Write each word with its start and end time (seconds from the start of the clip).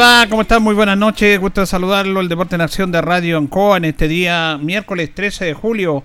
Va? 0.00 0.26
¿Cómo 0.30 0.42
están? 0.42 0.62
Muy 0.62 0.74
buenas 0.74 0.96
noches. 0.96 1.38
Gusto 1.38 1.66
saludarlo. 1.66 2.20
El 2.20 2.28
Deporte 2.30 2.54
en 2.54 2.62
Acción 2.62 2.90
de 2.90 3.02
Radio 3.02 3.36
Ancoa 3.36 3.76
en 3.76 3.84
este 3.84 4.08
día, 4.08 4.58
miércoles 4.58 5.14
13 5.14 5.44
de 5.44 5.52
julio. 5.52 6.04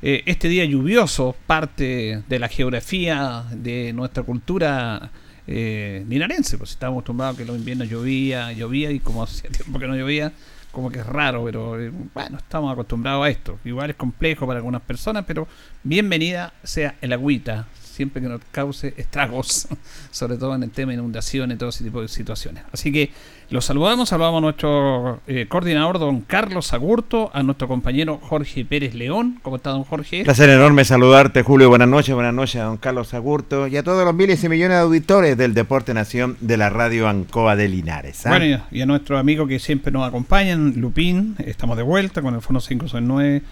Eh, 0.00 0.22
este 0.24 0.48
día 0.48 0.64
lluvioso, 0.64 1.36
parte 1.46 2.22
de 2.26 2.38
la 2.38 2.48
geografía 2.48 3.44
de 3.52 3.92
nuestra 3.92 4.22
cultura 4.22 5.10
eh, 5.46 6.06
linarense. 6.08 6.56
Pues 6.56 6.70
estamos 6.70 6.94
acostumbrados 6.94 7.34
a 7.34 7.38
que 7.38 7.44
los 7.44 7.58
inviernos 7.58 7.90
llovía, 7.90 8.50
llovía 8.52 8.90
y 8.90 9.00
como 9.00 9.22
hacía 9.24 9.50
tiempo 9.50 9.78
que 9.78 9.88
no 9.88 9.94
llovía, 9.94 10.32
como 10.72 10.90
que 10.90 11.00
es 11.00 11.06
raro, 11.06 11.44
pero 11.44 11.78
eh, 11.78 11.92
bueno, 12.14 12.38
estamos 12.38 12.72
acostumbrados 12.72 13.26
a 13.26 13.28
esto. 13.28 13.58
Igual 13.66 13.90
es 13.90 13.96
complejo 13.96 14.46
para 14.46 14.56
algunas 14.56 14.80
personas, 14.80 15.24
pero 15.26 15.46
bienvenida 15.82 16.54
sea 16.62 16.94
el 17.02 17.12
agüita, 17.12 17.66
siempre 17.94 18.20
que 18.20 18.28
nos 18.28 18.40
cause 18.50 18.92
estragos, 18.96 19.68
sobre 20.10 20.36
todo 20.36 20.54
en 20.54 20.64
el 20.64 20.70
tema 20.70 20.92
de 20.92 20.98
inundaciones 20.98 21.54
y 21.54 21.58
todo 21.58 21.68
ese 21.68 21.84
tipo 21.84 22.02
de 22.02 22.08
situaciones. 22.08 22.64
Así 22.72 22.92
que 22.92 23.10
los 23.50 23.64
saludamos, 23.64 24.08
saludamos 24.08 24.38
a 24.38 24.40
nuestro 24.40 25.20
eh, 25.26 25.46
coordinador, 25.48 25.98
don 25.98 26.22
Carlos 26.22 26.72
Agurto, 26.72 27.30
a 27.32 27.42
nuestro 27.42 27.68
compañero 27.68 28.18
Jorge 28.20 28.64
Pérez 28.64 28.94
León. 28.94 29.38
¿Cómo 29.42 29.56
está, 29.56 29.70
don 29.70 29.84
Jorge? 29.84 30.24
Placer 30.24 30.50
enorme 30.50 30.84
saludarte, 30.84 31.42
Julio. 31.42 31.68
Buenas 31.68 31.88
noches, 31.88 32.14
buenas 32.14 32.34
noches 32.34 32.60
a 32.60 32.64
don 32.64 32.78
Carlos 32.78 33.14
Agurto 33.14 33.68
y 33.68 33.76
a 33.76 33.82
todos 33.82 34.04
los 34.04 34.14
miles 34.14 34.42
y 34.42 34.48
millones 34.48 34.78
de 34.78 34.82
auditores 34.82 35.36
del 35.36 35.54
Deporte 35.54 35.94
Nación 35.94 36.36
de 36.40 36.56
la 36.56 36.70
radio 36.70 37.08
Ancoa 37.08 37.54
de 37.54 37.68
Linares. 37.68 38.26
¿ah? 38.26 38.30
Bueno, 38.30 38.64
y 38.70 38.80
a 38.80 38.86
nuestro 38.86 39.18
amigo 39.18 39.46
que 39.46 39.58
siempre 39.60 39.92
nos 39.92 40.06
acompañan, 40.08 40.74
Lupín, 40.76 41.36
estamos 41.38 41.76
de 41.76 41.84
vuelta 41.84 42.22
con 42.22 42.34
el 42.34 42.40
Fono 42.40 42.60
569 42.60 43.42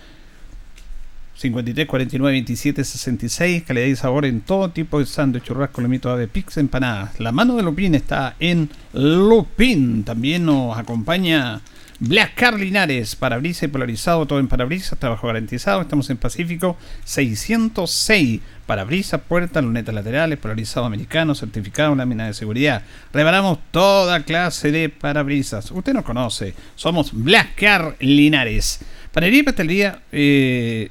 53 1.43 1.87
49 1.89 2.33
27 2.33 2.85
66, 2.85 3.63
calidad 3.65 3.87
y 3.87 3.97
sabor 3.97 4.25
en 4.27 4.43
todo 4.43 4.71
tipo 4.71 5.01
de 5.01 5.07
sándwich, 5.07 5.43
churrasco, 5.43 5.81
lomito 5.81 6.17
de 6.17 6.29
pizza, 6.29 6.61
empanadas. 6.61 7.19
La 7.19 7.33
mano 7.33 7.57
de 7.57 7.65
Lupín 7.65 7.97
está 7.97 8.37
en 8.39 8.71
Lupín. 8.93 10.05
También 10.05 10.47
nos 10.47 10.79
acompaña 10.79 11.61
Black 11.99 12.35
Car 12.37 12.59
Linares, 12.59 13.17
parabrisas 13.17 13.65
y 13.65 13.69
polarizado, 13.69 14.25
todo 14.27 14.39
en 14.39 14.47
parabrisas, 14.47 14.99
trabajo 15.01 15.27
garantizado. 15.27 15.81
Estamos 15.81 16.09
en 16.11 16.17
Pacífico 16.17 16.77
606. 17.05 18.41
Parabrisas, 18.65 19.21
puertas, 19.23 19.65
lunetas 19.65 19.95
laterales, 19.95 20.39
polarizado 20.39 20.87
americano, 20.87 21.35
certificado, 21.35 21.97
lámina 21.97 22.27
de 22.27 22.35
seguridad. 22.35 22.83
Reparamos 23.13 23.59
toda 23.73 24.23
clase 24.23 24.71
de 24.71 24.89
parabrisas. 24.89 25.73
Usted 25.73 25.93
nos 25.93 26.05
conoce. 26.05 26.55
Somos 26.77 27.13
Black 27.13 27.57
Car 27.57 27.97
Linares. 27.99 28.79
Panería 29.13 29.43
y 29.43 29.67
día 29.67 30.03
eh, 30.11 30.91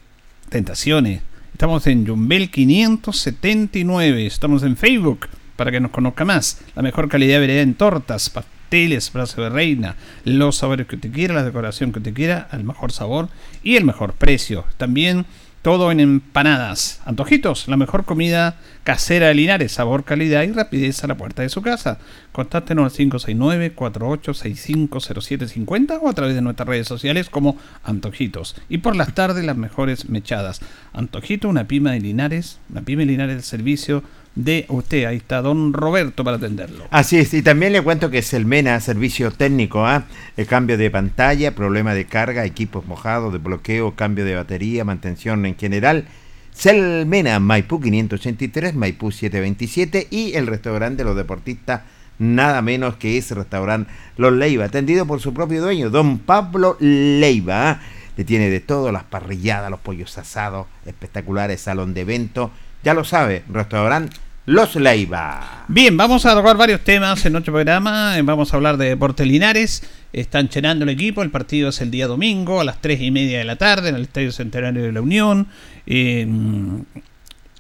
Tentaciones. 0.51 1.21
Estamos 1.53 1.87
en 1.87 2.05
Jumbel 2.05 2.51
579. 2.51 4.25
Estamos 4.25 4.63
en 4.63 4.75
Facebook 4.75 5.29
para 5.55 5.71
que 5.71 5.79
nos 5.79 5.91
conozca 5.91 6.25
más. 6.25 6.59
La 6.75 6.81
mejor 6.81 7.07
calidad 7.07 7.35
de 7.35 7.39
vereda 7.39 7.61
en 7.61 7.73
tortas, 7.73 8.29
pasteles, 8.29 9.13
brazo 9.13 9.43
de 9.43 9.49
reina, 9.49 9.95
los 10.25 10.57
sabores 10.57 10.87
que 10.87 10.97
usted 10.97 11.13
quiera, 11.13 11.35
la 11.35 11.45
decoración 11.45 11.93
que 11.93 11.99
usted 11.99 12.13
quiera, 12.13 12.49
al 12.51 12.65
mejor 12.65 12.91
sabor 12.91 13.29
y 13.63 13.77
el 13.77 13.85
mejor 13.85 14.11
precio. 14.11 14.65
También 14.75 15.25
todo 15.61 15.91
en 15.91 15.99
empanadas. 15.99 17.01
Antojitos, 17.05 17.67
la 17.67 17.77
mejor 17.77 18.05
comida 18.05 18.57
casera 18.83 19.27
de 19.27 19.35
Linares, 19.35 19.73
sabor, 19.73 20.03
calidad 20.03 20.41
y 20.43 20.51
rapidez 20.51 21.03
a 21.03 21.07
la 21.07 21.17
puerta 21.17 21.43
de 21.43 21.49
su 21.49 21.61
casa. 21.61 21.99
Contáctenos 22.31 22.91
al 22.91 22.97
569-48650750 23.09 25.99
o 26.01 26.09
a 26.09 26.13
través 26.13 26.33
de 26.35 26.41
nuestras 26.41 26.67
redes 26.67 26.87
sociales 26.87 27.29
como 27.29 27.57
Antojitos. 27.83 28.55
Y 28.69 28.79
por 28.79 28.95
las 28.95 29.13
tardes 29.13 29.45
las 29.45 29.57
mejores 29.57 30.09
mechadas. 30.09 30.61
Antojito, 30.93 31.47
una 31.47 31.67
pyme 31.67 31.91
de 31.91 31.99
Linares, 31.99 32.57
una 32.69 32.81
pyme 32.81 33.05
de 33.05 33.11
Linares 33.11 33.35
del 33.35 33.43
servicio 33.43 34.01
de 34.35 34.65
usted. 34.69 35.05
Ahí 35.05 35.17
está 35.17 35.41
don 35.41 35.73
Roberto 35.73 36.23
para 36.23 36.37
atenderlo. 36.37 36.85
Así 36.89 37.17
es, 37.17 37.33
y 37.33 37.41
también 37.41 37.73
le 37.73 37.81
cuento 37.81 38.09
que 38.09 38.19
es 38.19 38.27
servicio 38.27 39.31
técnico, 39.31 39.85
¿ah? 39.85 40.05
el 40.37 40.47
cambio 40.47 40.77
de 40.77 40.89
pantalla, 40.89 41.55
problema 41.55 41.93
de 41.93 42.05
carga, 42.05 42.45
equipos 42.45 42.85
mojados, 42.85 43.33
de 43.33 43.39
bloqueo, 43.39 43.95
cambio 43.95 44.25
de 44.25 44.35
batería, 44.35 44.85
mantención 44.85 45.45
en 45.45 45.55
general. 45.55 46.05
Selmena, 46.53 47.39
Maipú 47.39 47.79
583, 47.79 48.75
Maipú 48.75 49.11
727 49.11 50.07
y 50.09 50.33
el 50.33 50.47
restaurante 50.47 50.97
de 50.97 51.05
los 51.05 51.15
deportistas, 51.15 51.81
nada 52.19 52.61
menos 52.61 52.97
que 52.97 53.17
ese 53.17 53.35
restaurante 53.35 53.89
Los 54.17 54.33
Leiva, 54.33 54.65
atendido 54.65 55.05
por 55.05 55.21
su 55.21 55.33
propio 55.33 55.61
dueño, 55.61 55.89
don 55.89 56.19
Pablo 56.19 56.77
Leiva. 56.79 57.71
¿ah? 57.71 57.81
Le 58.17 58.25
tiene 58.25 58.49
de 58.49 58.59
todo, 58.59 58.91
las 58.91 59.03
parrilladas, 59.03 59.71
los 59.71 59.79
pollos 59.79 60.17
asados, 60.17 60.67
espectaculares, 60.85 61.61
salón 61.61 61.93
de 61.93 62.01
evento. 62.01 62.51
Ya 62.83 62.95
lo 62.95 63.03
sabe, 63.03 63.43
restaurante 63.47 64.17
Los 64.47 64.75
Leiva. 64.75 65.65
Bien, 65.67 65.95
vamos 65.95 66.25
a 66.25 66.33
tocar 66.33 66.57
varios 66.57 66.81
temas 66.81 67.23
en 67.25 67.33
nuestro 67.33 67.53
programa. 67.53 68.15
Vamos 68.23 68.51
a 68.51 68.57
hablar 68.57 68.77
de 68.77 68.89
Deportes 68.89 69.27
Linares. 69.27 69.83
Están 70.11 70.49
llenando 70.49 70.83
el 70.83 70.89
equipo. 70.89 71.21
El 71.21 71.29
partido 71.29 71.69
es 71.69 71.79
el 71.81 71.91
día 71.91 72.07
domingo 72.07 72.59
a 72.59 72.63
las 72.63 72.81
3 72.81 73.01
y 73.01 73.11
media 73.11 73.37
de 73.37 73.45
la 73.45 73.55
tarde 73.55 73.89
en 73.89 73.95
el 73.95 74.01
Estadio 74.01 74.31
Centenario 74.31 74.81
de 74.81 74.91
la 74.91 75.01
Unión. 75.01 75.47
Eh, 75.85 76.27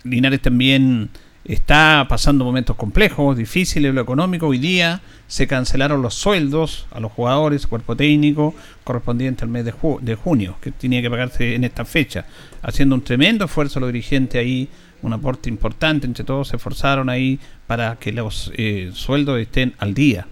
Linares 0.03 0.41
también 0.41 1.09
está 1.45 2.05
pasando 2.09 2.45
momentos 2.45 2.75
complejos, 2.75 3.37
difíciles, 3.37 3.93
lo 3.93 4.01
económico. 4.01 4.47
Hoy 4.47 4.57
día 4.57 5.01
se 5.27 5.47
cancelaron 5.47 6.01
los 6.01 6.13
sueldos 6.15 6.87
a 6.91 6.99
los 6.99 7.11
jugadores, 7.11 7.67
cuerpo 7.67 7.95
técnico, 7.95 8.53
correspondiente 8.83 9.43
al 9.43 9.49
mes 9.49 9.65
de, 9.65 9.73
de 10.01 10.15
junio, 10.15 10.57
que 10.61 10.71
tenía 10.71 11.01
que 11.01 11.09
pagarse 11.09 11.55
en 11.55 11.63
esta 11.63 11.85
fecha, 11.85 12.25
haciendo 12.61 12.95
un 12.95 13.01
tremendo 13.01 13.45
esfuerzo 13.45 13.79
los 13.79 13.91
dirigentes 13.91 14.39
ahí, 14.39 14.67
un 15.01 15.13
aporte 15.13 15.49
importante, 15.49 16.07
entre 16.07 16.23
todos 16.23 16.49
se 16.49 16.57
esforzaron 16.57 17.09
ahí 17.09 17.39
para 17.67 17.95
que 17.95 18.11
los 18.11 18.51
eh, 18.55 18.91
sueldos 18.93 19.39
estén 19.39 19.73
al 19.77 19.93
día. 19.93 20.27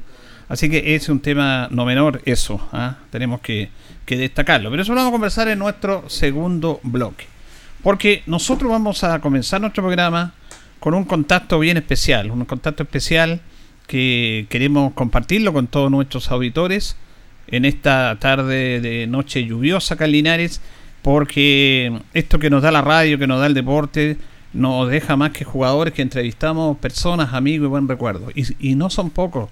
Así 0.47 0.69
que 0.69 0.95
es 0.95 1.09
un 1.09 1.19
tema 1.19 1.67
no 1.71 1.85
menor 1.85 2.21
eso, 2.25 2.67
¿ah? 2.71 2.97
tenemos 3.11 3.41
que, 3.41 3.69
que 4.05 4.17
destacarlo. 4.17 4.71
Pero 4.71 4.81
eso 4.81 4.93
lo 4.93 4.97
vamos 4.97 5.11
a 5.11 5.13
conversar 5.13 5.47
en 5.47 5.59
nuestro 5.59 6.09
segundo 6.09 6.79
bloque. 6.83 7.25
Porque 7.83 8.23
nosotros 8.25 8.71
vamos 8.71 9.03
a 9.03 9.19
comenzar 9.19 9.61
nuestro 9.61 9.83
programa 9.83 10.33
con 10.79 10.93
un 10.93 11.03
contacto 11.03 11.59
bien 11.59 11.77
especial, 11.77 12.31
un 12.31 12.45
contacto 12.45 12.83
especial 12.83 13.41
que 13.87 14.47
queremos 14.49 14.93
compartirlo 14.93 15.53
con 15.53 15.67
todos 15.67 15.89
nuestros 15.89 16.31
auditores 16.31 16.95
en 17.47 17.65
esta 17.65 18.17
tarde 18.19 18.81
de 18.81 19.07
noche 19.07 19.45
lluviosa 19.45 19.95
acá 19.95 20.05
en 20.05 20.11
Linares, 20.11 20.61
porque 21.01 21.99
esto 22.13 22.39
que 22.39 22.49
nos 22.49 22.61
da 22.61 22.71
la 22.71 22.81
radio, 22.81 23.17
que 23.17 23.27
nos 23.27 23.39
da 23.39 23.47
el 23.47 23.53
deporte, 23.53 24.17
nos 24.53 24.89
deja 24.89 25.15
más 25.15 25.31
que 25.31 25.45
jugadores 25.45 25.93
que 25.93 26.01
entrevistamos, 26.01 26.77
personas, 26.77 27.33
amigos 27.33 27.67
y 27.67 27.69
buen 27.69 27.87
recuerdo. 27.87 28.29
Y, 28.33 28.75
no 28.75 28.89
son 28.89 29.09
pocos 29.09 29.49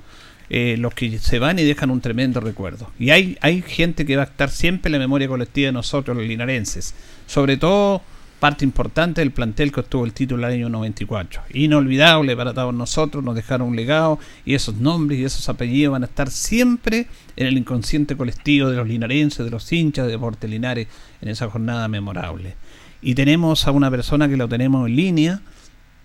eh, 0.50 0.76
los 0.78 0.94
que 0.94 1.20
se 1.20 1.40
van 1.40 1.60
y 1.60 1.64
dejan 1.64 1.92
un 1.92 2.02
tremendo 2.02 2.40
recuerdo. 2.40 2.92
Y 3.00 3.12
hay, 3.12 3.38
hay 3.42 3.62
gente 3.62 4.06
que 4.06 4.16
va 4.16 4.24
a 4.24 4.26
estar 4.26 4.50
siempre 4.50 4.90
en 4.90 4.94
la 4.94 5.00
memoria 5.00 5.28
colectiva 5.28 5.68
de 5.68 5.74
nosotros, 5.74 6.18
los 6.18 6.26
linarenses. 6.26 6.96
Sobre 7.26 7.58
todo 7.58 8.02
parte 8.40 8.64
importante 8.64 9.22
del 9.22 9.32
plantel 9.32 9.72
que 9.72 9.80
obtuvo 9.80 10.06
el 10.06 10.14
título 10.14 10.48
el 10.48 10.54
año 10.54 10.70
94. 10.70 11.42
Inolvidable 11.54 12.36
para 12.36 12.54
todos 12.54 12.74
nosotros, 12.74 13.24
nos 13.24 13.36
dejaron 13.36 13.70
un 13.70 13.76
legado 13.76 14.20
y 14.46 14.54
esos 14.54 14.76
nombres 14.76 15.20
y 15.20 15.26
esos 15.26 15.50
apellidos 15.50 15.94
van 15.94 16.04
a 16.04 16.08
estar 16.08 16.30
siempre 16.30 17.08
en 17.36 17.48
el 17.48 17.58
inconsciente 17.58 18.16
colectivo 18.16 18.70
de 18.70 18.78
los 18.78 18.88
linarenses, 18.88 19.44
de 19.44 19.52
los 19.52 19.72
hinchas 19.72 20.06
de 20.06 20.12
Deporte 20.12 20.48
Linares 20.48 20.88
en 21.22 21.30
esa 21.30 21.50
jornada 21.50 21.88
memorable. 21.88 22.56
Y 23.02 23.16
tenemos 23.16 23.68
a 23.68 23.72
una 23.72 23.92
persona 23.92 24.28
que 24.28 24.38
lo 24.38 24.48
tenemos 24.48 24.88
en 24.88 24.96
línea, 24.96 25.42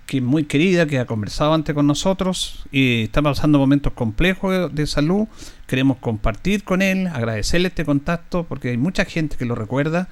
que 0.07 0.19
es 0.19 0.23
muy 0.23 0.45
querida, 0.45 0.87
que 0.87 0.99
ha 0.99 1.07
conversado 1.07 1.55
antes 1.55 1.75
con 1.75 1.87
nosotros 1.87 2.65
y 2.71 3.05
está 3.05 3.23
pasando 3.23 3.59
momentos 3.59 3.93
complejos 3.93 4.75
de 4.75 4.87
salud. 4.87 5.27
Queremos 5.67 5.99
compartir 5.99 6.65
con 6.65 6.83
él, 6.83 7.07
agradecerle 7.07 7.69
este 7.69 7.85
contacto 7.85 8.45
porque 8.45 8.71
hay 8.71 8.77
mucha 8.77 9.05
gente 9.05 9.37
que 9.37 9.45
lo 9.45 9.55
recuerda 9.55 10.09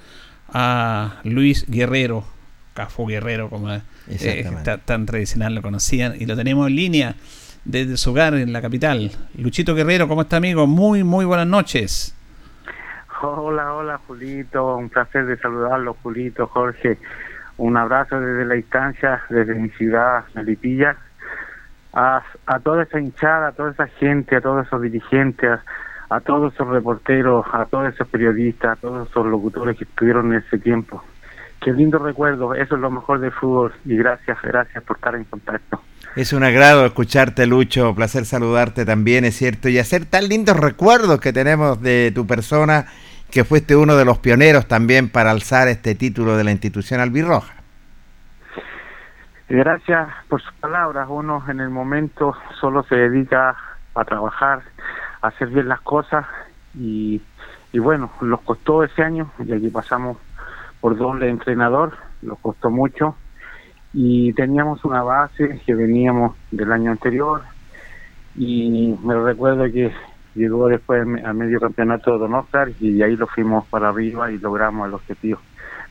a 0.49 1.19
Luis 1.23 1.65
Guerrero, 1.67 2.25
Cafo 2.73 3.05
Guerrero, 3.05 3.49
como 3.49 3.71
eh, 3.73 4.45
tan 4.85 5.05
tradicional 5.05 5.55
lo 5.55 5.61
conocían, 5.61 6.15
y 6.19 6.25
lo 6.25 6.35
tenemos 6.35 6.67
en 6.67 6.75
línea 6.75 7.15
desde 7.65 7.97
su 7.97 8.11
hogar 8.11 8.33
en 8.33 8.53
la 8.53 8.61
capital. 8.61 9.11
Luchito 9.37 9.75
Guerrero, 9.75 10.07
¿cómo 10.07 10.23
está 10.23 10.37
amigo? 10.37 10.67
Muy, 10.67 11.03
muy 11.03 11.25
buenas 11.25 11.47
noches. 11.47 12.15
Hola, 13.23 13.75
hola 13.75 13.99
Julito, 14.07 14.77
un 14.77 14.89
placer 14.89 15.27
de 15.27 15.37
saludarlo 15.37 15.95
Julito, 16.01 16.47
Jorge. 16.47 16.97
Un 17.57 17.77
abrazo 17.77 18.19
desde 18.19 18.45
la 18.45 18.55
distancia, 18.55 19.21
desde 19.29 19.53
mi 19.53 19.69
ciudad, 19.69 20.23
Melipilla, 20.33 20.97
a, 21.93 22.23
a 22.47 22.59
toda 22.61 22.81
esa 22.81 22.99
hinchada, 22.99 23.49
a 23.49 23.51
toda 23.51 23.73
esa 23.73 23.85
gente, 23.85 24.35
a 24.35 24.41
todos 24.41 24.65
esos 24.65 24.81
dirigentes, 24.81 25.59
a 26.09 26.19
todos 26.21 26.51
esos 26.55 26.67
reporteros, 26.69 27.45
a 27.53 27.65
todos 27.65 27.93
esos 27.93 28.07
periodistas, 28.07 28.71
a 28.71 28.81
todos 28.81 29.07
esos 29.07 29.27
locutores 29.27 29.77
que 29.77 29.83
estuvieron 29.83 30.33
en 30.33 30.39
ese 30.39 30.57
tiempo. 30.57 31.03
Qué 31.61 31.71
lindo 31.73 31.99
recuerdo, 31.99 32.55
eso 32.55 32.73
es 32.73 32.81
lo 32.81 32.89
mejor 32.89 33.19
del 33.19 33.31
fútbol 33.31 33.71
y 33.85 33.97
gracias, 33.97 34.41
gracias 34.41 34.83
por 34.83 34.97
estar 34.97 35.13
en 35.13 35.25
contacto. 35.25 35.79
Es 36.15 36.33
un 36.33 36.43
agrado 36.43 36.87
escucharte, 36.87 37.45
Lucho, 37.45 37.93
placer 37.93 38.25
saludarte 38.25 38.83
también, 38.83 39.25
es 39.25 39.35
cierto, 39.35 39.69
y 39.69 39.77
hacer 39.77 40.05
tan 40.05 40.27
lindos 40.27 40.57
recuerdos 40.57 41.21
que 41.21 41.31
tenemos 41.31 41.79
de 41.81 42.11
tu 42.13 42.25
persona, 42.25 42.87
que 43.31 43.43
fuiste 43.45 43.75
uno 43.75 43.95
de 43.95 44.05
los 44.05 44.19
pioneros 44.19 44.67
también 44.67 45.09
para 45.09 45.31
alzar 45.31 45.67
este 45.67 45.95
título 45.95 46.37
de 46.37 46.43
la 46.43 46.51
institución 46.51 46.99
albirroja. 46.99 47.53
Gracias 49.49 50.07
por 50.29 50.41
sus 50.41 50.53
palabras, 50.53 51.07
uno 51.09 51.43
en 51.49 51.59
el 51.59 51.69
momento 51.69 52.35
solo 52.59 52.83
se 52.83 52.95
dedica 52.95 53.55
a 53.95 54.05
trabajar, 54.05 54.61
hacer 55.21 55.49
bien 55.49 55.67
las 55.67 55.81
cosas 55.81 56.25
y, 56.73 57.21
y 57.73 57.79
bueno, 57.79 58.11
nos 58.21 58.41
costó 58.41 58.83
ese 58.83 59.03
año, 59.03 59.31
y 59.45 59.51
aquí 59.51 59.69
pasamos 59.69 60.17
por 60.79 60.97
doble 60.97 61.29
entrenador, 61.29 61.97
nos 62.21 62.39
costó 62.39 62.69
mucho 62.69 63.15
y 63.93 64.31
teníamos 64.33 64.85
una 64.85 65.03
base 65.03 65.61
que 65.65 65.75
veníamos 65.75 66.35
del 66.51 66.71
año 66.71 66.91
anterior 66.91 67.41
y 68.35 68.97
me 69.03 69.15
recuerdo 69.15 69.65
que 69.65 69.91
llegó 70.35 70.67
después 70.67 71.05
a 71.23 71.33
medio 71.33 71.59
campeonato 71.59 72.13
de 72.13 72.19
Don 72.19 72.33
Oscar 72.33 72.71
y 72.79 73.01
ahí 73.01 73.15
lo 73.15 73.27
fuimos 73.27 73.65
para 73.67 73.89
arriba 73.89 74.31
y 74.31 74.37
logramos 74.37 74.87
el 74.87 74.93
objetivo. 74.93 75.39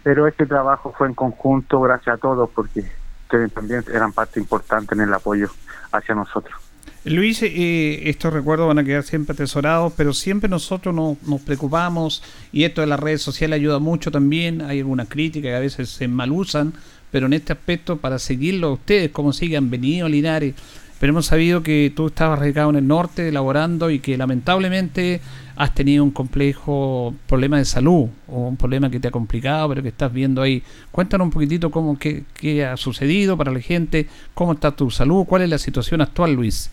Pero 0.03 0.27
este 0.27 0.47
trabajo 0.47 0.95
fue 0.97 1.09
en 1.09 1.15
conjunto 1.15 1.81
gracias 1.81 2.17
a 2.17 2.19
todos 2.19 2.49
porque 2.55 2.85
ustedes 3.23 3.53
también 3.53 3.85
eran 3.93 4.13
parte 4.13 4.41
importante 4.41 4.95
en 4.95 5.03
el 5.03 5.15
apoyo 5.15 5.49
hacia 5.93 6.15
nosotros. 6.15 6.71
Luis, 7.05 7.43
eh, 7.43 8.11
estos 8.11 8.31
recuerdos 8.31 8.69
van 8.69 8.79
a 8.79 8.85
quedar 8.85 9.03
siempre 9.05 9.33
atesorados, 9.33 9.95
pero 9.97 10.13
siempre 10.13 10.51
nosotros 10.51 10.95
nos, 10.95 11.41
preocupamos 11.41 12.23
y 12.53 12.65
esto 12.65 12.83
de 12.83 12.87
las 12.87 13.01
redes 13.01 13.23
sociales 13.23 13.57
ayuda 13.57 13.79
mucho 13.79 14.11
también. 14.11 14.61
Hay 14.61 14.81
alguna 14.81 15.07
crítica 15.07 15.49
que 15.49 15.55
a 15.55 15.61
veces 15.61 15.89
se 15.89 16.09
malusan, 16.09 16.75
pero 17.11 17.27
en 17.27 17.33
este 17.33 17.55
aspecto, 17.55 17.97
para 17.97 18.19
seguirlo 18.19 18.75
ustedes, 18.75 19.11
como 19.13 19.33
sigan, 19.33 19.71
venido 19.71 20.11
Linares, 20.11 20.55
pero 21.01 21.13
hemos 21.13 21.27
sabido 21.27 21.63
que 21.63 21.91
tú 21.97 22.09
estabas 22.09 22.39
radicado 22.39 22.69
en 22.69 22.77
el 22.77 22.87
norte, 22.87 23.29
elaborando 23.29 23.89
y 23.89 24.01
que 24.01 24.19
lamentablemente 24.19 25.23
has 25.57 25.75
tenido 25.75 26.05
un 26.05 26.11
complejo 26.11 27.15
problema 27.27 27.57
de 27.57 27.65
salud 27.65 28.11
o 28.29 28.49
un 28.49 28.59
problema 28.59 28.91
que 28.91 29.01
te 29.01 29.09
ha 29.09 29.11
complicado, 29.11 29.71
pero 29.71 29.83
que 29.83 29.89
estás 29.89 30.13
viendo 30.13 30.43
ahí. 30.43 30.63
Cuéntanos 30.91 31.25
un 31.25 31.31
poquitito 31.31 31.71
cómo 31.71 31.99
qué, 31.99 32.25
qué 32.35 32.67
ha 32.67 32.77
sucedido 32.77 33.39
para 33.39 33.51
la 33.51 33.61
gente, 33.61 34.09
cómo 34.35 34.53
está 34.53 34.77
tu 34.77 34.91
salud, 34.91 35.25
cuál 35.27 35.41
es 35.41 35.49
la 35.49 35.57
situación 35.57 36.03
actual, 36.03 36.35
Luis. 36.35 36.71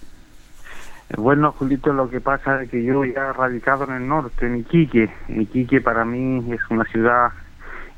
Bueno, 1.16 1.54
Julito, 1.54 1.94
lo 1.94 2.10
que 2.10 2.20
pasa 2.20 2.64
es 2.64 2.70
que 2.70 2.84
yo 2.84 3.06
ya 3.06 3.32
radicado 3.32 3.86
en 3.86 3.94
el 3.94 4.08
norte, 4.10 4.46
en 4.46 4.58
Iquique. 4.58 5.10
Iquique 5.30 5.80
para 5.80 6.04
mí 6.04 6.46
es 6.52 6.60
una 6.70 6.84
ciudad 6.84 7.30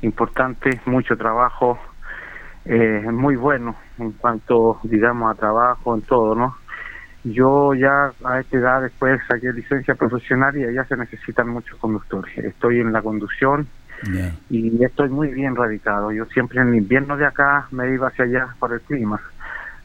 importante, 0.02 0.80
mucho 0.86 1.16
trabajo, 1.16 1.76
eh, 2.66 3.04
muy 3.10 3.34
bueno 3.34 3.74
en 4.00 4.12
cuanto, 4.12 4.80
digamos, 4.84 5.30
a 5.30 5.38
trabajo, 5.38 5.94
en 5.94 6.02
todo, 6.02 6.34
¿no? 6.34 6.56
Yo 7.22 7.74
ya 7.74 8.12
a 8.24 8.40
esta 8.40 8.56
edad 8.56 8.82
después 8.82 9.20
saqué 9.28 9.52
licencia 9.52 9.94
profesional 9.94 10.56
y 10.56 10.64
allá 10.64 10.84
se 10.84 10.96
necesitan 10.96 11.48
muchos 11.48 11.78
conductores. 11.78 12.36
Estoy 12.38 12.80
en 12.80 12.92
la 12.92 13.02
conducción 13.02 13.66
y 14.48 14.82
estoy 14.82 15.10
muy 15.10 15.28
bien 15.28 15.54
radicado. 15.54 16.10
Yo 16.12 16.24
siempre 16.26 16.62
en 16.62 16.68
el 16.68 16.76
invierno 16.76 17.18
de 17.18 17.26
acá 17.26 17.68
me 17.72 17.92
iba 17.92 18.08
hacia 18.08 18.24
allá 18.24 18.48
por 18.58 18.72
el 18.72 18.80
clima 18.80 19.20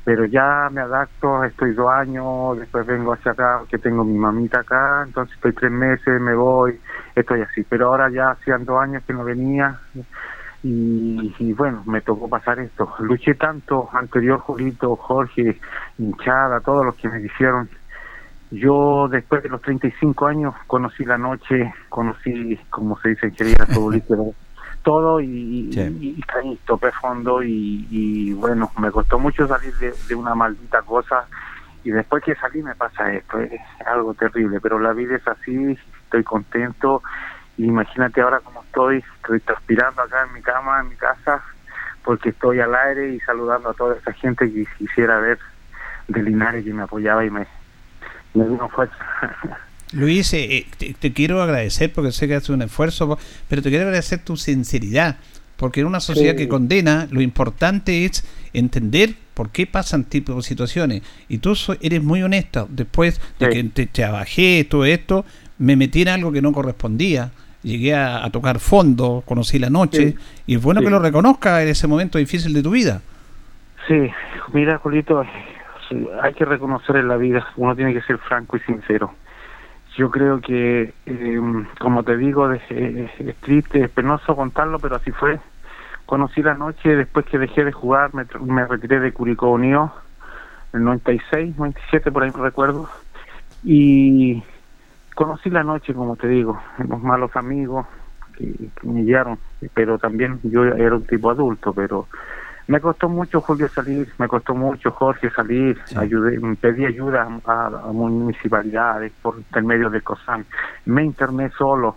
pero 0.05 0.25
ya 0.25 0.69
me 0.71 0.81
adapto, 0.81 1.43
estoy 1.43 1.73
dos 1.73 1.91
años, 1.91 2.59
después 2.59 2.85
vengo 2.85 3.13
hacia 3.13 3.31
acá, 3.31 3.61
que 3.67 3.79
tengo 3.79 4.03
mi 4.05 4.15
mamita 4.19 4.59
acá, 4.59 5.03
entonces 5.03 5.35
estoy 5.35 5.53
tres 5.53 5.71
meses, 5.71 6.21
me 6.21 6.35
voy, 6.35 6.79
estoy 7.15 7.41
así, 7.41 7.63
pero 7.67 7.87
ahora 7.87 8.11
ya 8.11 8.29
hacían 8.29 8.65
dos 8.65 8.79
años 8.79 9.03
que 9.07 9.13
no 9.13 9.23
venía 9.23 9.79
y, 10.67 11.53
bueno, 11.53 11.83
me 11.85 12.01
tocó 12.01 12.27
pasar 12.27 12.57
esto. 12.59 12.91
Luché 12.99 13.35
tanto, 13.35 13.87
anterior 13.93 14.39
Julito, 14.39 14.95
Jorge, 14.95 15.59
hinchada, 15.99 16.59
todos 16.59 16.83
los 16.83 16.95
que 16.95 17.07
me 17.07 17.21
hicieron. 17.21 17.69
Yo 18.49 19.07
después 19.07 19.43
de 19.43 19.49
los 19.49 19.61
35 19.61 20.25
años 20.25 20.55
conocí 20.65 21.05
la 21.05 21.19
noche, 21.19 21.71
conocí, 21.89 22.59
como 22.71 22.97
se 22.99 23.09
dice, 23.09 23.31
querida 23.31 23.65
futbolista 23.67 24.15
todo 24.83 25.19
y, 25.19 25.69
y, 25.71 26.21
caí, 26.21 26.59
topé 26.65 26.91
fondo 26.91 27.43
y, 27.43 28.33
bueno, 28.33 28.71
me 28.79 28.91
costó 28.91 29.19
mucho 29.19 29.47
salir 29.47 29.73
de, 29.75 30.15
una 30.15 30.35
maldita 30.35 30.81
cosa 30.83 31.25
y 31.83 31.91
después 31.91 32.23
que 32.23 32.35
salí 32.35 32.61
me 32.61 32.75
pasa 32.75 33.11
esto, 33.11 33.39
es 33.39 33.61
algo 33.85 34.13
terrible, 34.13 34.59
pero 34.61 34.79
la 34.79 34.93
vida 34.93 35.15
es 35.15 35.27
así, 35.27 35.77
estoy 36.03 36.23
contento 36.23 37.01
imagínate 37.57 38.21
ahora 38.21 38.39
cómo 38.39 38.63
estoy, 38.63 39.03
estoy 39.17 39.39
transpirando 39.39 40.01
acá 40.01 40.25
en 40.27 40.33
mi 40.33 40.41
cama, 40.41 40.81
en 40.81 40.89
mi 40.89 40.95
casa, 40.95 41.43
porque 42.03 42.29
estoy 42.29 42.59
al 42.59 42.75
aire 42.75 43.13
y 43.13 43.19
saludando 43.21 43.69
a 43.69 43.73
toda 43.73 43.95
esa 43.95 44.13
gente 44.13 44.51
que 44.51 44.65
quisiera 44.77 45.19
ver 45.19 45.39
de 46.07 46.21
Linares 46.21 46.63
que 46.63 46.73
me 46.73 46.83
apoyaba 46.83 47.25
y 47.25 47.29
me, 47.29 47.47
me 48.33 48.47
dio 48.47 48.69
fuerza. 48.69 48.95
Luis, 49.91 50.33
eh, 50.33 50.65
te, 50.99 51.13
quiero 51.13 51.41
agradecer 51.41 51.93
porque 51.93 52.11
sé 52.11 52.27
que 52.27 52.35
haces 52.35 52.49
un 52.49 52.61
esfuerzo, 52.61 53.17
pero 53.47 53.61
te 53.61 53.69
quiero 53.69 53.85
agradecer 53.85 54.19
tu 54.19 54.35
sinceridad. 54.35 55.17
Porque 55.55 55.79
en 55.79 55.87
una 55.87 56.01
sociedad 56.01 56.35
que 56.35 56.49
condena, 56.49 57.07
lo 57.11 57.21
importante 57.21 58.03
es 58.03 58.25
entender 58.51 59.15
por 59.33 59.51
qué 59.51 59.65
pasan 59.65 60.03
tipo 60.03 60.35
de 60.35 60.41
situaciones. 60.41 61.01
Y 61.29 61.37
tú 61.37 61.55
eres 61.79 62.03
muy 62.03 62.23
honesto. 62.23 62.67
Después 62.69 63.21
de 63.39 63.49
que 63.49 63.63
te 63.63 63.85
trabajé 63.85 64.67
todo 64.69 64.83
esto, 64.83 65.23
me 65.57 65.77
metí 65.77 66.01
en 66.01 66.09
algo 66.09 66.33
que 66.33 66.41
no 66.41 66.51
correspondía. 66.51 67.31
Llegué 67.65 67.95
a, 67.95 68.29
tocar 68.29 68.59
fondo, 68.59 69.23
conocí 69.25 69.57
la 69.57 69.71
noche. 69.71 70.13
Y 70.45 70.53
es 70.55 70.61
bueno 70.61 70.81
que 70.81 70.91
lo 70.91 70.99
reconozca 70.99 71.63
en 71.63 71.69
ese 71.69 71.87
momento 71.87 72.19
difícil 72.19 72.53
de 72.53 72.61
tu 72.61 72.69
vida. 72.69 73.01
Sí, 73.87 74.11
mira, 74.53 74.77
Julito, 74.77 75.25
hay 76.21 76.33
que 76.35 76.45
reconocer 76.45 76.97
en 76.97 77.07
la 77.07 77.17
vida, 77.17 77.47
uno 77.57 77.75
tiene 77.75 77.91
que 77.91 78.03
ser 78.03 78.19
franco 78.19 78.55
y 78.57 78.59
sincero. 78.59 79.15
Yo 79.97 80.11
creo 80.11 80.41
que, 80.41 80.93
em, 81.07 81.65
como 81.79 82.03
te 82.03 82.15
digo, 82.17 82.51
es, 82.51 82.61
triste, 83.41 83.83
es 83.83 83.89
penoso 83.89 84.35
contarlo, 84.35 84.77
pero 84.77 84.97
así 84.97 85.09
fue. 85.09 85.39
Conocí 86.05 86.43
la 86.43 86.53
noche 86.53 86.95
después 86.95 87.25
que 87.25 87.39
dejé 87.39 87.65
de 87.65 87.71
jugar, 87.71 88.13
me, 88.13 88.25
me 88.41 88.67
retiré 88.67 88.99
de 88.99 89.11
Curicó 89.11 89.49
Unido, 89.49 89.91
el 90.71 90.83
96, 90.83 91.57
97, 91.57 92.11
por 92.11 92.21
ahí 92.21 92.29
no 92.29 92.43
recuerdo, 92.43 92.87
y 93.63 94.43
conocí 95.15 95.49
la 95.49 95.63
noche, 95.63 95.93
como 95.93 96.15
te 96.15 96.27
digo, 96.27 96.61
los 96.87 97.01
malos 97.01 97.35
amigos 97.35 97.87
que, 98.37 98.53
que 98.53 98.87
me 98.87 99.01
guiaron, 99.01 99.39
pero 99.73 99.97
también 99.97 100.39
yo 100.43 100.65
era 100.65 100.95
un 100.95 101.07
tipo 101.07 101.31
adulto, 101.31 101.73
pero 101.73 102.07
me 102.67 102.79
costó 102.79 103.07
mucho, 103.07 103.41
Julio, 103.41 103.67
salir, 103.69 104.11
me 104.17 104.27
costó 104.27 104.55
mucho, 104.55 104.91
Jorge, 104.91 105.29
salir, 105.29 105.79
ayudé, 105.95 106.39
pedí 106.59 106.85
ayuda 106.85 107.27
a, 107.45 107.69
municipalidades 107.93 109.13
por 109.21 109.37
intermedio 109.37 109.89
de 109.89 110.01
COSAN, 110.01 110.45
me 110.85 111.03
interné 111.03 111.51
solo, 111.51 111.95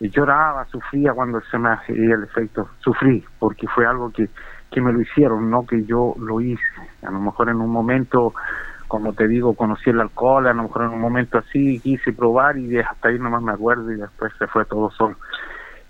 lloraba, 0.00 0.66
sufría 0.66 1.14
cuando 1.14 1.40
se 1.50 1.58
me 1.58 1.70
hacía 1.70 2.14
el 2.14 2.24
efecto, 2.24 2.68
sufrí, 2.80 3.24
porque 3.38 3.66
fue 3.66 3.86
algo 3.86 4.10
que, 4.10 4.28
que 4.70 4.80
me 4.82 4.92
lo 4.92 5.00
hicieron, 5.00 5.50
no 5.50 5.66
que 5.66 5.84
yo 5.84 6.14
lo 6.18 6.38
hice, 6.40 6.62
a 7.02 7.10
lo 7.10 7.20
mejor 7.20 7.48
en 7.48 7.56
un 7.56 7.70
momento 7.70 8.34
como 8.88 9.12
te 9.12 9.26
digo, 9.28 9.54
conocí 9.54 9.90
el 9.90 10.00
alcohol, 10.00 10.46
a 10.46 10.52
lo 10.52 10.64
mejor 10.64 10.84
en 10.84 10.90
un 10.90 11.00
momento 11.00 11.38
así 11.38 11.80
quise 11.80 12.12
probar 12.12 12.58
y 12.58 12.78
hasta 12.78 13.08
ahí 13.08 13.18
nomás 13.18 13.42
me 13.42 13.52
acuerdo 13.52 13.90
y 13.92 13.96
después 13.96 14.32
se 14.38 14.46
fue 14.46 14.64
todo 14.64 14.90
solo 14.90 15.16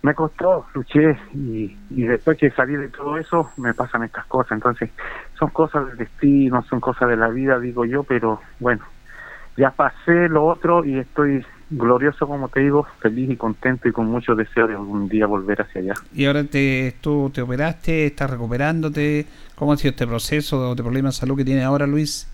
me 0.05 0.15
costó, 0.15 0.67
luché 0.75 1.17
y, 1.33 1.75
y 1.89 2.03
después 2.03 2.37
que 2.37 2.51
salí 2.51 2.77
de 2.77 2.89
todo 2.89 3.17
eso 3.17 3.51
me 3.57 3.73
pasan 3.73 4.03
estas 4.03 4.27
cosas. 4.27 4.53
Entonces 4.53 4.91
son 5.39 5.49
cosas 5.49 5.87
del 5.87 5.97
destino, 5.97 6.63
son 6.69 6.79
cosas 6.79 7.09
de 7.09 7.17
la 7.17 7.29
vida, 7.29 7.59
digo 7.59 7.87
yo, 7.87 8.03
pero 8.03 8.39
bueno, 8.61 8.85
ya 9.57 9.71
pasé 9.71 10.29
lo 10.29 10.45
otro 10.45 10.85
y 10.85 10.99
estoy 10.99 11.43
glorioso, 11.71 12.27
como 12.27 12.51
te 12.51 12.61
digo, 12.61 12.87
feliz 13.01 13.31
y 13.31 13.37
contento 13.37 13.89
y 13.89 13.93
con 13.93 14.05
mucho 14.05 14.35
deseo 14.35 14.67
de 14.67 14.75
algún 14.75 15.09
día 15.09 15.27
volver 15.27 15.63
hacia 15.63 15.81
allá. 15.81 15.95
Y 16.13 16.27
ahora 16.27 16.45
te, 16.45 16.97
tú 17.01 17.31
te 17.33 17.41
operaste, 17.41 18.05
estás 18.05 18.31
recuperándote. 18.31 19.25
¿Cómo 19.55 19.73
ha 19.73 19.79
sido 19.79 19.93
este 19.93 20.07
proceso 20.07 20.75
de 20.75 20.83
problemas 20.83 21.15
de 21.15 21.21
salud 21.21 21.39
que 21.39 21.47
tiene 21.47 21.65
ahora 21.65 21.87
Luis? 21.87 22.29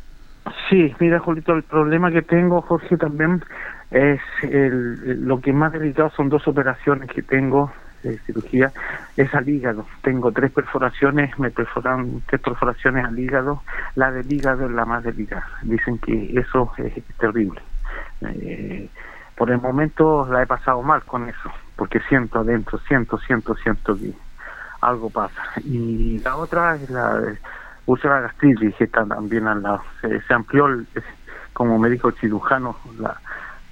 Sí, 0.68 0.94
mira, 0.98 1.18
Julito, 1.18 1.52
el 1.52 1.62
problema 1.62 2.10
que 2.10 2.22
tengo, 2.22 2.62
Jorge, 2.62 2.96
también 2.96 3.42
es 3.90 4.20
el, 4.42 5.26
lo 5.26 5.40
que 5.40 5.52
más 5.52 5.72
delicado 5.72 6.10
son 6.10 6.28
dos 6.28 6.46
operaciones 6.46 7.10
que 7.10 7.22
tengo 7.22 7.72
de 8.02 8.18
cirugía 8.20 8.72
es 9.16 9.34
al 9.34 9.48
hígado. 9.48 9.86
Tengo 10.02 10.32
tres 10.32 10.50
perforaciones 10.52 11.38
me 11.38 11.50
perforan 11.50 12.22
tres 12.26 12.40
perforaciones 12.40 13.04
al 13.04 13.18
hígado 13.18 13.62
la 13.94 14.10
del 14.10 14.30
hígado 14.32 14.66
es 14.66 14.72
la 14.72 14.86
más 14.86 15.04
delicada 15.04 15.46
dicen 15.62 15.98
que 15.98 16.32
eso 16.38 16.72
es 16.78 17.04
terrible. 17.18 17.60
Eh, 18.22 18.88
por 19.36 19.50
el 19.50 19.60
momento 19.60 20.26
la 20.30 20.42
he 20.42 20.46
pasado 20.46 20.82
mal 20.82 21.02
con 21.02 21.28
eso 21.28 21.50
porque 21.76 22.00
siento 22.08 22.40
adentro 22.40 22.78
siento 22.88 23.18
siento 23.18 23.54
siento 23.56 23.96
que 23.96 24.12
algo 24.80 25.10
pasa. 25.10 25.42
Y 25.62 26.20
la 26.20 26.36
otra 26.36 26.76
es 26.76 26.88
la 26.88 27.20
úlcera 27.90 28.20
gastritis 28.20 28.74
que 28.76 28.84
está 28.84 29.04
también 29.04 29.46
al 29.46 29.62
lado 29.62 29.82
se, 30.00 30.20
se 30.22 30.34
amplió 30.34 30.66
como 31.52 31.78
me 31.78 31.88
dijo 31.90 32.08
el 32.08 32.14
cirujano 32.14 32.76
la 32.98 33.16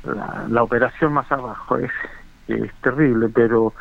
la, 0.05 0.63
operación 0.63 1.13
más 1.13 1.31
abajo 1.31 1.77
es, 1.79 1.91
es 2.49 2.73
terrible, 2.81 3.29
pero 3.29 3.73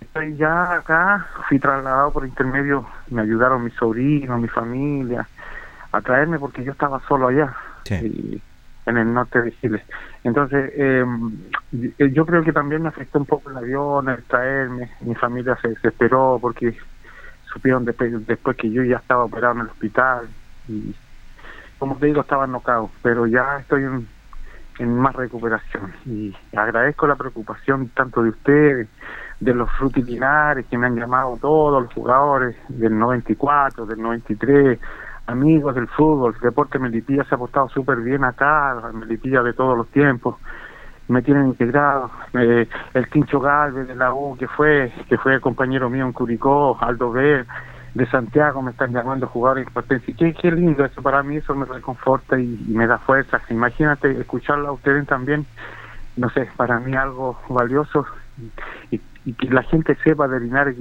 estoy 0.00 0.36
ya 0.36 0.74
acá, 0.74 1.26
fui 1.48 1.58
trasladado 1.58 2.12
por 2.12 2.26
intermedio, 2.26 2.86
me 3.10 3.22
ayudaron 3.22 3.64
mis 3.64 3.74
sobrinos, 3.74 4.40
mi 4.40 4.48
familia, 4.48 5.26
a 5.92 6.00
traerme 6.00 6.38
porque 6.38 6.64
yo 6.64 6.72
estaba 6.72 7.00
solo 7.08 7.28
allá, 7.28 7.54
en 7.90 8.98
el 8.98 9.14
norte 9.14 9.40
de 9.40 9.52
Chile. 9.58 9.82
Entonces, 10.24 10.72
em, 10.76 11.32
yo 12.12 12.26
creo 12.26 12.42
que 12.42 12.52
también 12.52 12.82
me 12.82 12.88
afectó 12.88 13.18
un 13.18 13.26
poco 13.26 13.50
el 13.50 13.56
avión, 13.56 14.08
el 14.08 14.22
traerme, 14.24 14.90
mi 15.00 15.14
familia 15.14 15.56
se 15.62 15.68
desesperó 15.68 16.38
porque 16.40 16.76
supieron 17.54 17.84
después, 17.84 18.56
que 18.56 18.70
yo 18.70 18.82
ya 18.82 18.96
estaba 18.96 19.24
operado 19.24 19.54
en 19.54 19.60
el 19.60 19.66
hospital 19.68 20.28
y 20.68 20.94
como 21.78 21.96
te 21.96 22.06
digo 22.06 22.20
estaba 22.20 22.46
nocao, 22.46 22.90
pero 23.02 23.26
ya 23.26 23.58
estoy 23.58 23.84
en, 23.84 24.06
en 24.78 24.98
más 24.98 25.14
recuperación. 25.14 25.92
Y 26.06 26.34
agradezco 26.56 27.06
la 27.06 27.16
preocupación 27.16 27.88
tanto 27.88 28.22
de 28.22 28.30
ustedes, 28.30 28.88
de 29.40 29.54
los 29.54 29.70
frutilinares 29.72 30.66
que 30.66 30.78
me 30.78 30.86
han 30.86 30.96
llamado 30.96 31.36
todos 31.40 31.82
los 31.82 31.92
jugadores 31.92 32.56
del 32.68 32.98
94, 32.98 33.86
del 33.86 34.00
93, 34.00 34.78
amigos 35.26 35.74
del 35.74 35.88
fútbol, 35.88 36.34
el 36.34 36.40
deporte 36.40 36.78
Melipilla 36.78 37.24
se 37.24 37.34
ha 37.34 37.38
portado 37.38 37.68
súper 37.68 38.00
bien 38.00 38.24
acá, 38.24 38.80
Melipilla 38.92 39.42
de 39.42 39.52
todos 39.52 39.76
los 39.76 39.88
tiempos, 39.88 40.36
me 41.08 41.22
tienen 41.22 41.46
integrado, 41.48 42.10
eh, 42.34 42.66
el 42.94 43.08
Quincho 43.08 43.40
Galvez 43.40 43.88
de 43.88 43.94
la 43.94 44.14
U 44.14 44.36
que 44.38 44.48
fue, 44.48 44.92
que 45.08 45.18
fue 45.18 45.40
compañero 45.40 45.90
mío 45.90 46.06
en 46.06 46.12
Curicó, 46.12 46.78
Aldo 46.80 47.12
B, 47.12 47.44
de 47.94 48.06
Santiago 48.06 48.60
me 48.60 48.72
están 48.72 48.92
llamando 48.92 49.26
jugadores 49.26 49.66
importantes. 49.66 50.16
Qué, 50.16 50.34
qué 50.34 50.50
lindo 50.50 50.84
eso 50.84 51.00
para 51.00 51.22
mí, 51.22 51.36
eso 51.36 51.54
me 51.54 51.64
reconforta 51.64 52.38
y, 52.38 52.58
me 52.68 52.86
da 52.86 52.98
fuerza. 52.98 53.40
Imagínate 53.50 54.10
escucharlo 54.10 54.68
a 54.68 54.72
ustedes 54.72 55.06
también, 55.06 55.46
no 56.16 56.28
sé, 56.30 56.48
para 56.56 56.80
mí 56.80 56.94
algo 56.96 57.38
valioso 57.48 58.04
y, 58.90 58.98
que 59.34 59.48
la 59.48 59.62
gente 59.62 59.96
sepa 60.04 60.28
de 60.28 60.40
Linares 60.40 60.76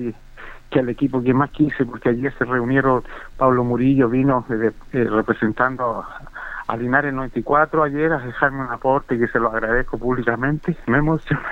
que, 0.70 0.80
al 0.80 0.90
equipo 0.90 1.22
que 1.22 1.34
más 1.34 1.52
quise, 1.52 1.86
porque 1.86 2.10
ayer 2.10 2.34
se 2.38 2.46
reunieron, 2.46 3.04
Pablo 3.38 3.64
Murillo 3.64 4.10
vino 4.10 4.46
eh, 4.50 5.04
representando 5.04 6.04
a 6.74 6.78
Linares 6.78 7.14
94 7.14 7.84
ayer 7.84 8.12
a 8.12 8.18
dejarme 8.18 8.62
un 8.62 8.72
aporte 8.72 9.18
que 9.20 9.28
se 9.28 9.38
lo 9.38 9.52
agradezco 9.52 10.00
públicamente, 10.00 10.76
me 10.88 10.98
emociona. 10.98 11.52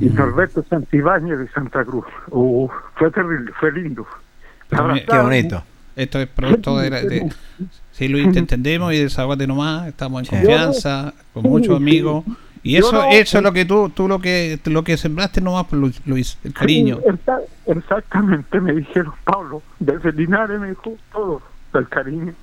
Y. 0.00 0.06
Norberto 0.06 0.64
Santibáñez 0.64 1.38
de 1.38 1.48
Santa 1.48 1.84
Cruz. 1.84 2.06
Uh, 2.30 2.68
fue 2.96 3.10
terrible, 3.12 3.52
fue 3.60 3.70
lindo. 3.70 4.04
Qué 4.68 5.16
bonito. 5.16 5.62
Esto 5.94 6.18
es 6.18 6.26
producto 6.28 6.78
de, 6.78 7.30
Sí, 7.92 8.08
Luis, 8.08 8.32
te 8.32 8.40
entendemos 8.40 8.92
y 8.94 8.98
desahogate 8.98 9.46
nomás, 9.46 9.86
estamos 9.86 10.22
en 10.22 10.38
confianza, 10.38 11.12
con 11.34 11.44
muchos 11.44 11.76
amigos. 11.76 12.24
Y 12.64 12.76
eso, 12.76 13.04
eso 13.10 13.38
es 13.38 13.44
lo 13.44 13.52
que 13.52 13.64
tú, 13.64 13.90
tú 13.90 14.08
lo 14.08 14.18
que 14.18 14.58
lo 14.64 14.82
que 14.82 14.96
sembraste 14.96 15.40
nomás, 15.40 15.66
pues, 15.66 16.00
Luis, 16.06 16.38
el 16.42 16.52
cariño. 16.52 16.98
exactamente, 17.66 18.60
me 18.60 18.72
dijeron, 18.72 19.12
Pablo, 19.24 19.62
desde 19.78 20.12
Linares 20.12 20.58
me 20.58 20.70
dijo 20.70 20.94
todo, 21.12 21.42
el 21.74 21.88
cariño. 21.88 22.34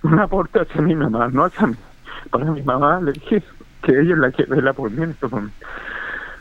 Un 0.02 0.18
aporte 0.18 0.60
hacia 0.60 0.80
mi 0.80 0.94
mamá, 0.94 1.28
no 1.28 1.44
hacia 1.44 1.66
mí. 1.66 1.76
Para 2.30 2.50
mi 2.50 2.62
mamá 2.62 3.00
le 3.00 3.12
dije 3.12 3.42
que 3.82 3.92
ella 3.92 4.12
es 4.12 4.18
la 4.18 4.30
que 4.30 4.44
vela 4.44 4.72
por 4.72 4.90
mí 4.90 5.02
en 5.02 5.10
estos 5.10 5.30
momentos 5.30 5.66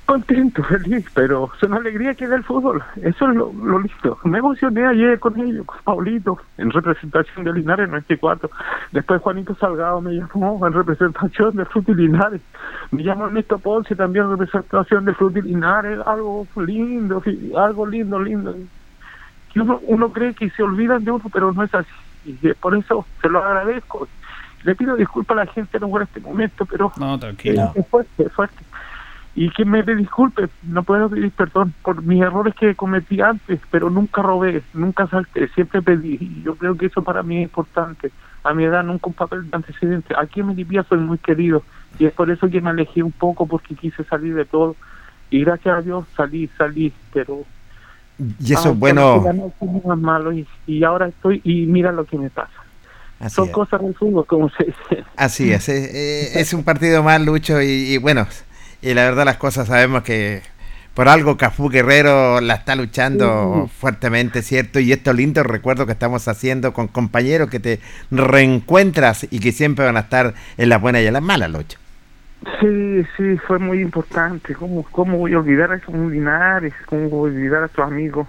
contento, 0.10 0.64
feliz, 0.64 1.06
pero 1.14 1.52
es 1.56 1.62
una 1.62 1.78
alegría 1.78 2.16
que 2.16 2.28
da 2.28 2.36
el 2.36 2.44
fútbol. 2.44 2.84
Eso 2.96 3.30
es 3.30 3.36
lo, 3.36 3.80
listo. 3.80 4.18
Me 4.24 4.40
emocioné 4.40 4.88
ayer 4.88 5.20
con 5.20 5.40
ellos, 5.40 5.68
con 5.68 5.78
Paulito, 5.84 6.40
en 6.58 6.72
representación 6.72 7.46
de 7.46 7.54
Linares 7.54 7.88
94. 7.88 8.50
Después 8.92 9.22
Juanito 9.22 9.54
Salgado 9.54 10.02
me 10.02 10.14
llamó 10.14 10.66
en 10.66 10.74
representación 10.74 11.56
de 11.58 11.66
Fruti 11.66 11.94
Linares. 11.94 12.42
Me 12.90 13.04
llamó 13.04 13.28
Ernesto 13.28 13.60
Ponce 13.60 13.96
también 13.96 14.26
en 14.26 14.32
representación 14.32 15.06
de 15.06 15.14
Fruti 15.14 15.44
Linares. 15.44 16.00
Algo 16.08 16.48
lindo, 16.56 17.22
algo 17.56 17.86
lindo, 17.86 18.20
lindo. 18.20 18.56
uno, 19.58 19.80
uno 19.84 20.12
cree 20.12 20.34
que 20.34 20.50
se 20.50 20.64
olvidan 20.64 21.04
de 21.06 21.12
uno, 21.12 21.26
pero 21.32 21.54
no 21.54 21.62
es 21.62 21.76
así. 21.76 21.92
Y 22.26 22.34
por 22.54 22.76
eso 22.76 23.06
se 23.22 23.30
lo 23.30 23.44
agradezco. 23.44 24.08
Le 24.64 24.76
pido 24.76 24.96
disculpas 24.96 25.38
a 25.38 25.46
la 25.46 25.52
gente 25.52 25.80
no 25.80 25.96
en 25.96 26.04
este 26.04 26.20
momento, 26.20 26.66
pero 26.66 26.92
no, 26.98 27.18
tranquilo. 27.18 27.72
es 27.76 27.88
fuerte, 27.88 28.24
es 28.24 28.32
fuerte 28.34 28.64
y 29.36 29.50
que 29.52 29.64
me 29.64 29.84
disculpe, 29.84 30.50
no 30.64 30.84
puedo 30.84 31.10
pedir 31.10 31.32
perdón 31.32 31.74
por 31.82 32.02
mis 32.02 32.22
errores 32.22 32.54
que 32.56 32.76
cometí 32.76 33.22
antes, 33.22 33.62
pero 33.72 33.90
nunca 33.90 34.22
robé, 34.22 34.64
nunca 34.74 35.08
salté, 35.08 35.48
siempre 35.50 35.82
pedí. 35.82 36.18
Y 36.20 36.42
yo 36.44 36.56
creo 36.56 36.76
que 36.76 36.88
eso 36.88 37.04
para 37.04 37.24
mí 37.24 37.38
es 37.38 37.44
importante. 37.44 38.12
A 38.44 38.54
mi 38.54 38.66
edad 38.66 38.84
nunca 38.84 39.08
un 39.08 39.14
papel 39.14 39.50
de 39.50 39.56
antecedente. 39.56 40.14
Aquí 40.18 40.42
en 40.42 40.48
Melipilla 40.48 40.84
soy 40.84 40.98
muy 40.98 41.20
querido 41.20 41.64
y 41.98 42.06
es 42.06 42.12
por 42.12 42.30
eso 42.30 42.50
que 42.50 42.60
me 42.60 42.72
alejé 42.72 43.02
un 43.02 43.14
poco 43.14 43.46
porque 43.46 43.76
quise 43.76 44.04
salir 44.04 44.36
de 44.36 44.44
todo. 44.44 44.76
Y 45.30 45.46
gracias 45.46 45.78
a 45.78 45.82
Dios 45.82 46.06
salí, 46.18 46.50
salí, 46.58 46.92
pero... 47.14 47.46
Y 48.40 48.54
eso 48.54 48.72
es 48.72 48.80
bueno... 48.80 49.24
Malo 49.98 50.34
y, 50.34 50.48
y 50.68 50.84
ahora 50.84 51.08
estoy 51.08 51.42
y 51.44 51.66
mira 51.66 51.92
lo 51.92 52.06
que 52.06 52.18
me 52.18 52.30
pasa. 52.30 52.52
Son 53.30 53.50
cosas 53.50 53.82
del 53.82 53.94
fútbol, 53.96 54.26
como 54.26 54.50
se 54.50 54.66
dice. 54.66 55.04
Así 55.18 55.52
es, 55.52 55.68
es, 55.68 56.54
un 56.54 56.64
partido 56.64 57.04
más, 57.04 57.20
Lucho, 57.22 57.62
y 57.62 57.98
bueno, 57.98 58.26
y 58.82 58.94
la 58.94 59.04
verdad 59.04 59.26
las 59.26 59.38
cosas 59.38 59.68
sabemos 59.68 60.04
que 60.04 60.42
por 60.94 61.08
algo 61.08 61.38
Cafú 61.38 61.70
Guerrero 61.70 62.42
la 62.42 62.56
está 62.56 62.76
luchando 62.76 63.70
fuertemente, 63.80 64.42
¿cierto? 64.42 64.80
Y 64.80 64.92
estos 64.92 65.16
lindos 65.16 65.46
recuerdos 65.46 65.86
que 65.86 65.94
estamos 65.94 66.28
haciendo 66.28 66.74
con 66.74 66.88
compañeros 66.88 67.50
que 67.50 67.60
te 67.60 67.80
reencuentras 68.12 69.26
y 69.32 69.40
que 69.40 69.52
siempre 69.52 69.86
van 69.86 69.98
a 69.98 70.02
estar 70.02 70.34
en 70.58 70.70
las 70.70 70.82
buenas 70.82 71.02
y 71.02 71.08
en 71.08 71.14
las 71.14 71.22
malas, 71.22 71.50
Locho. 71.52 71.78
Sí, 72.60 73.06
sí, 73.18 73.38
fue 73.38 73.60
muy 73.60 73.82
importante. 73.82 74.56
¿Cómo, 74.56 74.86
cómo 74.92 75.18
voy 75.18 75.34
a 75.34 75.40
olvidar 75.40 75.72
a 75.72 75.76
esos 75.76 75.94
Linares? 75.94 76.74
¿Cómo 76.86 77.10
voy 77.10 77.32
a 77.32 77.34
olvidar 77.34 77.64
a 77.64 77.68
tus 77.68 77.84
amigos? 77.84 78.28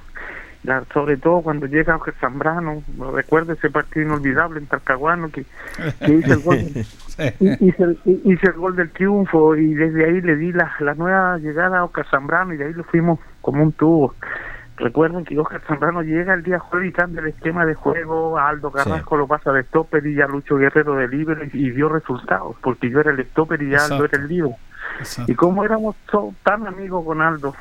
sobre 0.93 1.17
todo 1.17 1.41
cuando 1.41 1.67
llega 1.67 1.97
Oscar 1.97 2.15
Zambrano, 2.21 2.83
recuerdo 3.15 3.55
ese 3.55 3.71
partido 3.71 4.07
inolvidable 4.07 4.61
en 4.61 4.67
Talcahuano 4.67 5.31
que, 5.31 5.41
hice, 5.41 6.33
el 6.33 6.41
gol, 6.41 6.59
hice, 7.61 8.47
el, 8.47 8.53
gol 8.53 8.77
del 8.77 8.91
triunfo 8.91 9.57
y 9.57 9.73
desde 9.75 10.05
ahí 10.05 10.21
le 10.21 10.37
di 10.37 10.53
la, 10.53 10.71
la 10.81 10.95
nueva 10.95 11.39
llegada 11.39 11.79
a 11.79 11.85
Oscar 11.85 12.07
Zambrano 12.11 12.53
y 12.53 12.59
de 12.59 12.67
ahí 12.67 12.73
lo 12.75 12.85
fuimos 12.85 13.19
como 13.41 13.63
un 13.63 13.73
tubo. 13.73 14.15
Recuerden 14.81 15.27
que 15.27 15.39
Oscar 15.39 15.61
Zambrano 15.67 16.03
llega 16.03 16.33
el 16.33 16.43
día 16.43 16.59
jueves 16.59 16.89
y 16.89 16.93
cambia 16.93 17.21
el 17.21 17.29
esquema 17.29 17.67
de 17.67 17.75
juego, 17.75 18.39
a 18.39 18.49
Aldo 18.49 18.71
Carrasco 18.71 19.17
lo 19.17 19.27
pasa 19.27 19.53
de 19.53 19.63
stopper 19.65 20.07
y 20.07 20.15
ya 20.15 20.27
Lucho 20.27 20.57
Guerrero 20.57 20.95
de 20.95 21.07
libre 21.07 21.51
y, 21.53 21.71
dio 21.71 21.91
resultados, 21.91 22.57
porque 22.63 22.91
yo 22.91 23.01
era 23.01 23.11
el 23.11 23.23
stopper 23.27 23.61
y 23.63 23.71
ya 23.71 23.85
Aldo 23.85 24.07
era 24.07 24.19
el 24.19 24.27
libre. 24.27 24.57
Y 25.27 25.35
como 25.35 25.65
éramos 25.65 25.97
tan 26.43 26.67
amigos 26.67 27.05
con 27.05 27.21
Aldo, 27.21 27.55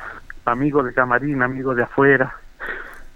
amigos 0.46 0.86
de 0.86 0.94
camarín, 0.94 1.42
amigos 1.42 1.76
de 1.76 1.82
afuera, 1.82 2.34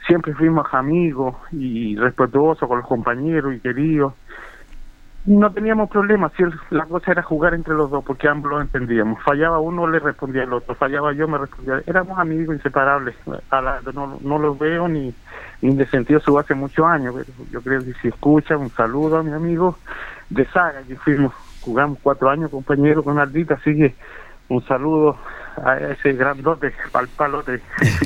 siempre 0.07 0.35
fuimos 0.35 0.67
amigos 0.73 1.37
y 1.51 1.97
respetuosos 1.97 2.69
con 2.69 2.79
los 2.79 2.87
compañeros 2.87 3.55
y 3.55 3.61
queridos. 3.61 4.13
No 5.27 5.51
teníamos 5.53 5.89
problemas, 5.89 6.33
si 6.37 6.43
la 6.69 6.85
cosa 6.85 7.13
era 7.13 7.23
jugar 7.23 7.55
entre 7.55 7.73
los 7.73 7.91
dos, 7.91 8.05
porque 8.05 8.29
ambos 8.29 8.51
lo 8.51 8.61
entendíamos. 8.61 9.23
Fallaba 9.23 9.59
uno, 9.59 9.87
le 9.87 9.99
respondía 9.99 10.43
el 10.43 10.53
otro, 10.53 10.75
fallaba 10.75 11.15
yo, 11.15 11.27
me 11.27 11.39
respondía. 11.39 11.83
Éramos 11.87 12.19
amigos 12.19 12.57
inseparables. 12.57 13.15
no, 13.95 14.19
no 14.21 14.39
los 14.39 14.59
veo 14.59 14.87
ni, 14.87 15.15
ni 15.63 15.75
de 15.75 15.87
sentido 15.87 16.21
su 16.21 16.39
hace 16.39 16.55
muchos 16.55 16.85
años, 16.85 17.15
pero 17.17 17.49
yo 17.51 17.63
creo 17.63 17.81
que 17.81 17.95
si 18.03 18.09
escucha, 18.09 18.59
un 18.59 18.69
saludo 18.69 19.19
a 19.19 19.23
mi 19.23 19.33
amigo 19.33 19.79
de 20.29 20.45
Saga, 20.47 20.83
que 20.83 20.97
fuimos, 20.97 21.33
jugamos 21.63 21.99
cuatro 22.03 22.29
años 22.29 22.51
compañeros 22.51 23.03
con 23.03 23.19
Ardita, 23.19 23.55
así 23.55 23.75
que 23.75 23.95
un 24.51 24.63
saludo 24.67 25.17
a 25.63 25.79
ese 25.79 26.13
grandote, 26.13 26.73
pal 26.91 27.09
palote. 27.09 27.61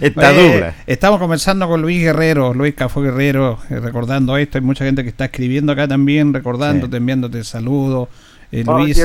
Esta 0.00 0.32
dura. 0.32 0.74
Estamos 0.86 1.18
comenzando 1.18 1.68
con 1.68 1.82
Luis 1.82 2.02
Guerrero, 2.02 2.54
Luis 2.54 2.74
Cafó 2.74 3.02
Guerrero, 3.02 3.58
eh, 3.68 3.80
recordando 3.80 4.36
esto. 4.36 4.58
Hay 4.58 4.64
mucha 4.64 4.84
gente 4.84 5.02
que 5.02 5.08
está 5.08 5.26
escribiendo 5.26 5.72
acá 5.72 5.88
también, 5.88 6.32
recordándote, 6.32 6.96
enviándote 6.96 7.44
saludos. 7.44 8.08
Eh, 8.52 8.64
Luis, 8.64 9.00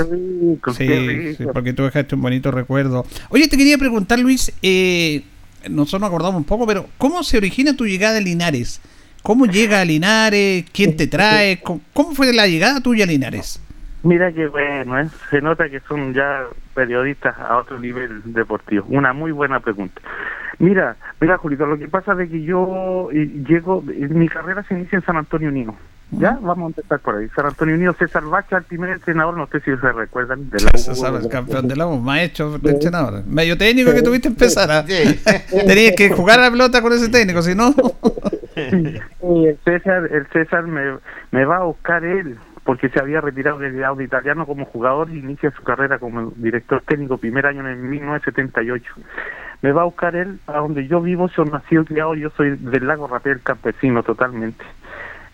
sí, 0.76 1.38
porque 1.54 1.74
tú 1.74 1.84
dejaste 1.84 2.16
un 2.16 2.22
bonito 2.22 2.52
recuerdo. 2.52 3.06
Oye, 3.30 3.48
te 3.48 3.58
quería 3.58 3.78
preguntar, 3.78 4.20
Luis, 4.20 4.52
eh, 4.64 5.24
nosotros 5.70 6.02
nos 6.02 6.08
acordamos 6.10 6.38
un 6.38 6.46
poco, 6.46 6.66
pero 6.66 6.88
¿cómo 6.98 7.24
se 7.24 7.38
origina 7.38 7.76
tu 7.76 7.86
llegada 7.86 8.18
a 8.18 8.22
Linares? 8.22 8.82
¿Cómo 9.22 9.46
llega 9.46 9.82
a 9.82 9.86
Linares? 9.86 10.66
¿Quién 10.72 10.96
te 10.96 11.08
trae? 11.08 11.62
¿Cómo 11.62 12.14
fue 12.14 12.32
la 12.34 12.48
llegada 12.48 12.82
tuya 12.82 13.06
a 13.06 13.08
Linares? 13.08 13.60
Mira 14.06 14.32
que 14.32 14.46
bueno, 14.48 15.00
¿eh? 15.00 15.08
se 15.32 15.42
nota 15.42 15.68
que 15.68 15.80
son 15.80 16.14
ya 16.14 16.44
periodistas 16.76 17.36
a 17.40 17.58
otro 17.58 17.80
nivel 17.80 18.22
deportivo. 18.24 18.86
Una 18.90 19.14
muy 19.14 19.32
buena 19.32 19.60
pregunta. 19.60 20.00
Mira, 20.60 20.96
mira 21.20 21.40
Julito, 21.40 21.66
lo 21.66 21.76
que 21.76 21.88
pasa 21.88 22.14
es 22.22 22.30
que 22.30 22.44
yo 22.44 23.10
llego, 23.10 23.82
mi 23.82 24.30
carrera 24.30 24.62
se 24.62 24.76
inicia 24.76 24.98
en 24.98 25.06
San 25.06 25.18
Antonio 25.18 25.50
Unido. 25.50 25.74
Ya, 26.12 26.38
vamos 26.40 26.66
a 26.66 26.68
empezar 26.68 27.00
por 27.00 27.16
ahí. 27.16 27.28
San 27.36 27.48
Antonio 27.48 27.74
Unido, 27.74 27.94
César 27.94 28.24
Bacha, 28.26 28.58
el 28.58 28.64
primer 28.66 28.92
entrenador, 28.92 29.36
no 29.36 29.48
sé 29.48 29.60
si 29.62 29.76
se 29.76 29.92
recuerdan. 29.92 30.52
De 30.52 30.64
la 30.64 30.70
César, 30.78 31.16
el 31.16 31.28
campeón 31.28 31.68
de 31.68 31.76
la 31.76 31.88
U, 31.88 32.00
maestro 32.00 32.60
de 32.60 32.74
entrenador. 32.74 33.26
Medio 33.26 33.58
técnico 33.58 33.92
que 33.92 34.04
tuviste 34.04 34.28
empezar 34.28 34.70
a... 34.70 34.86
Tenías 34.86 35.96
que 35.98 36.12
jugar 36.12 36.40
a 36.40 36.44
la 36.44 36.52
pelota 36.52 36.80
con 36.84 36.94
ese 36.94 37.10
técnico, 37.10 37.42
si 37.42 37.56
no... 37.56 37.74
el 38.56 39.58
César, 39.66 40.08
el 40.12 40.28
César 40.28 40.68
me, 40.68 41.00
me 41.32 41.44
va 41.44 41.58
a 41.58 41.64
buscar 41.64 42.06
él 42.06 42.38
porque 42.66 42.90
se 42.90 43.00
había 43.00 43.22
retirado 43.22 43.60
del 43.60 43.80
lado 43.80 44.02
italiano 44.02 44.48
como 44.48 44.66
jugador 44.66 45.12
y 45.12 45.20
inicia 45.20 45.52
su 45.52 45.64
carrera 45.64 46.00
como 46.00 46.32
director 46.36 46.82
técnico 46.82 47.20
primer 47.20 47.46
año 47.46 47.66
en 47.70 47.90
1978. 47.90 48.92
Me 49.62 49.72
va 49.72 49.84
a 49.84 49.86
buscar 49.86 50.16
él 50.16 50.40
a 50.48 50.58
donde 50.58 50.88
yo 50.88 51.00
vivo, 51.00 51.30
soy 51.30 51.46
nacido 51.46 51.84
y 51.84 51.86
criado, 51.86 52.16
yo 52.16 52.32
soy 52.32 52.58
del 52.58 52.88
lago 52.88 53.08
Rapel 53.08 53.42
campesino 53.42 54.02
totalmente, 54.02 54.66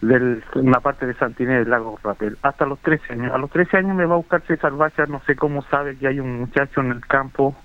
de 0.01 0.41
una 0.55 0.81
parte 0.81 1.07
de 1.07 1.13
Santiné 1.13 1.59
del 1.59 1.69
lago 1.69 1.97
Rapel, 2.03 2.37
hasta 2.41 2.65
los 2.65 2.79
13 2.79 3.13
años. 3.13 3.33
A 3.33 3.37
los 3.37 3.49
13 3.49 3.77
años 3.77 3.95
me 3.95 4.05
va 4.05 4.15
a 4.15 4.17
buscar 4.17 4.41
César 4.41 4.73
Bacha, 4.73 5.05
no 5.05 5.21
sé 5.25 5.37
cómo 5.37 5.61
sabe 5.63 5.95
que 5.95 6.09
hay 6.09 6.19
un 6.19 6.37
muchacho 6.37 6.81
en 6.81 6.91
el 6.91 6.99
campo, 7.07 7.55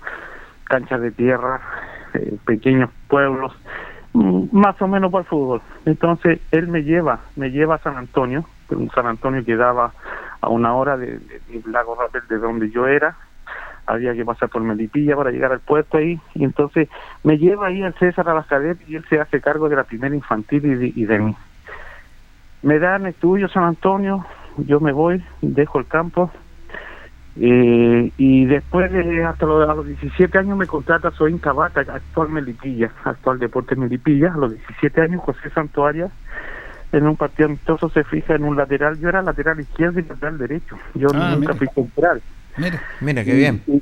canchas 0.63 1.01
de 1.01 1.11
tierra, 1.11 1.59
eh, 2.13 2.37
pequeños 2.45 2.89
pueblos, 3.09 3.53
mm, 4.13 4.45
más 4.57 4.81
o 4.81 4.87
menos 4.87 5.11
para 5.11 5.23
el 5.23 5.27
fútbol. 5.27 5.61
Entonces 5.85 6.39
él 6.51 6.69
me 6.69 6.83
lleva, 6.83 7.19
me 7.35 7.51
lleva 7.51 7.75
a 7.75 7.79
San 7.79 7.97
Antonio, 7.97 8.45
un 8.75 8.89
San 8.91 9.07
Antonio 9.07 9.43
quedaba 9.43 9.93
a 10.41 10.49
una 10.49 10.73
hora 10.75 10.97
de, 10.97 11.19
Lago 11.65 11.95
Rapel 11.95 12.27
de 12.27 12.37
donde 12.37 12.69
yo 12.69 12.87
era. 12.87 13.15
Había 13.85 14.13
que 14.13 14.25
pasar 14.25 14.49
por 14.49 14.61
Melipilla 14.61 15.15
para 15.15 15.31
llegar 15.31 15.53
al 15.53 15.61
puerto 15.61 15.97
ahí, 15.97 16.19
y 16.35 16.43
entonces 16.43 16.89
me 17.23 17.37
lleva 17.37 17.67
ahí 17.67 17.81
el 17.81 17.93
César 17.93 18.27
a 18.27 18.33
las 18.33 18.47
y 18.87 18.95
él 18.95 19.05
se 19.09 19.19
hace 19.19 19.39
cargo 19.39 19.69
de 19.69 19.77
la 19.77 19.85
primera 19.85 20.13
infantil 20.13 20.93
y 20.93 21.05
de, 21.05 21.19
mí. 21.19 21.35
Me 22.63 22.79
dan 22.79 23.05
estudio 23.05 23.47
San 23.47 23.63
Antonio, 23.63 24.25
yo 24.57 24.81
me 24.81 24.91
voy, 24.91 25.23
dejo 25.41 25.79
el 25.79 25.87
campo, 25.87 26.29
eh, 27.39 28.11
y 28.17 28.45
después 28.45 28.91
de 28.91 29.23
hasta 29.23 29.45
los, 29.45 29.69
a 29.69 29.73
los 29.73 29.85
17 29.85 30.37
años 30.37 30.57
me 30.57 30.67
contrata 30.67 31.11
Soy 31.11 31.31
Incabata, 31.31 31.81
actual 31.81 32.27
Melipilla, 32.27 32.91
actual 33.05 33.39
Deporte 33.39 33.77
Melipilla, 33.77 34.33
a 34.33 34.37
los 34.37 34.51
17 34.51 35.01
años 35.01 35.21
José 35.21 35.49
Santuaria 35.51 36.09
en 36.91 37.07
un 37.07 37.15
partido 37.15 37.47
amistoso 37.47 37.89
se 37.89 38.03
fija 38.03 38.35
en 38.35 38.43
un 38.43 38.55
lateral. 38.55 38.97
Yo 38.99 39.09
era 39.09 39.21
lateral 39.21 39.59
izquierdo 39.59 39.99
y 39.99 40.03
lateral 40.03 40.37
derecho. 40.37 40.77
Yo 40.95 41.07
ah, 41.13 41.35
nunca 41.35 41.53
fui 41.53 41.67
central. 41.73 42.21
Mira, 42.57 42.81
mira 43.01 43.23
qué 43.23 43.33
bien. 43.33 43.61
Y, 43.67 43.81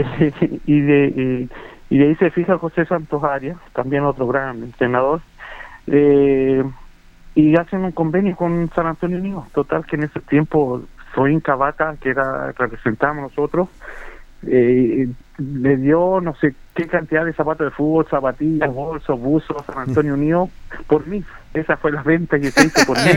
de, 0.80 1.48
y, 1.88 1.98
de 1.98 2.04
ahí 2.04 2.14
se 2.16 2.30
fija 2.30 2.58
José 2.58 2.86
Santos 2.86 3.22
Arias, 3.24 3.58
también 3.72 4.04
otro 4.04 4.26
gran 4.26 4.62
entrenador. 4.62 5.20
Eh, 5.86 6.62
y 7.34 7.56
hacen 7.56 7.84
un 7.84 7.92
convenio 7.92 8.36
con 8.36 8.70
San 8.74 8.86
Antonio 8.86 9.18
Unido. 9.18 9.46
Total, 9.54 9.86
que 9.86 9.96
en 9.96 10.04
ese 10.04 10.20
tiempo 10.20 10.82
soy 11.14 11.32
Incabata, 11.32 11.96
que 12.00 12.10
era 12.10 12.52
representamos 12.52 13.30
nosotros, 13.30 13.68
eh, 14.46 15.08
le 15.38 15.76
dio 15.76 16.20
no 16.20 16.34
sé 16.36 16.54
qué 16.74 16.86
cantidad 16.86 17.24
de 17.24 17.32
zapatos 17.32 17.66
de 17.66 17.70
fútbol, 17.70 18.06
zapatillas, 18.08 18.72
bolsos, 18.72 19.20
buzos, 19.20 19.64
San 19.66 19.88
Antonio 19.88 20.14
Unido, 20.14 20.48
por 20.86 21.06
mí. 21.06 21.24
Esa 21.52 21.76
fue 21.76 21.90
la 21.90 22.02
venta 22.02 22.38
que 22.38 22.50
se 22.50 22.66
hizo 22.66 22.86
por 22.86 22.96
mí. 22.96 23.10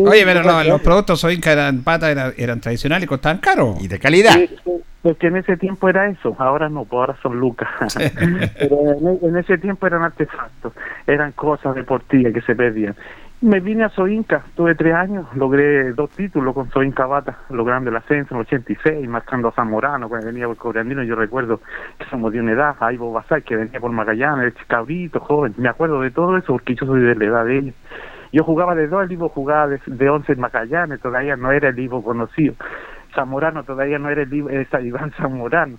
Oye, 0.06 0.24
pero 0.24 0.64
los 0.64 0.80
productos 0.80 1.20
Soinca 1.20 1.52
eran 1.52 1.82
pata, 1.82 2.10
eran, 2.10 2.32
eran, 2.38 2.60
tradicionales 2.60 3.04
y 3.04 3.06
costaban 3.06 3.38
caro. 3.38 3.76
Y 3.80 3.88
de 3.88 3.98
calidad. 3.98 4.34
porque 5.02 5.26
en 5.26 5.36
ese 5.36 5.58
tiempo 5.58 5.90
era 5.90 6.08
eso, 6.08 6.34
ahora 6.38 6.70
no, 6.70 6.84
pues 6.84 7.00
ahora 7.00 7.16
son 7.22 7.38
lucas. 7.38 7.68
pero 8.58 8.78
en, 9.22 9.36
ese 9.36 9.58
tiempo 9.58 9.86
eran 9.86 10.02
artefactos, 10.02 10.72
eran 11.06 11.32
cosas 11.32 11.74
deportivas 11.74 12.32
que 12.32 12.40
se 12.40 12.54
pedían. 12.54 12.96
Me 13.40 13.60
vine 13.60 13.84
a 13.84 13.88
Soinca, 13.90 14.42
tuve 14.56 14.74
tres 14.74 14.92
años, 14.94 15.24
logré 15.36 15.92
dos 15.92 16.10
títulos 16.10 16.52
con 16.54 16.68
Soinca 16.70 17.06
Bata, 17.06 17.38
logrando 17.50 17.88
el 17.88 17.94
ascenso 17.94 18.34
en 18.34 18.40
el 18.40 18.46
86, 18.46 19.08
marcando 19.08 19.46
a 19.46 19.52
Zamorano 19.52 20.08
cuando 20.08 20.26
venía 20.26 20.48
por 20.48 20.56
Cobrandino, 20.56 21.04
yo 21.04 21.14
recuerdo 21.14 21.60
que 22.00 22.04
somos 22.06 22.32
de 22.32 22.40
una 22.40 22.50
edad, 22.50 22.74
a 22.80 22.92
Ivo 22.92 23.12
Basay 23.12 23.42
que 23.42 23.54
venía 23.54 23.78
por 23.78 23.92
Magallanes, 23.92 24.54
cabrito, 24.66 25.20
joven, 25.20 25.54
me 25.56 25.68
acuerdo 25.68 26.00
de 26.00 26.10
todo 26.10 26.36
eso 26.36 26.54
porque 26.54 26.74
yo 26.74 26.84
soy 26.84 27.00
de 27.00 27.14
la 27.14 27.24
edad 27.24 27.44
de 27.44 27.58
ellos. 27.58 27.74
Yo 28.32 28.42
jugaba 28.42 28.74
de 28.74 28.88
dos, 28.88 29.04
el 29.04 29.12
Ivo 29.12 29.28
jugaba 29.28 29.68
de, 29.68 30.10
once 30.10 30.32
en 30.32 30.40
Magallanes, 30.40 31.00
todavía 31.00 31.36
no 31.36 31.52
era 31.52 31.68
el 31.68 31.78
Ivo 31.78 32.02
conocido. 32.02 32.54
Zamorano 33.14 33.62
todavía 33.62 34.00
no 34.00 34.10
era 34.10 34.22
el 34.22 34.48
esa 34.50 34.80
Iván 34.80 35.12
Zamorano. 35.12 35.78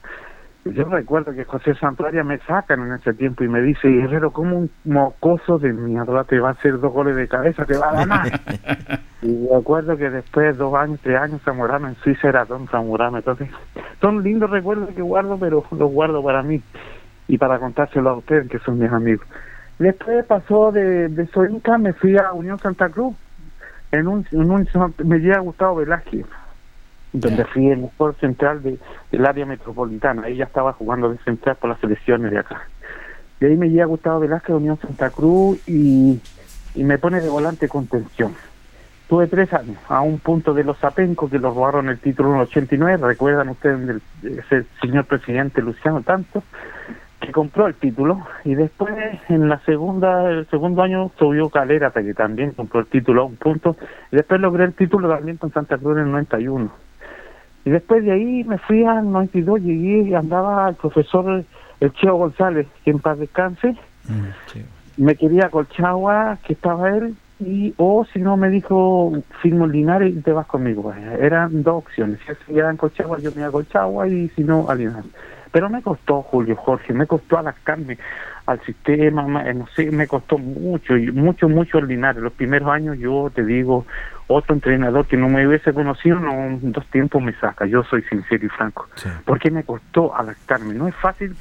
Yo 0.66 0.84
recuerdo 0.86 1.32
que 1.34 1.46
José 1.46 1.74
Santuaria 1.76 2.24
me 2.24 2.38
sacan 2.40 2.82
en 2.82 2.94
ese 2.94 3.14
tiempo 3.14 3.44
y 3.44 3.48
me 3.48 3.62
dice, 3.62 3.88
Guerrero, 3.88 4.32
¿cómo 4.32 4.58
un 4.58 4.70
mocoso 4.84 5.58
de 5.58 5.72
mierda 5.72 6.26
te 6.26 6.40
va 6.40 6.50
a 6.50 6.52
hacer 6.52 6.80
dos 6.80 6.92
goles 6.92 7.16
de 7.16 7.30
cabeza? 7.30 7.66
Te 7.66 7.78
va 7.78 7.90
a 7.90 7.94
ganar. 7.94 8.28
y 9.22 9.48
recuerdo 9.48 9.96
que 9.96 10.10
después, 10.10 10.58
dos 10.58 10.76
años, 10.76 11.00
tres 11.02 11.18
años, 11.18 11.42
Zamorano 11.44 11.88
en 11.88 11.96
Suiza 11.96 12.28
era 12.28 12.44
Don 12.44 12.68
Zamorano. 12.68 13.18
Entonces, 13.18 13.50
son 14.02 14.22
lindos 14.22 14.50
recuerdos 14.50 14.90
que 14.90 15.02
guardo, 15.02 15.38
pero 15.40 15.64
los 15.72 15.92
guardo 15.92 16.22
para 16.22 16.44
mí 16.44 16.62
y 17.30 17.38
para 17.38 17.58
contárselo 17.58 18.10
a 18.10 18.18
ustedes, 18.18 18.50
que 18.50 18.60
son 18.60 18.80
mis 18.80 18.92
amigos. 18.92 19.26
Después 19.78 20.26
pasó 20.26 20.74
de, 20.74 21.08
de 21.08 21.26
Soinca, 21.28 21.78
me 21.78 21.94
fui 21.94 22.18
a 22.18 22.34
Unión 22.34 22.60
Santa 22.60 22.90
Cruz. 22.90 23.16
En 23.92 24.08
un, 24.08 24.26
en 24.32 24.52
un 24.52 24.68
me 25.06 25.20
llega 25.20 25.40
Gustavo 25.40 25.78
Velázquez 25.78 26.26
donde 27.14 27.46
fui 27.46 27.68
el 27.68 27.80
mejor 27.80 28.16
central 28.20 28.62
de, 28.62 28.78
del 29.12 29.26
área 29.26 29.46
metropolitana. 29.46 30.24
Ahí 30.24 30.38
ya 30.38 30.46
estaba 30.46 30.74
jugando 30.74 31.10
de 31.10 31.18
central 31.20 31.56
por 31.58 31.70
las 31.70 31.80
selecciones 31.80 32.32
de 32.32 32.40
acá. 32.40 32.62
De 33.40 33.48
ahí 33.48 33.58
me 33.58 33.70
llega 33.70 33.86
Gustavo 33.86 34.20
Velázquez 34.20 34.56
Unión 34.56 34.78
Santa 34.80 35.10
Cruz 35.10 35.60
y, 35.68 36.20
y 36.76 36.84
me 36.84 36.98
pone 36.98 37.22
de 37.22 37.30
volante 37.30 37.70
contención. 37.70 38.36
tuve 39.08 39.28
tres 39.28 39.54
años, 39.54 39.78
a 39.88 40.02
un 40.02 40.20
punto 40.20 40.54
de 40.54 40.64
los 40.64 40.78
Zapenco 40.78 41.30
que 41.30 41.40
los 41.40 41.56
robaron 41.56 41.90
el 41.90 42.00
título 42.00 42.30
en 42.30 42.36
el 42.36 42.42
89, 42.44 43.08
recuerdan 43.08 43.50
ustedes 43.50 43.88
del 43.88 44.02
ese 44.24 44.66
señor 44.82 45.06
presidente 45.06 45.62
Luciano 45.62 46.02
Tanto, 46.02 46.44
que 47.22 47.32
compró 47.32 47.68
el 47.68 47.76
título 47.76 48.26
y 48.44 48.56
después 48.56 48.94
en 49.30 49.50
la 49.50 49.60
segunda, 49.60 50.30
el 50.30 50.48
segundo 50.50 50.84
año 50.84 51.12
subió 51.18 51.50
Calera, 51.50 51.92
que 51.92 52.14
también 52.14 52.52
compró 52.52 52.82
el 52.82 52.88
título 52.88 53.24
a 53.24 53.26
un 53.26 53.36
punto, 53.36 53.76
y 54.12 54.18
después 54.18 54.40
logré 54.40 54.66
el 54.66 54.74
título 54.74 55.10
también 55.10 55.38
con 55.38 55.52
Santa 55.52 55.78
Cruz 55.78 55.98
en 55.98 56.04
el 56.04 56.12
91. 56.12 56.89
Y 57.70 57.72
después 57.72 58.04
de 58.04 58.12
ahí 58.12 58.44
me 58.46 58.58
fui 58.58 58.84
al 58.84 59.12
92, 59.12 59.62
llegué 59.62 60.10
y 60.10 60.16
andaba 60.16 60.70
el 60.70 60.76
profesor 60.76 61.46
el 61.80 61.94
Cheo 61.94 62.16
González, 62.16 62.66
que 62.84 62.90
en 62.90 62.98
paz 62.98 63.20
descanse, 63.20 63.76
me 64.98 65.14
quería 65.14 65.46
a 65.46 65.50
Colchagua, 65.50 66.40
que 66.44 66.54
estaba 66.54 66.90
él, 66.90 67.16
y 67.40 67.76
o 67.78 68.08
si 68.12 68.18
no 68.18 68.38
me 68.38 68.50
dijo 68.50 69.14
firmo 69.44 69.66
en 69.66 69.72
Linares 69.72 70.16
y 70.16 70.22
te 70.22 70.32
vas 70.32 70.48
conmigo. 70.48 70.92
Eran 71.22 71.62
dos 71.62 71.84
opciones, 71.84 72.18
si 72.26 72.54
se 72.56 72.60
en 72.60 72.76
Colchagua 72.76 73.20
yo 73.20 73.30
me 73.36 73.42
iba 73.42 73.50
a 73.50 73.52
Colchagua 73.52 74.08
y 74.08 74.30
si 74.30 74.44
no 74.44 74.68
a 74.68 74.74
Linares. 74.74 75.12
Pero 75.52 75.70
me 75.70 75.84
costó, 75.84 76.24
Julio 76.24 76.56
Jorge, 76.56 76.92
me 76.92 77.06
costó 77.06 77.38
adaptarme 77.38 78.00
al 78.50 78.60
sistema, 78.62 79.28
ma- 79.28 79.48
eh, 79.48 79.54
no 79.54 79.68
sé, 79.68 79.92
me 79.92 80.08
costó 80.08 80.38
mucho, 80.38 80.94
mucho, 81.14 81.48
mucho 81.48 81.78
el 81.78 81.88
Linares. 81.88 82.22
Los 82.22 82.34
primeros 82.34 82.70
años 82.70 82.98
yo 82.98 83.32
te 83.34 83.44
digo, 83.46 83.86
otro 84.28 84.56
entrenador 84.56 85.06
que 85.06 85.18
no 85.18 85.30
me 85.30 85.48
hubiese 85.48 85.72
conocido, 85.74 86.20
no, 86.20 86.58
dos 86.62 86.86
tiempos 86.88 87.22
me 87.22 87.34
saca, 87.34 87.66
yo 87.66 87.84
soy 87.84 88.02
sincero 88.04 88.46
y 88.46 88.50
franco. 88.50 88.88
Porque 89.26 89.52
me 89.52 89.64
costó 89.64 90.16
adaptarme, 90.16 90.74
no 90.74 90.88
es 90.88 90.96
fácil. 90.96 91.36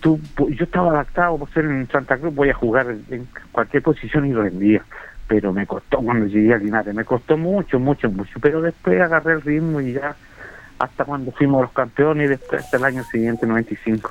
Tú, 0.00 0.18
yo 0.50 0.64
estaba 0.64 0.90
adaptado 0.90 1.38
por 1.38 1.50
ser 1.50 1.64
en 1.64 1.86
Santa 1.88 2.16
Cruz, 2.18 2.34
voy 2.34 2.50
a 2.50 2.54
jugar 2.54 2.86
en 3.10 3.26
cualquier 3.52 3.82
posición 3.82 4.26
y 4.26 4.32
lo 4.32 4.42
rendía 4.42 4.82
pero 5.28 5.52
me 5.52 5.64
costó 5.64 5.98
cuando 5.98 6.26
llegué 6.26 6.52
a 6.52 6.58
Linares, 6.58 6.92
me 6.92 7.04
costó 7.04 7.36
mucho, 7.36 7.78
mucho, 7.78 8.10
mucho, 8.10 8.40
pero 8.40 8.60
después 8.60 9.00
agarré 9.00 9.34
el 9.34 9.42
ritmo 9.42 9.80
y 9.80 9.92
ya 9.92 10.16
hasta 10.80 11.04
cuando 11.04 11.30
fuimos 11.30 11.62
los 11.62 11.70
campeones 11.70 12.24
y 12.24 12.28
después 12.30 12.62
hasta 12.64 12.78
el 12.78 12.84
año 12.84 13.04
siguiente, 13.04 13.46
95. 13.46 14.10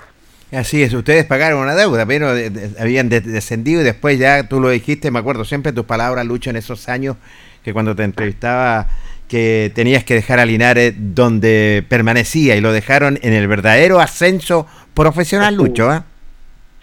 Así 0.52 0.82
es, 0.82 0.94
ustedes 0.94 1.26
pagaron 1.26 1.62
una 1.62 1.76
deuda, 1.76 2.06
pero 2.08 2.34
de- 2.34 2.50
de- 2.50 2.82
habían 2.82 3.08
de- 3.10 3.22
descendido 3.22 3.82
y 3.82 3.84
después 3.84 4.18
ya 4.18 4.48
tú 4.48 4.60
lo 4.60 4.70
dijiste, 4.70 5.12
me 5.12 5.20
acuerdo 5.20 5.46
siempre 5.46 5.72
tus 5.74 5.86
palabras, 5.86 6.26
Lucho, 6.26 6.50
en 6.50 6.56
esos 6.56 6.90
años 6.90 7.18
que 7.64 7.72
cuando 7.74 7.96
te 7.96 8.04
entrevistaba 8.04 8.88
que 9.28 9.72
tenías 9.76 10.04
que 10.04 10.16
dejar 10.16 10.40
a 10.40 10.46
Linares 10.46 10.96
donde 10.98 11.86
permanecía 11.88 12.56
y 12.56 12.62
lo 12.62 12.72
dejaron 12.72 13.20
en 13.22 13.34
el 13.34 13.48
verdadero 13.48 14.00
ascenso 14.00 14.66
profesional, 14.96 15.54
Lucho, 15.56 15.88
¿ah? 15.92 16.06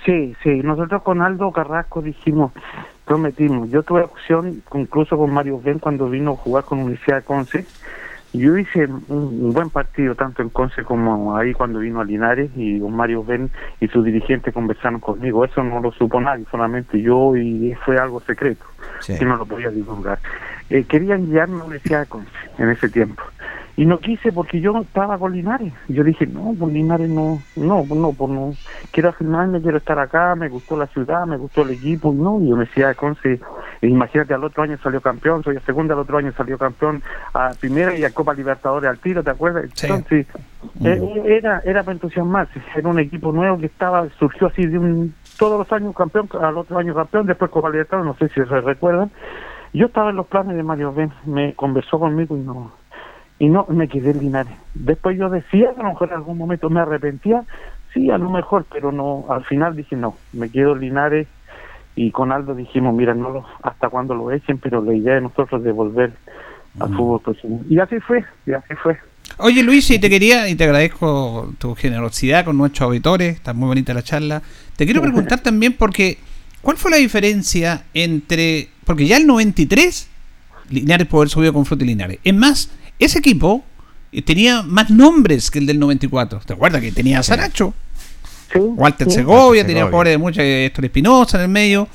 Sí, 0.05 0.37
sí, 0.45 0.51
nosotros 0.63 1.03
con 1.03 1.21
Aldo 1.21 1.51
Carrasco 1.51 2.01
dijimos, 2.03 2.53
prometimos, 3.05 3.69
yo 3.71 3.83
tuve 3.83 4.03
opción 4.03 4.63
incluso 4.75 5.17
con 5.17 5.33
Mario 5.33 5.61
Ben 5.61 5.81
cuando 5.81 6.09
vino 6.09 6.33
a 6.33 6.37
jugar 6.37 6.63
con 6.63 6.79
Universidad 6.79 7.17
de 7.17 7.23
Conce, 7.25 7.67
yo 8.39 8.57
hice 8.57 8.87
un, 8.87 9.05
un 9.09 9.53
buen 9.53 9.71
partido 9.71 10.15
tanto 10.15 10.43
en 10.43 10.49
Conce 10.51 10.83
como 10.85 11.37
ahí 11.37 11.53
cuando 11.55 11.79
vino 11.81 12.01
a 12.01 12.05
Linares 12.05 12.51
y 12.57 12.81
con 12.81 12.95
Mario 12.95 13.25
Ben 13.25 13.51
y 13.81 13.89
sus 13.89 14.05
dirigentes 14.05 14.53
conversaron 14.55 15.01
conmigo, 15.01 15.45
eso 15.45 15.63
no 15.63 15.81
lo 15.81 15.93
supo 15.93 16.21
nadie, 16.21 16.45
solamente 16.51 17.01
yo 17.01 17.37
y 17.37 17.75
fue 17.85 17.99
algo 17.99 18.21
secreto, 18.21 18.65
Sí. 19.01 19.19
que 19.19 19.25
no 19.25 19.37
lo 19.37 19.47
podía 19.47 19.71
divulgar. 19.71 20.19
Eh, 20.71 20.85
querían 20.85 21.27
guiarme 21.31 21.57
a 21.57 21.59
la 21.59 21.65
Universidad 21.65 22.01
de 22.01 22.07
Conce 22.07 22.31
en 22.59 22.71
ese 22.71 22.89
tiempo. 22.89 23.23
Y 23.77 23.85
no 23.85 23.99
quise 23.99 24.33
porque 24.33 24.61
yo 24.61 24.75
estaba 24.79 25.19
con 25.19 25.33
Linares. 25.33 25.73
Yo 25.89 26.03
dije, 26.03 26.27
no, 26.27 26.55
por 26.59 26.73
Linares 26.73 27.11
no, 27.11 27.43
no, 27.57 27.85
no, 27.85 28.13
por 28.13 28.31
no. 28.31 28.53
Quiero 28.91 29.11
afirmarme, 29.11 29.61
quiero 29.61 29.77
estar 29.77 29.99
acá, 29.99 30.35
me 30.35 30.49
gustó 30.49 30.79
la 30.79 30.87
ciudad, 30.87 31.27
me 31.27 31.37
gustó 31.37 31.61
el 31.63 31.71
equipo, 31.71 32.11
y 32.13 32.17
no, 32.17 32.41
y 32.41 32.53
Universidad 32.53 32.89
de 32.89 32.95
Conce, 32.95 33.41
e 33.83 33.87
imagínate, 33.87 34.33
al 34.33 34.45
otro 34.45 34.63
año 34.63 34.79
salió 34.83 35.03
campeón, 35.03 35.43
soy 35.43 35.57
a 35.57 35.61
segunda, 35.61 35.93
al 35.93 36.01
otro 36.01 36.17
año 36.17 36.33
salió 36.33 36.57
campeón 36.57 37.03
a 37.35 37.51
primera 37.61 37.95
y 37.95 38.05
a 38.05 38.11
Copa 38.13 38.33
Libertadores 38.33 38.89
al 38.89 38.99
tiro, 38.99 39.23
¿te 39.23 39.31
acuerdas? 39.31 39.67
Sí. 39.75 39.87
Entonces, 39.87 40.27
eh, 40.83 41.23
era, 41.27 41.61
era 41.65 41.83
para 41.83 41.93
entusiasmarse, 41.93 42.63
era 42.75 42.89
un 42.89 42.99
equipo 42.99 43.31
nuevo 43.31 43.59
que 43.59 43.67
estaba, 43.67 44.09
surgió 44.19 44.47
así 44.47 44.65
de 44.67 44.79
un, 44.79 45.15
todos 45.39 45.59
los 45.59 45.71
años 45.73 45.95
campeón, 45.95 46.31
al 46.41 46.57
otro 46.57 46.79
año 46.79 46.95
campeón, 46.95 47.27
después 47.27 47.51
Copa 47.51 47.69
Libertadores, 47.69 48.07
no 48.07 48.17
sé 48.17 48.33
si 48.33 48.41
se 48.49 48.61
recuerdan. 48.63 49.11
Yo 49.75 49.87
estaba 49.87 50.09
en 50.09 50.17
los 50.17 50.27
planes 50.27 50.57
de 50.57 50.63
Mario 50.63 50.95
Ben, 50.95 51.13
me 51.27 51.53
conversó 51.53 51.99
conmigo 51.99 52.35
y 52.35 52.41
no, 52.41 52.73
y 53.39 53.49
no 53.49 53.67
me 53.69 53.89
quedé 53.89 54.11
en 54.11 54.21
Linares. 54.21 54.55
Después 54.75 55.19
yo 55.19 55.29
decía 55.29 55.75
que 55.75 55.81
a 55.81 55.85
lo 55.85 55.91
mejor 55.91 56.09
en 56.09 56.15
algún 56.15 56.39
momento 56.39 56.71
me 56.71 56.81
arrepentía, 56.81 57.45
sí, 57.93 58.11
a 58.11 58.19
lo 58.19 58.31
mejor, 58.31 58.67
pero 58.73 58.93
no, 58.93 59.27
al 59.29 59.45
final 59.45 59.77
dije 59.77 59.97
no, 59.97 60.17
me 60.33 60.49
quedo 60.49 60.73
en 60.73 60.81
Linares 60.81 61.29
y 61.95 62.11
con 62.11 62.33
Aldo 62.33 62.55
dijimos, 62.55 62.95
mira, 62.95 63.15
no 63.15 63.31
lo, 63.31 63.45
hasta 63.63 63.89
cuando 63.89 64.15
lo 64.15 64.31
echen, 64.31 64.59
pero 64.59 64.83
la 64.83 64.95
idea 64.95 65.15
de 65.15 65.23
nosotros 65.23 65.61
es 65.61 65.65
de 65.65 65.73
volver 65.73 66.13
al 66.79 66.95
fútbol 66.95 67.21
profesional. 67.21 67.61
Y 67.71 67.79
así 67.79 67.99
fue, 68.01 68.25
y 68.47 68.53
así 68.53 68.75
fue. 68.83 68.99
Oye 69.39 69.63
Luis, 69.63 69.91
y 69.91 69.99
te 69.99 70.09
quería, 70.09 70.49
y 70.49 70.55
te 70.55 70.65
agradezco 70.65 71.53
tu 71.59 71.75
generosidad 71.75 72.45
con 72.45 72.57
nuestros 72.57 72.87
auditores, 72.87 73.37
está 73.37 73.55
muy 73.55 73.69
bonita 73.69 73.93
la 73.93 74.03
charla. 74.03 74.43
Te 74.77 74.85
quiero 74.85 75.01
preguntar 75.01 75.41
también 75.41 75.75
porque, 75.75 76.19
¿cuál 76.63 76.77
fue 76.77 76.91
la 76.91 76.99
diferencia 76.99 77.85
entre, 77.93 78.69
porque 78.85 79.07
ya 79.07 79.17
el 79.17 79.27
93, 79.27 80.11
Linares 80.71 81.07
puede 81.07 81.23
haber 81.23 81.29
subido 81.31 81.53
con 81.53 81.65
Fruta 81.65 81.85
y 81.85 81.89
Linares. 81.89 82.19
Es 82.25 82.35
más, 82.35 82.71
ese 82.99 83.19
equipo 83.19 83.65
eh, 84.13 84.23
tenía 84.23 84.63
más 84.63 84.91
nombres 84.91 85.51
que 85.51 85.59
el 85.59 85.67
del 85.67 85.79
94. 85.79 86.41
¿Te 86.47 86.53
acuerdas 86.53 86.81
que 86.81 86.93
tenía 86.93 87.19
a 87.19 87.23
Saracho? 87.23 87.75
Sí, 88.53 88.59
Walter 88.59 89.09
sí. 89.09 89.17
Segovia, 89.17 89.63
tenía 89.63 89.83
Segovia. 89.83 89.91
jugadores 89.91 90.13
de 90.13 90.19
mucha, 90.19 90.43
Héctor 90.43 90.85
Espinosa 90.85 91.37
en 91.39 91.43
el 91.45 91.49
medio, 91.49 91.89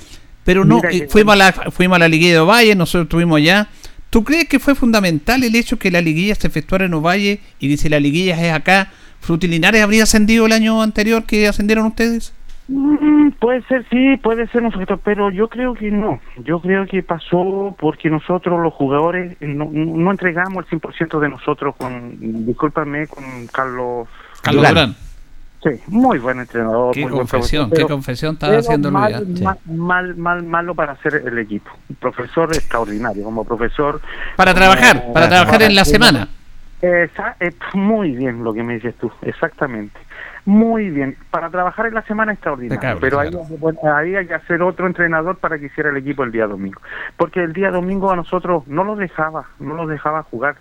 pero 0.44 0.66
no, 0.66 0.82
eh, 0.90 1.08
fuimos, 1.10 1.34
a 1.34 1.36
la, 1.38 1.52
fuimos 1.72 1.96
a 1.96 2.00
la 2.00 2.08
liguilla 2.08 2.34
de 2.34 2.40
Ovalle, 2.40 2.76
nosotros 2.76 3.06
estuvimos 3.06 3.38
allá. 3.38 3.70
¿Tú 4.10 4.24
crees 4.24 4.48
que 4.50 4.60
fue 4.60 4.76
fundamental 4.76 5.44
el 5.44 5.56
hecho 5.56 5.80
que 5.80 5.90
la 5.90 6.02
liguilla 6.02 6.36
se 6.36 6.48
efectuara 6.48 6.86
en 6.86 6.94
Ovalle 6.94 7.40
y 7.60 7.70
que 7.70 7.78
si 7.78 7.88
la 7.88 8.00
liguilla 8.00 8.40
es 8.46 8.54
acá, 8.54 8.92
Frutilinares 9.22 9.82
habría 9.82 10.04
ascendido 10.04 10.48
el 10.48 10.52
año 10.52 10.82
anterior 10.82 11.24
que 11.26 11.48
ascendieron 11.48 11.86
ustedes? 11.86 12.34
Mm, 12.68 13.32
puede 13.40 13.62
ser, 13.64 13.86
sí, 13.90 14.18
puede 14.18 14.48
ser 14.48 14.64
un 14.64 14.72
factor, 14.72 15.00
pero 15.04 15.30
yo 15.32 15.50
creo 15.50 15.74
que 15.74 15.92
no. 15.92 16.20
Yo 16.38 16.62
creo 16.62 16.86
que 16.86 17.04
pasó 17.04 17.76
porque 17.80 18.10
nosotros 18.10 18.60
los 18.62 18.74
jugadores 18.74 19.36
no, 19.42 19.70
no 19.72 20.12
entregamos 20.12 20.66
el 20.72 20.80
100% 20.80 21.20
de 21.20 21.30
nosotros 21.30 21.76
con, 21.78 22.46
discúlpame, 22.46 23.08
con 23.08 23.24
Carlos. 23.52 24.08
Carlos 24.42 24.68
Durán. 24.68 24.74
Durán. 24.94 24.96
Sí, 25.64 25.70
muy 25.90 26.18
buen 26.18 26.40
entrenador. 26.40 26.92
Qué 26.94 27.02
muy 27.02 27.12
confesión, 27.12 27.70
qué 27.70 27.86
confesión 27.86 28.34
estaba 28.34 28.58
haciendo 28.58 28.90
Luis. 28.90 29.02
mal, 29.02 29.14
¿ah? 29.14 29.22
Sí. 29.36 29.44
mal, 29.44 29.58
mal, 29.66 30.16
mal- 30.16 30.44
malo 30.44 30.74
para 30.74 30.94
hacer 30.94 31.22
el 31.24 31.38
equipo. 31.38 31.70
Un 31.88 31.96
profesor 31.98 32.50
extraordinario, 32.52 33.24
como 33.24 33.44
profesor. 33.44 34.02
Para 34.38 34.54
como- 34.54 34.64
trabajar, 34.66 35.12
para 35.14 35.30
trabajar 35.30 35.62
en 35.64 35.76
la 35.76 35.86
semana. 35.86 36.28
Esa- 36.82 37.36
es 37.40 37.56
muy 37.74 38.16
bien 38.16 38.44
lo 38.44 38.54
que 38.54 38.64
me 38.64 38.76
dices 38.76 38.96
tú, 38.96 39.12
exactamente. 39.22 40.00
Muy 40.46 40.90
bien. 40.90 41.16
Para 41.30 41.50
trabajar 41.50 41.86
en 41.86 41.94
la 41.94 42.02
semana 42.04 42.34
extraordinario. 42.34 42.74
Impecable, 42.76 43.02
pero 43.02 43.20
ahí, 43.20 43.30
claro. 43.30 43.46
bueno, 43.60 43.80
ahí 43.96 44.16
hay 44.16 44.26
que 44.26 44.34
hacer 44.34 44.62
otro 44.64 44.88
entrenador 44.88 45.38
para 45.38 45.60
que 45.60 45.68
hiciera 45.68 45.92
el 45.92 45.98
equipo 45.98 46.24
el 46.24 46.32
día 46.32 46.48
domingo. 46.48 46.82
Porque 47.18 47.44
el 47.44 47.54
día 47.54 47.70
domingo 47.70 48.12
a 48.12 48.16
nosotros 48.16 48.68
no 48.68 48.84
los 48.84 48.98
dejaba, 48.98 49.46
no 49.60 49.76
los 49.76 49.88
dejaba 49.88 50.24
jugar. 50.24 50.56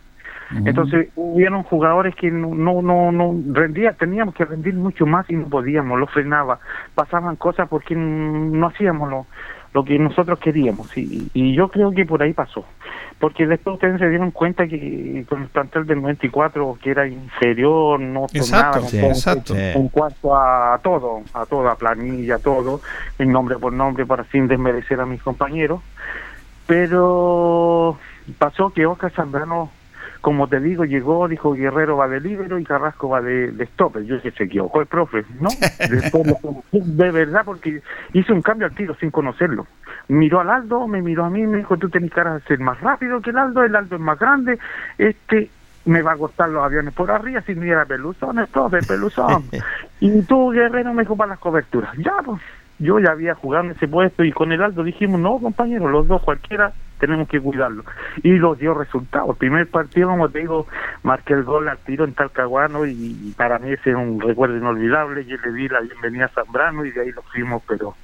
Entonces 0.64 1.10
hubieron 1.14 1.62
jugadores 1.62 2.14
que 2.16 2.28
no, 2.28 2.52
no, 2.56 2.82
no, 2.82 3.12
no 3.12 3.36
rendía, 3.52 3.92
teníamos 3.92 4.34
que 4.34 4.44
rendir 4.44 4.74
mucho 4.74 5.06
más 5.06 5.30
y 5.30 5.34
no 5.34 5.46
podíamos, 5.46 5.96
lo 5.96 6.08
frenaba, 6.08 6.58
pasaban 6.96 7.36
cosas 7.36 7.68
porque 7.68 7.94
no 7.94 8.66
hacíamos 8.66 9.08
lo, 9.08 9.26
lo 9.72 9.84
que 9.84 9.98
nosotros 9.98 10.38
queríamos 10.38 10.96
y, 10.96 11.30
y 11.32 11.54
yo 11.54 11.68
creo 11.68 11.92
que 11.92 12.04
por 12.04 12.22
ahí 12.22 12.32
pasó, 12.32 12.64
porque 13.18 13.46
después 13.46 13.74
ustedes 13.74 14.00
se 14.00 14.08
dieron 14.08 14.30
cuenta 14.30 14.66
que 14.66 15.24
con 15.28 15.42
el 15.42 15.48
plantel 15.48 15.86
del 15.86 16.02
94 16.02 16.78
que 16.82 16.90
era 16.90 17.06
inferior, 17.06 18.00
no 18.00 18.26
Exacto, 18.32 18.82
sí, 18.82 18.98
exacto. 18.98 19.54
en 19.56 19.88
cuanto 19.88 20.36
a 20.36 20.78
todo, 20.82 21.22
a 21.34 21.46
toda 21.46 21.76
planilla, 21.76 22.38
todo, 22.38 22.80
en 23.18 23.30
nombre 23.30 23.58
por 23.58 23.72
nombre 23.72 24.06
para 24.06 24.24
sin 24.24 24.48
desmerecer 24.48 25.00
a 25.00 25.06
mis 25.06 25.22
compañeros, 25.22 25.80
pero 26.66 27.98
pasó 28.38 28.70
que 28.70 28.86
Oscar 28.86 29.12
Zambrano 29.12 29.70
como 30.20 30.48
te 30.48 30.60
digo, 30.60 30.84
llegó, 30.84 31.26
dijo 31.28 31.54
Guerrero 31.54 31.96
va 31.96 32.08
de 32.08 32.20
líbero 32.20 32.58
y 32.58 32.64
Carrasco 32.64 33.08
va 33.08 33.22
de, 33.22 33.52
de 33.52 33.66
stopper. 33.66 34.04
Yo 34.04 34.16
dije, 34.16 34.32
se 34.32 34.44
equivocó 34.44 34.80
el 34.80 34.86
profe, 34.86 35.24
¿no? 35.40 35.48
Después 35.78 36.26
lo 36.26 36.34
conocí, 36.36 36.80
de 36.80 37.10
verdad, 37.10 37.42
porque 37.44 37.80
hizo 38.12 38.34
un 38.34 38.42
cambio 38.42 38.66
al 38.66 38.74
tiro 38.74 38.94
sin 38.96 39.10
conocerlo. 39.10 39.66
Miró 40.08 40.40
al 40.40 40.50
Aldo, 40.50 40.86
me 40.86 41.00
miró 41.00 41.24
a 41.24 41.30
mí, 41.30 41.46
me 41.46 41.58
dijo, 41.58 41.76
tú 41.78 41.88
tenés 41.88 42.10
cara 42.10 42.34
de 42.34 42.40
ser 42.42 42.58
más 42.60 42.80
rápido 42.80 43.20
que 43.20 43.30
el 43.30 43.38
Aldo, 43.38 43.62
el 43.64 43.74
Aldo 43.74 43.96
es 43.96 44.02
más 44.02 44.18
grande, 44.18 44.58
este 44.98 45.50
me 45.86 46.02
va 46.02 46.12
a 46.12 46.16
cortar 46.16 46.50
los 46.50 46.62
aviones 46.62 46.92
por 46.92 47.10
arriba 47.10 47.40
si 47.40 47.54
no 47.54 47.62
era 47.62 47.86
peluzón, 47.86 48.46
profe, 48.52 48.80
peluzón. 48.86 49.44
y 50.00 50.22
tú, 50.22 50.50
Guerrero, 50.50 50.92
me 50.92 51.04
dijo 51.04 51.16
para 51.16 51.30
las 51.30 51.38
coberturas. 51.38 51.96
Ya, 51.96 52.12
pues, 52.24 52.42
yo 52.78 52.98
ya 52.98 53.12
había 53.12 53.34
jugado 53.34 53.64
en 53.64 53.70
ese 53.70 53.88
puesto 53.88 54.22
y 54.22 54.32
con 54.32 54.52
el 54.52 54.62
Aldo 54.62 54.82
dijimos, 54.82 55.20
no, 55.20 55.38
compañero, 55.38 55.88
los 55.88 56.06
dos 56.06 56.22
cualquiera 56.22 56.72
tenemos 57.00 57.28
que 57.28 57.40
cuidarlo. 57.40 57.84
Y 58.22 58.32
los 58.32 58.58
dio 58.58 58.74
resultados. 58.74 59.30
El 59.30 59.36
primer 59.36 59.66
partido, 59.68 60.08
como 60.08 60.28
te 60.28 60.40
digo, 60.40 60.66
marqué 61.02 61.32
el 61.32 61.44
gol 61.44 61.68
al 61.68 61.78
tiro 61.78 62.04
en 62.04 62.14
Talcahuano 62.14 62.86
y, 62.86 62.92
y 62.92 63.34
para 63.36 63.58
mí 63.58 63.72
ese 63.72 63.90
es 63.90 63.96
un 63.96 64.20
recuerdo 64.20 64.56
inolvidable. 64.56 65.24
Yo 65.24 65.36
le 65.44 65.52
di 65.52 65.68
la 65.68 65.80
bienvenida 65.80 66.26
a 66.26 66.28
Zambrano 66.28 66.84
y 66.84 66.92
de 66.92 67.00
ahí 67.00 67.12
lo 67.12 67.22
fuimos, 67.22 67.62
pero 67.66 67.94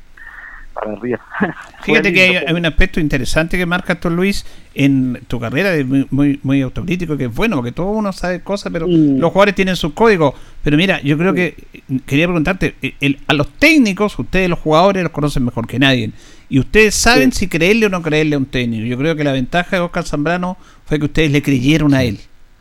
para 0.77 0.93
arriba. 0.93 1.21
Fíjate 1.83 2.12
que 2.12 2.45
hay, 2.47 2.55
un 2.55 2.67
aspecto 2.67 3.01
interesante 3.01 3.57
que 3.57 3.67
marca 3.67 3.95
esto 3.95 4.11
Luis 4.11 4.47
en 4.75 5.23
tu 5.27 5.41
carrera, 5.41 5.71
de 5.71 5.85
muy, 5.85 6.39
muy, 6.43 6.62
autocrítico, 6.62 7.17
que 7.17 7.25
es 7.25 7.35
bueno, 7.35 7.57
porque 7.57 7.73
todo 7.73 7.87
uno 7.87 8.12
sabe 8.12 8.41
cosas, 8.41 8.73
pero 8.73 8.87
los 8.87 9.33
jugadores 9.33 9.55
tienen 9.55 9.77
sus 9.77 9.93
códigos. 9.93 10.35
Pero 10.62 10.77
mira, 10.77 11.01
yo 11.01 11.17
creo 11.17 11.33
que 11.33 11.57
quería 12.05 12.27
preguntarte, 12.27 12.75
el, 13.01 13.19
a 13.27 13.35
los 13.35 13.49
técnicos, 13.55 14.19
ustedes 14.19 14.49
los 14.49 14.59
jugadores 14.59 15.03
los 15.03 15.12
conocen 15.12 15.45
mejor 15.45 15.67
que 15.67 15.79
nadie. 15.79 16.11
Y 16.49 16.59
ustedes 16.61 16.95
saben 16.95 17.33
si 17.33 17.49
creerle 17.49 17.87
o 17.87 17.89
no 17.89 18.03
creerle 18.03 18.37
a 18.37 18.39
un 18.39 18.47
técnico. 18.47 18.85
Yo 18.87 18.99
creo 18.99 19.17
que 19.17 19.25
la 19.25 19.33
ventaja 19.33 19.77
de 19.77 19.83
Oscar 19.83 20.05
Zambrano 20.05 20.57
fue 20.85 20.99
que 20.99 21.07
ustedes 21.07 21.33
le 21.33 21.43
creyeron 21.43 21.95
a 21.95 22.05
él 22.05 22.21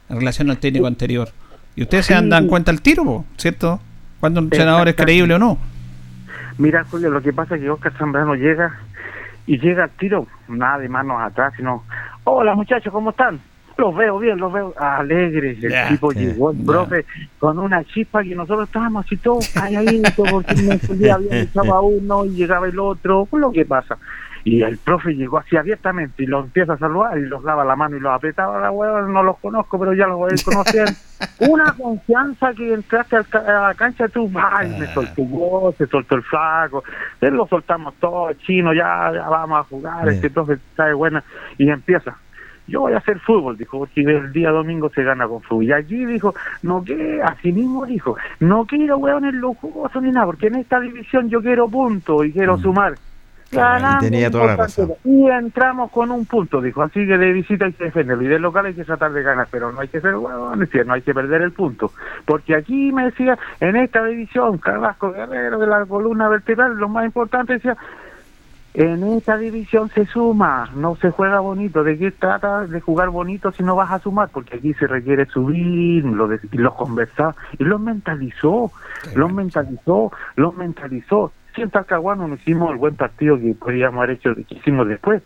en 0.10 0.18
relación 0.18 0.50
al 0.50 0.58
técnico 0.58 0.88
anterior. 0.88 1.30
Y 1.76 1.84
ustedes 1.84 2.06
se 2.06 2.14
dan 2.14 2.48
cuenta 2.48 2.72
al 2.72 2.82
tiro, 2.82 3.26
¿cierto? 3.38 3.80
Cuando 4.20 4.40
un 4.40 4.50
senador 4.50 4.88
es 4.88 4.96
creíble 4.96 5.34
o 5.34 5.40
no. 5.40 5.60
Mira, 6.58 6.86
Julio, 6.86 7.10
lo 7.10 7.22
que 7.22 7.34
pasa 7.34 7.56
es 7.56 7.62
que 7.62 7.70
Oscar 7.70 7.94
Zambrano 7.98 8.36
llega 8.36 8.78
y 9.46 9.60
llega 9.60 9.84
al 9.84 9.90
tiro, 9.92 10.28
nada 10.48 10.80
de 10.80 10.90
manos 10.90 11.22
atrás, 11.22 11.54
sino, 11.58 11.84
hola 12.24 12.56
muchachos, 12.56 12.92
¿cómo 12.92 13.12
están? 13.12 13.40
Los 13.78 13.94
veo 13.94 14.20
bien, 14.20 14.38
los 14.38 14.54
veo 14.54 14.74
alegres. 14.80 15.62
El 15.62 15.90
tipo 15.90 16.12
llegó, 16.12 16.52
el 16.52 16.64
profe, 16.64 17.06
con 17.40 17.60
una 17.60 17.84
chispa 17.84 18.24
que 18.24 18.34
nosotros 18.34 18.70
estábamos 18.70 19.06
así 19.06 19.18
todos 19.18 19.50
calladitos, 19.50 20.14
porque 20.32 20.56
un 20.90 20.98
día 20.98 21.16
había 21.16 21.42
echado 21.42 21.74
a 21.74 21.82
uno 21.82 22.26
y 22.26 22.30
llegaba 22.30 22.68
el 22.68 22.80
otro, 22.80 23.28
lo 23.34 23.52
que 23.52 23.66
pasa. 23.66 23.98
Y 24.46 24.62
el 24.62 24.78
profe 24.78 25.16
llegó 25.16 25.40
así 25.40 25.58
abiertamente 25.58 26.22
y 26.22 26.28
los 26.28 26.46
empieza 26.46 26.74
a 26.74 26.78
saludar 26.78 27.18
y 27.18 27.26
los 27.26 27.44
daba 27.44 27.66
la 27.66 27.76
mano 27.76 27.98
y 27.98 28.00
los 28.00 28.14
apretaba. 28.14 28.62
La 28.62 28.70
hueva, 28.70 29.02
no 29.02 29.24
los 29.24 29.40
conozco, 29.40 29.80
pero 29.80 29.92
ya 29.96 30.06
los 30.06 30.18
voy 30.18 30.34
a 30.34 30.44
conocer. 30.46 30.88
Una 31.50 31.74
confianza 31.74 32.54
que 32.54 32.76
entraste 32.76 33.16
a 33.16 33.68
la 33.70 33.74
cancha 33.76 34.08
tú, 34.08 34.32
ay, 34.36 34.70
me 34.80 34.86
soltó 34.94 35.24
vos, 35.24 35.76
se 35.78 35.88
soltó 35.88 36.14
el 36.14 36.22
flaco, 36.22 36.84
él 37.22 37.34
lo 37.34 37.48
soltamos 37.48 37.96
todos, 37.96 38.38
chino, 38.38 38.72
ya, 38.72 39.12
ya 39.12 39.28
vamos 39.28 39.62
a 39.62 39.64
jugar, 39.64 40.08
este 40.10 40.30
profe 40.30 40.60
de 40.78 40.94
buena, 40.94 41.24
y 41.58 41.68
empieza, 41.68 42.16
yo 42.68 42.82
voy 42.82 42.94
a 42.94 42.98
hacer 42.98 43.20
fútbol, 43.20 43.58
dijo, 43.58 43.80
porque 43.80 44.02
el 44.02 44.32
día 44.32 44.52
domingo 44.52 44.90
se 44.90 45.04
gana 45.04 45.28
con 45.28 45.42
fútbol. 45.42 45.66
Y 45.66 45.74
allí 45.74 46.06
dijo, 46.06 46.36
no 46.62 46.84
que, 46.84 47.20
así 47.24 47.52
mismo 47.52 47.86
dijo, 47.86 48.16
no 48.40 48.66
quiero 48.66 48.98
hueones 48.98 49.34
los 49.34 49.58
jugosos 49.58 50.04
ni 50.04 50.12
nada, 50.12 50.28
porque 50.28 50.48
en 50.48 50.56
esta 50.56 50.80
división 50.80 51.30
yo 51.30 51.42
quiero 51.42 51.68
puntos 51.68 52.26
y 52.26 52.32
quiero 52.32 52.58
mm. 52.58 52.62
sumar 52.62 52.96
y 53.56 53.98
tenía 54.00 54.30
toda 54.30 54.46
la 54.48 54.56
razón. 54.56 54.94
Y 55.04 55.28
entramos 55.28 55.92
con 55.92 56.12
un 56.12 56.26
punto, 56.26 56.62
dijo. 56.62 56.82
Así 56.82 57.06
que 57.06 57.18
de 57.18 57.34
visita 57.34 57.66
hay 57.66 57.74
que 57.74 57.86
defenderlo 57.86 58.24
y 58.24 58.28
de 58.28 58.40
local 58.40 58.66
hay 58.66 58.74
que 58.74 58.84
tratar 58.84 59.12
de 59.14 59.24
ganar, 59.24 59.48
pero 59.50 59.72
no 59.72 59.82
hay 59.82 59.88
que 59.88 60.02
ser 60.02 60.16
huevón, 60.16 60.68
no 60.86 60.94
hay 60.94 61.02
que 61.02 61.14
perder 61.14 61.42
el 61.42 61.52
punto. 61.52 61.92
Porque 62.26 62.56
aquí 62.56 62.92
me 62.92 63.06
decía, 63.06 63.38
en 63.60 63.76
esta 63.76 64.04
división, 64.06 64.58
Carrasco 64.58 65.12
Guerrero 65.12 65.60
de 65.60 65.68
la 65.68 65.86
columna 65.86 66.30
vertebral, 66.30 66.78
lo 66.78 66.90
más 66.90 67.06
importante 67.06 67.54
decía, 67.54 67.78
en 68.76 69.04
esta 69.04 69.38
división 69.38 69.90
se 69.90 70.06
suma, 70.06 70.70
no 70.76 70.98
se 70.98 71.10
juega 71.10 71.40
bonito. 71.40 71.84
¿De 71.84 71.98
qué 71.98 72.12
trata 72.12 72.68
de 72.68 72.82
jugar 72.82 73.10
bonito 73.10 73.52
si 73.54 73.64
no 73.64 73.76
vas 73.76 73.90
a 73.90 74.00
sumar? 74.00 74.30
Porque 74.30 74.58
aquí 74.58 74.74
se 74.74 74.86
requiere 74.86 75.26
subir, 75.28 76.04
lo 76.04 76.28
de, 76.28 76.40
y 76.52 76.58
los 76.58 76.74
conversar, 76.74 77.36
y 77.58 77.64
los 77.64 77.80
mentalizó, 77.80 78.72
los 79.16 79.32
mentalizó, 79.32 80.12
los 80.36 80.56
mentalizó 80.58 81.32
sí 81.56 81.62
en 81.62 81.70
Talcahuano 81.70 82.28
no 82.28 82.36
hicimos 82.36 82.72
el 82.72 82.78
buen 82.78 82.96
partido 82.96 83.40
que 83.40 83.54
podíamos 83.54 83.98
haber 84.04 84.18
hecho, 84.18 84.36
que 84.36 84.56
hicimos 84.56 84.88
después, 84.88 85.22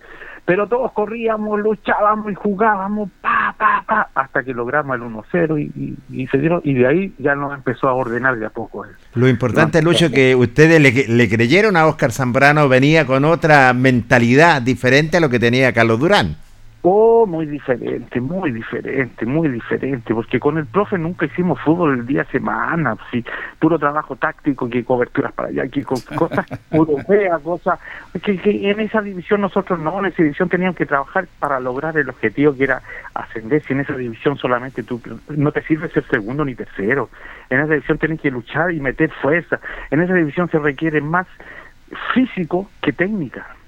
pero 0.46 0.68
todos 0.68 0.92
corríamos, 0.94 1.60
luchábamos 1.60 2.32
y 2.32 2.36
jugábamos, 2.36 3.10
pa, 3.22 3.54
pa, 3.58 3.84
pa, 3.86 4.10
hasta 4.16 4.44
que 4.44 4.54
logramos 4.54 4.96
el 4.96 5.04
1-0 5.04 5.60
y, 5.60 5.96
y, 6.10 6.28
se 6.28 6.38
dieron, 6.38 6.62
y 6.64 6.74
de 6.74 6.88
ahí 6.88 7.14
ya 7.20 7.36
nos 7.36 7.54
empezó 7.54 7.88
a 7.88 7.94
ordenar 7.94 8.38
de 8.38 8.46
a 8.46 8.50
poco. 8.50 8.86
Lo 9.14 9.28
importante, 9.28 9.82
Lucho, 9.82 10.10
que 10.10 10.36
ustedes 10.36 10.82
le, 10.82 11.08
le 11.08 11.30
creyeron 11.30 11.78
a 11.78 11.86
Oscar 11.86 12.12
Zambrano, 12.12 12.68
venía 12.68 13.06
con 13.06 13.26
otra 13.26 13.74
mentalidad 13.74 14.62
diferente 14.62 15.18
a 15.18 15.20
lo 15.20 15.30
que 15.30 15.40
tenía 15.40 15.74
Carlos 15.74 16.00
Durán. 16.00 16.36
Oh, 16.82 17.26
muy 17.26 17.46
diferente, 17.46 18.22
muy 18.22 18.54
diferente, 18.54 19.26
muy 19.26 19.50
diferente, 19.50 20.14
porque 20.14 20.40
con 20.40 20.58
el 20.58 20.66
profe 20.66 20.98
nunca 20.98 21.26
hicimos 21.26 21.60
fútbol 21.60 22.00
el 22.00 22.06
día 22.06 22.24
semana, 22.32 22.96
sí, 23.12 23.26
puro 23.60 23.78
trabajo 23.78 24.16
táctico, 24.16 24.70
que 24.70 24.86
coberturas 24.86 25.34
para 25.34 25.50
allá, 25.50 25.68
que 25.68 25.84
cosas 25.84 26.46
europeas, 26.72 27.42
cosas 27.42 27.80
que, 28.24 28.38
que, 28.38 28.72
en 28.72 28.80
esa 28.80 29.02
división 29.02 29.42
nosotros 29.42 29.78
no, 29.78 30.00
en 30.00 30.06
esa 30.06 30.24
división 30.24 30.48
teníamos 30.48 30.78
que 30.78 30.86
trabajar 30.86 31.28
para 31.40 31.60
lograr 31.60 31.98
el 31.98 32.10
objetivo 32.10 32.56
que 32.56 32.64
era 32.64 32.82
ascender, 33.14 33.62
si 33.64 33.74
en 33.74 33.82
esa 33.82 33.98
división 33.98 34.38
solamente 34.38 34.82
tú 34.84 35.02
no 35.36 35.52
te 35.52 35.62
sirve 35.64 35.90
ser 35.90 36.06
segundo 36.06 36.46
ni 36.46 36.56
tercero, 36.56 37.10
en 37.50 37.60
esa 37.60 37.74
división 37.74 37.98
tienes 37.98 38.22
que 38.22 38.32
luchar 38.32 38.72
y 38.72 38.80
meter 38.80 39.12
fuerza, 39.22 39.60
en 39.92 40.00
esa 40.00 40.14
división 40.14 40.50
se 40.50 40.60
requiere 40.60 41.02
más 41.02 41.28
físico 42.14 42.70
que 42.82 42.94
técnica 42.94 43.59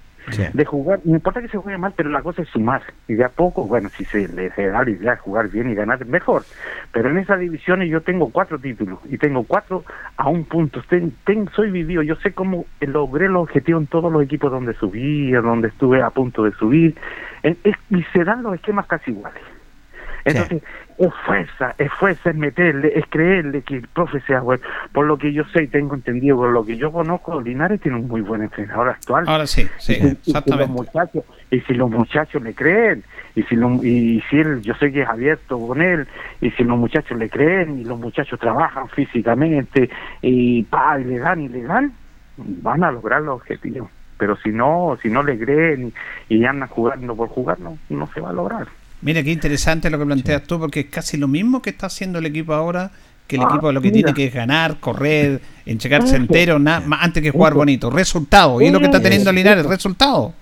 de 0.54 0.66
jugar, 0.66 1.00
no 1.04 1.16
importa 1.16 1.42
que 1.42 1.48
se 1.48 1.58
juegue 1.58 1.78
mal, 1.78 1.94
pero 1.96 2.10
la 2.10 2.22
cosa 2.22 2.42
es 2.42 2.50
sumar. 2.50 2.82
Y 3.08 3.16
de 3.16 3.26
a 3.26 3.30
poco, 3.30 3.66
bueno, 3.66 3.90
si 3.90 4.06
se 4.06 4.28
le 4.28 4.50
da 4.50 4.84
la 4.84 4.90
idea 4.90 5.12
de 5.12 5.18
jugar 5.18 5.50
bien 5.50 5.72
y 5.72 5.76
ganar, 5.76 6.06
mejor. 6.06 6.44
Pero 6.92 7.10
en 7.10 7.18
esa 7.18 7.38
división 7.38 7.82
yo 7.84 8.02
tengo 8.02 8.32
cuatro 8.32 8.60
títulos 8.60 9.00
y 9.10 9.18
tengo 9.18 9.44
cuatro 9.44 9.84
a 10.18 10.30
un 10.30 10.46
punto. 10.46 10.82
Ten, 10.90 11.14
soy 11.56 11.72
vivido, 11.72 12.04
yo 12.04 12.16
sé 12.18 12.34
cómo 12.34 12.66
logré 12.80 13.26
el 13.26 13.36
objetivo 13.36 13.80
en 13.80 13.88
todos 13.88 14.12
los 14.12 14.24
equipos 14.24 14.52
donde 14.52 14.74
subí, 14.74 15.32
donde 15.32 15.70
estuve 15.70 16.02
a 16.02 16.10
punto 16.10 16.44
de 16.44 16.52
subir. 16.54 16.96
y 17.44 18.04
se 18.14 18.24
dan 18.24 18.44
los 18.44 18.56
esquemas 18.56 18.86
casi 18.88 19.12
iguales. 19.12 19.42
Entonces, 20.26 20.62
es 20.98 21.14
fuerza, 21.26 21.74
es 21.78 21.92
fuerza, 21.94 22.30
es 22.30 22.36
meterle, 22.36 22.92
es 22.96 23.06
creerle 23.10 23.62
que 23.64 23.78
el 23.78 23.88
profe 23.88 24.22
sea 24.22 24.42
bueno. 24.42 24.64
Por 24.92 25.06
lo 25.08 25.18
que 25.18 25.34
yo 25.34 25.44
sé 25.46 25.64
y 25.64 25.68
tengo 25.68 25.96
entendido, 25.96 26.38
por 26.38 26.52
lo 26.52 26.64
que 26.64 26.78
yo 26.78 26.92
conozco, 26.92 27.42
Linares 27.42 27.82
tiene 27.82 27.98
un 27.98 28.08
muy 28.08 28.22
buen 28.22 28.44
entrenador 28.44 28.90
actual. 28.90 29.26
Ahora 29.28 29.48
sí, 29.48 29.68
sí, 29.80 29.94
y, 29.94 30.08
exactamente. 30.08 30.30
Y 30.30 30.42
si 30.42 30.58
los 30.58 30.70
muchachos, 30.70 31.24
y 31.50 31.60
si 31.62 31.74
los 31.74 31.90
muchachos 31.90 32.42
le 32.44 32.54
creen, 32.54 33.04
y 33.36 33.44
si, 33.44 33.56
y 33.56 34.24
si 34.30 34.40
él, 34.40 34.62
yo 34.62 34.76
sé 34.76 34.92
que 34.92 35.02
es 35.02 35.10
abierto 35.10 35.60
con 35.60 35.82
él, 35.82 36.08
y 36.40 36.52
si 36.52 36.64
los 36.64 36.78
muchachos 36.78 37.18
le 37.18 37.30
creen, 37.30 37.80
y 37.80 37.84
los 37.84 38.00
muchachos 38.00 38.40
trabajan 38.40 38.88
físicamente, 38.90 39.90
y, 40.22 40.64
pa, 40.64 41.00
y 41.00 41.04
le 41.06 41.20
dan 41.20 41.42
y 41.42 41.50
le 41.50 41.64
dan, 41.64 41.94
van 42.38 42.84
a 42.84 42.92
lograr 42.92 43.22
los 43.22 43.36
objetivos. 43.36 43.90
Pero 44.18 44.36
si 44.36 44.50
no, 44.50 45.00
si 45.02 45.10
no 45.10 45.24
le 45.24 45.40
creen 45.40 45.92
y, 46.30 46.36
y 46.36 46.46
andan 46.46 46.70
jugando 46.70 47.16
por 47.16 47.30
jugar, 47.30 47.60
no, 47.60 47.80
no 47.90 48.08
se 48.14 48.22
va 48.22 48.30
a 48.30 48.34
lograr. 48.34 48.68
Mira, 49.02 49.24
qué 49.24 49.32
interesante 49.32 49.90
lo 49.90 49.98
que 49.98 50.06
planteas 50.06 50.44
tú, 50.44 50.60
porque 50.60 50.82
es 50.82 50.86
casi 50.88 51.18
lo 51.18 51.28
mismo 51.28 51.62
que 51.62 51.72
está 51.72 51.88
haciendo 51.88 52.20
el 52.20 52.26
equipo 52.28 52.54
ahora, 52.54 52.92
que 53.28 53.36
el 53.36 53.42
ah, 53.42 53.48
equipo 53.50 53.72
lo 53.72 53.82
que 53.82 53.92
tiene 53.92 54.14
que 54.14 54.26
es 54.26 54.34
ganar, 54.34 54.80
correr, 54.80 55.42
enchegarse 55.66 56.16
entero, 56.16 56.60
nada, 56.60 56.86
antes 57.00 57.24
que 57.24 57.32
jugar 57.32 57.54
bonito. 57.54 57.90
Resultado, 57.90 58.62
y 58.62 58.68
es 58.68 58.74
lo 58.74 58.80
que 58.80 58.86
está 58.86 59.02
teniendo 59.02 59.32
Linares, 59.32 59.66
resultado. 59.66 60.34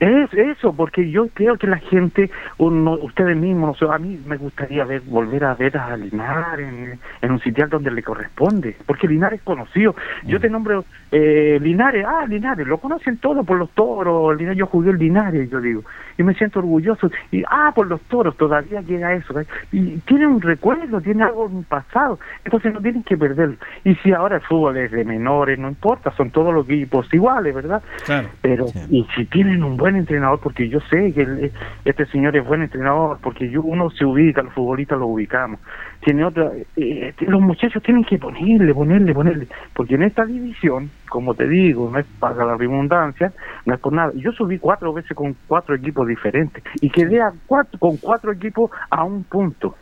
Es 0.00 0.34
eso, 0.34 0.72
porque 0.74 1.08
yo 1.08 1.28
creo 1.28 1.56
que 1.56 1.68
la 1.68 1.78
gente, 1.78 2.28
uno, 2.58 2.94
ustedes 2.94 3.36
mismos, 3.36 3.80
a 3.82 3.96
mí 3.98 4.20
me 4.26 4.36
gustaría 4.36 4.84
ver, 4.84 5.02
volver 5.02 5.44
a 5.44 5.54
ver 5.54 5.78
a 5.78 5.96
Linares 5.96 6.98
en, 7.22 7.30
un 7.30 7.40
sitial 7.40 7.70
donde 7.70 7.92
le 7.92 8.02
corresponde, 8.02 8.76
porque 8.86 9.06
Linares 9.06 9.38
es 9.38 9.44
conocido. 9.44 9.94
Yo 10.26 10.40
te 10.40 10.50
nombro 10.50 10.84
eh, 11.12 11.58
Linares, 11.62 12.04
ah, 12.06 12.26
Linares, 12.28 12.66
lo 12.66 12.78
conocen 12.78 13.18
todos 13.18 13.46
por 13.46 13.56
los 13.56 13.70
toros, 13.70 14.36
Linares, 14.36 14.58
yo 14.58 14.66
jugué 14.66 14.90
el 14.90 14.98
Linares, 14.98 15.48
yo 15.48 15.60
digo, 15.60 15.84
y 16.18 16.22
me 16.22 16.34
siento 16.34 16.60
orgulloso. 16.60 17.10
Y, 17.30 17.42
ah, 17.48 17.72
por 17.74 17.86
los 17.86 18.00
toros, 18.02 18.36
todavía 18.36 18.80
llega 18.80 19.14
eso. 19.14 19.34
Y 19.72 19.98
tiene 19.98 20.26
un 20.26 20.40
recuerdo, 20.40 21.00
tiene 21.00 21.24
algo 21.24 21.46
en 21.46 21.64
pasado, 21.64 22.18
entonces 22.44 22.72
no 22.72 22.80
tienen 22.80 23.02
que 23.02 23.16
perderlo. 23.16 23.56
Y 23.84 23.94
si 23.96 24.12
ahora 24.12 24.36
el 24.36 24.42
fútbol 24.42 24.76
es 24.76 24.90
de 24.90 25.04
menores, 25.04 25.58
no 25.58 25.68
importa, 25.68 26.12
son 26.16 26.30
todos 26.30 26.52
los 26.52 26.68
equipos 26.68 27.12
iguales, 27.12 27.54
¿verdad? 27.54 27.82
Claro. 28.04 28.28
Pero, 28.40 28.66
y 28.90 29.06
si 29.14 29.24
tienen 29.26 29.62
un 29.64 29.76
buen 29.76 29.96
entrenador, 29.96 30.40
porque 30.40 30.68
yo 30.68 30.80
sé 30.90 31.12
que 31.12 31.50
este 31.84 32.06
señor 32.06 32.36
es 32.36 32.44
buen 32.44 32.62
entrenador, 32.62 33.18
porque 33.22 33.48
yo 33.50 33.62
uno 33.62 33.90
se 33.90 34.04
ubica, 34.04 34.42
los 34.42 34.52
futbolistas 34.52 34.98
lo 34.98 35.06
ubicamos. 35.06 35.60
Tiene 36.04 36.24
otra, 36.24 36.50
eh, 36.76 37.14
los 37.20 37.40
muchachos 37.40 37.82
tienen 37.82 38.04
que 38.04 38.18
ponerle, 38.18 38.74
ponerle, 38.74 39.14
ponerle, 39.14 39.48
porque 39.72 39.94
en 39.94 40.02
esta 40.02 40.26
división, 40.26 40.90
como 41.08 41.34
te 41.34 41.48
digo, 41.48 41.88
no 41.90 41.98
es 41.98 42.04
para 42.18 42.44
la 42.44 42.56
redundancia, 42.56 43.32
no 43.64 43.74
es 43.74 43.80
por 43.80 43.94
nada. 43.94 44.12
Yo 44.14 44.30
subí 44.32 44.58
cuatro 44.58 44.92
veces 44.92 45.16
con 45.16 45.34
cuatro 45.46 45.74
equipos 45.74 46.06
diferentes 46.06 46.62
y 46.82 46.90
quedé 46.90 47.22
a 47.22 47.32
cuatro, 47.46 47.78
con 47.78 47.96
cuatro 47.96 48.32
equipos 48.32 48.70
a 48.90 49.02
un 49.02 49.24
punto. 49.24 49.74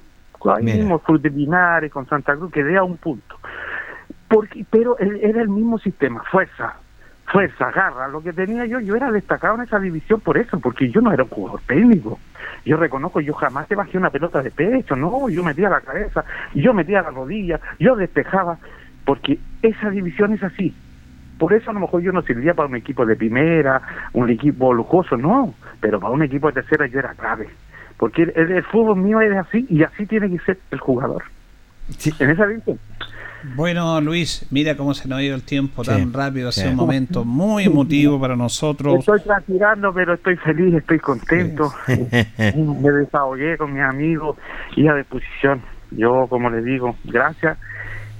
Ahí 0.44 0.64
mismo, 0.64 1.00
de 1.20 1.30
Linares, 1.30 1.92
con 1.92 2.06
Santa 2.06 2.36
Cruz, 2.36 2.52
quedé 2.52 2.76
a 2.76 2.82
un 2.82 2.96
punto. 2.96 3.36
Porque, 4.28 4.64
pero 4.70 4.98
era 4.98 5.42
el 5.42 5.48
mismo 5.48 5.78
sistema, 5.78 6.22
fuerza, 6.30 6.76
fuerza, 7.32 7.70
garra, 7.70 8.08
lo 8.08 8.22
que 8.22 8.32
tenía 8.34 8.66
yo, 8.66 8.78
yo 8.78 8.94
era 8.94 9.10
destacado 9.10 9.54
en 9.54 9.62
esa 9.62 9.78
división 9.80 10.20
por 10.20 10.36
eso, 10.36 10.60
porque 10.60 10.90
yo 10.90 11.00
no 11.00 11.12
era 11.12 11.24
un 11.24 11.30
jugador 11.30 11.60
técnico. 11.66 12.20
Yo 12.66 12.76
reconozco, 12.76 13.20
yo 13.20 13.32
jamás 13.32 13.66
te 13.66 13.74
bajé 13.74 13.96
una 13.96 14.10
pelota 14.10 14.42
de 14.42 14.50
pecho, 14.50 14.94
no, 14.94 15.30
yo 15.30 15.42
metía 15.42 15.70
la 15.70 15.80
cabeza, 15.80 16.24
yo 16.54 16.74
metía 16.74 17.00
la 17.00 17.10
rodilla, 17.10 17.58
yo 17.78 17.96
despejaba, 17.96 18.58
porque 19.06 19.38
esa 19.62 19.88
división 19.88 20.34
es 20.34 20.42
así. 20.42 20.74
Por 21.38 21.54
eso 21.54 21.70
a 21.70 21.74
lo 21.74 21.80
mejor 21.80 22.02
yo 22.02 22.12
no 22.12 22.22
servía 22.22 22.52
para 22.52 22.68
un 22.68 22.76
equipo 22.76 23.06
de 23.06 23.16
primera, 23.16 23.80
un 24.12 24.28
equipo 24.28 24.74
lujoso, 24.74 25.16
no, 25.16 25.54
pero 25.80 25.98
para 25.98 26.12
un 26.12 26.22
equipo 26.22 26.48
de 26.48 26.60
tercera 26.60 26.86
yo 26.86 26.98
era 26.98 27.14
clave. 27.14 27.48
Porque 27.96 28.22
el, 28.22 28.62
fútbol 28.64 28.98
mío 28.98 29.20
es 29.20 29.34
así 29.36 29.66
y 29.70 29.82
así 29.82 30.06
tiene 30.06 30.30
que 30.30 30.38
ser 30.44 30.58
el 30.70 30.80
jugador. 30.80 31.24
En 32.18 32.30
esa 32.30 32.46
división. 32.46 32.78
Bueno, 33.56 34.00
Luis, 34.00 34.46
mira 34.50 34.76
cómo 34.76 34.94
se 34.94 35.08
nos 35.08 35.18
ha 35.18 35.22
ido 35.22 35.34
el 35.34 35.42
tiempo 35.42 35.84
Sí, 35.84 35.90
tan 35.90 36.12
rápido. 36.12 36.48
Ha 36.48 36.52
sido 36.52 36.68
sí. 36.68 36.72
un 36.72 36.76
momento 36.76 37.24
muy 37.24 37.64
emotivo 37.64 38.20
para 38.20 38.36
nosotros. 38.36 39.00
Estoy 39.00 39.20
transpirando, 39.20 39.92
pero 39.92 40.14
estoy 40.14 40.36
feliz, 40.36 40.74
estoy 40.74 40.98
contento. 40.98 41.72
Me 41.88 42.90
desahogué 42.90 43.56
con 43.56 43.72
mis 43.72 43.82
amigos 43.82 44.36
y 44.76 44.86
a 44.88 44.94
disposición. 44.94 45.62
Yo, 45.90 46.26
como 46.28 46.50
les 46.50 46.64
digo, 46.64 46.96
gracias. 47.04 47.58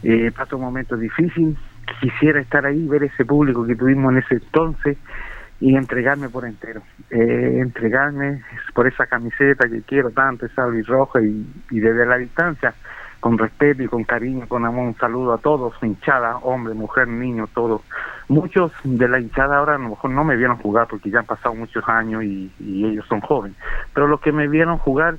Eh, 0.03 0.31
paso 0.37 0.57
un 0.57 0.63
momento 0.63 0.97
difícil. 0.97 1.57
Quisiera 2.01 2.41
estar 2.41 2.67
ahí, 2.67 2.87
ver 2.87 3.05
ese 3.05 3.25
público 3.25 3.67
que 3.67 3.77
tuvimos 3.77 4.13
en 4.13 4.19
ese 4.19 4.35
entonces 4.35 4.97
y 5.61 5.77
entregarme 5.77 6.29
por 6.29 6.45
entero. 6.45 6.83
Eh, 7.11 7.59
entregarme 7.61 8.43
por 8.75 8.89
esa 8.89 9.07
camiseta 9.07 9.69
que 9.69 9.83
quiero 9.83 10.11
tanto, 10.11 10.47
esa 10.47 10.67
roja 10.87 11.23
y, 11.23 11.47
y 11.71 11.81
desde 11.81 12.05
la 12.05 12.19
distancia, 12.19 12.75
con 13.23 13.39
respeto 13.39 13.85
y 13.85 13.87
con 13.87 14.03
cariño, 14.03 14.49
con 14.49 14.65
amor, 14.67 14.85
un 14.85 14.97
saludo 14.97 15.33
a 15.33 15.39
todos, 15.39 15.75
hinchada, 15.81 16.39
hombre, 16.39 16.75
mujer, 16.75 17.07
niño, 17.07 17.49
todos. 17.55 17.81
Muchos 18.27 18.73
de 18.83 19.07
la 19.07 19.21
hinchada 19.21 19.59
ahora 19.59 19.77
a 19.77 19.79
lo 19.79 19.91
mejor 19.91 20.11
no 20.11 20.25
me 20.25 20.35
vieron 20.35 20.57
jugar 20.57 20.89
porque 20.89 21.09
ya 21.09 21.21
han 21.21 21.27
pasado 21.27 21.55
muchos 21.55 21.89
años 21.89 22.25
y, 22.25 22.51
ellos 22.61 23.07
son 23.07 23.21
jóvenes, 23.21 23.57
pero 23.95 24.09
los 24.09 24.21
que 24.21 24.33
me 24.33 24.49
vieron 24.49 24.77
jugar 24.77 25.19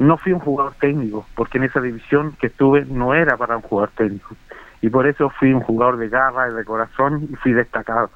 no 0.00 0.16
fui 0.16 0.32
un 0.32 0.40
jugador 0.40 0.74
técnico, 0.80 1.26
porque 1.36 1.58
en 1.58 1.64
esa 1.64 1.80
división 1.80 2.34
que 2.40 2.48
estuve 2.48 2.86
no 2.86 3.14
era 3.14 3.36
para 3.36 3.54
un 3.56 3.62
jugador 3.62 3.92
técnico. 3.96 4.34
Y 4.82 4.88
por 4.88 5.06
eso 5.06 5.30
fui 5.30 5.52
un 5.52 5.60
jugador 5.60 5.96
de 5.96 6.08
garra 6.08 6.50
y 6.50 6.54
de 6.54 6.64
corazón 6.64 7.28
y 7.30 7.36
fui 7.36 7.52
destacado. 7.52 8.10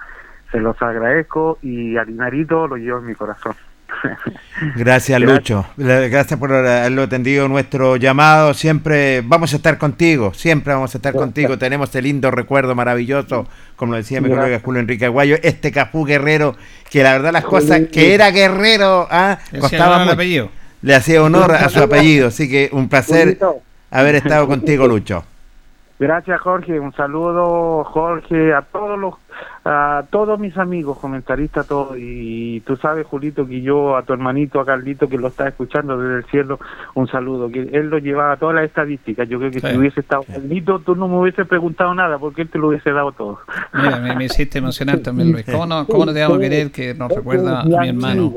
Se 0.50 0.58
los 0.58 0.82
agradezco 0.82 1.58
y 1.62 1.96
a 1.96 2.04
lo 2.04 2.76
llevo 2.76 2.98
en 2.98 3.06
mi 3.06 3.14
corazón. 3.14 3.54
Gracias, 4.76 4.76
Gracias. 4.76 5.20
Lucho. 5.20 5.66
Gracias 5.76 6.38
por 6.38 6.52
haberlo 6.52 7.02
atendido 7.04 7.48
nuestro 7.48 7.96
llamado. 7.96 8.54
Siempre 8.54 9.22
vamos 9.22 9.52
a 9.52 9.56
estar 9.56 9.78
contigo. 9.78 10.32
Siempre 10.34 10.74
vamos 10.74 10.94
a 10.94 10.98
estar 10.98 11.14
contigo. 11.14 11.58
Tenemos 11.58 11.88
este 11.88 12.02
lindo 12.02 12.30
recuerdo 12.30 12.74
maravilloso, 12.74 13.46
como 13.76 13.92
lo 13.92 13.98
decía 13.98 14.20
mi 14.20 14.28
colega. 14.28 14.60
Julio 14.62 14.80
Enrique 14.80 15.06
Aguayo, 15.06 15.36
este 15.42 15.72
Cafú 15.72 16.04
Guerrero, 16.04 16.56
que 16.90 17.02
la 17.02 17.12
verdad 17.12 17.32
las 17.32 17.44
cosas, 17.44 17.82
que 17.92 18.14
era 18.14 18.30
guerrero, 18.30 19.06
ah, 19.10 19.38
costaba 19.60 20.00
mucho. 20.00 20.12
apellido. 20.12 20.50
Le 20.82 20.94
hacía 20.94 21.22
honor 21.22 21.52
a 21.52 21.68
su 21.68 21.80
apellido. 21.80 22.28
Así 22.28 22.48
que 22.48 22.68
un 22.72 22.88
placer 22.88 23.38
haber 23.90 24.14
estado 24.16 24.46
contigo, 24.46 24.86
Lucho. 24.86 25.24
Gracias 26.00 26.40
Jorge, 26.40 26.78
un 26.78 26.92
saludo 26.92 27.82
Jorge 27.84 28.54
a 28.54 28.62
todos 28.62 28.98
los 28.98 29.14
a 29.64 30.04
todos 30.10 30.38
mis 30.38 30.56
amigos 30.56 30.98
comentaristas 30.98 31.66
todos 31.66 31.96
y 31.98 32.60
tú 32.60 32.76
sabes 32.76 33.06
Julito 33.06 33.46
que 33.46 33.60
yo 33.60 33.96
a 33.96 34.02
tu 34.02 34.12
hermanito 34.12 34.60
a 34.60 34.64
Carlito 34.64 35.08
que 35.08 35.18
lo 35.18 35.28
está 35.28 35.48
escuchando 35.48 35.98
desde 35.98 36.18
el 36.18 36.24
cielo 36.30 36.58
un 36.94 37.06
saludo 37.08 37.50
que 37.50 37.60
él 37.60 37.88
lo 37.88 37.98
llevaba 37.98 38.36
todas 38.36 38.54
las 38.54 38.64
estadísticas 38.64 39.28
yo 39.28 39.38
creo 39.38 39.50
que 39.50 39.60
Sí. 39.60 39.66
si 39.68 39.76
hubiese 39.76 40.00
estado 40.00 40.22
Carlito 40.22 40.78
tú 40.80 40.94
no 40.96 41.08
me 41.08 41.18
hubieses 41.18 41.46
preguntado 41.46 41.92
nada 41.94 42.18
porque 42.18 42.42
él 42.42 42.48
te 42.48 42.58
lo 42.58 42.68
hubiese 42.68 42.90
dado 42.92 43.12
todo 43.12 43.40
Mira, 43.74 43.98
me, 43.98 44.14
me 44.16 44.24
hiciste 44.24 44.58
emocionar 44.58 44.98
también, 45.00 45.32
Luis. 45.32 45.44
¿Cómo 45.44 45.66
no, 45.66 45.86
cómo 45.86 46.06
no 46.06 46.12
te 46.12 46.22
vamos 46.22 46.38
a 46.38 46.40
querer 46.40 46.70
que 46.72 46.94
nos 46.94 47.10
recuerda 47.14 47.60
a 47.60 47.64
mi 47.64 47.88
hermano? 47.88 48.32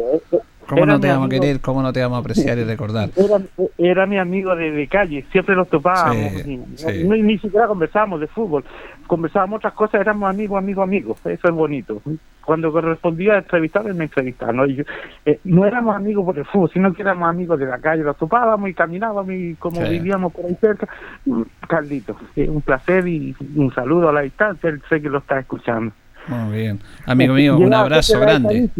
¿Cómo 0.72 0.84
Era 0.84 0.94
no 0.94 1.00
te 1.02 1.10
vamos 1.10 1.26
a 1.26 1.30
querer? 1.30 1.60
¿Cómo 1.60 1.82
no 1.82 1.92
te 1.92 2.00
vamos 2.02 2.16
a 2.16 2.20
apreciar 2.22 2.58
y 2.58 2.64
recordar? 2.64 3.10
era, 3.18 3.42
era 3.78 4.06
mi 4.06 4.18
amigo 4.18 4.56
de, 4.56 4.72
de 4.72 4.88
calle, 4.88 5.26
siempre 5.30 5.54
nos 5.54 5.68
topábamos, 5.68 6.32
Sí, 6.44 6.50
y- 6.50 6.78
sí. 6.78 7.04
no- 7.04 7.16
ni 7.18 7.38
siquiera 7.40 7.68
conversábamos 7.68 8.22
de 8.22 8.28
fútbol, 8.28 8.64
conversábamos 9.06 9.58
otras 9.58 9.74
cosas, 9.74 10.00
éramos 10.00 10.30
amigos, 10.30 10.58
amigos, 10.58 10.84
amigos, 10.86 11.18
eso 11.26 11.48
es 11.50 11.54
bonito. 11.54 12.02
Cuando 12.46 12.72
correspondía 12.72 13.40
entrevistar, 13.40 13.86
él 13.86 13.96
me 13.96 14.06
entrevistaba, 14.06 14.54
¿no? 14.54 14.66
Y 14.66 14.76
yo- 14.78 14.84
eh, 15.26 15.42
no 15.44 15.66
éramos 15.66 15.94
amigos 15.94 16.24
por 16.24 16.38
el 16.40 16.46
fútbol, 16.46 16.70
sino 16.72 16.94
que 16.94 17.02
éramos 17.02 17.28
amigos 17.30 17.60
de 17.60 17.66
la 17.66 17.78
calle, 17.80 18.04
nos 18.04 18.16
topábamos 18.16 18.70
y 18.70 18.74
caminábamos 18.74 19.30
y 19.34 19.56
como 19.56 19.82
Sí. 19.82 19.90
vivíamos 19.90 20.32
por 20.32 20.46
ahí 20.46 20.56
cerca, 20.62 20.88
mm, 21.26 21.42
Carlito, 21.68 22.16
eh, 22.38 22.48
un 22.50 22.62
placer 22.62 23.06
y 23.10 23.36
un 23.58 23.74
saludo 23.74 24.08
a 24.08 24.14
la 24.14 24.22
distancia, 24.22 24.70
él 24.70 24.82
sé 24.88 25.02
que 25.02 25.10
lo 25.10 25.18
está 25.18 25.38
escuchando. 25.38 25.92
Muy 26.28 26.58
bien. 26.58 26.80
Amigo 27.06 27.34
mío, 27.36 27.58
un 27.58 27.74
abrazo 27.74 28.20
grande. 28.20 28.70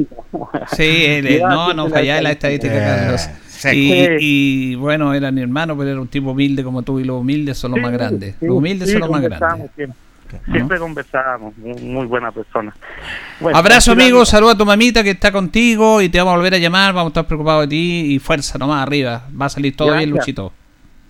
Sí, 0.76 0.84
él, 1.06 1.26
él- 1.28 1.34
Llegaba 1.34 1.74
no, 1.74 1.74
no 1.74 1.90
fallaba 1.90 2.22
la 2.22 2.32
estadística, 2.32 2.74
Carlos. 2.74 3.30
Eh. 3.66 3.76
Y, 3.76 4.72
y, 4.72 4.76
bueno, 4.76 5.14
era 5.14 5.32
mi 5.32 5.42
hermano, 5.42 5.78
pero 5.78 5.92
era 5.92 6.02
un 6.02 6.08
tipo 6.08 6.32
humilde 6.32 6.64
como 6.64 6.82
tú 6.82 7.00
y 7.00 7.04
los 7.04 7.20
humildes 7.22 7.58
son 7.58 7.72
los 7.72 7.78
Sí, 7.78 7.84
más 7.84 7.92
grandes. 7.92 8.36
sí, 8.40 8.46
los 8.48 8.56
humildes 8.58 8.88
sí, 8.88 8.94
son 8.94 9.02
los 9.02 9.10
más 9.12 9.22
grandes. 9.22 9.70
Siempre, 9.76 9.98
Siempre 10.52 10.80
conversábamos, 10.80 11.56
muy, 11.58 11.80
muy 11.82 12.06
buena 12.08 12.32
persona. 12.32 12.74
Bueno, 13.40 13.58
Abrazo 13.58 13.92
amigo, 13.92 14.26
saluda 14.26 14.54
a 14.54 14.58
tu 14.58 14.66
mamita 14.66 15.04
que 15.04 15.12
está 15.12 15.32
contigo 15.32 16.02
y 16.02 16.10
te 16.10 16.18
vamos 16.20 16.34
a 16.34 16.38
volver 16.38 16.54
a 16.56 16.58
llamar, 16.58 16.94
vamos 16.94 17.10
a 17.10 17.12
estar 17.12 17.28
preocupados 17.28 17.64
de 17.64 17.68
ti 17.68 18.06
y 18.16 18.20
fuerza 18.20 18.58
nomás 18.58 18.82
arriba, 18.82 19.26
va 19.40 19.46
a 19.48 19.50
salir 19.50 19.76
todo 19.76 19.96
bien. 19.96 20.10
Luchito. 20.10 20.54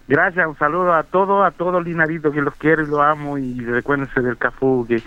Gracias, 0.08 0.46
un 0.46 0.58
saludo 0.58 0.94
a 0.94 1.04
todos, 1.04 1.46
a 1.46 1.52
todos 1.52 1.84
Linaritos 1.84 2.34
que 2.34 2.42
los 2.42 2.56
quiero 2.56 2.84
y 2.84 2.88
los 2.88 3.00
amo 3.00 3.38
y 3.38 3.60
recuérdense 3.62 4.20
del 4.22 4.38
Cafú 4.38 4.86
que, 4.88 5.02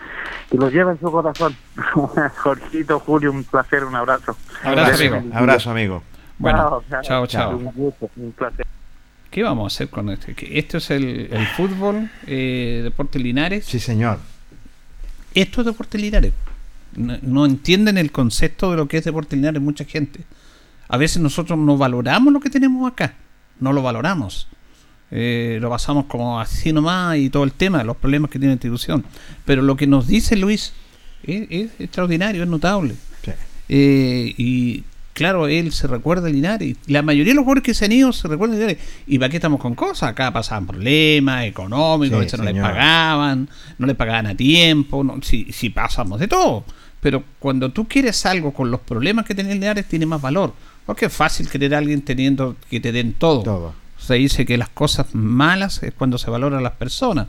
que 0.51 0.57
los 0.57 0.73
lleva 0.73 0.93
en 0.93 1.01
su 1.01 1.11
corazón. 1.11 1.55
Jorgito, 2.37 3.01
Julio, 3.01 3.33
un 3.33 3.45
placer, 3.45 3.85
un 3.85 3.95
abrazo. 3.95 4.37
Abrazo, 4.63 4.89
Gracias. 4.89 5.13
amigo. 5.13 5.37
Abrazo, 5.37 5.71
amigo. 5.71 6.03
Bueno, 6.39 6.83
chao, 7.03 7.27
chao. 7.27 7.57
Un 7.57 7.65
gusto, 7.75 8.11
un 8.17 8.33
placer. 8.33 8.67
¿Qué 9.31 9.43
vamos 9.43 9.65
a 9.65 9.75
hacer 9.75 9.91
con 9.91 10.11
esto? 10.11 10.33
Esto 10.49 10.79
es 10.79 10.91
el, 10.91 11.29
el 11.33 11.47
fútbol, 11.49 12.09
eh, 12.27 12.81
Deportes 12.85 13.21
Linares. 13.21 13.65
Sí, 13.65 13.81
señor. 13.81 14.19
Esto 15.35 15.61
es 15.61 15.67
Deportes 15.67 16.01
Linares. 16.01 16.33
No, 16.97 17.19
no 17.23 17.45
entienden 17.45 17.99
el 17.99 18.13
concepto 18.13 18.71
de 18.71 18.77
lo 18.77 18.87
que 18.87 18.99
es 18.99 19.05
Deportes 19.05 19.37
Linares 19.37 19.61
mucha 19.61 19.85
gente. 19.85 20.21
A 20.89 20.97
veces 20.97 21.21
nosotros 21.21 21.59
no 21.59 21.77
valoramos 21.77 22.33
lo 22.33 22.41
que 22.41 22.51
tenemos 22.51 22.91
acá. 22.91 23.15
No 23.59 23.73
lo 23.73 23.83
valoramos. 23.83 24.49
Eh, 25.17 25.59
lo 25.61 25.71
pasamos 25.71 26.07
como 26.07 26.41
así 26.41 26.73
nomás 26.73 27.17
y 27.19 27.31
todo 27.31 27.45
el 27.45 27.53
tema, 27.53 27.85
los 27.85 27.97
problemas 27.97 28.33
que 28.33 28.41
tiene 28.41 28.49
la 28.49 28.55
institución. 28.55 29.05
Pero 29.45 29.63
lo 29.63 29.77
que 29.77 29.87
nos 29.87 30.09
dice 30.09 30.35
Luis 30.35 30.73
es, 31.23 31.47
es 31.51 31.71
extraordinario, 31.79 32.43
es 32.43 32.49
notable. 32.49 32.97
Sí. 33.25 33.31
Eh, 33.69 34.35
y 34.37 34.83
claro, 35.13 35.47
él 35.47 35.71
se 35.71 35.87
recuerda 35.87 36.27
de 36.27 36.33
Linares. 36.33 36.77
La 36.89 37.03
mayoría 37.03 37.31
de 37.31 37.37
los 37.37 37.45
jugadores 37.45 37.63
que 37.63 37.75
se 37.75 37.85
han 37.85 37.93
ido 37.93 38.13
se 38.13 38.27
recuerdan 38.27 38.59
de 38.59 38.67
Linares. 38.67 38.85
¿Y 39.07 39.21
para 39.21 39.29
qué 39.29 39.37
estamos 39.37 39.61
con 39.61 39.77
cosas? 39.77 40.11
Acá 40.11 40.33
pasaban 40.33 40.67
problemas 40.67 41.45
económicos, 41.45 42.17
a 42.17 42.21
veces 42.21 42.41
no 42.41 42.47
les 42.47 42.61
pagaban, 42.61 43.49
no 43.79 43.87
les 43.87 43.95
pagaban 43.95 44.27
a 44.27 44.35
tiempo. 44.35 45.05
No, 45.05 45.23
si, 45.23 45.53
si 45.53 45.71
pasamos 45.71 46.19
de 46.19 46.27
todo. 46.27 46.65
Pero 47.01 47.23
cuando 47.39 47.71
tú 47.71 47.87
quieres 47.87 48.27
algo 48.27 48.53
con 48.53 48.73
los 48.73 48.81
problemas 48.81 49.25
que 49.27 49.37
tiene 49.37 49.55
Linares, 49.55 49.87
tiene 49.87 50.07
más 50.07 50.21
valor. 50.21 50.55
Porque 50.85 51.07
es 51.07 51.13
fácil 51.13 51.49
querer 51.49 51.77
a 51.77 51.79
alguien 51.79 52.03
teniendo 52.03 52.57
que 52.69 52.81
te 52.81 52.91
den 52.91 53.13
todo. 53.13 53.45
Todo. 53.45 53.84
Se 54.07 54.15
dice 54.15 54.45
que 54.45 54.59
las 54.59 54.69
cosas 54.69 55.15
malas 55.15 55.83
es 55.83 55.93
cuando 55.95 56.19
se 56.19 56.31
valoran 56.31 56.63
las 56.63 56.73
personas. 56.73 57.27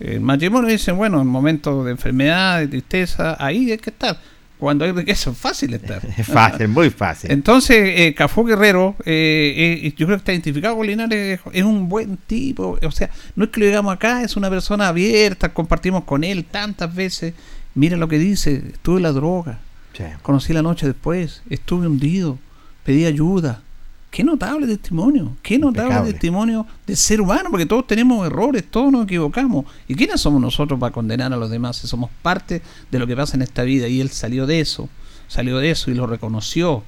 El 0.00 0.20
matrimonio 0.20 0.70
dicen, 0.70 0.96
bueno, 0.96 1.20
en 1.20 1.26
momentos 1.26 1.84
de 1.84 1.90
enfermedad, 1.90 2.60
de 2.60 2.68
tristeza, 2.68 3.36
ahí 3.38 3.70
hay 3.72 3.78
que 3.78 3.90
estar. 3.90 4.18
Cuando 4.58 4.84
hay 4.84 4.92
riqueza 4.92 5.30
es 5.30 5.38
fácil 5.38 5.74
estar. 5.74 6.02
Es 6.16 6.26
fácil, 6.26 6.68
muy 6.68 6.90
fácil. 6.90 7.30
Entonces, 7.30 7.76
eh, 7.96 8.14
Cafú 8.14 8.44
Guerrero, 8.44 8.96
eh, 9.04 9.80
eh, 9.84 9.94
yo 9.96 10.06
creo 10.06 10.16
que 10.16 10.20
está 10.20 10.32
identificado 10.32 10.76
con 10.76 10.86
Linares, 10.86 11.40
es 11.52 11.62
un 11.62 11.88
buen 11.88 12.16
tipo. 12.16 12.78
O 12.82 12.90
sea, 12.90 13.10
no 13.36 13.44
es 13.44 13.50
que 13.50 13.60
lo 13.60 13.66
digamos 13.66 13.92
acá, 13.94 14.22
es 14.22 14.36
una 14.36 14.50
persona 14.50 14.88
abierta, 14.88 15.52
compartimos 15.52 16.04
con 16.04 16.24
él 16.24 16.44
tantas 16.44 16.92
veces. 16.94 17.34
Mira 17.74 17.96
lo 17.96 18.08
que 18.08 18.18
dice, 18.18 18.62
estuve 18.72 18.96
en 18.96 19.02
la 19.04 19.12
droga, 19.12 19.58
Sí. 19.92 20.04
conocí 20.22 20.52
la 20.52 20.62
noche 20.62 20.86
después, 20.86 21.42
estuve 21.50 21.86
hundido, 21.86 22.38
pedí 22.84 23.04
ayuda. 23.04 23.62
Qué 24.10 24.24
notable 24.24 24.66
testimonio, 24.66 25.36
qué 25.42 25.58
notable 25.58 25.88
Impecable. 25.88 26.12
testimonio 26.12 26.66
de 26.86 26.96
ser 26.96 27.20
humano, 27.20 27.50
porque 27.50 27.66
todos 27.66 27.86
tenemos 27.86 28.26
errores, 28.26 28.64
todos 28.70 28.90
nos 28.90 29.04
equivocamos. 29.04 29.66
¿Y 29.86 29.94
quiénes 29.94 30.20
somos 30.20 30.40
nosotros 30.40 30.80
para 30.80 30.92
condenar 30.92 31.32
a 31.32 31.36
los 31.36 31.50
demás? 31.50 31.76
Si 31.76 31.86
somos 31.86 32.10
parte 32.22 32.62
de 32.90 32.98
lo 32.98 33.06
que 33.06 33.14
pasa 33.14 33.36
en 33.36 33.42
esta 33.42 33.62
vida 33.64 33.86
y 33.86 34.00
él 34.00 34.08
salió 34.08 34.46
de 34.46 34.60
eso, 34.60 34.88
salió 35.28 35.58
de 35.58 35.70
eso 35.70 35.90
y 35.90 35.94
lo 35.94 36.06
reconoció. 36.06 36.82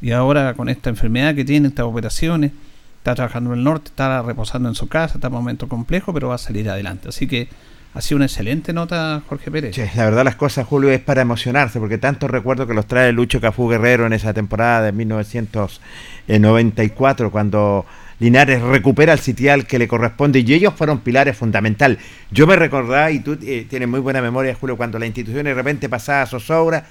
Y 0.00 0.12
ahora 0.12 0.54
con 0.54 0.68
esta 0.68 0.88
enfermedad 0.88 1.34
que 1.34 1.44
tiene, 1.44 1.68
estas 1.68 1.86
operaciones, 1.86 2.52
está 2.98 3.16
trabajando 3.16 3.52
en 3.52 3.58
el 3.58 3.64
norte, 3.64 3.88
está 3.88 4.22
reposando 4.22 4.68
en 4.68 4.76
su 4.76 4.86
casa, 4.86 5.14
está 5.14 5.26
en 5.26 5.32
un 5.32 5.40
momento 5.40 5.68
complejo, 5.68 6.14
pero 6.14 6.28
va 6.28 6.36
a 6.36 6.38
salir 6.38 6.70
adelante. 6.70 7.08
Así 7.08 7.26
que 7.26 7.48
ha 7.94 8.00
sido 8.00 8.16
una 8.16 8.24
excelente 8.24 8.72
nota, 8.72 9.22
Jorge 9.28 9.50
Pérez. 9.50 9.76
La 9.94 10.04
verdad 10.04 10.24
las 10.24 10.36
cosas, 10.36 10.66
Julio, 10.66 10.90
es 10.90 11.00
para 11.00 11.20
emocionarse, 11.22 11.78
porque 11.78 11.98
tantos 11.98 12.30
recuerdos 12.30 12.66
que 12.66 12.72
los 12.74 12.86
trae 12.86 13.12
Lucho 13.12 13.40
Cafú 13.40 13.68
Guerrero 13.68 14.06
en 14.06 14.14
esa 14.14 14.32
temporada 14.32 14.82
de 14.82 14.92
1994, 14.92 17.30
cuando 17.30 17.84
Linares 18.18 18.62
recupera 18.62 19.12
el 19.12 19.18
sitial 19.18 19.66
que 19.66 19.78
le 19.78 19.86
corresponde 19.88 20.40
y 20.40 20.54
ellos 20.54 20.72
fueron 20.74 21.00
pilares 21.00 21.36
fundamental. 21.36 21.98
Yo 22.30 22.46
me 22.46 22.56
recordaba, 22.56 23.10
y 23.10 23.20
tú 23.20 23.36
eh, 23.42 23.66
tienes 23.68 23.88
muy 23.88 24.00
buena 24.00 24.22
memoria, 24.22 24.54
Julio, 24.54 24.74
cuando 24.76 24.98
la 24.98 25.04
institución 25.06 25.44
de 25.44 25.52
repente 25.52 25.90
pasaba 25.90 26.22
a 26.22 26.26
zozobra. 26.26 26.86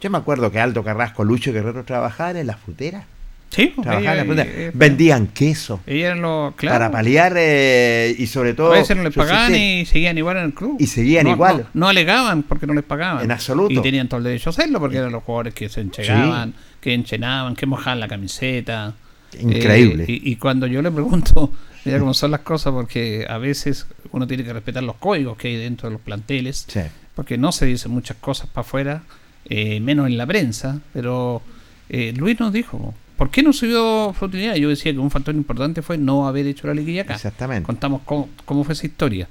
Yo 0.00 0.10
me 0.10 0.18
acuerdo 0.18 0.52
que 0.52 0.60
Aldo 0.60 0.84
Carrasco, 0.84 1.24
Lucho 1.24 1.52
Guerrero 1.52 1.82
trabajaban 1.84 2.36
en 2.36 2.46
la 2.46 2.56
frutera. 2.56 3.06
Sí, 3.50 3.72
en 3.76 3.84
la 4.04 4.22
ella- 4.22 4.70
Vendían 4.74 5.26
queso. 5.28 5.80
Claro. 5.86 6.54
Para 6.56 6.90
paliar 6.90 7.32
eh, 7.36 8.14
y 8.18 8.26
sobre 8.26 8.52
todo... 8.54 8.72
A 8.72 8.78
veces 8.78 8.96
no 8.96 9.02
les 9.02 9.14
pagaban 9.14 9.54
y 9.54 9.86
seguían 9.86 10.18
igual 10.18 10.36
en 10.36 10.44
el 10.44 10.54
club. 10.54 10.76
Y 10.78 10.86
seguían 10.86 11.24
No- 11.24 11.30
igual. 11.32 11.56
No, 11.72 11.80
no 11.80 11.88
alegaban 11.88 12.42
porque 12.42 12.66
no 12.66 12.74
les 12.74 12.84
pagaban. 12.84 13.24
En 13.24 13.30
absoluto. 13.30 13.72
Y 13.72 13.80
tenían 13.82 14.06
todo 14.08 14.18
el 14.18 14.24
derecho 14.24 14.50
a 14.50 14.52
hacerlo 14.52 14.78
porque 14.80 14.98
eran 14.98 15.12
los 15.12 15.22
jugadores 15.24 15.54
que 15.54 15.68
se 15.68 15.80
enchegaban, 15.80 16.54
que 16.80 16.92
enchenaban, 16.92 17.56
que 17.56 17.66
mojaban 17.66 18.00
la 18.00 18.08
camiseta. 18.08 18.94
Increíble. 19.40 20.04
Eh, 20.04 20.20
y, 20.24 20.32
y 20.32 20.36
cuando 20.36 20.66
yo 20.66 20.82
le 20.82 20.90
pregunto 20.90 21.52
Mira 21.84 21.98
cómo 22.00 22.12
son 22.12 22.32
las 22.32 22.40
cosas, 22.40 22.72
porque 22.74 23.24
a 23.28 23.38
veces 23.38 23.86
uno 24.12 24.26
tiene 24.26 24.44
que 24.44 24.52
respetar 24.52 24.82
los 24.82 24.96
códigos 24.96 25.38
que 25.38 25.48
hay 25.48 25.56
dentro 25.56 25.88
de 25.88 25.94
los 25.94 26.02
planteles, 26.02 26.64
Sí. 26.68 26.80
porque 27.14 27.38
no 27.38 27.50
se 27.52 27.64
dicen 27.66 27.92
muchas 27.92 28.16
cosas 28.18 28.48
para 28.48 28.60
afuera, 28.66 29.02
eh, 29.46 29.80
menos 29.80 30.06
en 30.06 30.18
la 30.18 30.26
prensa, 30.26 30.80
pero 30.92 31.40
eh, 31.88 32.12
Luis 32.16 32.38
nos 32.40 32.52
dijo, 32.52 32.94
¿por 33.18 33.28
qué 33.30 33.42
no 33.42 33.52
subió 33.52 34.14
Frutilidad? 34.18 34.54
Yo 34.54 34.70
decía 34.70 34.92
que 34.92 34.98
un 34.98 35.10
factor 35.10 35.34
importante 35.34 35.82
fue 35.82 35.98
no 35.98 36.26
haber 36.26 36.46
hecho 36.46 36.66
la 36.68 36.72
liguilla 36.74 37.02
acá. 37.02 37.14
Exactamente. 37.16 37.66
Contamos 37.66 38.00
cómo, 38.06 38.30
cómo 38.46 38.64
fue 38.64 38.72
esa 38.72 38.86
historia. 38.86 39.28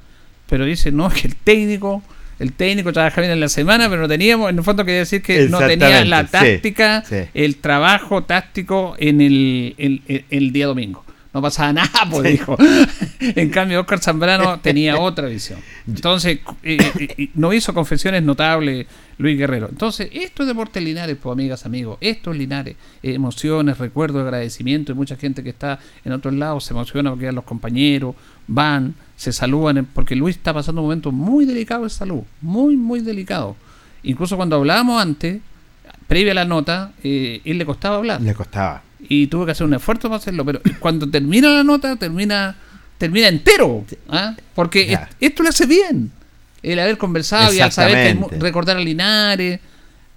Pero 0.48 0.66
dice, 0.66 0.92
no, 0.92 1.08
es 1.08 1.14
que 1.16 1.28
el 1.28 1.36
técnico, 1.36 2.04
el 2.38 2.54
técnico 2.54 2.94
trabaja 2.94 3.20
bien 3.22 3.34
en 3.34 3.40
la 3.40 3.50
semana, 3.50 3.90
pero 3.90 4.04
no 4.04 4.08
teníamos, 4.08 4.50
en 4.52 4.58
el 4.60 4.64
fondo 4.64 4.86
quería 4.86 5.00
decir 5.00 5.22
que 5.24 5.48
no 5.50 5.58
tenía 5.60 6.06
la 6.06 6.24
sí, 6.26 6.30
táctica, 6.32 7.04
sí. 7.08 7.16
el 7.34 7.56
trabajo 7.58 8.24
táctico 8.24 8.96
en 9.00 9.22
el, 9.22 9.74
el- 9.80 10.02
el- 10.08 10.26
el 10.30 10.52
día 10.52 10.68
domingo. 10.68 11.04
No 11.34 11.42
pasaba 11.42 11.74
nada, 11.74 12.08
pues 12.10 12.24
dijo. 12.32 12.58
en 13.20 13.50
cambio, 13.50 13.82
Oscar 13.82 14.00
Zambrano 14.00 14.60
tenía 14.60 14.98
otra 14.98 15.28
visión. 15.28 15.60
Entonces, 15.88 16.40
eh, 16.64 16.78
eh, 16.80 17.16
eh, 17.18 17.30
no 17.36 17.54
hizo 17.54 17.74
confesiones 17.74 18.24
notables 18.24 18.88
Luis 19.18 19.38
Guerrero. 19.38 19.68
Entonces, 19.70 20.10
esto 20.14 20.44
es 20.44 20.48
Deportes 20.48 20.82
Linares, 20.84 21.18
pues 21.22 21.34
amigas, 21.34 21.66
amigos. 21.66 21.98
Esto 22.02 22.32
es 22.32 22.38
Linares. 22.38 22.76
Eh, 23.02 23.14
emociones, 23.14 23.78
recuerdos, 23.78 24.22
agradecimiento. 24.22 24.92
Y 24.92 24.96
mucha 24.96 25.16
gente 25.16 25.44
que 25.44 25.50
está 25.50 25.80
en 26.06 26.12
otros 26.12 26.34
lados 26.34 26.66
se 26.66 26.74
emociona 26.74 27.10
porque 27.12 27.32
los 27.32 27.44
compañeros 27.44 28.16
van, 28.48 28.96
se 29.16 29.34
saludan, 29.34 29.88
porque 29.94 30.16
Luis 30.16 30.38
está 30.38 30.54
pasando 30.54 30.82
un 30.82 30.88
momento 30.88 31.12
muy 31.12 31.46
delicado 31.46 31.84
de 31.84 31.90
salud. 31.90 32.22
Muy, 32.42 32.76
muy 32.76 33.00
delicado. 33.02 33.56
Incluso 34.04 34.38
cuando 34.38 34.58
hablábamos 34.58 35.02
antes, 35.02 35.42
previa 36.08 36.32
a 36.34 36.36
la 36.36 36.46
nota, 36.46 36.94
eh, 37.04 37.42
él 37.44 37.58
le 37.58 37.66
costaba 37.66 37.98
hablar 37.98 38.22
Le 38.22 38.34
costaba. 38.34 38.84
Y 39.10 39.28
tuve 39.28 39.46
que 39.46 39.52
hacer 39.52 39.66
un 39.66 39.74
esfuerzo 39.74 40.10
para 40.10 40.18
hacerlo, 40.18 40.46
pero 40.46 40.62
cuando 40.80 41.10
termina 41.10 41.50
la 41.50 41.64
nota, 41.64 41.96
termina 41.96 42.56
termina 42.98 43.28
entero, 43.28 43.86
¿ah? 44.10 44.36
porque 44.56 44.98
esto 45.20 45.44
le 45.44 45.50
hace 45.50 45.66
bien, 45.66 46.12
el 46.64 46.80
haber 46.80 46.98
conversado 46.98 47.54
y 47.54 47.60
al 47.60 47.72
saber 47.72 48.18
que 48.18 48.40
recordar 48.40 48.78
a 48.78 48.80
Linares, 48.80 49.60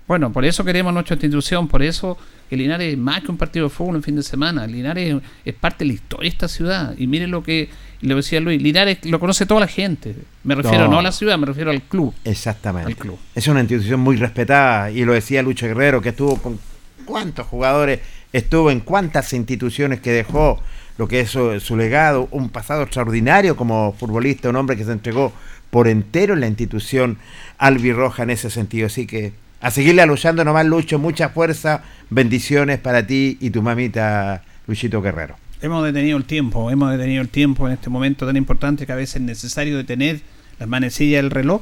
bueno, 0.09 0.33
por 0.33 0.45
eso 0.45 0.65
queremos 0.65 0.93
nuestra 0.93 1.15
institución, 1.15 1.69
por 1.69 1.83
eso 1.83 2.19
que 2.49 2.57
Linares 2.57 2.93
es 2.93 2.99
más 2.99 3.23
que 3.23 3.31
un 3.31 3.37
partido 3.37 3.67
de 3.67 3.71
fútbol 3.71 3.97
en 3.97 4.03
fin 4.03 4.17
de 4.17 4.23
semana, 4.23 4.67
Linares 4.67 5.15
es, 5.15 5.23
es 5.45 5.55
parte 5.55 5.85
de 5.85 5.89
la 5.89 5.93
historia 5.95 6.31
de 6.31 6.35
esta 6.35 6.49
ciudad, 6.49 6.95
y 6.97 7.07
miren 7.07 7.31
lo 7.31 7.43
que 7.43 7.69
le 8.01 8.15
decía 8.15 8.41
Luis, 8.41 8.61
Linares 8.61 8.99
lo 9.05 9.21
conoce 9.21 9.45
toda 9.45 9.61
la 9.61 9.69
gente, 9.69 10.17
me 10.43 10.55
refiero 10.55 10.87
No. 10.87 10.93
no 10.93 10.99
a 11.01 11.03
la 11.03 11.13
ciudad, 11.13 11.39
me 11.39 11.47
refiero 11.47 11.71
al 11.71 11.83
club. 11.83 12.15
Exactamente. 12.25 12.91
Al 12.91 12.97
club. 12.97 13.19
Es 13.35 13.47
una 13.47 13.61
institución 13.61 14.01
muy 14.01 14.17
respetada 14.17 14.91
y 14.91 15.05
lo 15.05 15.13
decía 15.13 15.43
Lucho 15.43 15.67
Guerrero, 15.67 16.01
que 16.01 16.09
estuvo 16.09 16.39
con 16.39 16.59
cuántos 17.05 17.47
jugadores, 17.47 18.01
estuvo 18.33 18.71
en 18.71 18.81
cuántas 18.81 19.33
instituciones 19.33 20.01
que 20.01 20.13
dejó 20.13 20.61
lo 20.99 21.09
que 21.09 21.21
es 21.21 21.31
su, 21.31 21.59
su 21.61 21.77
legado, 21.77 22.29
un 22.31 22.51
pasado 22.51 22.83
extraordinario 22.83 23.57
como 23.57 23.93
futbolista, 23.93 24.51
un 24.51 24.57
hombre 24.57 24.77
que 24.77 24.85
se 24.85 24.93
entregó 24.93 25.33
por 25.71 25.89
entero 25.89 26.35
en 26.35 26.41
la 26.41 26.49
institución 26.49 27.19
albirroja 27.59 28.25
en 28.25 28.31
ese 28.31 28.51
sentido. 28.51 28.87
Así 28.87 29.07
que 29.07 29.33
a 29.61 29.71
seguirle 29.71 30.05
luchando 30.07 30.45
nomás, 30.45 30.67
Lucho, 30.67 30.99
mucha 30.99 31.29
fuerza, 31.29 31.83
bendiciones 32.09 32.79
para 32.79 33.07
ti 33.07 33.37
y 33.41 33.51
tu 33.51 33.63
mamita, 33.63 34.43
Luchito 34.67 35.03
Guerrero. 35.03 35.37
Hemos 35.61 35.85
detenido 35.85 36.17
el 36.17 36.25
tiempo, 36.25 36.71
hemos 36.71 36.91
detenido 36.91 37.21
el 37.21 37.29
tiempo 37.29 37.67
en 37.67 37.75
este 37.75 37.91
momento 37.91 38.25
tan 38.25 38.37
importante 38.37 38.87
que 38.87 38.93
a 38.93 38.97
veces 38.97 39.17
es 39.17 39.23
necesario 39.23 39.77
detener 39.77 40.21
las 40.59 40.67
manecillas 40.67 41.23
del 41.23 41.31
reloj 41.31 41.61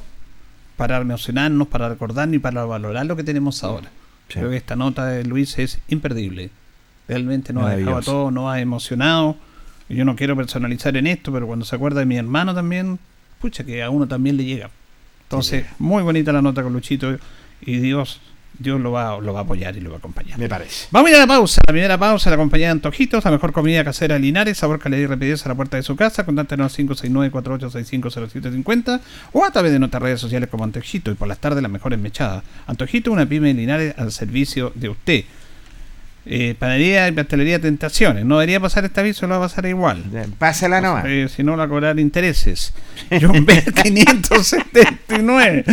para 0.76 0.98
emocionarnos, 0.98 1.66
para 1.66 1.88
recordarnos 1.88 2.36
y 2.36 2.38
para 2.38 2.64
valorar 2.64 3.04
lo 3.06 3.16
que 3.16 3.24
tenemos 3.24 3.64
ahora. 3.64 3.90
Sí. 4.28 4.38
Creo 4.38 4.50
que 4.50 4.56
esta 4.56 4.76
nota 4.76 5.06
de 5.06 5.24
Luis 5.24 5.58
es 5.58 5.80
imperdible. 5.88 6.50
Realmente 7.08 7.52
nos 7.52 7.64
ha 7.64 7.76
dejado 7.76 7.96
a 7.96 8.02
todos, 8.02 8.32
nos 8.32 8.52
ha 8.52 8.60
emocionado. 8.60 9.36
Y 9.88 9.96
Yo 9.96 10.04
no 10.04 10.14
quiero 10.14 10.36
personalizar 10.36 10.96
en 10.96 11.06
esto, 11.06 11.32
pero 11.32 11.46
cuando 11.46 11.64
se 11.64 11.74
acuerda 11.74 12.00
de 12.00 12.06
mi 12.06 12.16
hermano 12.16 12.54
también, 12.54 12.98
pucha, 13.40 13.64
que 13.64 13.82
a 13.82 13.90
uno 13.90 14.06
también 14.06 14.36
le 14.36 14.44
llega. 14.44 14.70
Entonces, 15.22 15.64
muy 15.78 16.02
bonita 16.02 16.32
la 16.32 16.42
nota 16.42 16.62
con 16.62 16.72
Luchito 16.72 17.18
y 17.60 17.78
Dios, 17.78 18.20
Dios 18.58 18.80
lo 18.80 18.92
va, 18.92 19.20
lo 19.20 19.34
va 19.34 19.40
a 19.40 19.42
apoyar 19.42 19.76
y 19.76 19.80
lo 19.80 19.90
va 19.90 19.96
a 19.96 19.98
acompañar. 19.98 20.38
Me 20.38 20.48
parece. 20.48 20.86
Vamos 20.90 21.08
a 21.08 21.10
ir 21.10 21.16
a 21.16 21.18
la 21.20 21.26
pausa. 21.26 21.60
La 21.66 21.72
primera 21.72 21.98
pausa, 21.98 22.30
la 22.30 22.36
compañía 22.36 22.68
de 22.68 22.72
Antojitos, 22.72 23.24
la 23.24 23.30
mejor 23.30 23.52
comida 23.52 23.84
casera 23.84 24.14
de 24.14 24.20
Linares, 24.20 24.56
sabor, 24.58 24.78
calidad 24.78 25.02
y 25.02 25.06
rapidez 25.06 25.44
a 25.46 25.48
la 25.50 25.54
puerta 25.54 25.76
de 25.76 25.82
su 25.82 25.96
casa. 25.96 26.24
Contáctenos 26.24 26.78
al 26.78 26.86
569-4865-0750 26.86 29.00
o 29.32 29.44
a 29.44 29.50
través 29.50 29.72
de 29.72 29.78
nuestras 29.78 30.02
redes 30.02 30.20
sociales 30.20 30.48
como 30.48 30.64
Antojito 30.64 31.10
y 31.10 31.14
por 31.14 31.28
las 31.28 31.38
tardes 31.38 31.62
las 31.62 31.70
mejores 31.70 31.98
mechadas. 31.98 32.42
Antojito, 32.66 33.12
una 33.12 33.26
pyme 33.26 33.48
de 33.48 33.54
Linares 33.54 33.94
al 33.98 34.12
servicio 34.12 34.72
de 34.74 34.88
usted. 34.88 35.24
Eh, 36.26 36.54
panadería 36.58 37.08
y 37.08 37.12
pastelería 37.12 37.58
Tentaciones. 37.58 38.24
No 38.26 38.38
debería 38.38 38.60
pasar 38.60 38.84
este 38.84 39.00
aviso, 39.00 39.26
lo 39.26 39.38
va 39.38 39.46
a 39.46 39.48
pasar 39.48 39.64
igual. 39.66 40.04
Pásala 40.38 40.80
nomás. 40.80 41.04
Eh, 41.06 41.26
si 41.34 41.42
no, 41.42 41.56
la 41.56 41.66
cobrar 41.68 41.98
intereses. 41.98 42.74
John 43.20 43.46
B. 43.46 43.64
579. 43.82 45.64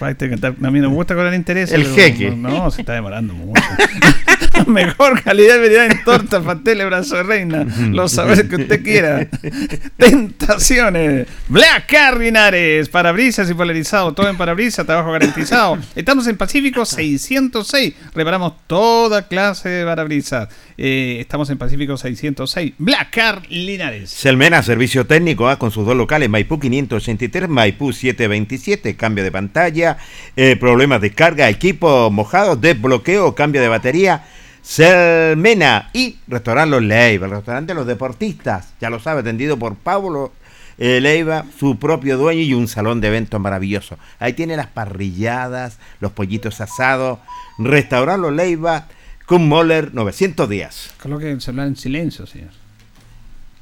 Ay, 0.00 0.14
te- 0.14 0.36
te- 0.36 0.46
A 0.46 0.70
mí 0.70 0.80
no 0.80 0.90
me 0.90 0.94
gusta 0.96 1.14
cobrar 1.14 1.32
intereses. 1.34 1.74
El 1.74 1.86
jeque. 1.86 2.30
No, 2.30 2.48
no, 2.50 2.70
se 2.70 2.80
está 2.82 2.94
demorando 2.94 3.32
mucho. 3.34 3.62
Mejor 4.66 5.22
calidad 5.22 5.56
y 5.56 5.60
variedad 5.60 5.86
en 5.86 6.04
tortas, 6.04 6.42
pasteles, 6.42 6.86
brazo 6.86 7.16
de 7.16 7.22
reina. 7.22 7.66
Los 7.90 8.12
sabores 8.12 8.44
que 8.44 8.56
usted 8.56 8.82
quiera. 8.82 9.28
Tentaciones. 9.96 11.26
Black 11.48 11.86
Car 11.86 12.18
Linares. 12.18 12.88
Parabrisas 12.88 13.50
y 13.50 13.54
polarizado. 13.54 14.12
Todo 14.12 14.28
en 14.28 14.36
parabrisas, 14.36 14.86
trabajo 14.86 15.12
garantizado. 15.12 15.78
Estamos 15.94 16.26
en 16.26 16.36
Pacífico 16.36 16.84
606. 16.84 17.94
Reparamos 18.14 18.54
toda 18.66 19.28
clase 19.28 19.68
de 19.68 19.84
parabrisas. 19.84 20.48
Eh, 20.76 21.18
estamos 21.20 21.48
en 21.50 21.58
Pacífico 21.58 21.96
606. 21.96 22.74
Black 22.78 23.10
Car 23.10 23.42
Linares. 23.48 24.10
Selmena, 24.10 24.62
servicio 24.62 25.06
técnico, 25.06 25.48
ah, 25.48 25.58
con 25.58 25.70
sus 25.70 25.86
dos 25.86 25.96
locales, 25.96 26.28
Maipú 26.28 26.58
583, 26.58 27.48
Maipú 27.48 27.92
727, 27.92 28.96
cambio 28.96 29.24
de 29.24 29.30
pantalla, 29.30 29.96
eh, 30.36 30.56
problemas 30.56 31.00
de 31.00 31.12
carga, 31.12 31.48
equipo 31.48 32.10
mojado, 32.10 32.56
desbloqueo, 32.56 33.34
cambio 33.34 33.60
de 33.60 33.68
batería. 33.68 34.24
Selmena 34.62 35.90
y 35.92 36.18
restaurante 36.28 36.70
Los 36.70 36.82
Leiva, 36.82 37.26
el 37.26 37.32
restaurante 37.32 37.72
de 37.72 37.74
los 37.74 37.86
deportistas, 37.86 38.74
ya 38.80 38.90
lo 38.90 39.00
sabe, 39.00 39.20
atendido 39.20 39.58
por 39.58 39.74
Pablo 39.74 40.32
eh, 40.78 41.00
Leiva, 41.00 41.44
su 41.58 41.78
propio 41.78 42.16
dueño 42.16 42.40
y 42.40 42.54
un 42.54 42.68
salón 42.68 43.00
de 43.00 43.08
eventos 43.08 43.40
maravilloso. 43.40 43.98
Ahí 44.18 44.32
tiene 44.32 44.56
las 44.56 44.68
parrilladas, 44.68 45.78
los 46.00 46.12
pollitos 46.12 46.60
asados, 46.60 47.18
restaurante 47.58 48.22
Los 48.22 48.32
Leiva, 48.32 48.86
con 49.26 49.48
Moller 49.48 49.92
900 49.94 50.48
días. 50.48 50.94
Coloque 51.02 51.30
el 51.30 51.40
celular 51.40 51.66
en 51.66 51.76
silencio, 51.76 52.26
señor. 52.26 52.50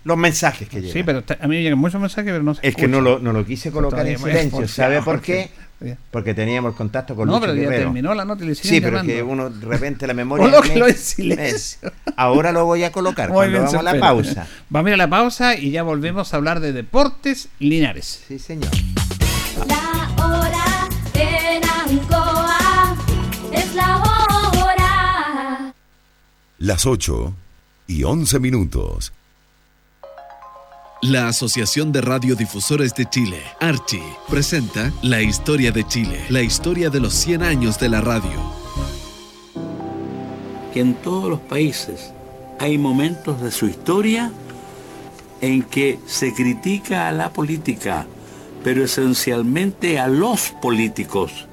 Los 0.05 0.17
mensajes 0.17 0.69
que 0.69 0.81
llegan. 0.81 0.93
Sí, 0.93 1.03
pero 1.03 1.23
a 1.41 1.47
mí 1.47 1.57
me 1.57 1.63
llegan 1.63 1.79
muchos 1.79 2.01
mensajes, 2.01 2.31
pero 2.31 2.43
no 2.43 2.55
se 2.55 2.67
Es 2.67 2.75
que 2.75 2.89
no 2.89 3.01
lo, 3.01 3.19
no 3.19 3.33
lo 3.33 3.45
quise 3.45 3.71
colocar 3.71 4.07
en 4.07 4.19
silencio. 4.19 4.67
¿Sabe 4.67 5.03
por 5.03 5.21
qué? 5.21 5.51
Porque 6.11 6.35
teníamos 6.35 6.75
contacto 6.75 7.17
con 7.17 7.27
No, 7.27 7.35
Lucho 7.35 7.41
pero 7.47 7.55
ya 7.55 7.61
Guerrero. 7.63 7.83
terminó 7.85 8.15
la 8.15 8.25
nota 8.27 8.45
y 8.45 8.49
le 8.49 8.55
siguen 8.55 8.71
Sí, 8.75 8.81
pero 8.83 8.97
llamando. 8.99 9.13
que 9.15 9.23
uno 9.23 9.49
de 9.51 9.67
repente 9.67 10.07
la 10.07 10.13
memoria. 10.23 10.45
Colóquelo 10.51 10.85
me- 10.85 10.91
en 10.91 10.97
silencio. 10.99 11.79
me- 11.83 12.13
Ahora 12.17 12.53
lo 12.53 12.67
voy 12.67 12.85
a 12.85 12.93
colocar 12.93 13.29
Muy 13.31 13.35
cuando 13.37 13.53
bien, 13.53 13.65
vamos 13.65 13.75
a 13.81 13.83
la 13.83 13.99
pausa. 14.01 14.47
Vamos 14.69 14.87
a 14.87 14.91
ir 14.91 14.95
a 14.95 14.97
la 14.99 15.09
pausa 15.11 15.55
y 15.57 15.71
ya 15.71 15.83
volvemos 15.83 16.35
a 16.35 16.37
hablar 16.37 16.61
de 16.61 16.73
deportes 16.75 17.49
linares. 17.59 18.23
Sí, 18.29 18.39
señor. 18.39 18.71
La 19.67 20.25
hora 20.25 20.89
en 21.15 21.63
Ancoa 21.65 22.97
es 23.53 23.75
la 23.75 23.97
hora. 23.99 25.73
Las 26.59 26.85
8 26.87 27.35
y 27.87 28.05
11 28.05 28.39
minutos. 28.39 29.13
La 31.03 31.29
Asociación 31.29 31.93
de 31.93 32.03
Radiodifusores 32.03 32.95
de 32.95 33.09
Chile, 33.09 33.41
Archi, 33.59 34.03
presenta 34.29 34.93
La 35.01 35.23
Historia 35.23 35.73
de 35.73 35.87
Chile, 35.87 36.27
la 36.29 36.43
historia 36.43 36.91
de 36.91 37.01
los 37.01 37.15
100 37.15 37.43
años 37.43 37.79
de 37.81 37.89
la 37.89 38.03
radio. 38.03 38.31
que 40.75 40.81
en 40.81 40.93
todos 40.95 41.31
los 41.31 41.41
países 41.41 42.13
hay 42.59 42.77
momentos 42.77 43.41
de 43.41 43.51
su 43.51 43.67
historia 43.67 44.31
en 45.41 45.63
que 45.63 45.99
se 46.07 46.35
critica 46.35 47.09
a 47.09 47.13
la 47.13 47.31
política, 47.31 48.07
pero 48.63 48.85
esencialmente 48.85 49.99
a 49.99 50.07
los 50.07 50.51
políticos. 50.61 51.49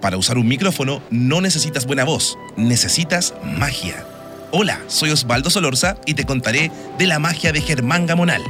Para 0.00 0.16
usar 0.16 0.38
un 0.38 0.46
micrófono 0.46 1.02
no 1.10 1.40
necesitas 1.40 1.86
buena 1.86 2.04
voz, 2.04 2.38
necesitas 2.56 3.34
magia. 3.58 4.06
Hola, 4.52 4.80
soy 4.86 5.10
Osvaldo 5.10 5.50
Solorza 5.50 5.96
y 6.06 6.14
te 6.14 6.24
contaré 6.24 6.70
de 6.98 7.06
la 7.08 7.18
magia 7.18 7.52
de 7.52 7.60
Germán 7.60 8.06
Gamonal. 8.06 8.42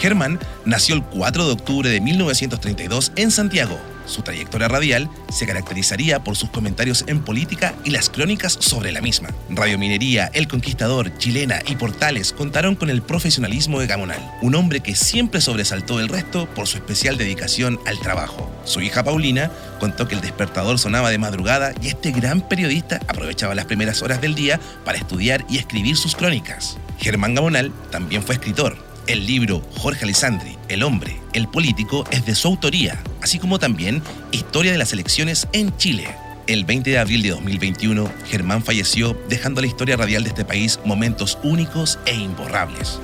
Germán 0.00 0.40
nació 0.64 0.94
el 0.94 1.02
4 1.02 1.46
de 1.46 1.52
octubre 1.52 1.90
de 1.90 2.00
1932 2.00 3.12
en 3.16 3.30
Santiago. 3.30 3.78
Su 4.06 4.22
trayectoria 4.22 4.66
radial 4.66 5.08
se 5.30 5.46
caracterizaría 5.46 6.24
por 6.24 6.36
sus 6.36 6.50
comentarios 6.50 7.04
en 7.06 7.20
política 7.20 7.74
y 7.84 7.90
las 7.90 8.08
crónicas 8.08 8.56
sobre 8.58 8.92
la 8.92 9.02
misma. 9.02 9.28
Radio 9.50 9.78
Minería, 9.78 10.30
El 10.32 10.48
Conquistador, 10.48 11.16
Chilena 11.18 11.60
y 11.66 11.76
Portales 11.76 12.32
contaron 12.32 12.74
con 12.74 12.90
el 12.90 13.02
profesionalismo 13.02 13.78
de 13.78 13.86
Gamonal, 13.86 14.18
un 14.40 14.54
hombre 14.54 14.80
que 14.80 14.96
siempre 14.96 15.40
sobresaltó 15.40 15.98
del 15.98 16.08
resto 16.08 16.48
por 16.54 16.66
su 16.66 16.78
especial 16.78 17.18
dedicación 17.18 17.78
al 17.86 18.00
trabajo. 18.00 18.50
Su 18.64 18.80
hija 18.80 19.04
Paulina 19.04 19.52
contó 19.78 20.08
que 20.08 20.14
el 20.14 20.22
despertador 20.22 20.78
sonaba 20.78 21.10
de 21.10 21.18
madrugada 21.18 21.72
y 21.80 21.88
este 21.88 22.10
gran 22.10 22.40
periodista 22.40 23.00
aprovechaba 23.06 23.54
las 23.54 23.66
primeras 23.66 24.02
horas 24.02 24.20
del 24.20 24.34
día 24.34 24.58
para 24.84 24.98
estudiar 24.98 25.44
y 25.48 25.58
escribir 25.58 25.96
sus 25.96 26.16
crónicas. 26.16 26.78
Germán 26.98 27.34
Gamonal 27.34 27.70
también 27.90 28.22
fue 28.22 28.34
escritor, 28.34 28.89
el 29.10 29.26
libro 29.26 29.60
Jorge 29.76 30.04
Alessandri, 30.04 30.56
El 30.68 30.84
hombre, 30.84 31.20
el 31.32 31.48
político, 31.48 32.04
es 32.12 32.24
de 32.26 32.34
su 32.36 32.46
autoría, 32.46 33.02
así 33.20 33.38
como 33.38 33.58
también 33.58 34.02
Historia 34.30 34.70
de 34.70 34.78
las 34.78 34.92
elecciones 34.92 35.48
en 35.52 35.76
Chile. 35.76 36.06
El 36.46 36.64
20 36.64 36.90
de 36.90 36.98
abril 36.98 37.22
de 37.22 37.30
2021, 37.30 38.08
Germán 38.26 38.62
falleció, 38.62 39.16
dejando 39.28 39.58
a 39.58 39.62
la 39.62 39.66
historia 39.66 39.96
radial 39.96 40.22
de 40.22 40.28
este 40.28 40.44
país 40.44 40.78
momentos 40.84 41.38
únicos 41.42 41.98
e 42.06 42.14
imborrables. 42.14 43.00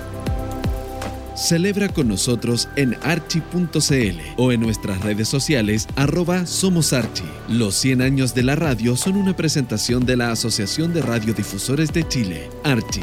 Celebra 1.34 1.88
con 1.88 2.08
nosotros 2.08 2.68
en 2.76 2.96
archi.cl 3.02 4.20
o 4.36 4.52
en 4.52 4.60
nuestras 4.60 5.00
redes 5.00 5.28
sociales 5.28 5.86
arroba 5.96 6.46
Somos 6.46 6.92
Archi. 6.92 7.24
Los 7.48 7.74
100 7.74 8.00
años 8.00 8.34
de 8.34 8.44
la 8.44 8.54
radio 8.54 8.96
son 8.96 9.16
una 9.16 9.36
presentación 9.36 10.06
de 10.06 10.16
la 10.16 10.30
Asociación 10.30 10.94
de 10.94 11.02
Radiodifusores 11.02 11.92
de 11.92 12.08
Chile, 12.08 12.48
Archi. 12.64 13.02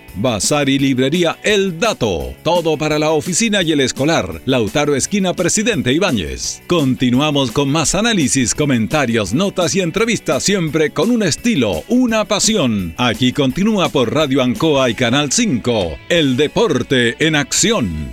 Bazar 0.15 0.69
y 0.69 0.79
librería 0.79 1.37
El 1.43 1.79
Dato. 1.79 2.33
Todo 2.43 2.77
para 2.77 2.99
la 2.99 3.11
oficina 3.11 3.61
y 3.61 3.71
el 3.71 3.79
escolar. 3.79 4.41
Lautaro 4.45 4.95
Esquina 4.95 5.33
Presidente 5.33 5.93
Ibáñez. 5.93 6.61
Continuamos 6.67 7.51
con 7.51 7.69
más 7.69 7.95
análisis, 7.95 8.53
comentarios, 8.55 9.33
notas 9.33 9.75
y 9.75 9.81
entrevistas, 9.81 10.43
siempre 10.43 10.91
con 10.91 11.11
un 11.11 11.23
estilo, 11.23 11.83
una 11.87 12.25
pasión. 12.25 12.93
Aquí 12.97 13.33
continúa 13.33 13.89
por 13.89 14.13
Radio 14.13 14.41
Ancoa 14.41 14.89
y 14.89 14.93
Canal 14.93 15.31
5. 15.31 15.97
El 16.09 16.37
deporte 16.37 17.15
en 17.25 17.35
acción. 17.35 18.11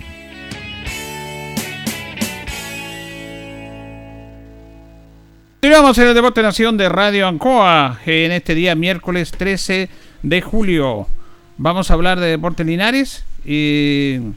Continuamos 5.61 5.97
en 5.97 6.07
el 6.07 6.13
Deporte 6.13 6.41
Nación 6.41 6.77
de 6.77 6.87
Radio 6.87 7.27
Ancoa 7.27 7.99
en 8.05 8.31
este 8.31 8.55
día 8.55 8.75
miércoles 8.75 9.31
13 9.31 9.89
de 10.23 10.41
julio. 10.41 11.07
Vamos 11.61 11.91
a 11.91 11.93
hablar 11.93 12.21
de 12.21 12.27
Deportes 12.27 12.65
Linares. 12.65 13.25
en 13.43 14.33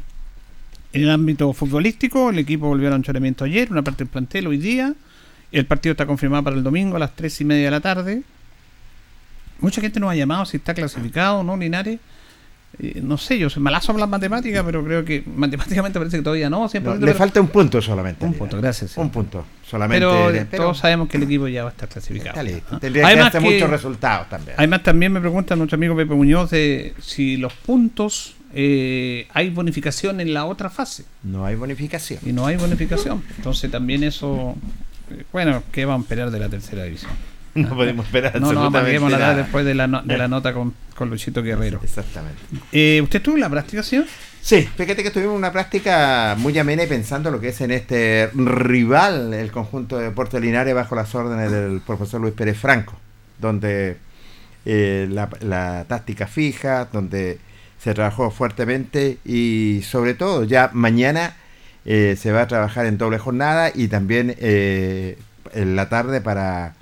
el 0.92 1.08
ámbito 1.08 1.52
futbolístico, 1.52 2.30
el 2.30 2.40
equipo 2.40 2.66
volvió 2.66 2.88
al 2.88 2.94
entrenamiento 2.94 3.44
ayer, 3.44 3.70
una 3.70 3.82
parte 3.82 3.98
del 4.02 4.08
plantel 4.08 4.48
hoy 4.48 4.56
día. 4.56 4.92
El 5.52 5.64
partido 5.64 5.92
está 5.92 6.04
confirmado 6.04 6.42
para 6.42 6.56
el 6.56 6.64
domingo 6.64 6.96
a 6.96 6.98
las 6.98 7.14
3 7.14 7.42
y 7.42 7.44
media 7.44 7.66
de 7.66 7.70
la 7.70 7.80
tarde. 7.80 8.24
Mucha 9.60 9.80
gente 9.80 10.00
nos 10.00 10.10
ha 10.10 10.16
llamado 10.16 10.44
si 10.46 10.56
está 10.56 10.74
clasificado 10.74 11.38
o 11.38 11.44
no 11.44 11.56
Linares. 11.56 12.00
Eh, 12.78 13.00
no 13.02 13.18
sé, 13.18 13.38
yo 13.38 13.50
soy 13.50 13.62
malazo 13.62 13.92
en 13.92 14.00
las 14.00 14.08
matemáticas, 14.08 14.62
pero 14.64 14.82
creo 14.82 15.04
que 15.04 15.22
matemáticamente 15.36 15.98
parece 15.98 16.16
que 16.16 16.22
todavía 16.22 16.48
no. 16.48 16.68
siempre- 16.68 16.94
No, 16.94 16.98
le 16.98 17.06
pero- 17.06 17.18
falta 17.18 17.40
un 17.40 17.48
punto 17.48 17.82
solamente. 17.82 18.24
Un 18.24 18.32
punto, 18.34 18.56
gracias. 18.58 18.96
Un 18.96 19.10
punto 19.10 19.44
solamente. 19.66 19.98
Pero, 20.06 20.32
de- 20.32 20.44
pero 20.46 20.62
todos 20.64 20.78
sabemos 20.78 21.08
que 21.08 21.18
el 21.18 21.24
equipo 21.24 21.48
ya 21.48 21.64
va 21.64 21.68
a 21.68 21.72
estar 21.72 21.88
clasificado. 21.88 22.30
está 22.30 22.42
listo. 22.42 22.74
¿Ah? 22.76 22.78
Tendría 22.80 23.02
que 23.04 23.12
Además 23.12 23.32
que- 23.32 23.40
muchos 23.40 23.68
resultados 23.70 24.28
también. 24.30 24.54
Además, 24.58 24.82
también 24.82 25.12
me 25.12 25.20
pregunta 25.20 25.54
nuestro 25.54 25.76
amigo 25.76 25.94
Pepe 25.94 26.14
Muñoz 26.14 26.50
de 26.50 26.94
si 27.00 27.36
los 27.36 27.52
puntos 27.52 28.36
eh, 28.54 29.28
hay 29.32 29.48
bonificación 29.50 30.20
en 30.20 30.34
la 30.34 30.44
otra 30.44 30.68
fase. 30.68 31.04
No 31.22 31.44
hay 31.46 31.54
bonificación. 31.54 32.20
Y 32.24 32.32
no 32.32 32.46
hay 32.46 32.56
bonificación. 32.56 33.22
Entonces, 33.38 33.70
también 33.70 34.02
eso. 34.04 34.56
eh, 35.10 35.24
Bueno, 35.32 35.62
¿qué 35.72 35.84
vamos 35.86 36.02
a 36.02 36.04
esperar 36.04 36.30
de 36.30 36.38
la 36.38 36.48
tercera 36.50 36.84
división? 36.84 37.12
No 37.68 37.74
podemos 37.76 38.06
esperar 38.06 38.40
No, 38.40 38.52
no, 38.52 38.70
la 38.70 39.18
nada. 39.18 39.34
después 39.36 39.64
de 39.64 39.74
la, 39.74 39.86
no- 39.86 40.02
de 40.02 40.16
la 40.16 40.26
nota 40.28 40.54
con, 40.54 40.72
con 40.94 41.10
Luchito 41.10 41.42
Guerrero. 41.42 41.80
Exactamente. 41.82 42.40
Eh, 42.72 43.00
¿Usted 43.02 43.18
estuvo 43.18 43.34
en 43.34 43.40
la 43.42 43.50
práctica, 43.50 43.82
señor? 43.82 44.06
Sí, 44.40 44.62
fíjate 44.76 45.02
que 45.02 45.10
tuvimos 45.10 45.36
una 45.36 45.52
práctica 45.52 46.34
muy 46.38 46.58
amena 46.58 46.82
y 46.82 46.86
pensando 46.86 47.30
lo 47.30 47.40
que 47.40 47.48
es 47.50 47.60
en 47.60 47.70
este 47.70 48.30
rival, 48.34 49.32
el 49.34 49.52
conjunto 49.52 49.98
de 49.98 50.04
Deportes 50.06 50.40
Linares 50.40 50.74
bajo 50.74 50.94
las 50.96 51.14
órdenes 51.14 51.50
del 51.52 51.80
profesor 51.80 52.20
Luis 52.20 52.34
Pérez 52.34 52.58
Franco, 52.58 52.98
donde 53.38 53.98
eh, 54.64 55.06
la, 55.10 55.28
la 55.42 55.84
táctica 55.86 56.26
fija, 56.26 56.88
donde 56.92 57.38
se 57.78 57.94
trabajó 57.94 58.30
fuertemente 58.30 59.18
y 59.24 59.82
sobre 59.84 60.14
todo 60.14 60.44
ya 60.44 60.70
mañana 60.72 61.36
eh, 61.84 62.16
se 62.18 62.32
va 62.32 62.42
a 62.42 62.46
trabajar 62.48 62.86
en 62.86 62.96
doble 62.98 63.18
jornada 63.18 63.70
y 63.74 63.88
también 63.88 64.34
eh, 64.38 65.18
en 65.52 65.76
la 65.76 65.88
tarde 65.88 66.20
para 66.20 66.74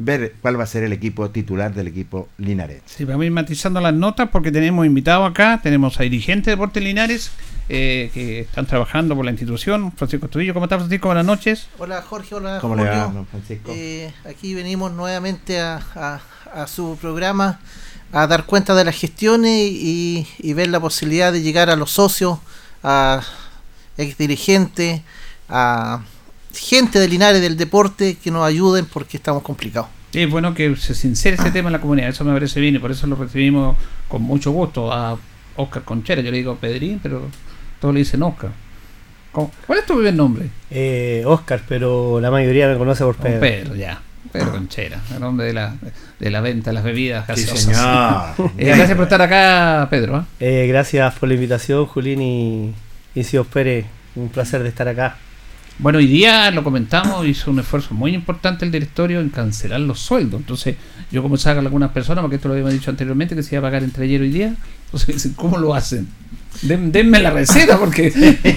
ver 0.00 0.34
cuál 0.40 0.58
va 0.58 0.62
a 0.62 0.66
ser 0.66 0.84
el 0.84 0.92
equipo 0.92 1.28
titular 1.30 1.74
del 1.74 1.88
equipo 1.88 2.28
linarense. 2.38 2.84
Sí, 2.86 3.04
vamos 3.04 3.22
a 3.22 3.26
ir 3.26 3.32
matizando 3.32 3.80
las 3.80 3.92
notas 3.92 4.28
porque 4.30 4.52
tenemos 4.52 4.86
invitado 4.86 5.24
acá, 5.24 5.58
tenemos 5.60 5.98
a 5.98 6.04
dirigentes 6.04 6.46
de 6.46 6.52
Deportes 6.52 6.82
Linares 6.82 7.32
eh, 7.68 8.08
que 8.14 8.40
están 8.40 8.64
trabajando 8.66 9.16
por 9.16 9.24
la 9.24 9.32
institución. 9.32 9.90
Francisco 9.90 10.26
Estudillo, 10.26 10.54
¿cómo 10.54 10.66
está 10.66 10.78
Francisco? 10.78 11.08
Buenas 11.08 11.26
noches. 11.26 11.66
Hola 11.78 12.00
Jorge, 12.02 12.36
hola 12.36 12.58
¿Cómo 12.60 12.76
le 12.76 12.84
va, 12.84 13.08
don 13.08 13.26
Francisco? 13.26 13.72
Eh, 13.74 14.12
aquí 14.24 14.54
venimos 14.54 14.92
nuevamente 14.92 15.58
a, 15.60 15.82
a- 15.96 16.20
a 16.54 16.66
su 16.68 16.96
programa 17.00 17.58
a 18.12 18.26
dar 18.26 18.46
cuenta 18.46 18.74
de 18.76 18.84
las 18.84 18.96
gestiones 18.96 19.50
y, 19.70 20.26
y 20.38 20.52
ver 20.54 20.68
la 20.68 20.80
posibilidad 20.80 21.32
de 21.32 21.42
llegar 21.42 21.68
a 21.70 21.76
los 21.76 21.90
socios, 21.90 22.38
a 22.82 23.20
ex 23.98 24.16
dirigentes, 24.16 25.02
a 25.48 26.00
gente 26.54 26.98
de 26.98 27.08
Linares 27.08 27.40
del 27.40 27.56
deporte 27.56 28.16
que 28.16 28.30
nos 28.30 28.44
ayuden 28.44 28.86
porque 28.86 29.16
estamos 29.16 29.42
complicados. 29.42 29.88
Sí, 30.12 30.22
es 30.22 30.30
bueno 30.30 30.54
que 30.54 30.74
se 30.76 30.94
sincere 30.94 31.36
ese 31.36 31.50
tema 31.50 31.68
en 31.68 31.74
la 31.74 31.80
comunidad, 31.80 32.08
eso 32.08 32.24
me 32.24 32.32
parece 32.32 32.60
bien 32.60 32.74
y 32.74 32.78
por 32.78 32.90
eso 32.90 33.06
lo 33.06 33.16
recibimos 33.16 33.76
con 34.08 34.22
mucho 34.22 34.50
gusto 34.52 34.90
a 34.92 35.18
Oscar 35.56 35.82
Conchera. 35.84 36.22
Yo 36.22 36.30
le 36.30 36.38
digo 36.38 36.56
Pedrín, 36.56 36.98
pero 37.02 37.22
todos 37.80 37.92
le 37.94 38.00
dicen 38.00 38.22
Oscar. 38.22 38.50
¿Cómo? 39.32 39.52
¿Cuál 39.66 39.80
es 39.80 39.86
tu 39.86 39.94
primer 39.94 40.14
nombre? 40.14 40.48
Eh, 40.70 41.22
Oscar, 41.26 41.60
pero 41.68 42.20
la 42.20 42.30
mayoría 42.30 42.68
me 42.68 42.78
conoce 42.78 43.04
por 43.04 43.16
Don 43.18 43.24
Pedro. 43.24 43.40
Pedro, 43.40 43.74
ya. 43.74 44.00
Pedro 44.32 44.50
Conchera, 44.52 45.00
el 45.14 45.20
nombre 45.20 45.46
de 45.46 45.52
la, 45.52 45.76
de 46.18 46.30
la 46.30 46.40
venta 46.40 46.70
de 46.70 46.74
las 46.74 46.84
bebidas 46.84 47.24
Sí, 47.34 47.44
gaseosas. 47.44 48.36
señor. 48.36 48.50
Eh, 48.58 48.66
gracias 48.66 48.94
por 48.96 49.04
estar 49.04 49.22
acá, 49.22 49.86
Pedro. 49.90 50.16
¿ah? 50.16 50.26
Eh, 50.40 50.66
gracias 50.68 51.14
por 51.14 51.28
la 51.28 51.34
invitación, 51.34 51.86
Julín 51.86 52.20
y, 52.22 52.74
y 53.14 53.24
Pérez. 53.52 53.86
Un 54.16 54.28
placer 54.30 54.62
de 54.62 54.68
estar 54.70 54.88
acá. 54.88 55.16
Bueno, 55.78 55.98
hoy 55.98 56.06
día 56.08 56.50
lo 56.50 56.64
comentamos, 56.64 57.24
hizo 57.26 57.52
un 57.52 57.60
esfuerzo 57.60 57.94
muy 57.94 58.12
importante 58.12 58.64
el 58.64 58.72
directorio 58.72 59.20
en 59.20 59.28
cancelar 59.28 59.78
los 59.80 60.00
sueldos. 60.00 60.40
Entonces, 60.40 60.74
yo 61.12 61.22
conversaba 61.22 61.56
con 61.56 61.66
algunas 61.66 61.92
personas, 61.92 62.22
porque 62.22 62.36
esto 62.36 62.48
lo 62.48 62.54
habíamos 62.54 62.72
dicho 62.72 62.90
anteriormente, 62.90 63.36
que 63.36 63.44
se 63.44 63.54
iba 63.54 63.60
a 63.60 63.70
pagar 63.70 63.84
entre 63.84 64.04
ayer 64.04 64.20
y 64.20 64.24
hoy 64.24 64.30
día. 64.30 64.54
Entonces, 64.86 65.14
dicen, 65.14 65.34
¿cómo 65.34 65.56
lo 65.56 65.74
hacen? 65.74 66.08
Den- 66.62 66.90
denme 66.90 67.20
la 67.20 67.30
receta, 67.30 67.78
porque 67.78 68.10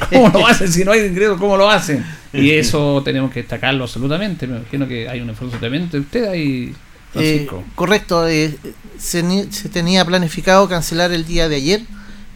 ¿cómo 0.09 0.29
lo 0.29 0.47
hacen? 0.47 0.71
Si 0.71 0.83
no 0.83 0.93
hay 0.93 1.01
ingresos, 1.05 1.37
¿cómo 1.39 1.57
lo 1.57 1.69
hacen? 1.69 2.03
Y 2.33 2.49
eso 2.51 3.01
tenemos 3.05 3.31
que 3.31 3.41
destacarlo 3.41 3.83
absolutamente. 3.83 4.47
Me 4.47 4.57
imagino 4.57 4.87
que 4.87 5.07
hay 5.07 5.21
un 5.21 5.29
esfuerzo 5.29 5.57
tremendo 5.57 5.89
de 5.91 5.99
usted 5.99 6.27
ahí, 6.27 6.73
Eh, 6.73 6.75
Francisco. 7.13 7.63
correcto, 7.75 8.27
eh, 8.27 8.55
se, 8.97 9.21
ni- 9.21 9.51
se 9.51 9.69
tenía 9.69 10.03
planificado 10.05 10.67
cancelar 10.67 11.11
el 11.11 11.25
día 11.27 11.47
de 11.49 11.57
ayer, 11.57 11.81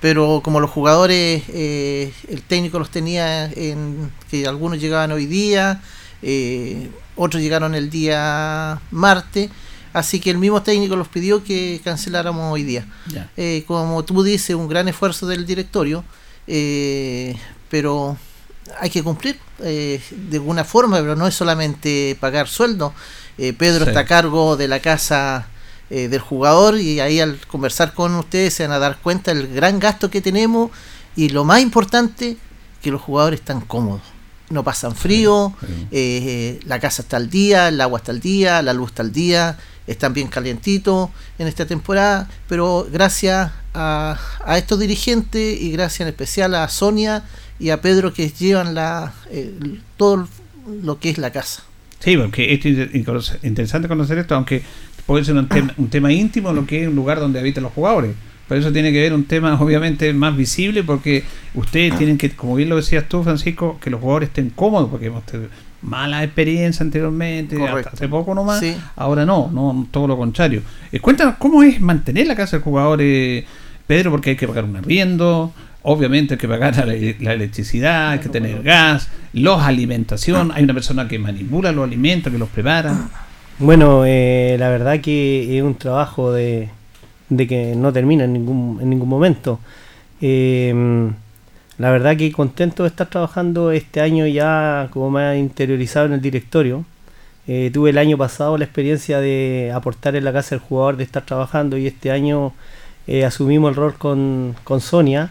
pero 0.01 0.41
como 0.43 0.59
los 0.59 0.69
jugadores, 0.69 1.43
eh, 1.49 2.11
el 2.29 2.41
técnico 2.43 2.79
los 2.79 2.89
tenía 2.91 3.45
en 3.51 4.11
que 4.29 4.45
algunos 4.47 4.79
llegaban 4.79 5.11
hoy 5.11 5.25
día, 5.25 5.81
eh, 6.21 6.89
otros 7.15 7.41
llegaron 7.41 7.75
el 7.75 7.89
día 7.89 8.79
martes, 8.91 9.49
así 9.93 10.19
que 10.19 10.29
el 10.31 10.37
mismo 10.37 10.61
técnico 10.61 10.95
los 10.95 11.07
pidió 11.07 11.43
que 11.43 11.79
canceláramos 11.83 12.51
hoy 12.53 12.63
día. 12.63 12.85
Eh, 13.37 13.63
como 13.67 14.03
tú 14.03 14.21
dices, 14.23 14.55
un 14.55 14.67
gran 14.67 14.87
esfuerzo 14.87 15.25
del 15.27 15.45
directorio, 15.45 16.03
eh, 16.47 17.35
pero 17.69 18.17
hay 18.79 18.89
que 18.89 19.01
cumplir 19.03 19.39
eh, 19.63 20.01
de 20.11 20.37
alguna 20.37 20.63
forma, 20.63 20.97
pero 20.99 21.15
no 21.15 21.25
es 21.27 21.35
solamente 21.35 22.17
pagar 22.19 22.47
sueldo. 22.47 22.93
Pedro 23.57 23.83
Sí. 23.85 23.89
está 23.89 24.01
a 24.01 24.05
cargo 24.05 24.55
de 24.57 24.67
la 24.69 24.79
casa 24.79 25.47
eh, 25.89 26.07
del 26.07 26.19
jugador 26.19 26.79
y 26.79 26.99
ahí 26.99 27.19
al 27.19 27.37
conversar 27.47 27.93
con 27.93 28.15
ustedes 28.15 28.53
se 28.53 28.63
van 28.63 28.71
a 28.73 28.79
dar 28.79 28.97
cuenta 29.01 29.33
del 29.33 29.47
gran 29.53 29.79
gasto 29.79 30.09
que 30.09 30.21
tenemos 30.21 30.71
y 31.15 31.29
lo 31.29 31.43
más 31.43 31.61
importante, 31.61 32.37
que 32.81 32.91
los 32.91 33.01
jugadores 33.01 33.39
están 33.39 33.61
cómodos. 33.61 34.01
No 34.49 34.63
pasan 34.63 34.95
frío, 34.95 35.53
eh, 35.91 36.59
la 36.65 36.79
casa 36.79 37.01
está 37.01 37.17
al 37.17 37.29
día, 37.29 37.67
el 37.69 37.81
agua 37.81 37.97
está 37.99 38.11
al 38.11 38.19
día, 38.19 38.61
la 38.61 38.73
luz 38.73 38.89
está 38.91 39.01
al 39.01 39.11
día, 39.11 39.57
están 39.87 40.13
bien 40.13 40.27
calientitos 40.27 41.09
en 41.39 41.47
esta 41.47 41.65
temporada, 41.65 42.29
pero 42.47 42.87
gracias 42.91 43.51
a, 43.73 44.19
a 44.43 44.57
estos 44.57 44.79
dirigentes 44.79 45.59
y 45.61 45.71
gracias 45.71 46.01
en 46.01 46.07
especial 46.09 46.53
a 46.55 46.67
Sonia 46.69 47.23
y 47.59 47.69
a 47.71 47.81
Pedro 47.81 48.13
que 48.13 48.29
llevan 48.29 48.75
la, 48.75 49.13
el- 49.31 49.81
todo 49.97 50.27
lo 50.83 50.99
que 50.99 51.09
es 51.09 51.17
la 51.17 51.31
casa. 51.31 51.63
Sí, 51.99 52.15
porque 52.17 52.53
esto 52.53 52.67
es 52.67 52.93
inter- 52.93 53.39
interesante 53.43 53.87
conocer 53.87 54.17
esto, 54.19 54.35
aunque 54.35 54.63
puede 55.05 55.23
ser 55.23 55.35
un, 55.35 55.47
tema 55.47 55.73
un 55.77 55.89
tema 55.89 56.11
íntimo 56.11 56.51
lo 56.53 56.65
que 56.65 56.83
es 56.83 56.87
un 56.87 56.95
lugar 56.95 57.19
donde 57.19 57.39
habitan 57.39 57.63
los 57.63 57.73
jugadores. 57.73 58.15
Por 58.47 58.57
eso 58.57 58.71
tiene 58.71 58.91
que 58.91 59.01
ver 59.01 59.13
un 59.13 59.23
tema 59.25 59.53
obviamente 59.61 60.11
más 60.13 60.35
visible, 60.35 60.83
porque 60.83 61.23
ustedes 61.55 61.97
tienen 61.97 62.17
que, 62.17 62.29
como 62.31 62.55
bien 62.55 62.69
lo 62.69 62.75
decías 62.75 63.05
tú, 63.07 63.23
Francisco, 63.23 63.79
que 63.81 63.89
los 63.89 63.99
jugadores 63.99 64.29
estén 64.29 64.49
cómodos, 64.51 64.89
porque 64.89 65.07
hemos 65.07 65.25
tenido 65.25 65.49
mala 65.81 66.23
experiencia 66.23 66.83
anteriormente, 66.83 67.63
hasta 67.63 67.91
hace 67.91 68.07
poco 68.07 68.33
nomás, 68.33 68.59
Sí. 68.59 68.75
ahora 68.95 69.25
no, 69.25 69.51
no 69.53 69.87
todo 69.91 70.07
lo 70.07 70.17
contrario. 70.17 70.61
Eh, 70.91 70.99
cuéntanos 70.99 71.35
cómo 71.37 71.61
es 71.63 71.79
mantener 71.81 72.25
la 72.27 72.35
casa 72.35 72.57
del 72.57 72.63
jugador, 72.63 72.99
eh, 73.01 73.45
Pedro, 73.85 74.09
porque 74.11 74.31
hay 74.31 74.35
que 74.35 74.47
pagar 74.47 74.63
un 74.63 74.75
arriendo, 74.75 75.53
obviamente 75.83 76.35
hay 76.35 76.37
que 76.39 76.47
pagar 76.47 76.75
la, 76.77 76.85
la 77.19 77.33
electricidad, 77.33 78.11
hay 78.11 78.19
que 78.19 78.29
tener 78.29 78.63
gas, 78.63 79.09
los 79.33 79.61
alimentación, 79.61 80.51
hay 80.51 80.63
una 80.63 80.73
persona 80.73 81.07
que 81.07 81.19
manipula 81.19 81.71
los 81.71 81.83
alimentos, 81.83 82.31
que 82.31 82.39
los 82.39 82.49
prepara. 82.49 83.09
Bueno, 83.57 84.03
eh, 84.05 84.57
la 84.59 84.69
verdad 84.69 84.99
que 84.99 85.57
es 85.57 85.63
un 85.63 85.75
trabajo 85.75 86.31
de, 86.33 86.69
de 87.29 87.47
que 87.47 87.75
no 87.75 87.93
termina 87.93 88.25
en 88.25 88.33
ningún, 88.33 88.79
en 88.81 88.89
ningún 88.89 89.07
momento. 89.09 89.59
Eh, 90.21 90.73
la 91.77 91.91
verdad 91.91 92.15
que 92.17 92.31
contento 92.31 92.83
de 92.83 92.89
estar 92.89 93.07
trabajando 93.09 93.71
este 93.71 94.01
año 94.01 94.25
ya 94.27 94.89
como 94.91 95.11
me 95.11 95.21
ha 95.23 95.37
interiorizado 95.37 96.05
en 96.05 96.13
el 96.13 96.21
directorio. 96.21 96.85
Eh, 97.47 97.69
tuve 97.73 97.91
el 97.91 97.97
año 97.97 98.17
pasado 98.17 98.57
la 98.57 98.65
experiencia 98.65 99.19
de 99.19 99.71
aportar 99.73 100.15
en 100.15 100.23
la 100.25 100.33
casa 100.33 100.55
del 100.55 100.59
jugador, 100.59 100.97
de 100.97 101.03
estar 101.03 101.25
trabajando 101.25 101.77
y 101.77 101.87
este 101.87 102.11
año 102.11 102.53
eh, 103.07 103.25
asumimos 103.25 103.69
el 103.69 103.75
rol 103.75 103.93
con, 103.95 104.55
con 104.63 104.81
Sonia 104.81 105.29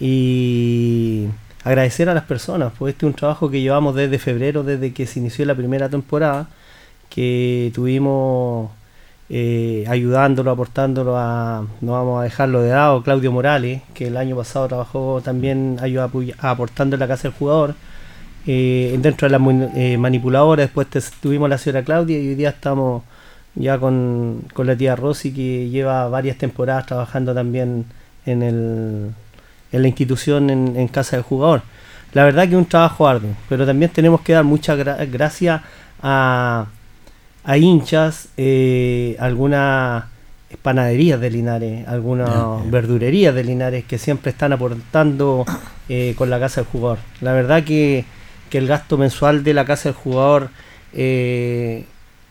y 0.00 1.28
agradecer 1.64 2.08
a 2.08 2.14
las 2.14 2.24
personas, 2.24 2.72
pues 2.78 2.94
este 2.94 3.06
es 3.06 3.10
un 3.10 3.14
trabajo 3.14 3.50
que 3.50 3.60
llevamos 3.60 3.94
desde 3.94 4.18
febrero, 4.18 4.64
desde 4.64 4.92
que 4.92 5.06
se 5.06 5.20
inició 5.20 5.46
la 5.46 5.54
primera 5.54 5.88
temporada, 5.88 6.48
que 7.14 7.70
tuvimos 7.74 8.70
eh, 9.30 9.84
ayudándolo, 9.88 10.50
aportándolo 10.50 11.16
a, 11.16 11.64
no 11.80 11.92
vamos 11.92 12.20
a 12.20 12.24
dejarlo 12.24 12.60
de 12.60 12.70
lado, 12.70 13.02
Claudio 13.02 13.30
Morales, 13.30 13.82
que 13.94 14.08
el 14.08 14.16
año 14.16 14.34
pasado 14.36 14.66
trabajó 14.66 15.20
también 15.22 15.78
ayuda, 15.80 16.10
aportando 16.40 16.96
en 16.96 17.00
la 17.00 17.06
casa 17.06 17.28
del 17.28 17.38
jugador, 17.38 17.74
eh, 18.46 18.98
dentro 19.00 19.28
de 19.28 19.38
las 19.38 19.74
eh, 19.76 19.96
manipuladoras, 19.96 20.66
después 20.66 20.88
tuvimos 21.20 21.48
la 21.48 21.56
señora 21.56 21.84
Claudia 21.84 22.18
y 22.18 22.28
hoy 22.28 22.34
día 22.34 22.50
estamos 22.50 23.04
ya 23.54 23.78
con, 23.78 24.44
la 24.56 24.76
tía 24.76 24.96
Rosy 24.96 25.32
que 25.32 25.68
lleva 25.70 26.08
varias 26.08 26.36
temporadas 26.36 26.86
trabajando 26.86 27.32
también 27.32 27.84
en, 28.26 28.42
el, 28.42 29.10
en 29.70 29.82
la 29.82 29.88
institución 29.88 30.50
en, 30.50 30.76
en 30.76 30.88
casa 30.88 31.16
del 31.16 31.22
jugador. 31.22 31.62
La 32.12 32.24
verdad 32.24 32.42
que 32.42 32.50
es 32.50 32.56
un 32.56 32.66
trabajo 32.66 33.06
arduo, 33.06 33.30
pero 33.48 33.64
también 33.64 33.92
tenemos 33.92 34.20
que 34.22 34.32
dar 34.32 34.44
muchas 34.44 34.76
gra- 34.78 35.08
gracias 35.10 35.62
a, 36.02 36.66
a 37.44 37.58
hinchas, 37.58 38.28
eh, 38.36 39.16
algunas 39.18 40.04
panaderías 40.62 41.20
de 41.20 41.30
Linares, 41.30 41.86
algunas 41.88 42.70
verdurerías 42.70 43.34
de 43.34 43.44
Linares 43.44 43.84
que 43.84 43.98
siempre 43.98 44.30
están 44.30 44.52
aportando 44.52 45.44
eh, 45.88 46.14
con 46.16 46.30
la 46.30 46.40
casa 46.40 46.62
del 46.62 46.70
jugador. 46.70 46.98
La 47.20 47.32
verdad 47.32 47.64
que, 47.64 48.04
que 48.50 48.58
el 48.58 48.66
gasto 48.66 48.96
mensual 48.96 49.44
de 49.44 49.54
la 49.54 49.64
casa 49.64 49.90
del 49.90 49.96
jugador 49.96 50.48
eh, 50.92 51.84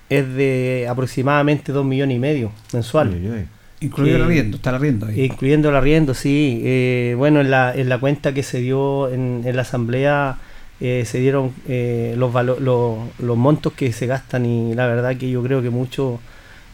es 0.10 0.34
de 0.34 0.88
aproximadamente 0.90 1.72
2 1.72 1.86
millones 1.86 2.18
y 2.18 2.20
medio 2.20 2.52
mensual. 2.72 3.10
Uy. 3.10 3.48
Incluido 3.82 4.16
el 4.16 4.24
arriendo, 4.24 4.58
está 4.58 4.70
el 4.70 4.78
arriendo 4.78 5.08
ahí. 5.08 5.26
Incluyendo 5.26 5.70
el 5.70 5.76
arriendo, 5.76 6.14
sí. 6.14 6.62
Eh, 6.64 7.16
bueno, 7.18 7.42
en 7.42 7.52
la, 7.52 7.76
en 7.76 7.90
la 7.90 7.98
cuenta 8.00 8.34
que 8.34 8.42
se 8.42 8.60
dio 8.60 9.10
en, 9.10 9.42
en 9.44 9.56
la 9.58 9.64
asamblea 9.64 10.38
eh, 10.84 11.06
se 11.06 11.20
dieron 11.20 11.54
eh, 11.68 12.16
los, 12.18 12.34
valo- 12.34 12.58
montos 13.36 13.74
que 13.74 13.92
se 13.94 14.08
gastan 14.08 14.46
y 14.46 14.76
la 14.76 14.88
verdad 14.88 15.18
que 15.18 15.30
yo 15.32 15.42
creo 15.44 15.62
que 15.64 15.72
muchos 15.72 16.20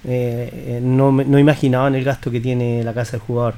eh, 0.06 0.80
no, 0.84 1.12
no 1.12 1.40
imaginaban 1.40 1.96
el 1.96 2.04
gasto 2.04 2.32
que 2.32 2.42
tiene 2.42 2.84
la 2.84 2.94
casa 2.94 3.14
del 3.14 3.22
jugador. 3.22 3.56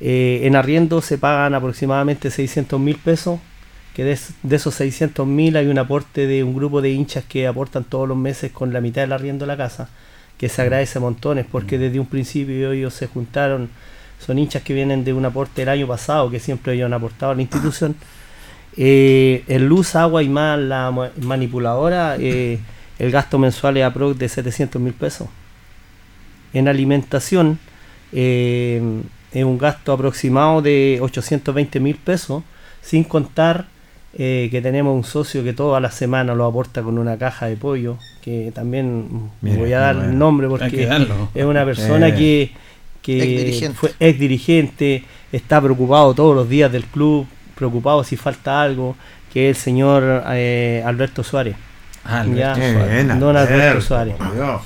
En 0.00 0.56
arriendo 0.56 1.00
se 1.00 1.18
pagan 1.18 1.54
aproximadamente 1.54 2.30
600 2.30 2.80
mil 2.80 2.96
pesos, 2.96 3.38
que 3.94 4.04
de, 4.04 4.18
de 4.42 4.56
esos 4.56 4.74
600 4.74 5.26
mil 5.26 5.56
hay 5.56 5.66
un 5.68 5.78
aporte 5.78 6.26
de 6.26 6.42
un 6.44 6.54
grupo 6.54 6.82
de 6.82 6.90
hinchas 6.90 7.24
que 7.24 7.46
aportan 7.46 7.84
todos 7.84 8.08
los 8.08 8.16
meses 8.16 8.50
con 8.52 8.72
la 8.72 8.80
mitad 8.80 9.02
del 9.02 9.12
arriendo 9.12 9.44
de 9.44 9.48
la 9.48 9.56
casa, 9.56 9.88
que 10.38 10.48
se 10.48 10.62
agradece 10.62 10.98
montones 10.98 11.46
porque 11.50 11.78
desde 11.78 12.00
un 12.00 12.06
principio 12.06 12.72
ellos 12.72 12.94
se 12.94 13.06
juntaron 13.06 13.68
son 14.24 14.38
hinchas 14.38 14.62
que 14.62 14.72
vienen 14.74 15.04
de 15.04 15.12
un 15.12 15.24
aporte 15.24 15.62
del 15.62 15.68
año 15.68 15.86
pasado, 15.88 16.30
que 16.30 16.40
siempre 16.40 16.74
ellos 16.74 16.86
han 16.86 16.94
aportado 16.94 17.32
a 17.32 17.34
la 17.34 17.42
institución. 17.42 17.96
Eh, 18.76 19.44
en 19.48 19.66
luz, 19.66 19.94
agua 19.96 20.22
y 20.22 20.28
más 20.28 20.58
la 20.58 20.90
ma- 20.90 21.10
manipuladora, 21.20 22.16
eh, 22.18 22.58
el 22.98 23.10
gasto 23.10 23.38
mensual 23.38 23.76
es 23.76 23.84
aprox 23.84 24.18
de 24.18 24.28
700 24.28 24.80
mil 24.80 24.94
pesos. 24.94 25.28
En 26.54 26.68
alimentación, 26.68 27.58
eh, 28.12 28.80
es 29.32 29.44
un 29.44 29.58
gasto 29.58 29.92
aproximado 29.92 30.62
de 30.62 30.98
820 31.00 31.80
mil 31.80 31.96
pesos, 31.96 32.42
sin 32.82 33.04
contar 33.04 33.66
eh, 34.18 34.48
que 34.50 34.60
tenemos 34.60 34.94
un 34.94 35.04
socio 35.04 35.42
que 35.42 35.54
toda 35.54 35.80
la 35.80 35.90
semana 35.90 36.34
lo 36.34 36.44
aporta 36.44 36.82
con 36.82 36.98
una 36.98 37.16
caja 37.16 37.46
de 37.46 37.56
pollo, 37.56 37.96
que 38.20 38.52
también 38.54 39.30
Mira, 39.40 39.56
voy 39.56 39.72
a 39.72 39.78
dar 39.78 39.94
bueno. 39.96 40.10
el 40.10 40.18
nombre 40.18 40.48
porque 40.48 40.86
es 41.34 41.44
una 41.44 41.64
persona 41.64 42.08
Eh. 42.08 42.52
que, 43.02 43.72
fue 43.74 43.92
ex 43.98 44.18
dirigente, 44.18 45.02
está 45.32 45.60
preocupado 45.62 46.12
todos 46.14 46.36
los 46.36 46.46
días 46.48 46.70
del 46.70 46.84
club, 46.84 47.26
preocupado 47.62 48.02
si 48.04 48.16
falta 48.16 48.60
algo, 48.62 48.96
que 49.32 49.48
es 49.50 49.56
el 49.56 49.62
señor 49.62 50.24
eh, 50.30 50.82
Alberto 50.84 51.22
Suárez. 51.22 51.54
Ah, 52.04 52.24
Ya. 52.26 52.54
Suárez. 52.54 53.18
Don 53.20 53.36
Alberto 53.36 53.80
Suárez. 53.80 54.16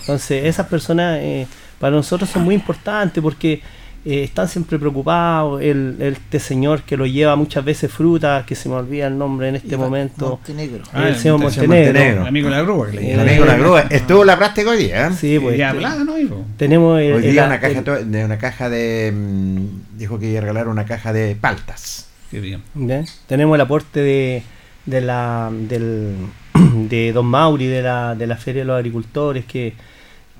Entonces, 0.01 0.45
esas 0.47 0.67
personas 0.67 1.19
eh, 1.21 1.47
para 1.79 1.95
nosotros 1.95 2.31
son 2.31 2.45
muy 2.45 2.55
importantes 2.55 3.23
porque 3.23 3.61
eh, 4.07 4.23
están 4.23 4.49
siempre 4.49 4.79
preocupados. 4.79 5.61
El, 5.61 5.97
el- 6.01 6.13
este 6.15 6.39
señor 6.41 6.83
que 6.83 6.97
lo 6.97 7.05
lleva 7.07 7.35
muchas 7.37 7.63
veces 7.65 7.91
fruta, 7.93 8.45
que 8.47 8.55
se 8.55 8.69
me 8.69 8.77
olvida 8.77 9.07
el 9.09 9.19
nombre 9.19 9.49
en 9.51 9.57
este 9.57 9.77
momento, 9.77 10.29
Montenegro. 10.31 10.85
Ah, 10.93 11.09
el 11.09 11.17
señor 11.17 11.43
el 11.45 11.51
señor 11.51 11.69
Montenegro. 11.69 11.93
Montenegro. 11.93 12.21
El 12.23 12.29
amigo 12.29 12.49
de 12.49 12.57
la 12.57 12.63
grúa 12.63 12.87
que 12.87 12.93
le 12.97 13.03
Eh, 13.03 13.05
El 13.05 13.11
llaman. 13.19 13.29
amigo 13.29 13.45
de 13.45 13.51
la 13.53 13.59
grúa. 13.59 13.81
Estuvo 13.91 14.21
en 14.23 14.27
la 14.29 14.37
práctica 14.39 14.71
hoy 14.71 14.79
día. 14.79 15.09
¿eh? 15.09 15.11
Sí, 15.21 15.39
pues. 15.39 15.59
Ya 15.59 15.71
te- 15.73 15.77
hablaba, 15.77 16.05
¿no? 16.05 16.19
Ivo? 16.19 16.45
tenemos 16.57 16.99
el- 17.01 17.13
Hoy 17.15 17.25
el- 17.27 17.33
día 17.33 17.45
una 17.47 17.61
caja 17.61 17.83
de 17.83 18.25
una 18.25 18.39
caja 18.39 18.71
de 18.71 19.13
mm, 19.15 19.99
dijo 19.99 20.19
que 20.19 20.31
iba 20.31 20.39
a 20.39 20.41
regalar 20.43 20.69
una 20.69 20.85
caja 20.87 21.13
de 21.13 21.35
paltas. 21.37 22.06
Qué 22.31 22.41
bien. 22.41 22.63
¿Ya? 22.75 23.05
Tenemos 23.27 23.55
el 23.55 23.61
aporte 23.61 24.01
de, 24.01 24.43
de 24.85 25.01
la 25.01 25.51
del, 25.53 26.17
de 26.89 27.13
Don 27.13 27.27
Mauri 27.27 27.67
de 27.67 27.83
la, 27.83 28.15
de 28.15 28.27
la 28.27 28.37
Feria 28.37 28.63
de 28.63 28.67
los 28.67 28.77
Agricultores 28.77 29.45
que, 29.45 29.75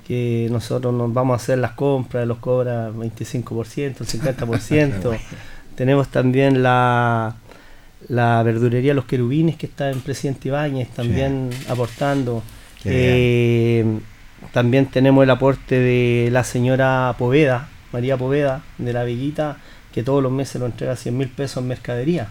que 0.07 0.47
nosotros 0.51 0.93
nos 0.93 1.13
vamos 1.13 1.33
a 1.33 1.43
hacer 1.43 1.59
las 1.59 1.71
compras, 1.71 2.27
los 2.27 2.37
cobra 2.39 2.91
25%, 2.91 3.97
50%. 3.97 5.19
Tenemos 5.75 6.07
también 6.07 6.63
la, 6.63 7.35
la 8.07 8.41
verdurería 8.43 8.93
Los 8.93 9.05
Querubines 9.05 9.57
que 9.57 9.67
está 9.67 9.91
en 9.91 10.01
Presidente 10.01 10.47
Ibáñez 10.47 10.89
también 10.89 11.49
aportando. 11.69 12.43
Eh, 12.85 13.85
también 14.53 14.85
tenemos 14.85 15.23
el 15.23 15.29
aporte 15.29 15.79
de 15.79 16.29
la 16.31 16.43
señora 16.43 17.13
Poveda, 17.17 17.69
María 17.91 18.17
Poveda, 18.17 18.63
de 18.77 18.93
la 18.93 19.03
Villita, 19.03 19.57
que 19.97 20.03
todos 20.03 20.21
los 20.21 20.31
meses 20.31 20.61
lo 20.61 20.67
entrega 20.67 20.95
100 20.95 21.17
mil 21.17 21.27
pesos 21.27 21.57
en 21.57 21.69
mercadería. 21.69 22.27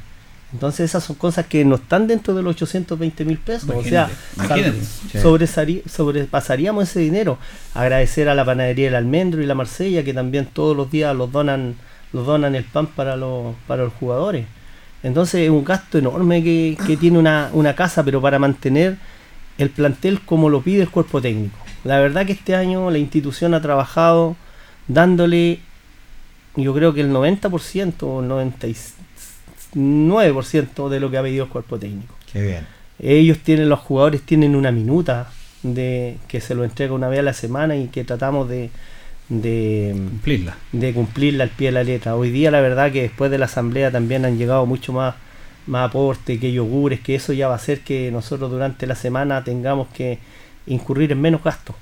Entonces 0.53 0.89
esas 0.89 1.03
son 1.03 1.17
cosas 1.17 1.47
que 1.47 1.65
no 1.65 1.75
están 1.75 2.07
dentro 2.07 2.33
de 2.33 2.41
los 2.41 2.55
820 2.55 3.25
mil 3.25 3.39
pesos. 3.39 3.69
O 3.75 3.83
sea, 3.83 4.09
sobrepasaríamos 5.89 6.89
ese 6.89 7.01
dinero. 7.01 7.39
Agradecer 7.75 8.29
a 8.29 8.37
la 8.37 8.45
panadería 8.45 8.87
El 8.87 8.95
Almendro 8.95 9.43
y 9.43 9.47
la 9.47 9.57
Marsella, 9.57 10.05
que 10.05 10.15
también 10.15 10.47
todos 10.47 10.77
los 10.77 10.93
días 10.93 11.17
los 11.17 11.33
donan, 11.33 11.75
los 12.13 12.25
donan 12.25 12.55
el 12.55 12.63
pan 12.63 12.87
para 12.87 13.17
los, 13.17 13.57
para 13.67 13.83
los 13.83 13.93
jugadores. 13.95 14.47
Entonces 15.03 15.41
es 15.41 15.51
un 15.51 15.65
gasto 15.65 15.99
enorme 15.99 16.45
que, 16.45 16.79
que 16.87 16.97
tiene 16.97 17.19
una, 17.19 17.51
una 17.53 17.75
casa, 17.75 18.05
pero 18.05 18.23
para 18.23 18.39
mantener 18.39 18.97
el 19.59 19.71
plantel 19.71 20.21
como 20.21 20.51
lo 20.51 20.63
pide 20.63 20.83
el 20.83 20.89
cuerpo 20.89 21.21
técnico. 21.21 21.59
La 21.83 21.99
verdad 21.99 22.27
que 22.27 22.33
este 22.35 22.55
año 22.55 22.93
la 22.93 22.99
institución 22.99 23.55
ha 23.55 23.61
trabajado 23.61 24.37
dándole, 24.87 25.59
yo 26.57 26.75
creo 26.75 26.93
que 26.95 27.03
el 27.03 27.11
90% 27.11 28.03
o 28.03 28.23
99% 28.23 30.89
de 30.89 31.01
lo 31.01 31.11
que 31.11 31.19
ha 31.19 31.23
pedido 31.23 31.45
el 31.45 31.51
cuerpo 31.51 31.79
técnico. 31.79 32.15
Qué 32.33 32.43
bien. 32.43 32.67
Ellos 32.99 33.39
tienen, 33.39 33.69
los 33.69 33.81
jugadores 33.81 34.23
tienen 34.23 34.57
una 34.57 34.73
minuta 34.73 35.31
de 35.63 36.17
que 36.29 36.41
se 36.41 36.55
lo 36.55 36.65
entrega 36.65 36.95
una 36.95 37.09
vez 37.09 37.19
a 37.21 37.23
la 37.23 37.35
semana 37.35 37.77
y 37.77 37.89
que 37.89 38.05
tratamos 38.05 38.49
de, 38.49 38.71
de, 39.29 39.93
Cumplirla. 39.95 40.57
de 40.73 40.95
cumplirla 40.95 41.45
al 41.45 41.51
pie 41.51 41.69
de 41.69 41.73
la 41.73 41.85
letra. 41.85 42.17
Hoy 42.17 42.31
día 42.31 42.51
la 42.51 42.61
verdad 42.61 42.93
que 42.93 43.03
después 43.03 43.31
de 43.31 43.39
la 43.39 43.47
asamblea 43.47 43.91
también 43.91 44.25
han 44.25 44.39
llegado 44.39 44.67
mucho 44.67 44.93
más, 44.93 45.15
más 45.67 45.91
aporte, 45.91 46.39
que 46.39 46.53
yogures, 46.53 47.01
que 47.01 47.15
eso 47.15 47.33
ya 47.33 47.49
va 47.49 47.55
a 47.55 47.57
hacer 47.57 47.81
que 47.81 48.11
nosotros 48.11 48.51
durante 48.51 48.87
la 48.87 48.95
semana 48.95 49.45
tengamos 49.45 49.89
que 49.89 50.19
incurrir 50.67 51.13
en 51.13 51.21
menos 51.21 51.43
gastos. 51.43 51.77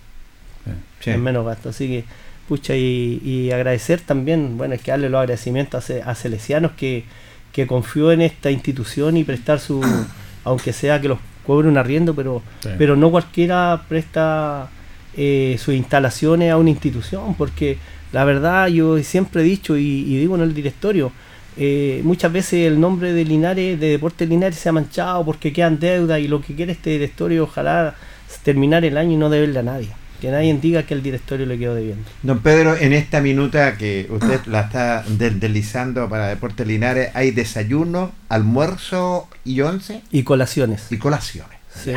Sí. 1.01 1.11
En 1.11 1.23
menos 1.23 1.45
gastos. 1.45 1.77
Así 1.77 1.87
que, 1.87 2.05
pucha, 2.49 2.77
y, 2.77 3.21
y 3.25 3.51
agradecer 3.51 4.01
también, 4.01 4.57
bueno, 4.57 4.75
es 4.75 4.83
que 4.83 4.91
darle 4.91 5.09
los 5.09 5.19
agradecimientos 5.21 5.91
a, 5.91 6.11
a 6.11 6.15
Celesianos 6.15 6.73
que, 6.73 7.05
que 7.53 7.67
confió 7.67 8.13
en 8.13 8.21
esta 8.23 8.51
institución 8.51 9.17
y 9.17 9.25
prestar 9.25 9.61
su, 9.61 9.81
aunque 10.45 10.73
sea 10.73 11.01
que 11.01 11.09
los 11.09 11.19
cobre 11.47 11.69
un 11.69 11.77
arriendo, 11.79 12.15
pero, 12.15 12.43
Sí. 12.61 12.71
pero 12.79 12.97
no 12.97 13.11
cualquiera 13.11 13.83
presta 13.89 14.69
eh, 15.17 15.57
sus 15.59 15.75
instalaciones 15.75 16.51
a 16.51 16.57
una 16.57 16.71
institución, 16.71 17.35
porque 17.35 17.77
la 18.13 18.25
verdad 18.25 18.69
yo 18.69 19.03
siempre 19.03 19.43
he 19.43 19.45
dicho 19.45 19.77
y, 19.77 19.83
y 19.83 20.19
digo 20.19 20.35
en 20.37 20.43
el 20.43 20.55
directorio, 20.55 21.13
eh, 21.57 22.01
muchas 22.03 22.33
veces 22.33 22.67
el 22.67 22.81
nombre 22.81 23.13
de 23.13 23.25
Linares, 23.25 23.79
de 23.79 23.89
Deportes 23.91 24.29
Linares 24.29 24.57
se 24.59 24.69
ha 24.69 24.73
manchado 24.73 25.25
porque 25.25 25.53
quedan 25.53 25.79
deudas 25.79 26.19
y 26.19 26.27
lo 26.27 26.41
que 26.41 26.55
quiere 26.55 26.73
este 26.73 26.91
directorio 26.91 27.45
ojalá 27.45 27.95
terminar 28.43 28.85
el 28.85 28.97
año 28.97 29.13
y 29.13 29.17
no 29.17 29.31
deberle 29.31 29.61
a 29.61 29.63
nadie. 29.63 29.89
Que 30.25 30.31
nadie 30.31 30.55
diga 30.59 30.85
que 30.85 30.95
el 30.95 31.03
directorio 31.03 31.45
le 31.45 31.59
quedó 31.59 31.75
debiendo. 31.75 32.03
Don 32.23 32.39
Pedro, 32.39 32.75
en 32.79 32.95
esta 32.95 33.21
minuta 33.21 33.77
que 33.77 34.07
usted 34.09 34.41
la 34.47 34.63
está 34.63 35.05
deslizando 35.07 36.09
para 36.09 36.29
Deportes 36.29 36.67
Linares, 36.67 37.11
hay 37.13 37.31
desayuno, 37.31 38.11
almuerzo 38.31 39.29
y 39.45 39.61
once 39.61 40.01
Y 40.11 40.23
colaciones. 40.23 40.87
y 40.91 40.97
colaciones. 40.97 41.59
Sí, 41.75 41.93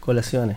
colaciones. 0.00 0.56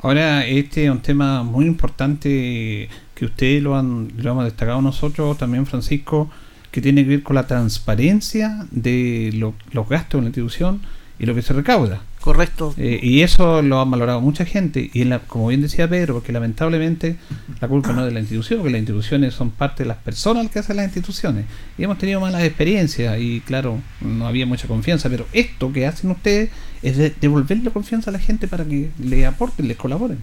Ahora, 0.00 0.44
este 0.44 0.86
es 0.86 0.90
un 0.90 1.00
tema 1.00 1.44
muy 1.44 1.64
importante 1.66 2.88
que 3.14 3.24
ustedes 3.24 3.62
lo 3.62 3.76
han, 3.78 4.08
lo 4.16 4.32
hemos 4.32 4.44
destacado 4.46 4.82
nosotros, 4.82 5.38
también 5.38 5.64
Francisco, 5.64 6.28
que 6.72 6.80
tiene 6.80 7.04
que 7.04 7.10
ver 7.10 7.22
con 7.22 7.36
la 7.36 7.46
transparencia 7.46 8.66
de 8.72 9.30
lo- 9.34 9.54
los 9.70 9.88
gastos 9.88 10.18
de 10.18 10.22
la 10.22 10.28
institución 10.30 10.80
y 11.20 11.26
lo 11.26 11.36
que 11.36 11.42
se 11.42 11.52
recauda. 11.52 12.02
Correcto. 12.24 12.72
Eh, 12.78 13.00
y 13.02 13.20
eso 13.20 13.60
lo 13.60 13.78
ha 13.80 13.84
valorado 13.84 14.18
mucha 14.22 14.46
gente. 14.46 14.90
Y 14.94 15.02
en 15.02 15.10
la- 15.10 15.18
como 15.18 15.48
bien 15.48 15.60
decía 15.60 15.86
Pedro, 15.86 16.14
porque 16.14 16.32
lamentablemente 16.32 17.16
la 17.60 17.68
culpa 17.68 17.92
no 17.92 18.00
es 18.00 18.06
de 18.06 18.12
la 18.12 18.20
institución, 18.20 18.60
porque 18.60 18.72
las 18.72 18.78
instituciones 18.78 19.34
son 19.34 19.50
parte 19.50 19.82
de 19.82 19.88
las 19.88 19.98
personas 19.98 20.50
que 20.50 20.58
hacen 20.58 20.76
las 20.76 20.86
instituciones. 20.86 21.44
Y 21.76 21.84
hemos 21.84 21.98
tenido 21.98 22.20
malas 22.20 22.42
experiencias 22.42 23.18
y 23.20 23.42
claro, 23.42 23.78
no 24.00 24.26
había 24.26 24.46
mucha 24.46 24.66
confianza. 24.66 25.10
Pero 25.10 25.26
esto 25.34 25.70
que 25.70 25.86
hacen 25.86 26.12
ustedes 26.12 26.48
es 26.80 26.96
de- 26.96 27.14
devolverle 27.20 27.70
confianza 27.70 28.08
a 28.08 28.14
la 28.14 28.18
gente 28.20 28.48
para 28.48 28.64
que 28.64 28.88
le 28.98 29.26
aporten, 29.26 29.68
les 29.68 29.76
colaboren. 29.76 30.16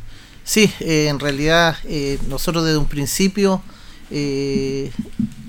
Sí, 0.43 0.71
eh, 0.79 1.05
en 1.07 1.19
realidad 1.19 1.75
eh, 1.87 2.17
nosotros 2.29 2.65
desde 2.65 2.79
un 2.79 2.87
principio 2.87 3.61
eh, 4.09 4.89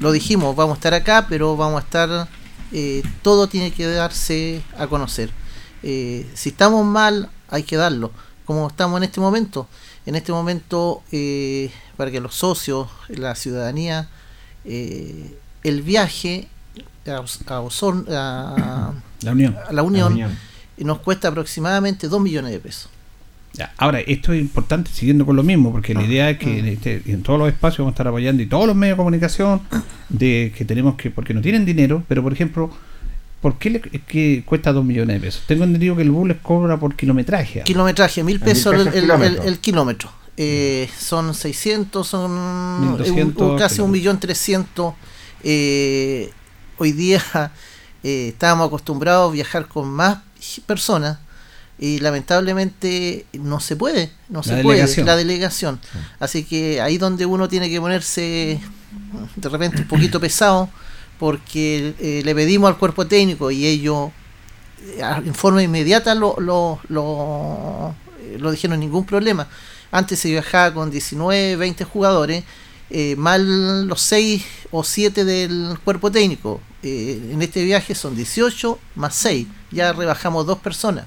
lo 0.00 0.12
dijimos, 0.12 0.54
vamos 0.54 0.74
a 0.74 0.76
estar 0.76 0.92
acá, 0.92 1.24
pero 1.30 1.56
vamos 1.56 1.80
a 1.80 1.84
estar, 1.84 2.28
eh, 2.72 3.02
todo 3.22 3.46
tiene 3.46 3.70
que 3.70 3.86
darse 3.86 4.60
a 4.76 4.86
conocer. 4.86 5.30
Eh, 5.82 6.26
si 6.34 6.50
estamos 6.50 6.84
mal, 6.86 7.28
hay 7.48 7.62
que 7.64 7.76
darlo, 7.76 8.10
como 8.44 8.68
estamos 8.68 8.98
en 8.98 9.04
este 9.04 9.20
momento. 9.20 9.68
En 10.06 10.14
este 10.16 10.32
momento, 10.32 11.02
eh, 11.12 11.70
para 11.96 12.10
que 12.10 12.20
los 12.20 12.34
socios, 12.34 12.88
la 13.08 13.34
ciudadanía, 13.34 14.08
eh, 14.64 15.36
el 15.62 15.82
viaje 15.82 16.48
a, 17.06 17.16
a 17.54 17.60
Osorno- 17.60 18.06
a- 18.10 18.92
La 19.22 19.32
unión. 19.32 19.56
a 19.68 19.72
la 19.72 19.82
Unión, 19.82 20.12
Unión. 20.12 20.36
nos 20.78 20.98
cuesta 20.98 21.28
aproximadamente 21.28 22.08
2 22.08 22.20
millones 22.20 22.50
de 22.52 22.58
pesos. 22.58 22.88
Ya, 23.54 23.70
Ahora, 23.76 24.00
esto 24.00 24.32
es 24.32 24.40
importante 24.40 24.90
siguiendo 24.90 25.26
con 25.26 25.36
lo 25.36 25.42
mismo, 25.42 25.70
porque 25.72 25.92
la 25.94 26.02
idea 26.02 26.30
es 26.30 26.38
que 26.38 26.58
en, 26.58 26.66
este- 26.68 27.02
en 27.06 27.22
todos 27.22 27.38
los 27.38 27.48
espacios 27.48 27.80
vamos 27.80 27.92
a 27.92 27.94
estar 27.94 28.08
apoyando 28.08 28.42
y 28.42 28.46
todos 28.46 28.66
los 28.66 28.74
medios 28.74 28.96
de 28.96 29.00
comunicación 29.02 29.60
de 30.08 30.52
que 30.56 30.64
tenemos 30.64 30.94
que, 30.96 31.10
porque 31.10 31.34
no 31.34 31.42
tienen 31.42 31.64
dinero, 31.66 32.02
pero 32.08 32.22
por 32.22 32.32
ejemplo, 32.32 32.70
¿por 33.42 33.58
qué 33.58 33.68
le, 33.70 33.80
que 33.82 34.42
cuesta 34.46 34.72
2 34.72 34.82
millones 34.84 35.20
de 35.20 35.26
pesos? 35.26 35.42
Tengo 35.46 35.64
entendido 35.64 35.94
que 35.96 36.02
el 36.02 36.10
bus 36.10 36.28
les 36.28 36.38
cobra 36.38 36.78
por 36.78 36.94
kilometraje. 36.96 37.60
¿ah? 37.60 37.64
Kilometraje, 37.64 38.22
mil 38.24 38.36
mil 38.38 38.40
pesos, 38.44 38.72
el, 38.74 38.86
el- 38.86 38.92
kilómetro. 39.02 39.42
el- 39.42 39.48
el 39.48 39.58
kilómetro. 39.58 40.10
Eh, 40.38 40.88
son 40.98 41.34
600, 41.34 42.06
son 42.08 42.30
un- 42.30 42.80
1200 42.88 43.50
un- 43.52 43.58
casi 43.58 43.82
un 43.82 43.90
millón 43.90 44.18
trescientos. 44.18 44.94
Eh, 45.44 46.30
hoy 46.78 46.92
día 46.92 47.22
eh, 48.02 48.28
estábamos 48.28 48.68
acostumbrados 48.68 49.28
a 49.30 49.32
viajar 49.34 49.66
con 49.68 49.88
más 49.90 50.18
personas 50.66 51.18
y 51.78 51.98
lamentablemente 51.98 53.26
no 53.34 53.60
se 53.60 53.76
puede, 53.76 54.10
no 54.28 54.38
La 54.38 54.42
se 54.44 54.54
delegación. 54.56 55.04
puede, 55.04 55.06
la 55.06 55.16
delegación. 55.16 55.80
Así 56.20 56.44
que 56.44 56.80
ahí 56.80 56.96
donde 56.96 57.26
uno 57.26 57.48
tiene 57.48 57.68
que 57.68 57.80
ponerse 57.80 58.60
de 59.36 59.48
repente 59.48 59.82
un 59.82 59.88
poquito 59.88 60.18
pesado 60.20 60.68
porque 61.22 61.94
eh, 62.00 62.22
le 62.24 62.34
pedimos 62.34 62.66
al 62.68 62.76
cuerpo 62.76 63.06
técnico 63.06 63.52
y 63.52 63.64
ellos 63.64 64.10
eh, 64.80 65.00
en 65.24 65.34
forma 65.36 65.62
inmediata 65.62 66.16
lo, 66.16 66.34
lo, 66.40 66.80
eh, 68.18 68.38
lo 68.40 68.50
dijeron 68.50 68.80
ningún 68.80 69.06
problema. 69.06 69.46
Antes 69.92 70.18
se 70.18 70.30
viajaba 70.30 70.74
con 70.74 70.90
19, 70.90 71.54
20 71.54 71.84
jugadores 71.84 72.42
eh, 72.90 73.14
mal 73.14 73.86
los 73.86 74.00
6 74.00 74.44
o 74.72 74.82
7 74.82 75.24
del 75.24 75.78
cuerpo 75.84 76.10
técnico. 76.10 76.60
En 76.82 77.40
este 77.40 77.62
viaje 77.62 77.94
son 77.94 78.16
18 78.16 78.76
más 78.96 79.14
6, 79.14 79.46
ya 79.70 79.92
rebajamos 79.92 80.44
dos 80.44 80.58
personas. 80.58 81.06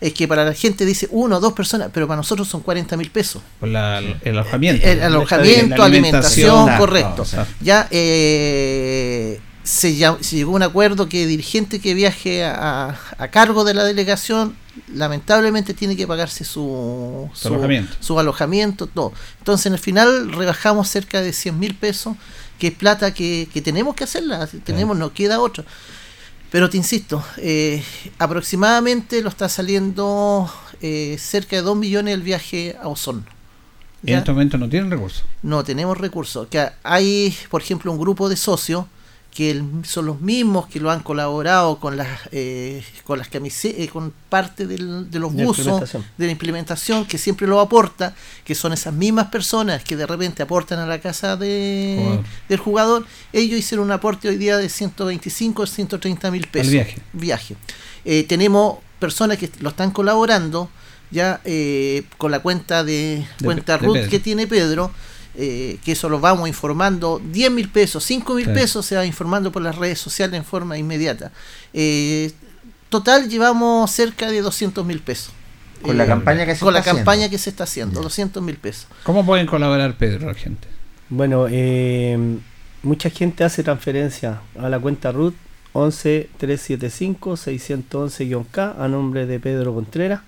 Es 0.00 0.12
que 0.12 0.28
para 0.28 0.44
la 0.44 0.52
gente 0.52 0.84
dice 0.84 1.08
uno 1.10 1.36
o 1.36 1.40
dos 1.40 1.52
personas, 1.54 1.88
pero 1.92 2.06
para 2.06 2.18
nosotros 2.18 2.46
son 2.48 2.60
40 2.60 2.96
mil 2.96 3.10
pesos. 3.10 3.42
Por 3.60 3.68
la- 3.70 3.98
el 3.98 4.18
alojamiento. 4.38 4.86
El 4.86 5.02
alojamiento, 5.02 5.76
La 5.76 5.84
alimentación, 5.86 6.76
correcto. 6.76 7.22
o 7.22 7.24
sea, 7.24 7.46
Ya 7.60 7.88
eh, 7.90 9.40
se, 9.62 9.96
se 10.20 10.36
llegó 10.36 10.52
a 10.52 10.56
un 10.56 10.62
acuerdo 10.62 11.08
que 11.08 11.26
dirigente 11.26 11.80
que 11.80 11.94
viaje 11.94 12.44
a, 12.44 12.94
a 13.18 13.28
cargo 13.28 13.64
de 13.64 13.74
la 13.74 13.84
delegación 13.84 14.54
lamentablemente 14.92 15.72
tiene 15.72 15.96
que 15.96 16.06
pagarse 16.06 16.44
su, 16.44 17.28
Su 17.32 17.48
alojamiento. 17.48 17.94
su 18.00 18.18
alojamiento, 18.20 18.86
todo. 18.86 19.12
Entonces 19.38 19.66
en 19.66 19.72
el 19.72 19.78
final 19.78 20.30
rebajamos 20.32 20.88
cerca 20.88 21.22
de 21.22 21.32
100 21.32 21.58
mil 21.58 21.74
pesos, 21.74 22.14
que 22.58 22.68
es 22.68 22.74
plata 22.74 23.12
que, 23.14 23.48
que 23.52 23.62
tenemos 23.62 23.94
que 23.94 24.04
hacerla, 24.04 24.46
tenemos, 24.64 24.96
no 24.96 25.12
queda 25.14 25.40
otra. 25.40 25.64
Pero 26.50 26.70
te 26.70 26.76
insisto, 26.76 27.24
eh, 27.38 27.82
aproximadamente 28.18 29.20
lo 29.22 29.28
está 29.28 29.48
saliendo 29.48 30.50
eh, 30.80 31.16
cerca 31.18 31.56
de 31.56 31.62
2 31.62 31.76
millones 31.76 32.14
el 32.14 32.22
viaje 32.22 32.76
a 32.80 32.88
en 34.02 34.12
¿Ya? 34.12 34.18
este 34.18 34.30
momento 34.30 34.56
no 34.58 34.68
tienen 34.68 34.90
recursos. 34.90 35.24
No 35.42 35.64
tenemos 35.64 35.98
recursos. 35.98 36.46
Que 36.48 36.68
hay, 36.84 37.36
por 37.50 37.62
ejemplo, 37.62 37.90
un 37.90 37.98
grupo 37.98 38.28
de 38.28 38.36
socios 38.36 38.86
que 39.36 39.50
el- 39.50 39.64
son 39.84 40.06
los 40.06 40.20
mismos 40.22 40.66
que 40.66 40.80
lo 40.80 40.90
han 40.90 41.00
colaborado 41.00 41.78
con 41.78 41.98
las 41.98 42.08
eh, 42.32 42.82
con 43.04 43.18
las 43.18 43.28
camisetas, 43.28 43.88
con 43.88 44.10
parte 44.30 44.66
del- 44.66 45.10
de 45.10 45.18
los 45.18 45.36
De 45.36 45.44
buzos, 45.44 45.92
de 46.16 46.24
la 46.26 46.32
implementación, 46.32 47.04
que 47.04 47.18
siempre 47.18 47.46
lo 47.46 47.60
aporta, 47.60 48.14
que 48.44 48.54
son 48.54 48.72
esas 48.72 48.94
mismas 48.94 49.26
personas 49.26 49.84
que 49.84 49.94
de 49.94 50.06
repente 50.06 50.42
aportan 50.42 50.78
a 50.78 50.86
la 50.86 51.00
casa 51.02 51.36
de, 51.36 51.96
Jugador. 51.98 52.24
del 52.48 52.58
jugador. 52.58 53.06
Ellos 53.34 53.58
hicieron 53.58 53.84
un 53.84 53.92
aporte 53.92 54.28
hoy 54.30 54.36
día 54.38 54.56
de 54.56 54.70
125 54.70 55.62
o 55.62 55.66
130 55.66 56.30
mil 56.30 56.46
pesos. 56.46 56.72
viaje. 56.72 56.96
viaje. 57.12 57.56
Eh, 58.06 58.24
tenemos 58.26 58.78
personas 58.98 59.36
que 59.36 59.50
lo 59.60 59.68
están 59.68 59.90
colaborando 59.90 60.70
ya 61.10 61.42
eh, 61.44 62.04
con 62.16 62.30
la 62.30 62.40
cuenta 62.40 62.82
de, 62.84 63.26
De 63.38 63.44
cuenta 63.44 63.76
de 63.76 63.84
RUT 63.86 63.94
Pedro. 63.96 64.10
que 64.10 64.18
tiene 64.18 64.46
Pedro, 64.46 64.90
eh, 65.36 65.78
que 65.84 65.92
eso 65.92 66.08
lo 66.08 66.18
vamos 66.20 66.48
informando, 66.48 67.20
10 67.32 67.50
mil 67.50 67.68
pesos, 67.68 68.02
5 68.04 68.34
mil 68.34 68.46
Sí. 68.46 68.52
pesos 68.52 68.86
se 68.86 68.96
va 68.96 69.04
informando 69.06 69.52
por 69.52 69.62
las 69.62 69.76
redes 69.76 69.98
sociales 70.00 70.36
en 70.38 70.44
forma 70.44 70.78
inmediata. 70.78 71.30
Eh, 71.72 72.32
total 72.88 73.28
llevamos 73.28 73.90
cerca 73.90 74.30
de 74.30 74.40
200 74.40 74.84
mil 74.86 75.00
pesos. 75.00 75.32
Con 75.82 75.98
la 75.98 76.06
campaña 76.06 76.46
que 76.46 76.54
se 76.54 76.60
Con 76.64 76.72
la 76.72 76.80
haciendo. 76.80 76.98
campaña 77.00 77.28
que 77.28 77.38
se 77.38 77.50
está 77.50 77.64
haciendo, 77.64 78.00
200 78.00 78.42
mil 78.42 78.56
pesos. 78.56 78.86
¿Cómo 79.04 79.24
pueden 79.26 79.46
colaborar, 79.46 79.96
Pedro, 79.98 80.26
la 80.28 80.34
gente? 80.34 80.66
Bueno, 81.10 81.46
eh, 81.50 82.18
mucha 82.82 83.10
gente 83.10 83.44
hace 83.44 83.62
transferencia 83.62 84.40
a 84.58 84.68
la 84.68 84.78
cuenta 84.80 85.12
RUT 85.12 85.34
11 85.74 86.30
375 86.38 87.36
611-K 87.36 88.76
a 88.78 88.88
nombre 88.88 89.26
de 89.26 89.38
Pedro 89.38 89.74
Contreras. 89.74 90.20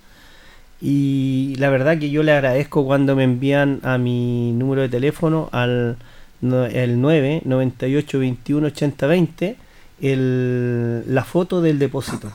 Y 0.80 1.56
la 1.58 1.70
verdad 1.70 1.98
que 1.98 2.10
yo 2.10 2.22
le 2.22 2.32
agradezco 2.32 2.84
cuando 2.84 3.16
me 3.16 3.24
envían 3.24 3.80
a 3.82 3.98
mi 3.98 4.52
número 4.52 4.82
de 4.82 4.88
teléfono 4.88 5.48
al 5.52 5.96
el 6.40 7.00
9 7.00 7.42
98 7.44 8.18
21 8.20 8.66
80 8.68 9.06
20 9.08 9.56
el, 10.00 11.14
la 11.14 11.24
foto 11.24 11.60
del 11.60 11.78
depósito. 11.78 12.30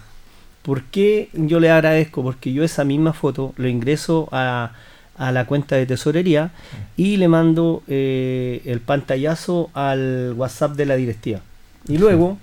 ¿Por 0.61 0.83
qué 0.83 1.29
yo 1.33 1.59
le 1.59 1.69
agradezco? 1.69 2.23
Porque 2.23 2.53
yo 2.53 2.63
esa 2.63 2.83
misma 2.83 3.13
foto 3.13 3.53
lo 3.57 3.67
ingreso 3.67 4.29
a, 4.31 4.71
a 5.17 5.31
la 5.31 5.45
cuenta 5.45 5.75
de 5.75 5.85
tesorería 5.85 6.51
y 6.97 7.17
le 7.17 7.27
mando 7.27 7.83
eh, 7.87 8.61
el 8.65 8.79
pantallazo 8.79 9.69
al 9.73 10.33
WhatsApp 10.35 10.73
de 10.73 10.85
la 10.85 10.95
directiva. 10.95 11.39
Y 11.87 11.97
luego, 11.97 12.37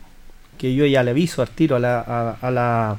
que 0.58 0.74
yo 0.74 0.84
ya 0.86 1.02
le 1.02 1.12
aviso 1.12 1.40
al 1.42 1.48
tiro 1.48 1.76
a 1.76 1.78
la, 1.78 2.00
a, 2.00 2.36
a 2.40 2.50
la, 2.50 2.98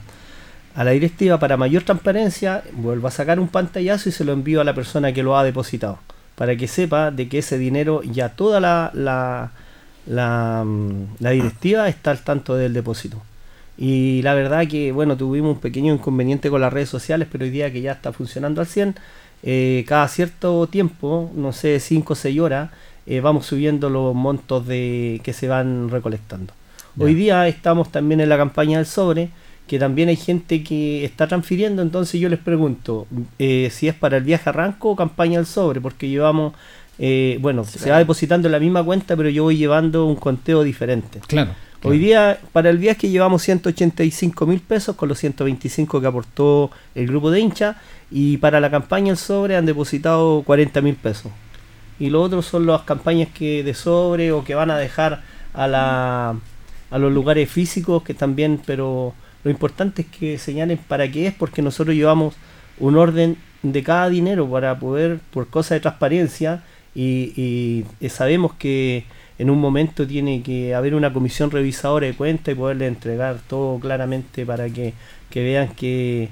a 0.75 0.83
la 0.83 0.91
directiva 0.91 1.39
para 1.39 1.57
mayor 1.57 1.83
transparencia, 1.83 2.63
vuelvo 2.73 3.07
a 3.07 3.11
sacar 3.11 3.39
un 3.39 3.47
pantallazo 3.47 4.09
y 4.09 4.11
se 4.11 4.23
lo 4.23 4.33
envío 4.33 4.61
a 4.61 4.63
la 4.63 4.73
persona 4.73 5.13
que 5.13 5.23
lo 5.23 5.37
ha 5.37 5.43
depositado. 5.43 5.99
Para 6.35 6.55
que 6.55 6.67
sepa 6.67 7.11
de 7.11 7.27
que 7.27 7.39
ese 7.39 7.57
dinero 7.57 8.01
ya 8.03 8.29
toda 8.29 8.59
la, 8.59 8.91
la, 8.93 9.51
la, 10.05 10.63
mm, 10.65 11.17
la 11.19 11.31
directiva 11.31 11.87
está 11.87 12.11
al 12.11 12.19
tanto 12.19 12.55
del 12.55 12.73
depósito. 12.73 13.21
Y 13.77 14.21
la 14.21 14.33
verdad 14.33 14.67
que, 14.67 14.91
bueno, 14.91 15.17
tuvimos 15.17 15.55
un 15.55 15.59
pequeño 15.59 15.93
inconveniente 15.93 16.49
con 16.49 16.61
las 16.61 16.71
redes 16.71 16.89
sociales, 16.89 17.27
pero 17.31 17.45
hoy 17.45 17.49
día 17.49 17.71
que 17.71 17.81
ya 17.81 17.93
está 17.93 18.13
funcionando 18.13 18.61
al 18.61 18.67
100, 18.67 18.95
eh, 19.43 19.85
cada 19.87 20.07
cierto 20.07 20.67
tiempo, 20.67 21.31
no 21.35 21.51
sé, 21.51 21.79
5 21.79 22.13
o 22.13 22.15
6 22.15 22.39
horas, 22.39 22.69
eh, 23.07 23.19
vamos 23.21 23.47
subiendo 23.47 23.89
los 23.89 24.13
montos 24.13 24.67
de 24.67 25.19
que 25.23 25.33
se 25.33 25.47
van 25.47 25.89
recolectando. 25.89 26.53
Hoy 26.99 27.15
día 27.15 27.47
estamos 27.47 27.91
también 27.91 28.19
en 28.19 28.29
la 28.29 28.37
campaña 28.37 28.77
del 28.77 28.85
sobre, 28.85 29.29
que 29.67 29.79
también 29.79 30.09
hay 30.09 30.17
gente 30.17 30.63
que 30.63 31.05
está 31.05 31.27
transfiriendo, 31.27 31.81
entonces 31.81 32.19
yo 32.19 32.27
les 32.29 32.39
pregunto 32.39 33.07
eh, 33.39 33.69
si 33.71 33.87
es 33.87 33.95
para 33.95 34.17
el 34.17 34.23
viaje 34.23 34.49
a 34.49 34.53
Ranco 34.53 34.89
o 34.89 34.95
campaña 34.95 35.37
del 35.37 35.45
sobre, 35.45 35.79
porque 35.79 36.09
llevamos, 36.09 36.53
eh, 36.99 37.37
bueno, 37.41 37.63
se 37.63 37.89
va 37.89 37.97
depositando 37.97 38.47
en 38.47 38.51
la 38.51 38.59
misma 38.59 38.83
cuenta, 38.83 39.15
pero 39.15 39.29
yo 39.29 39.43
voy 39.43 39.57
llevando 39.57 40.05
un 40.05 40.15
conteo 40.15 40.63
diferente. 40.63 41.21
Claro. 41.27 41.51
Hoy 41.83 41.97
día, 41.97 42.39
para 42.51 42.69
el 42.69 42.77
viaje 42.77 43.09
llevamos 43.09 43.41
185 43.41 44.45
mil 44.45 44.59
pesos 44.59 44.95
con 44.95 45.09
los 45.09 45.17
125 45.17 45.99
que 45.99 46.05
aportó 46.05 46.69
el 46.93 47.07
grupo 47.07 47.31
de 47.31 47.39
hinchas 47.39 47.75
y 48.11 48.37
para 48.37 48.59
la 48.59 48.69
campaña 48.69 49.11
el 49.11 49.17
sobre 49.17 49.55
han 49.55 49.65
depositado 49.65 50.43
40 50.43 50.79
mil 50.81 50.95
pesos. 50.95 51.31
Y 51.97 52.11
lo 52.11 52.21
otro 52.21 52.43
son 52.43 52.67
las 52.67 52.81
campañas 52.81 53.29
que 53.33 53.63
de 53.63 53.73
sobre 53.73 54.31
o 54.31 54.43
que 54.43 54.53
van 54.53 54.69
a 54.69 54.77
dejar 54.77 55.23
a, 55.53 55.67
la, 55.67 56.35
a 56.91 56.97
los 56.99 57.11
lugares 57.11 57.49
físicos 57.49 58.03
que 58.03 58.13
también, 58.13 58.61
pero 58.63 59.15
lo 59.43 59.51
importante 59.51 60.03
es 60.03 60.07
que 60.07 60.37
señalen 60.37 60.77
para 60.77 61.09
qué 61.11 61.27
es 61.27 61.33
porque 61.33 61.61
nosotros 61.61 61.95
llevamos 61.95 62.35
un 62.79 62.97
orden 62.97 63.37
de 63.63 63.83
cada 63.83 64.09
dinero 64.09 64.49
para 64.49 64.77
poder, 64.79 65.19
por 65.31 65.47
cosas 65.47 65.77
de 65.77 65.79
transparencia, 65.81 66.63
y, 66.93 67.85
eh, 67.99 68.09
sabemos 68.09 68.53
que 68.53 69.05
en 69.39 69.49
un 69.49 69.59
momento 69.59 70.05
tiene 70.05 70.43
que 70.43 70.75
haber 70.75 70.93
una 70.93 71.13
comisión 71.13 71.49
revisadora 71.51 72.07
de 72.07 72.13
cuenta 72.13 72.51
y 72.51 72.55
poderle 72.55 72.87
entregar 72.87 73.39
todo 73.47 73.79
claramente 73.79 74.45
para 74.45 74.69
que, 74.69 74.93
que 75.29 75.43
vean 75.43 75.69
que, 75.69 76.29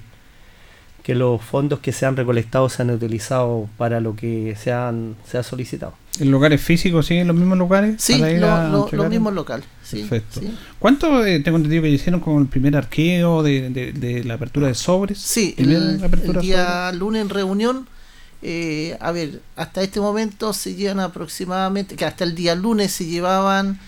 que 1.04 1.16
los 1.16 1.42
fondos 1.42 1.80
que 1.80 1.92
se 1.92 2.06
han 2.06 2.18
recolectado 2.18 2.70
se 2.70 2.82
han 2.82 2.92
utilizado 2.92 3.70
para 3.78 4.00
lo 4.00 4.16
que 4.16 4.56
se, 4.58 4.72
han, 4.72 5.16
se 5.26 5.38
ha 5.38 5.44
solicitado. 5.44 5.94
¿En 6.20 6.32
lugares 6.32 6.60
físicos 6.62 7.06
siguen 7.06 7.28
los 7.28 7.36
mismos 7.36 7.58
lugares? 7.58 7.96
Sí, 8.02 8.18
lo- 8.18 8.68
lo- 8.70 8.90
los 8.92 9.10
mismos 9.10 9.34
locales. 9.34 9.66
Sí, 9.84 10.00
Perfecto. 10.00 10.42
sí. 10.42 10.58
¿Cuánto 10.80 11.24
eh, 11.26 11.40
tengo 11.40 11.58
entendido 11.58 11.84
que 11.84 11.90
hicieron 11.90 12.20
con 12.20 12.42
el 12.42 12.48
primer 12.48 12.76
arqueo 12.76 13.44
de, 13.44 13.70
de- 13.70 13.92
de 13.94 14.24
la 14.24 14.34
apertura 14.34 14.68
de 14.68 14.74
sobres? 14.76 15.18
Sí, 15.20 15.54
el, 15.58 16.02
día 16.42 16.92
lunes 16.92 17.22
en 17.22 17.30
reunión, 17.30 17.88
eh, 18.42 18.98
a 19.00 19.12
ver, 19.12 19.42
hasta 19.56 19.82
este 19.82 20.00
momento 20.02 20.52
se 20.54 20.76
llevan 20.76 21.00
aproximadamente, 21.00 21.96
que 21.96 22.06
hasta 22.06 22.24
el 22.24 22.36
día 22.36 22.56
lunes 22.56 22.92
se 22.92 23.06
llevaban 23.06 23.80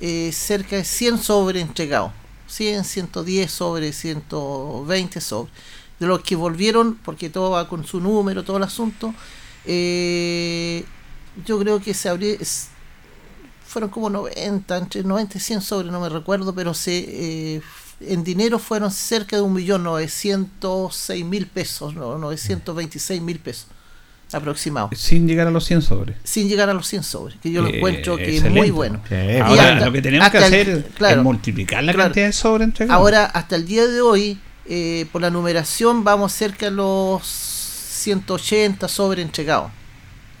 eh, 0.00 0.30
cerca 0.32 0.76
de 0.76 0.84
100 0.84 1.18
sobres 1.18 1.62
entregados. 1.62 2.12
100, 2.46 2.84
110 2.84 3.50
sobres, 3.50 3.96
120 3.96 5.20
sobres. 5.20 5.52
De 5.98 6.06
los 6.06 6.20
que 6.22 6.36
volvieron, 6.36 6.94
porque 7.04 7.30
todo 7.30 7.50
va 7.50 7.68
con 7.68 7.84
su 7.86 8.00
número, 8.00 8.42
todo 8.44 8.56
el 8.56 8.62
asunto, 8.64 9.14
eh, 9.66 10.84
yo 11.44 11.58
creo 11.58 11.80
que 11.80 11.94
se 11.94 12.08
abrió, 12.08 12.36
fueron 13.66 13.90
como 13.90 14.10
90, 14.10 14.76
entre 14.76 15.02
90 15.04 15.38
y 15.38 15.40
100 15.40 15.60
sobres, 15.60 15.92
no 15.92 16.00
me 16.00 16.08
recuerdo, 16.08 16.54
pero 16.54 16.74
se 16.74 16.98
eh, 17.56 17.62
en 18.00 18.24
dinero 18.24 18.58
fueron 18.58 18.90
cerca 18.90 19.36
de 19.36 19.42
un 19.42 19.52
millón 19.52 19.82
novecientos 19.84 21.10
mil 21.24 21.46
pesos, 21.46 21.94
no, 21.94 22.18
926 22.18 23.20
mil 23.22 23.38
pesos 23.38 23.66
aproximado. 24.32 24.90
Sin 24.94 25.26
llegar 25.26 25.48
a 25.48 25.50
los 25.50 25.64
100 25.64 25.82
sobres. 25.82 26.16
Sin 26.22 26.48
llegar 26.48 26.68
a 26.70 26.72
los 26.74 26.86
100 26.86 27.02
sobres, 27.02 27.36
que 27.42 27.50
yo 27.50 27.62
lo 27.62 27.68
Eh, 27.68 27.78
encuentro 27.78 28.16
que 28.16 28.36
es 28.36 28.44
muy 28.48 28.70
bueno. 28.70 29.02
Sí, 29.08 29.14
ahora 29.42 29.72
hasta- 29.74 29.86
lo 29.86 29.92
que 29.92 30.02
tenemos 30.02 30.30
que 30.30 30.38
el- 30.38 30.44
hacer 30.44 30.88
claro, 30.96 31.16
es 31.18 31.24
multiplicar 31.24 31.82
la 31.82 31.92
claro. 31.92 32.08
cantidad 32.10 32.26
de 32.26 32.32
sobres 32.32 32.66
entregados. 32.68 32.96
Ahora, 33.00 33.24
hasta 33.24 33.56
el 33.56 33.66
día 33.66 33.86
de 33.88 34.00
hoy, 34.00 34.38
eh, 34.66 35.06
por 35.10 35.20
la 35.20 35.30
numeración, 35.30 36.04
vamos 36.04 36.32
cerca 36.32 36.66
de 36.66 36.70
los 36.72 37.26
180 37.26 38.86
sobres 38.86 39.24
entregados. 39.24 39.72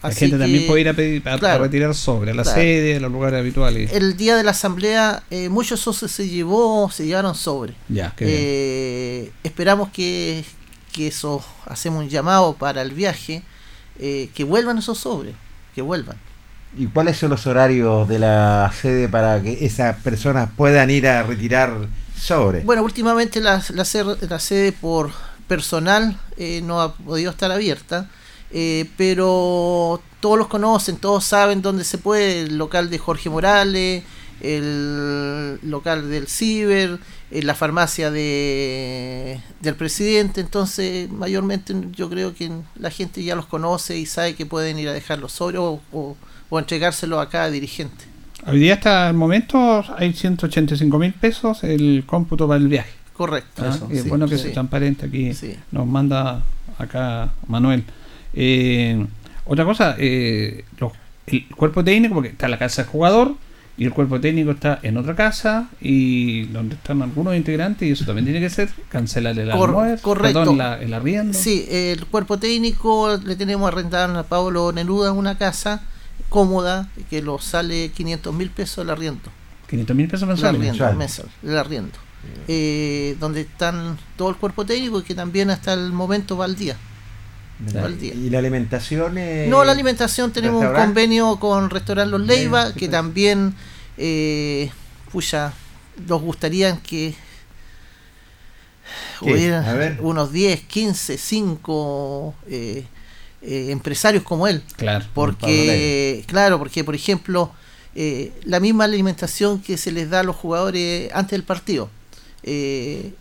La 0.02 0.08
Así 0.08 0.20
gente 0.20 0.38
también 0.38 0.66
puede 0.66 0.80
ir 0.80 0.88
a, 0.88 0.94
pedir, 0.94 1.22
a- 1.28 1.58
retirar 1.58 1.94
sobres 1.94 2.32
a 2.32 2.36
la 2.36 2.42
claro. 2.42 2.58
sede, 2.58 2.96
a 2.96 3.00
los 3.00 3.12
lugares 3.12 3.38
habituales. 3.38 3.92
El 3.92 4.16
día 4.16 4.36
de 4.36 4.42
la 4.44 4.52
asamblea, 4.52 5.22
eh, 5.30 5.48
muchos 5.50 5.80
socios 5.80 6.10
se 6.10 6.28
llevó, 6.28 6.90
se 6.90 7.06
llevaron 7.06 7.34
sobre. 7.34 7.74
Ya, 7.88 8.12
qué 8.16 8.24
bien. 8.24 8.36
Eh, 8.40 9.32
esperamos 9.44 9.90
que, 9.90 10.44
que 10.92 11.08
eso, 11.08 11.44
hacemos 11.66 12.02
un 12.04 12.08
llamado 12.08 12.54
para 12.54 12.80
el 12.82 12.92
viaje, 12.92 13.42
eh, 13.98 14.30
que 14.34 14.44
vuelvan 14.44 14.78
esos 14.78 14.98
sobres, 14.98 15.34
que 15.74 15.82
vuelvan. 15.82 16.16
¿Y 16.78 16.86
cuáles 16.86 17.18
son 17.18 17.30
los 17.30 17.46
horarios 17.46 18.08
de 18.08 18.20
la 18.20 18.72
sede 18.80 19.08
para 19.08 19.42
que 19.42 19.66
esas 19.66 19.96
personas 19.96 20.48
puedan 20.56 20.88
ir 20.88 21.06
a 21.08 21.24
retirar 21.24 21.72
sobre? 22.16 22.60
Bueno, 22.60 22.82
últimamente 22.84 23.40
la, 23.40 23.62
la, 23.74 23.84
la 24.28 24.38
sede 24.38 24.72
por 24.72 25.10
personal 25.48 26.16
eh, 26.36 26.62
no 26.62 26.80
ha 26.80 26.94
podido 26.94 27.32
estar 27.32 27.50
abierta. 27.50 28.08
Eh, 28.52 28.88
pero 28.96 30.00
todos 30.20 30.38
los 30.38 30.48
conocen, 30.48 30.96
todos 30.96 31.24
saben 31.24 31.62
dónde 31.62 31.84
se 31.84 31.98
puede, 31.98 32.42
el 32.42 32.58
local 32.58 32.90
de 32.90 32.98
Jorge 32.98 33.30
Morales, 33.30 34.02
el 34.40 35.58
local 35.62 36.10
del 36.10 36.26
Ciber, 36.26 36.98
eh, 37.30 37.42
la 37.42 37.54
farmacia 37.54 38.10
de, 38.10 39.40
del 39.60 39.74
presidente, 39.74 40.40
entonces 40.40 41.10
mayormente 41.10 41.74
yo 41.92 42.08
creo 42.10 42.34
que 42.34 42.50
la 42.76 42.90
gente 42.90 43.22
ya 43.22 43.36
los 43.36 43.46
conoce 43.46 43.98
y 43.98 44.06
sabe 44.06 44.34
que 44.34 44.46
pueden 44.46 44.78
ir 44.78 44.88
a 44.88 44.92
dejarlos 44.92 45.32
sobre 45.32 45.58
o, 45.58 45.80
o, 45.92 46.16
o 46.48 46.58
entregárselo 46.58 47.20
a 47.20 47.28
cada 47.28 47.50
dirigente. 47.50 48.10
Hoy 48.46 48.58
día 48.58 48.74
hasta 48.74 49.08
el 49.08 49.14
momento 49.16 49.84
hay 49.96 50.12
185 50.12 50.98
mil 50.98 51.12
pesos 51.12 51.62
el 51.62 52.04
cómputo 52.06 52.48
para 52.48 52.58
el 52.58 52.68
viaje. 52.68 52.90
Correcto. 53.12 53.62
Ah, 53.64 53.72
eso, 53.74 53.88
y 53.90 53.98
es 53.98 54.04
sí, 54.04 54.08
bueno 54.08 54.26
que 54.26 54.38
sí. 54.38 54.44
sea 54.44 54.52
transparente 54.54 55.06
aquí. 55.06 55.34
Sí. 55.34 55.54
Nos 55.70 55.86
manda 55.86 56.42
acá 56.78 57.32
Manuel. 57.46 57.84
Eh, 58.34 59.06
otra 59.44 59.64
cosa, 59.64 59.96
eh, 59.98 60.64
los- 60.78 60.92
el 61.26 61.46
cuerpo 61.56 61.82
técnico, 61.84 62.14
porque 62.14 62.30
está 62.30 62.48
la 62.48 62.58
casa 62.58 62.82
del 62.82 62.90
jugador 62.90 63.34
y 63.76 63.84
el 63.84 63.92
cuerpo 63.92 64.20
técnico 64.20 64.50
está 64.50 64.78
en 64.82 64.96
otra 64.96 65.14
casa 65.14 65.68
y 65.80 66.42
donde 66.46 66.74
están 66.74 67.00
algunos 67.02 67.34
integrantes 67.36 67.88
y 67.88 67.92
eso 67.92 68.04
también 68.04 68.24
tiene 68.26 68.40
que 68.40 68.50
ser 68.50 68.68
cancelar 68.88 69.38
el 69.38 69.50
Cor- 69.50 69.70
almuerzo, 69.70 70.02
correcto. 70.02 70.38
perdón, 70.40 70.58
la- 70.58 70.80
el 70.80 70.92
arriendo. 70.92 71.32
Sí, 71.38 71.66
el 71.70 72.04
cuerpo 72.06 72.38
técnico 72.38 73.16
le 73.24 73.36
tenemos 73.36 73.66
arrendado 73.68 74.18
a 74.18 74.22
Pablo 74.24 74.72
Neruda 74.72 75.12
una 75.12 75.38
casa 75.38 75.82
cómoda 76.28 76.88
que 77.08 77.22
lo 77.22 77.38
sale 77.38 77.90
500 77.90 78.34
mil 78.34 78.50
pesos 78.50 78.84
el 78.84 78.90
arriendo. 78.90 79.30
500 79.68 79.96
mil 79.96 80.06
pesos 80.08 80.22
El 80.22 80.28
mensuales. 80.28 80.58
arriendo, 80.60 80.72
Mensual. 80.84 80.96
mensual, 80.96 81.28
el 81.44 81.58
arriendo. 81.58 81.98
Eh, 82.48 83.16
donde 83.18 83.42
están 83.42 83.96
todo 84.16 84.28
el 84.28 84.36
cuerpo 84.36 84.66
técnico 84.66 85.00
y 85.00 85.02
que 85.04 85.14
también 85.14 85.48
hasta 85.48 85.72
el 85.72 85.92
momento 85.92 86.36
va 86.36 86.44
al 86.44 86.54
día. 86.56 86.76
Va 87.76 87.84
al 87.84 87.98
día. 87.98 88.14
¿Y 88.14 88.30
la 88.30 88.38
alimentación? 88.38 89.18
eh, 89.18 89.46
No, 89.48 89.64
la 89.64 89.72
alimentación 89.72 90.32
tenemos 90.32 90.56
un 90.58 90.62
restaurante? 90.62 90.86
convenio 90.88 91.36
con 91.38 91.68
Restaurant 91.70 92.10
Los 92.10 92.20
Leiva, 92.22 92.72
que 92.74 92.88
también, 92.88 93.54
eh, 93.98 94.70
pucha, 95.12 95.52
nos 96.06 96.22
gustaría 96.22 96.78
que 96.78 97.14
¿Qué? 99.22 99.32
hubiera 99.34 99.70
A 99.70 99.74
ver. 99.74 99.98
unos 100.00 100.32
10, 100.32 100.62
15, 100.62 101.18
5 101.18 102.34
eh, 102.48 102.84
eh, 103.42 103.66
empresarios 103.70 104.22
como 104.22 104.46
él. 104.46 104.62
Claro. 104.76 105.04
Porque, 105.14 106.24
claro, 106.26 106.58
porque 106.58 106.82
por 106.82 106.94
ejemplo, 106.94 107.52
eh, 107.94 108.32
la 108.44 108.60
misma 108.60 108.84
alimentación 108.84 109.60
que 109.60 109.76
se 109.76 109.92
les 109.92 110.08
da 110.08 110.20
a 110.20 110.22
los 110.22 110.36
jugadores 110.36 111.10
antes 111.12 111.32
del 111.32 111.42
partido. 111.44 111.90
eh, 112.42 113.12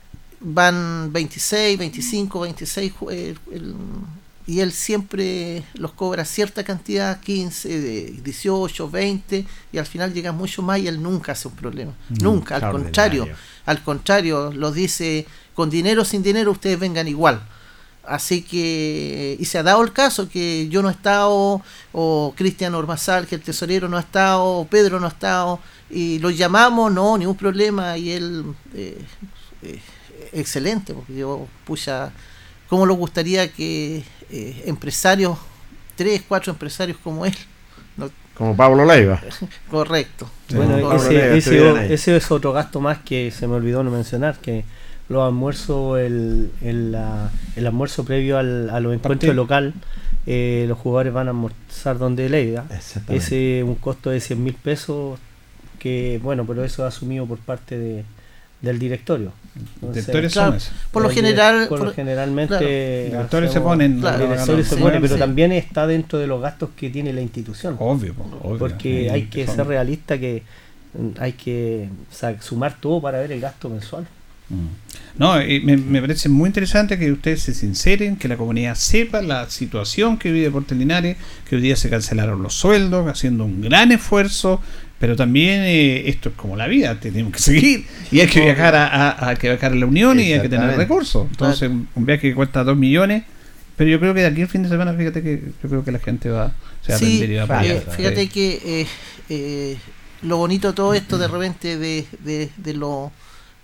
van 0.41 1.11
26, 1.11 1.77
25, 1.77 2.39
26 2.39 2.93
ju- 2.97 3.11
eh, 3.11 3.35
el- 3.51 3.75
y 4.49 4.61
él 4.61 4.71
siempre 4.71 5.63
los 5.75 5.91
cobra 5.91 6.25
cierta 6.25 6.63
cantidad, 6.63 7.19
15, 7.19 7.81
de 7.81 8.01
18, 8.23 8.89
20 8.89 9.45
y 9.71 9.77
al 9.77 9.85
final 9.85 10.11
llega 10.11 10.31
mucho 10.31 10.63
más 10.63 10.79
y 10.79 10.87
él 10.87 11.03
nunca 11.03 11.33
hace 11.33 11.47
un 11.47 11.55
problema. 11.55 11.91
Mm, 12.09 12.23
nunca, 12.23 12.55
al 12.55 12.71
contrario, 12.71 13.27
al 13.67 13.83
contrario, 13.83 14.51
los 14.51 14.73
dice 14.73 15.27
con 15.53 15.69
dinero 15.69 16.01
o 16.01 16.05
sin 16.05 16.23
dinero 16.23 16.49
ustedes 16.51 16.79
vengan 16.79 17.07
igual. 17.07 17.43
Así 18.03 18.41
que, 18.41 19.37
y 19.39 19.45
se 19.45 19.59
ha 19.59 19.63
dado 19.63 19.83
el 19.83 19.93
caso 19.93 20.27
que 20.27 20.67
yo 20.67 20.81
no 20.81 20.89
he 20.89 20.93
estado, 20.93 21.61
o 21.91 22.33
Cristian 22.35 22.73
Ormazal, 22.73 23.27
que 23.27 23.35
el 23.35 23.41
tesorero 23.41 23.87
no 23.87 23.97
ha 23.97 23.99
estado, 23.99 24.43
o 24.43 24.65
Pedro 24.65 24.99
no 24.99 25.05
ha 25.05 25.09
estado, 25.09 25.59
y 25.91 26.17
los 26.17 26.35
llamamos, 26.35 26.91
no, 26.91 27.19
ningún 27.19 27.37
problema, 27.37 27.99
y 27.99 28.13
él, 28.13 28.45
eh, 28.73 29.05
eh, 29.61 29.79
excelente, 30.33 30.95
porque 30.95 31.15
yo, 31.17 31.47
pucha, 31.65 32.11
¿cómo 32.67 32.87
le 32.87 32.93
gustaría 32.93 33.53
que 33.53 34.03
eh, 34.31 34.63
empresarios, 34.65 35.37
tres, 35.95 36.23
cuatro 36.27 36.51
empresarios 36.53 36.97
como 37.03 37.25
él, 37.25 37.33
no- 37.97 38.09
Como 38.35 38.55
Pablo 38.55 38.85
Leiva. 38.85 39.21
correcto. 39.69 40.29
Bueno, 40.53 40.77
ese, 40.93 41.13
Leiva, 41.51 41.83
ese- 41.85 42.15
es 42.15 42.31
otro 42.31 42.53
gasto 42.53 42.79
más 42.79 42.99
que 42.99 43.31
se 43.31 43.47
me 43.47 43.55
olvidó 43.55 43.83
no 43.83 43.91
mencionar, 43.91 44.37
que 44.39 44.63
los 45.09 45.25
almuerzos, 45.25 45.99
el, 45.99 46.51
el, 46.61 46.91
la- 46.91 47.31
el 47.55 47.65
almuerzo 47.67 48.05
previo 48.05 48.37
al, 48.37 48.69
a 48.69 48.79
los 48.79 48.93
encuentros 48.93 49.35
local, 49.35 49.73
eh, 50.27 50.65
los 50.67 50.77
jugadores 50.77 51.11
van 51.13 51.27
a 51.27 51.31
almorzar 51.31 51.97
donde 51.97 52.29
Leiva. 52.29 52.65
Exactamente. 52.75 53.15
Ese 53.25 53.63
un 53.63 53.75
costo 53.75 54.09
de 54.11 54.19
100 54.19 54.43
mil 54.43 54.53
pesos, 54.53 55.19
que 55.79 56.19
bueno, 56.21 56.45
pero 56.45 56.63
eso 56.63 56.85
es 56.87 56.93
asumido 56.95 57.25
por 57.25 57.39
parte 57.39 57.77
de, 57.77 58.03
del 58.61 58.77
directorio. 58.79 59.31
Entonces, 59.55 60.05
Directores 60.05 60.33
Claro, 60.33 60.47
son 60.51 60.57
esos. 60.57 60.73
por 60.91 61.03
lo 61.03 61.09
general, 61.09 61.67
por 61.67 61.79
lo 61.83 61.91
generalmente 61.91 62.49
claro. 62.57 62.65
Directores 62.67 63.51
se 63.51 63.61
ponen. 63.61 63.99
Claro, 63.99 64.23
directorio 64.27 64.63
se 64.63 64.75
sí, 64.75 64.81
pone, 64.81 65.01
pero 65.01 65.13
sí. 65.15 65.19
también 65.19 65.51
está 65.51 65.85
dentro 65.87 66.19
de 66.19 66.27
los 66.27 66.41
gastos 66.41 66.69
que 66.77 66.89
tiene 66.89 67.11
la 67.13 67.21
institución. 67.21 67.75
Obvio, 67.79 68.13
po, 68.13 68.29
obvio. 68.43 68.57
Porque 68.59 69.03
Sí, 69.03 69.09
hay 69.09 69.23
que 69.25 69.45
son- 69.45 69.55
ser 69.55 69.67
realista 69.67 70.17
que 70.17 70.43
hay 71.19 71.33
que 71.33 71.89
o 72.11 72.15
sea, 72.15 72.41
sumar 72.41 72.77
todo 72.79 73.01
para 73.01 73.19
ver 73.19 73.31
el 73.31 73.39
gasto 73.41 73.69
mensual. 73.69 74.07
Mm. 74.49 75.19
No, 75.19 75.39
eh, 75.39 75.61
me, 75.63 75.77
me 75.77 76.01
parece 76.01 76.29
muy 76.29 76.47
interesante 76.47 76.97
que 76.97 77.11
ustedes 77.11 77.41
se 77.43 77.53
sinceren, 77.53 78.15
que 78.15 78.27
la 78.27 78.37
comunidad 78.37 78.73
sepa 78.75 79.21
la 79.21 79.47
situación 79.49 80.17
que 80.17 80.31
vive 80.31 80.45
Deportes 80.45 80.77
Linares, 80.77 81.17
que 81.47 81.55
hoy 81.57 81.61
día 81.61 81.75
se 81.75 81.89
cancelaron 81.89 82.41
los 82.41 82.53
sueldos, 82.55 83.07
haciendo 83.07 83.43
un 83.45 83.61
gran 83.61 83.91
esfuerzo, 83.91 84.61
pero 84.99 85.15
también 85.15 85.61
eh, 85.63 86.09
esto 86.09 86.29
es 86.29 86.35
como 86.35 86.55
la 86.55 86.67
vida, 86.67 86.99
tenemos 86.99 87.33
que 87.33 87.39
seguir 87.39 87.85
y 88.11 88.19
hay 88.19 88.27
que 88.27 88.41
viajar 88.41 88.75
a, 88.75 88.87
a- 88.87 89.29
a 89.29 89.35
que 89.35 89.47
viajar 89.49 89.71
a 89.71 89.75
la 89.75 89.85
Unión 89.85 90.19
y 90.19 90.33
hay 90.33 90.41
que 90.41 90.49
tener 90.49 90.75
recursos. 90.77 91.27
Entonces, 91.31 91.69
un 91.69 92.05
viaje 92.05 92.29
que 92.29 92.35
cuesta 92.35 92.63
2 92.63 92.75
millones, 92.77 93.23
pero 93.77 93.89
yo 93.89 93.99
creo 93.99 94.13
que 94.13 94.21
de 94.21 94.27
aquí 94.27 94.41
al 94.41 94.49
fin 94.49 94.63
de 94.63 94.69
semana, 94.69 94.93
fíjate 94.93 95.23
que 95.23 95.41
yo 95.63 95.69
creo 95.69 95.83
que 95.85 95.91
la 95.93 95.99
gente 95.99 96.29
va, 96.29 96.51
se 96.85 96.91
va 96.91 96.95
a 96.95 96.99
Sí, 96.99 97.05
aprender 97.23 97.29
y 97.31 97.35
va 97.35 97.41
a 97.41 97.45
apoyar. 97.45 97.75
eh, 97.77 97.83
fíjate 97.95 98.27
que 98.29 98.61
eh, 98.65 98.87
eh, 99.29 99.77
lo 100.23 100.35
bonito 100.37 100.67
de 100.67 100.73
todo 100.73 100.93
esto 100.93 101.17
de 101.17 101.27
repente 101.29 101.77
de, 101.77 102.05
de, 102.25 102.49
de 102.57 102.73
los 102.73 103.09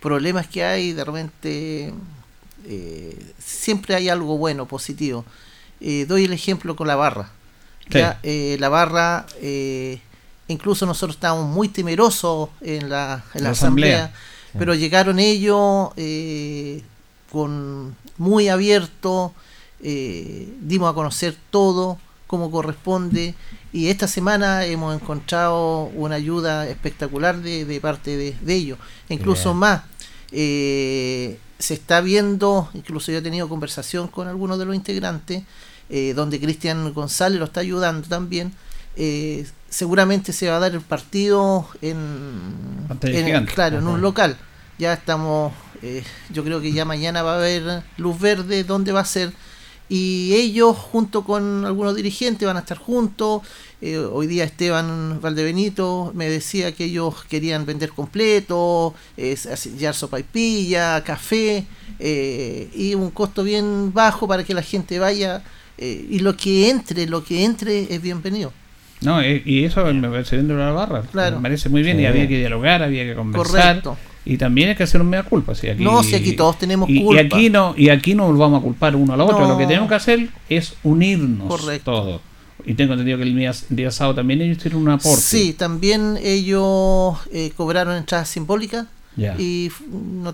problemas 0.02 0.48
que 0.48 0.64
hay, 0.64 0.94
de 0.94 1.04
repente 1.04 1.92
eh, 2.68 3.18
siempre 3.38 3.96
hay 3.96 4.08
algo 4.10 4.38
bueno, 4.38 4.66
positivo. 4.68 5.26
Doy 6.08 6.24
el 6.26 6.34
ejemplo 6.34 6.76
con 6.76 6.88
la 6.88 6.96
barra. 6.96 7.30
Sí. 7.92 8.00
Ya, 8.00 8.20
la 8.58 8.70
barra, 8.70 9.26
eh, 9.42 10.00
incluso 10.48 10.86
nosotros 10.86 11.16
estábamos 11.18 11.48
muy 11.54 11.70
temerosos 11.70 12.50
en 12.62 12.90
la, 12.90 13.24
en 13.34 13.44
la 13.44 13.50
La 13.50 13.50
asamblea, 13.52 14.06
asamblea. 14.06 14.12
pero 14.58 14.74
llegaron 14.76 15.20
ellos 15.20 15.90
eh, 15.98 16.84
con 17.32 17.96
muy 18.18 18.48
abierto, 18.50 19.34
eh, 19.82 20.48
dimos 20.62 20.90
a 20.90 20.94
conocer 20.94 21.36
todo 21.50 21.98
como 22.28 22.50
corresponde 22.50 23.36
y 23.74 23.88
esta 23.90 24.08
semana 24.08 24.66
hemos 24.66 24.96
encontrado 24.96 25.84
una 25.96 26.16
ayuda 26.16 26.68
espectacular 26.68 27.42
de, 27.42 27.66
de 27.66 27.82
parte 27.82 28.16
de, 28.18 28.36
de 28.42 28.56
ellos, 28.56 28.80
incluso 29.10 29.50
Bien. 29.50 29.60
más. 29.60 29.82
eh, 30.32 31.40
se 31.58 31.74
está 31.74 32.02
viendo, 32.02 32.70
incluso 32.74 33.12
yo 33.12 33.20
he 33.20 33.22
tenido 33.22 33.48
conversación 33.48 34.08
con 34.10 34.28
algunos 34.28 34.60
de 34.60 34.66
los 34.66 34.76
integrantes, 34.76 35.44
eh, 35.90 36.14
donde 36.14 36.40
Cristian 36.40 36.94
González 36.94 37.40
lo 37.40 37.46
está 37.46 37.62
ayudando 37.62 38.08
también. 38.08 38.54
eh, 38.98 39.46
seguramente 39.70 40.34
se 40.34 40.50
va 40.50 40.58
a 40.58 40.60
dar 40.60 40.74
el 40.74 40.82
partido 40.82 41.68
en, 41.82 42.04
claro, 43.54 43.80
en 43.80 43.88
un 43.88 44.02
local. 44.02 44.38
Ya 44.78 44.94
estamos, 44.94 45.54
eh, 45.82 46.04
yo 46.32 46.44
creo 46.44 46.62
que 46.62 46.72
ya 46.72 46.86
mañana 46.86 47.24
va 47.24 47.34
a 47.34 47.38
haber 47.38 47.84
luz 47.98 48.20
verde 48.20 48.64
dónde 48.64 48.92
va 48.92 49.02
a 49.02 49.06
ser. 49.06 49.34
Y 49.88 50.34
ellos, 50.34 50.76
junto 50.76 51.24
con 51.24 51.64
algunos 51.64 51.96
dirigentes, 51.96 52.48
van 52.48 52.58
a 52.58 52.62
estar 52.62 52.78
juntos. 52.78 53.44
Eh, 53.82 53.98
hoy 54.00 54.26
día 54.26 54.44
Esteban 54.44 55.20
Valdebenito 55.22 56.12
me 56.16 56.28
decía 56.28 56.72
que 56.74 56.86
ellos 56.86 57.24
querían 57.30 57.66
vender 57.68 57.92
completo, 57.92 58.96
eh, 59.16 59.38
ya 59.78 59.94
sopaipilla, 59.94 61.04
café, 61.04 61.68
eh, 62.00 62.70
y 62.74 62.96
un 62.96 63.12
costo 63.12 63.44
bien 63.44 63.94
bajo 63.94 64.28
para 64.28 64.44
que 64.44 64.56
la 64.56 64.64
gente 64.64 64.98
vaya. 65.00 65.44
eh, 65.78 66.08
y 66.10 66.20
lo 66.20 66.36
que 66.38 66.70
entre, 66.70 67.06
lo 67.08 67.24
que 67.24 67.44
entre 67.44 67.94
es 67.94 68.02
bienvenido. 68.02 68.52
No, 69.02 69.22
eh, 69.22 69.42
y 69.46 69.64
eso 69.66 69.86
me 69.94 70.10
parece 70.10 70.38
bien 70.38 70.48
de 70.48 70.56
la 70.56 70.72
barra. 70.72 71.02
Claro. 71.12 71.38
Me 71.38 71.44
parece 71.44 71.70
muy 71.70 71.84
bien 71.84 72.00
y 72.00 72.06
había 72.06 72.28
que 72.28 72.38
dialogar, 72.38 72.82
había 72.82 73.04
que 73.04 73.16
conversar. 73.16 73.82
Correcto. 73.82 73.98
Y 74.28 74.38
también 74.38 74.70
hay 74.70 74.76
que 74.76 74.84
hacer 74.84 75.02
un 75.02 75.10
mea 75.10 75.22
culpa. 75.24 75.54
Si 75.54 75.68
aquí, 75.70 75.84
No, 75.84 76.02
si 76.02 76.16
aquí 76.16 76.34
todos 76.34 76.58
tenemos 76.58 76.90
y, 76.90 77.04
culpa. 77.04 77.22
Y 77.22 77.26
aquí 77.26 77.50
no, 77.50 77.76
y 77.78 77.90
aquí 77.90 78.16
no 78.16 78.26
volvamos 78.26 78.60
a 78.60 78.64
culpar 78.64 78.96
uno 78.96 79.14
al 79.14 79.22
otro. 79.22 79.40
No. 79.42 79.50
Lo 79.50 79.58
que 79.58 79.68
tenemos 79.68 79.88
que 79.88 79.96
hacer 79.96 80.30
es 80.50 80.74
unirnos 80.84 81.48
Correcto. 81.48 81.92
todos. 81.92 82.22
Y 82.66 82.74
tengo 82.74 82.94
entendido 82.94 83.18
que 83.20 83.24
el 83.26 83.36
día, 83.36 83.52
el 83.70 83.76
día 83.76 83.92
sábado 83.92 84.16
también 84.16 84.42
ellos 84.42 84.58
tienen 84.58 84.80
un 84.80 84.90
aporte. 84.90 85.22
Sí, 85.22 85.54
también 85.54 86.18
ellos 86.24 87.18
eh, 87.32 87.52
cobraron 87.56 87.96
entradas 87.96 88.28
simbólicas 88.30 88.88
Ya. 89.16 89.36
y 89.38 89.72
no, 89.92 90.34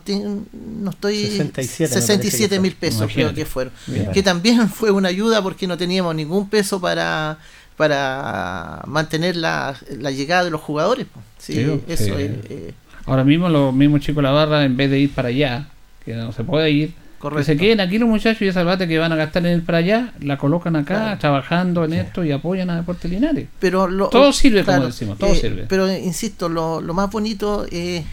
no 0.80 0.90
estoy 0.92 1.26
67 1.28 1.84
me 1.96 2.02
67 2.02 2.48
parece 2.48 2.60
mil 2.62 2.74
pesos 2.76 3.02
Imagínate. 3.02 3.34
creo 3.34 3.36
que 3.36 3.46
fueron 3.46 3.74
que 4.14 4.24
también 4.24 4.70
fue 4.70 4.90
una 4.92 5.10
ayuda 5.10 5.44
porque 5.44 5.68
no 5.68 5.78
teníamos 5.78 6.16
ningún 6.16 6.50
peso 6.50 6.80
para 6.80 7.38
para 7.82 8.82
mantener 8.86 9.36
la, 9.36 9.76
la 10.00 10.12
llegada 10.12 10.44
de 10.44 10.52
los 10.52 10.62
jugadores 10.62 11.08
sí, 11.40 11.54
Sí, 11.56 11.82
eso 11.88 12.04
sí. 12.04 12.12
es, 12.12 12.32
eh, 12.50 12.74
Ahora 13.08 13.24
mismo 13.24 13.50
los 13.50 13.74
mismos 13.74 14.02
chicos 14.02 14.18
de 14.18 14.22
la 14.24 14.32
barra, 14.32 14.64
en 14.64 14.78
vez 14.78 14.92
de 14.92 15.00
ir 15.00 15.12
para 15.14 15.30
allá, 15.30 15.68
que 16.06 16.14
no 16.14 16.32
se 16.32 16.44
puede 16.44 16.70
ir, 16.70 16.94
Que 17.36 17.44
se 17.44 17.58
queden 17.58 17.80
aquí 17.80 17.98
los 17.98 18.08
muchachos 18.08 18.42
y 18.44 18.48
esa 18.48 18.62
plata 18.62 18.86
que 18.88 18.98
van 19.00 19.12
a 19.12 19.16
gastar 19.16 19.44
en 19.48 19.54
el 19.54 19.62
para 19.64 19.80
allá, 19.80 20.14
la 20.22 20.38
colocan 20.38 20.76
acá, 20.76 20.96
Claro. 20.96 21.18
trabajando 21.20 21.84
en 21.86 21.94
esto 21.94 22.24
y 22.24 22.32
apoyan 22.32 22.70
a 22.70 22.76
Deportes 22.76 23.10
Linares. 23.10 23.48
Pero 23.60 23.88
lo- 23.88 24.10
todo 24.10 24.32
sirve, 24.32 24.64
claro, 24.64 24.82
como 24.82 24.92
decimos, 24.92 25.18
todo 25.18 25.32
eh, 25.34 25.36
sirve. 25.36 25.66
Pero 25.68 25.92
insisto, 25.92 26.48
lo, 26.48 26.80
lo 26.80 26.94
más 26.94 27.10
bonito 27.10 27.66
eh, 27.72 28.04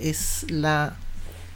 es 0.00 0.46
la, 0.48 0.94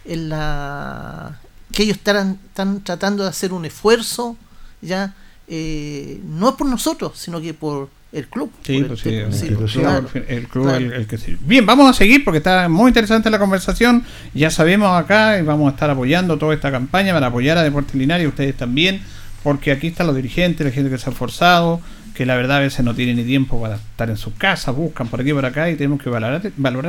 es 0.05 0.19
la 0.19 1.39
que 1.73 1.85
ellos 1.85 1.97
están, 1.99 2.39
están 2.49 2.81
tratando 2.83 3.23
de 3.23 3.29
hacer 3.29 3.53
un 3.53 3.65
esfuerzo, 3.65 4.37
ya 4.83 5.15
eh, 5.53 6.21
no 6.25 6.51
es 6.51 6.55
por 6.55 6.69
nosotros, 6.69 7.19
sino 7.19 7.41
que 7.41 7.53
por 7.53 7.89
el 8.13 8.29
club. 8.29 8.53
Sí, 8.63 8.85
pues 8.87 9.05
el, 9.05 9.33
sí, 9.33 9.49
club, 9.49 9.63
el, 9.63 9.69
sí, 9.69 9.79
club, 9.79 10.25
el 10.29 10.49
club 10.49 10.65
claro. 10.65 10.95
el, 10.95 11.07
que 11.09 11.19
sirve. 11.19 11.39
Bien, 11.43 11.67
vamos 11.67 11.91
a 11.91 11.93
seguir 11.93 12.25
porque 12.25 12.39
está 12.39 12.69
muy 12.69 12.89
interesante 12.89 13.31
la 13.31 13.39
conversación. 13.41 14.05
Ya 14.33 14.51
sabemos 14.51 14.97
acá 14.97 15.39
y 15.39 15.43
vamos 15.43 15.71
a 15.71 15.75
estar 15.75 15.91
apoyando 15.91 16.39
toda 16.39 16.55
esta 16.55 16.71
campaña 16.71 17.13
para 17.13 17.27
apoyar 17.27 17.59
a 17.59 17.65
Deportes 17.65 17.97
Linares, 17.97 18.29
ustedes 18.29 18.57
también, 18.57 19.03
porque 19.43 19.73
aquí 19.73 19.89
están 19.89 20.07
los 20.07 20.15
dirigentes, 20.15 20.65
la 20.65 20.73
gente 20.73 20.89
que 20.89 20.99
se 20.99 21.11
ha 21.11 21.13
esforzado, 21.13 21.81
que 22.21 22.27
la 22.27 22.37
verdad 22.37 22.59
a 22.59 22.61
veces 22.61 22.85
no 22.85 22.95
tiene 22.95 23.15
ni 23.15 23.25
tiempo 23.25 23.59
para 23.59 23.77
estar 23.77 24.11
en 24.11 24.19
sus 24.19 24.35
casas, 24.35 24.77
buscan 24.77 25.09
por 25.09 25.23
aquí 25.23 25.31
y 25.31 25.33
por 25.33 25.47
acá 25.47 25.71
y 25.71 25.77
tenemos 25.77 26.03
que 26.03 26.11
valorar, 26.11 26.43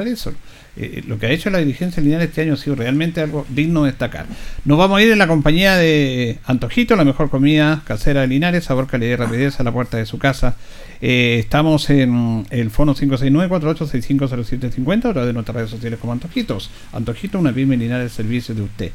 eso. 0.06 0.34
Eh, 0.76 1.04
lo 1.08 1.20
que 1.20 1.28
ha 1.28 1.30
hecho 1.30 1.50
la 1.50 1.60
dirigencia 1.60 2.04
lineal 2.04 2.22
este 2.22 2.42
año 2.42 2.56
ha 2.56 2.58
sido 2.58 2.76
realmente 2.76 3.22
algo 3.22 3.46
digno 3.48 3.84
de 3.84 3.92
destacar. 3.92 4.26
Nos 4.66 4.78
vamos 4.78 5.00
a 5.00 5.02
ir 5.02 5.10
en 5.10 5.18
la 5.18 5.28
compañía 5.28 5.78
de 5.78 6.38
Antojito, 6.44 6.98
la 6.98 7.06
mejor 7.06 7.30
comida 7.30 7.82
casera 7.86 8.20
de 8.20 8.28
Linares, 8.28 8.66
sabor, 8.66 8.88
calidad 8.88 9.14
y 9.14 9.16
rapidez 9.16 9.58
a 9.62 9.64
la 9.64 9.72
puerta 9.72 9.96
de 9.96 10.06
su 10.06 10.18
casa. 10.18 10.58
Eh, 11.00 11.38
estamos 11.40 11.90
en 11.90 12.46
el 12.50 12.70
fono 12.70 12.94
569-48650750, 12.94 15.06
otra 15.06 15.26
de 15.26 15.32
nuestras 15.32 15.56
redes 15.56 15.70
sociales 15.70 15.98
como 15.98 16.12
Antojitos. 16.12 16.70
Antojito, 16.92 17.40
una 17.40 17.54
pyme 17.54 17.78
Linares 17.78 18.12
servicio 18.12 18.54
de 18.54 18.64
usted. 18.64 18.92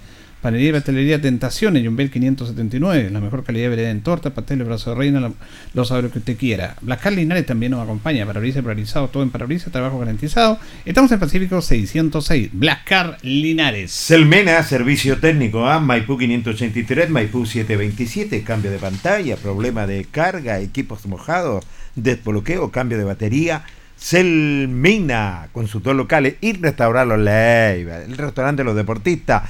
Panería 0.47 0.69
y 0.69 0.73
pastelería 0.75 1.21
Tentaciones, 1.21 1.85
Jumbel 1.85 2.09
579, 2.09 3.11
la 3.11 3.21
mejor 3.21 3.43
calidad 3.43 3.65
de 3.65 3.69
vereda 3.71 3.91
en 3.91 4.01
torta, 4.03 4.31
pasteles, 4.33 4.65
brazo 4.65 4.91
de 4.91 4.97
reina, 4.97 5.19
la- 5.19 5.33
los 5.75 5.89
sabores 5.89 6.13
que 6.13 6.21
usted 6.21 6.37
quiera. 6.37 6.77
Blascar 6.83 7.15
Linares 7.15 7.45
también 7.47 7.73
nos 7.73 7.83
acompaña, 7.83 8.25
parabrisas 8.25 8.63
paralizado, 8.63 9.09
todo 9.09 9.25
en 9.25 9.31
parabrisas, 9.31 9.73
trabajo 9.73 9.99
garantizado. 9.99 10.61
Estamos 10.85 11.11
en 11.11 11.19
Pacífico 11.19 11.61
606, 11.61 12.51
Blascar 12.53 13.19
Linares. 13.23 13.91
Selmena, 13.91 14.63
servicio 14.63 15.19
técnico 15.19 15.67
a 15.67 15.81
Maipú 15.81 16.17
583, 16.17 17.11
Maipú 17.11 17.45
727, 17.45 18.45
cambio 18.45 18.71
de 18.71 18.79
pantalla, 18.79 19.35
problema 19.35 19.89
de 19.89 20.05
carga, 20.05 20.61
equipos 20.61 21.07
mojados, 21.07 21.65
desbloqueo, 21.97 22.71
cambio 22.71 22.99
de 22.99 23.03
batería. 23.05 23.65
Selmena, 23.97 25.49
consultor 25.51 25.97
locales 25.97 26.37
y 26.41 26.53
restaurar 26.53 27.05
los 27.09 27.19
Leiva, 27.19 27.97
el 28.05 28.17
restaurante 28.17 28.61
de 28.61 28.65
los 28.67 28.77
deportistas, 28.77 29.43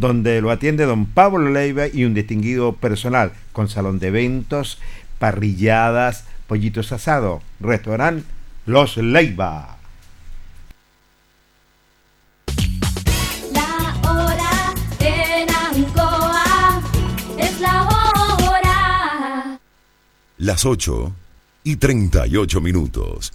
donde 0.00 0.40
lo 0.40 0.50
atiende 0.50 0.86
don 0.86 1.04
Pablo 1.04 1.50
Leiva 1.50 1.86
y 1.86 2.04
un 2.04 2.14
distinguido 2.14 2.72
personal, 2.72 3.32
con 3.52 3.68
salón 3.68 3.98
de 3.98 4.08
eventos, 4.08 4.78
parrilladas, 5.18 6.24
pollitos 6.46 6.90
asados, 6.90 7.42
restaurante 7.60 8.24
Los 8.64 8.96
Leiva. 8.96 9.76
La 13.52 14.10
hora 14.10 14.74
en 15.00 15.48
Ancoa 15.50 16.82
es 17.38 17.60
la 17.60 17.82
hora. 17.82 19.60
Las 20.38 20.64
8 20.64 21.12
y 21.64 21.76
38 21.76 22.60
minutos. 22.62 23.34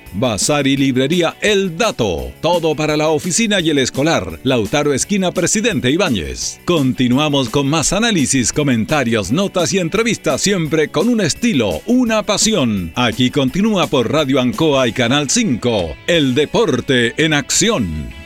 Bazar 0.13 0.67
y 0.67 0.77
librería 0.77 1.35
El 1.41 1.77
Dato. 1.77 2.31
Todo 2.41 2.75
para 2.75 2.97
la 2.97 3.09
oficina 3.09 3.59
y 3.59 3.69
el 3.69 3.77
escolar. 3.77 4.39
Lautaro 4.43 4.93
Esquina 4.93 5.31
Presidente 5.31 5.91
Ibáñez. 5.91 6.59
Continuamos 6.65 7.49
con 7.49 7.67
más 7.67 7.93
análisis, 7.93 8.51
comentarios, 8.51 9.31
notas 9.31 9.73
y 9.73 9.79
entrevistas, 9.79 10.41
siempre 10.41 10.89
con 10.89 11.09
un 11.09 11.21
estilo, 11.21 11.81
una 11.85 12.23
pasión. 12.23 12.91
Aquí 12.95 13.31
continúa 13.31 13.87
por 13.87 14.11
Radio 14.11 14.39
Ancoa 14.39 14.87
y 14.87 14.93
Canal 14.93 15.29
5. 15.29 15.95
El 16.07 16.35
deporte 16.35 17.13
en 17.23 17.33
acción. 17.33 18.21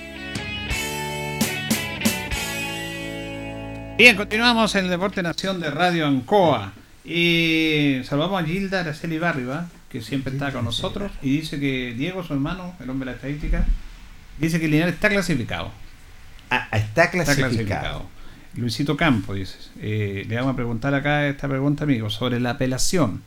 Bien, 3.97 4.17
continuamos 4.17 4.75
en 4.75 4.85
el 4.85 4.91
Deporte 4.91 5.23
Nación 5.23 5.61
de 5.61 5.71
Radio 5.71 6.05
Ancoa. 6.05 6.73
Y 7.05 8.01
saludamos 8.03 8.43
a 8.43 8.45
Gilda 8.45 8.81
Araceli 8.81 9.19
Barriba, 9.19 9.69
que 9.89 10.01
siempre 10.01 10.33
está 10.33 10.51
con 10.51 10.65
nosotros, 10.65 11.11
y 11.21 11.37
dice 11.37 11.59
que 11.59 11.93
Diego, 11.97 12.23
su 12.23 12.33
hermano, 12.33 12.75
el 12.79 12.89
hombre 12.89 13.05
de 13.05 13.11
la 13.11 13.15
estadística, 13.15 13.65
dice 14.39 14.59
que 14.59 14.67
Linares 14.67 14.95
está 14.95 15.09
clasificado. 15.09 15.71
Ah, 16.49 16.67
está 16.71 17.03
Está 17.05 17.11
clasificado. 17.11 17.49
clasificado. 17.49 18.05
Luisito 18.55 18.95
Campo, 18.95 19.33
dices. 19.33 19.71
Eh, 19.81 20.25
le 20.27 20.35
vamos 20.37 20.53
a 20.53 20.55
preguntar 20.55 20.93
acá 20.93 21.27
esta 21.27 21.47
pregunta, 21.47 21.83
amigo, 21.83 22.09
sobre 22.09 22.39
la 22.39 22.51
apelación. 22.51 23.21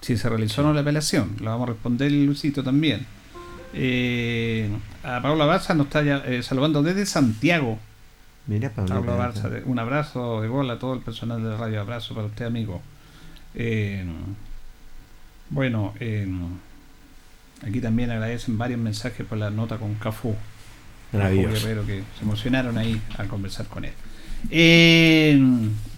Si 0.00 0.16
se 0.16 0.28
realizó 0.28 0.62
o 0.62 0.64
no 0.64 0.72
la 0.72 0.80
apelación. 0.82 1.36
La 1.40 1.50
vamos 1.50 1.68
a 1.68 1.72
responder 1.72 2.10
Luisito 2.12 2.62
también. 2.62 3.06
Eh, 3.74 4.68
a 5.04 5.20
Paula 5.22 5.44
Barza 5.46 5.74
nos 5.74 5.86
está 5.86 6.02
ya, 6.02 6.18
eh, 6.26 6.42
saludando 6.42 6.82
desde 6.82 7.06
Santiago. 7.06 7.78
Mira, 8.46 8.70
Pablo. 8.70 8.94
Pablo 8.94 9.16
Barza, 9.16 9.50
un 9.64 9.78
abrazo 9.78 10.40
de 10.40 10.48
gol 10.48 10.70
a 10.70 10.78
todo 10.78 10.94
el 10.94 11.00
personal 11.00 11.42
de 11.42 11.56
radio. 11.56 11.80
Abrazo 11.80 12.14
para 12.14 12.26
usted, 12.26 12.46
amigo. 12.46 12.82
Eh, 13.54 14.04
bueno, 15.50 15.94
eh, 16.00 16.26
aquí 17.66 17.80
también 17.80 18.10
agradecen 18.10 18.56
varios 18.56 18.80
mensajes 18.80 19.26
por 19.26 19.38
la 19.38 19.50
nota 19.50 19.76
con 19.76 19.94
Cafú. 19.96 20.34
Maravilloso. 21.12 21.66
Guerrero, 21.66 21.86
que 21.86 22.02
se 22.16 22.24
emocionaron 22.24 22.78
ahí 22.78 23.00
al 23.18 23.26
conversar 23.26 23.66
con 23.66 23.84
él. 23.84 23.92
Eh, 24.50 25.38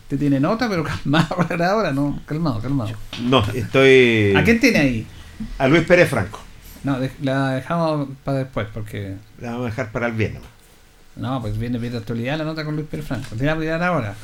te 0.09 0.17
tiene 0.17 0.41
nota, 0.41 0.69
pero 0.69 0.85
calmado 1.05 1.37
ahora, 1.65 1.93
¿no? 1.93 2.21
Calmado, 2.27 2.61
calmado. 2.61 2.93
No, 3.23 3.45
estoy. 3.55 4.35
¿A 4.37 4.43
quién 4.43 4.59
tiene 4.59 4.79
ahí? 4.79 5.07
A 5.59 5.69
Luis 5.69 5.85
Pérez 5.85 6.09
Franco. 6.09 6.41
No, 6.85 6.99
la 7.21 7.51
dejamos 7.51 8.09
para 8.25 8.39
después, 8.39 8.67
porque. 8.73 9.15
La 9.41 9.53
vamos 9.53 9.67
a 9.67 9.71
dejar 9.71 9.93
para 9.93 10.07
el 10.07 10.13
viernes. 10.13 10.43
No, 11.15 11.43
pues 11.43 11.59
viene 11.59 11.77
bien 11.79 11.93
de 11.93 11.99
actualidad 11.99 12.39
la 12.39 12.45
nota 12.45 12.65
con 12.65 12.75
Luis 12.75 12.87
Pérez 12.91 13.05
Franco. 13.07 13.37
Te 13.37 13.45
la 13.45 13.55
voy 13.55 13.67
a 13.67 13.73
dar 13.73 13.83
ahora. 13.83 14.15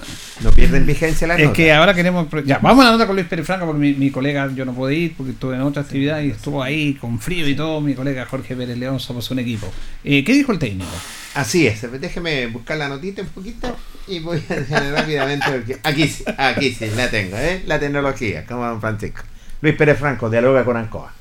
No 0.42 0.50
pierden 0.52 0.86
vigencia 0.86 1.26
las 1.26 1.38
Es 1.38 1.44
notas. 1.44 1.56
que 1.56 1.70
ahora 1.70 1.92
queremos. 1.92 2.26
Ya, 2.46 2.58
vamos 2.60 2.82
a 2.82 2.86
la 2.86 2.92
nota 2.92 3.06
con 3.06 3.14
Luis 3.14 3.28
Pérez 3.28 3.44
Franco 3.44 3.66
porque 3.66 3.78
mi, 3.78 3.92
mi 3.92 4.10
colega, 4.10 4.50
yo 4.54 4.64
no 4.64 4.72
pude 4.72 4.94
ir 4.94 5.14
porque 5.14 5.32
estuve 5.32 5.56
en 5.56 5.60
otra 5.62 5.82
actividad 5.82 6.22
y 6.22 6.30
estuvo 6.30 6.62
ahí 6.62 6.94
con 6.94 7.20
frío 7.20 7.46
y 7.46 7.54
todo. 7.54 7.82
Mi 7.82 7.94
colega 7.94 8.24
Jorge 8.24 8.56
Pérez 8.56 8.78
León, 8.78 9.00
somos 9.00 9.30
un 9.30 9.38
equipo. 9.38 9.70
Eh, 10.02 10.24
¿Qué 10.24 10.32
dijo 10.32 10.50
el 10.52 10.58
técnico? 10.58 10.90
Así 11.34 11.66
es, 11.66 11.82
déjeme 12.00 12.46
buscar 12.46 12.78
la 12.78 12.88
notita 12.88 13.20
un 13.20 13.28
poquito 13.28 13.76
y 14.08 14.20
voy 14.20 14.42
a 14.48 14.54
dejar 14.54 14.90
rápidamente. 14.90 15.44
porque- 15.50 15.78
Aquí 15.84 16.08
sí, 16.08 16.24
aquí 16.38 16.72
sí, 16.72 16.86
la 16.96 17.10
tengo, 17.10 17.36
¿eh? 17.36 17.62
La 17.66 17.78
tecnología, 17.78 18.46
como 18.46 18.64
don 18.64 18.80
Francisco. 18.80 19.22
Luis 19.60 19.76
Pérez 19.76 19.98
Franco, 19.98 20.30
dialoga 20.30 20.64
con 20.64 20.76
Ancoa. 20.78 21.12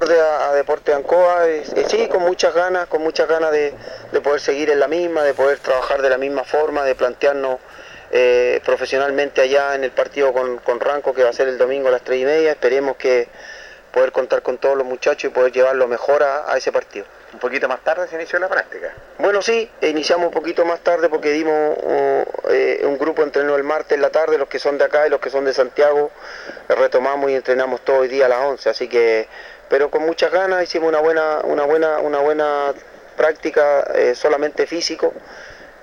A, 0.00 0.50
a 0.50 0.54
Deporte 0.54 0.92
de 0.92 0.96
Ancoa, 0.96 1.48
eh, 1.48 1.64
eh, 1.74 1.84
sí, 1.88 2.08
con 2.08 2.22
muchas 2.22 2.54
ganas, 2.54 2.86
con 2.86 3.02
muchas 3.02 3.28
ganas 3.28 3.50
de, 3.50 3.74
de 4.12 4.20
poder 4.20 4.40
seguir 4.40 4.70
en 4.70 4.78
la 4.78 4.88
misma, 4.88 5.22
de 5.22 5.34
poder 5.34 5.58
trabajar 5.58 6.02
de 6.02 6.10
la 6.10 6.18
misma 6.18 6.44
forma, 6.44 6.84
de 6.84 6.94
plantearnos 6.94 7.58
eh, 8.10 8.60
profesionalmente 8.64 9.40
allá 9.40 9.74
en 9.74 9.84
el 9.84 9.90
partido 9.90 10.32
con, 10.32 10.58
con 10.58 10.80
Ranco 10.80 11.12
que 11.12 11.24
va 11.24 11.30
a 11.30 11.32
ser 11.32 11.48
el 11.48 11.58
domingo 11.58 11.88
a 11.88 11.90
las 11.90 12.02
3 12.02 12.20
y 12.20 12.24
media. 12.24 12.52
Esperemos 12.52 12.96
que 12.96 13.28
poder 13.92 14.12
contar 14.12 14.42
con 14.42 14.58
todos 14.58 14.76
los 14.76 14.86
muchachos 14.86 15.30
y 15.30 15.34
poder 15.34 15.52
llevarlo 15.52 15.88
mejor 15.88 16.22
a, 16.22 16.50
a 16.50 16.56
ese 16.56 16.70
partido. 16.70 17.06
Un 17.32 17.40
poquito 17.40 17.68
más 17.68 17.80
tarde 17.80 18.08
se 18.08 18.14
inició 18.14 18.38
la 18.38 18.48
práctica. 18.48 18.94
Bueno, 19.18 19.42
sí, 19.42 19.70
iniciamos 19.82 20.28
un 20.28 20.32
poquito 20.32 20.64
más 20.64 20.80
tarde 20.80 21.10
porque 21.10 21.30
dimos 21.30 21.76
uh, 21.76 22.24
eh, 22.48 22.80
un 22.84 22.96
grupo 22.96 23.22
entrenó 23.22 23.54
el 23.56 23.64
martes 23.64 23.96
en 23.96 24.02
la 24.02 24.10
tarde, 24.10 24.38
los 24.38 24.48
que 24.48 24.58
son 24.58 24.78
de 24.78 24.84
acá 24.84 25.06
y 25.06 25.10
los 25.10 25.20
que 25.20 25.28
son 25.28 25.44
de 25.44 25.52
Santiago, 25.52 26.10
retomamos 26.68 27.30
y 27.30 27.34
entrenamos 27.34 27.82
todo 27.82 28.04
el 28.04 28.08
día 28.08 28.26
a 28.26 28.28
las 28.30 28.38
11, 28.38 28.70
así 28.70 28.88
que, 28.88 29.28
pero 29.68 29.90
con 29.90 30.04
muchas 30.04 30.30
ganas, 30.32 30.62
hicimos 30.62 30.88
una 30.88 31.00
buena, 31.00 31.40
una 31.44 31.64
buena, 31.64 31.98
una 31.98 32.18
buena 32.18 32.74
práctica 33.16 33.82
eh, 33.94 34.14
solamente 34.14 34.66
físico 34.66 35.12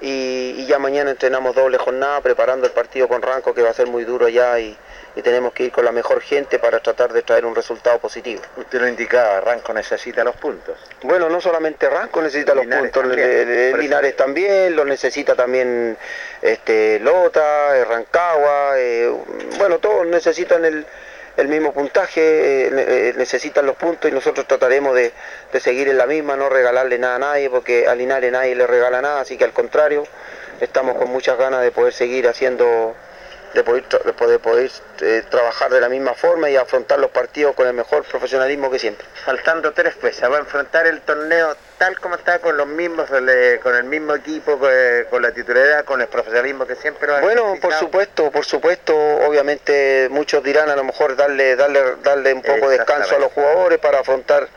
y, 0.01 0.55
y 0.57 0.65
ya 0.65 0.79
mañana 0.79 1.11
entrenamos 1.11 1.55
doble 1.55 1.77
jornada 1.77 2.21
preparando 2.21 2.65
el 2.65 2.73
partido 2.73 3.07
con 3.07 3.21
Ranco 3.21 3.53
que 3.53 3.61
va 3.61 3.69
a 3.69 3.73
ser 3.73 3.87
muy 3.87 4.03
duro 4.03 4.25
allá 4.25 4.59
y, 4.59 4.77
y 5.15 5.21
tenemos 5.21 5.53
que 5.53 5.63
ir 5.63 5.71
con 5.71 5.85
la 5.85 5.91
mejor 5.91 6.21
gente 6.21 6.59
para 6.59 6.79
tratar 6.81 7.13
de 7.13 7.21
traer 7.21 7.45
un 7.45 7.55
resultado 7.55 7.99
positivo. 7.99 8.41
Usted 8.57 8.81
lo 8.81 8.87
indicaba, 8.87 9.39
Ranco 9.41 9.73
necesita 9.73 10.23
los 10.23 10.35
puntos. 10.35 10.77
Bueno, 11.03 11.29
no 11.29 11.39
solamente 11.39 11.89
Ranco 11.89 12.21
necesita 12.21 12.53
los 12.53 12.65
Linares 12.65 12.91
puntos, 12.91 13.03
también, 13.03 13.29
eh, 13.29 13.69
eh. 13.69 13.77
Linares 13.77 14.15
también, 14.15 14.75
lo 14.75 14.83
necesita 14.83 15.35
también 15.35 15.97
este, 16.41 16.99
Lota, 16.99 17.85
Rancagua, 17.85 18.73
eh, 18.77 19.13
bueno, 19.57 19.79
todos 19.79 20.05
necesitan 20.05 20.65
el, 20.65 20.85
el 21.37 21.47
mismo 21.47 21.73
puntaje, 21.73 22.21
eh, 22.21 22.69
eh, 23.09 23.13
necesitan 23.17 23.65
los 23.65 23.75
puntos 23.75 24.09
y 24.09 24.13
nosotros 24.13 24.47
trataremos 24.47 24.95
de, 24.95 25.11
de 25.51 25.59
seguir 25.59 25.87
en 25.89 25.97
la 25.97 26.05
misma, 26.05 26.35
no 26.35 26.49
regalarle 26.49 26.97
nada 26.97 27.15
a 27.15 27.19
nadie, 27.19 27.49
porque 27.49 27.87
a 27.87 27.95
Linares 27.95 28.31
nadie 28.31 28.55
le 28.55 28.67
regala 28.67 29.01
nada, 29.01 29.21
así 29.21 29.37
que 29.37 29.43
al 29.43 29.53
contrario, 29.53 30.05
estamos 30.61 30.97
con 30.97 31.09
muchas 31.09 31.37
ganas 31.37 31.61
de 31.61 31.71
poder 31.71 31.93
seguir 31.93 32.27
haciendo 32.27 32.95
de 33.55 33.63
poder, 33.63 33.87
de 33.87 34.39
poder, 34.39 34.71
eh, 35.01 35.23
trabajar 35.29 35.71
de 35.71 35.79
la 35.79 35.87
misma 35.87 36.13
forma 36.13 36.49
y 36.49 36.57
afrontar 36.57 36.99
los 36.99 37.09
partidos 37.09 37.55
con 37.55 37.65
el 37.67 37.73
mejor 37.73 38.03
profesionalismo 38.03 38.69
que 38.69 38.79
siempre. 38.79 39.07
Faltando 39.23 39.71
tres 39.71 39.95
fechas, 39.95 40.29
va 40.29 40.37
a 40.37 40.39
enfrentar 40.39 40.85
el 40.87 41.01
torneo 41.01 41.55
tal 41.77 41.99
como 41.99 42.15
está, 42.15 42.39
con 42.39 42.55
los 42.57 42.67
mismos, 42.67 43.09
con 43.09 43.75
el 43.75 43.83
mismo 43.83 44.15
equipo, 44.15 44.59
con, 45.09 45.21
la 45.21 45.31
titularidad, 45.31 45.85
con 45.85 46.01
el 46.01 46.07
profesionalismo 46.07 46.65
que 46.65 46.75
siempre 46.75 47.07
lo 47.07 47.19
Bueno, 47.21 47.55
por 47.61 47.73
supuesto, 47.73 48.31
por 48.31 48.45
supuesto, 48.45 48.95
obviamente 48.95 50.07
muchos 50.09 50.43
dirán 50.43 50.69
a 50.69 50.75
lo 50.75 50.83
mejor 50.83 51.15
darle, 51.15 51.55
darle, 51.55 51.81
darle 52.03 52.33
un 52.33 52.41
poco 52.41 52.69
de 52.69 52.77
descanso 52.77 53.15
a 53.15 53.19
los 53.19 53.31
jugadores 53.31 53.79
para 53.79 53.99
afrontar. 53.99 54.47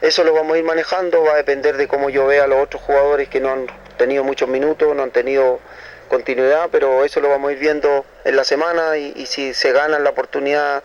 Eso 0.00 0.22
lo 0.22 0.32
vamos 0.32 0.54
a 0.54 0.58
ir 0.58 0.64
manejando, 0.64 1.24
va 1.24 1.32
a 1.32 1.36
depender 1.36 1.76
de 1.76 1.88
cómo 1.88 2.08
yo 2.08 2.26
vea 2.26 2.44
a 2.44 2.46
los 2.46 2.62
otros 2.62 2.82
jugadores 2.82 3.28
que 3.28 3.40
no 3.40 3.52
han 3.52 3.66
tenido 3.96 4.22
muchos 4.22 4.48
minutos, 4.48 4.94
no 4.94 5.02
han 5.02 5.10
tenido 5.10 5.60
continuidad, 6.08 6.68
pero 6.70 7.04
eso 7.04 7.20
lo 7.20 7.28
vamos 7.28 7.50
a 7.50 7.52
ir 7.52 7.58
viendo 7.58 8.04
en 8.24 8.36
la 8.36 8.44
semana 8.44 8.96
y, 8.96 9.12
y 9.16 9.26
si 9.26 9.54
se 9.54 9.72
ganan 9.72 10.04
la 10.04 10.10
oportunidad 10.10 10.82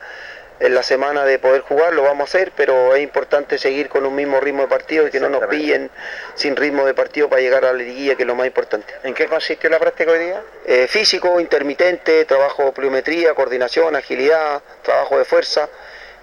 en 0.64 0.74
la 0.74 0.82
semana 0.82 1.26
de 1.26 1.40
poder 1.40 1.60
jugar, 1.60 1.94
lo 1.94 2.04
vamos 2.04 2.22
a 2.22 2.24
hacer, 2.24 2.54
pero 2.56 2.96
es 2.96 3.04
importante 3.04 3.58
seguir 3.58 3.90
con 3.90 4.06
un 4.06 4.16
mismo 4.16 4.40
ritmo 4.40 4.62
de 4.62 4.70
partido 4.70 5.06
y 5.06 5.12
que 5.12 5.20
no 5.20 5.28
nos 5.28 5.46
pillen 5.48 5.92
sin 6.36 6.56
ritmo 6.56 6.86
de 6.86 6.94
partido 6.94 7.28
para 7.28 7.42
llegar 7.42 7.66
a 7.66 7.74
la 7.74 7.80
liguilla, 7.80 8.16
que 8.16 8.24
es 8.24 8.28
lo 8.28 8.34
más 8.34 8.48
importante. 8.48 8.94
¿En 9.04 9.14
qué 9.14 9.28
consistió 9.28 9.70
la 9.70 9.78
práctica 9.78 10.12
hoy 10.12 10.20
día? 10.20 10.42
Eh, 10.66 10.88
físico, 10.88 11.42
intermitente, 11.42 12.24
trabajo 12.24 12.64
de 12.64 12.72
pliometría, 12.72 13.34
coordinación, 13.34 13.94
agilidad, 13.98 14.62
trabajo 14.84 15.18
de 15.18 15.26
fuerza 15.26 15.68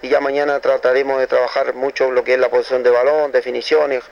y 0.01 0.09
ya 0.09 0.19
mañana 0.19 0.59
trataremos 0.59 1.19
de 1.19 1.27
trabajar 1.27 1.75
mucho 1.75 2.09
lo 2.09 2.23
que 2.23 2.33
es 2.33 2.39
la 2.39 2.49
posición 2.49 2.81
de 2.81 2.89
balón, 2.89 3.31
definiciones, 3.31 4.03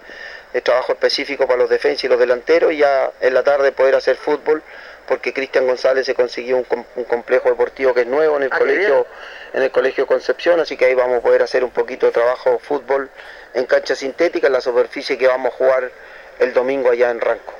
el 0.53 0.61
trabajo 0.61 0.93
específico 0.93 1.47
para 1.47 1.57
los 1.57 1.71
defensas 1.71 2.03
y 2.03 2.07
los 2.07 2.19
delanteros 2.19 2.71
y 2.71 2.77
ya 2.77 3.09
en 3.19 3.33
la 3.33 3.41
tarde 3.41 3.71
poder 3.71 3.95
hacer 3.95 4.15
fútbol 4.15 4.61
porque 5.09 5.33
Cristian 5.33 5.65
González 5.67 6.05
se 6.05 6.13
consiguió 6.15 6.55
un, 6.55 6.63
com- 6.63 6.85
un 6.95 7.03
complejo 7.03 7.49
deportivo 7.49 7.93
que 7.93 8.01
es 8.01 8.07
nuevo 8.07 8.37
en 8.37 8.43
el 8.43 8.49
Ah, 8.53 8.57
colegio 8.59 9.07
en 9.51 9.63
el 9.63 9.71
colegio 9.71 10.05
Concepción, 10.05 10.59
así 10.59 10.77
que 10.77 10.85
ahí 10.85 10.93
vamos 10.93 11.17
a 11.17 11.21
poder 11.21 11.41
hacer 11.41 11.63
un 11.63 11.71
poquito 11.71 12.05
de 12.05 12.11
trabajo 12.11 12.59
fútbol 12.59 13.09
en 13.55 13.65
cancha 13.65 13.95
sintética, 13.95 14.45
en 14.47 14.53
la 14.53 14.61
superficie 14.61 15.17
que 15.17 15.27
vamos 15.27 15.51
a 15.53 15.57
jugar 15.57 15.91
el 16.37 16.53
domingo 16.53 16.91
allá 16.91 17.09
en 17.09 17.19
Ranco. 17.19 17.53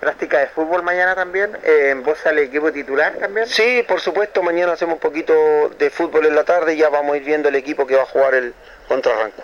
Práctica 0.00 0.38
de 0.38 0.46
fútbol 0.48 0.82
mañana 0.82 1.14
también, 1.14 1.56
eh, 1.62 1.94
voz 2.02 2.24
al 2.26 2.38
equipo 2.38 2.72
titular 2.72 3.12
también. 3.20 3.46
Sí, 3.46 3.84
por 3.86 4.00
supuesto, 4.00 4.42
mañana 4.42 4.72
hacemos 4.72 4.94
un 4.94 5.00
poquito 5.00 5.68
de 5.78 5.90
fútbol 5.90 6.26
en 6.26 6.34
la 6.34 6.44
tarde 6.44 6.74
y 6.74 6.78
ya 6.78 6.88
vamos 6.88 7.12
a 7.12 7.16
ir 7.18 7.24
viendo 7.24 7.50
el 7.50 7.54
equipo 7.56 7.86
que 7.86 7.94
va 7.94 8.02
a 8.02 8.06
jugar 8.06 8.34
el 8.34 8.54
contra 8.88 9.14
Ranco. 9.14 9.42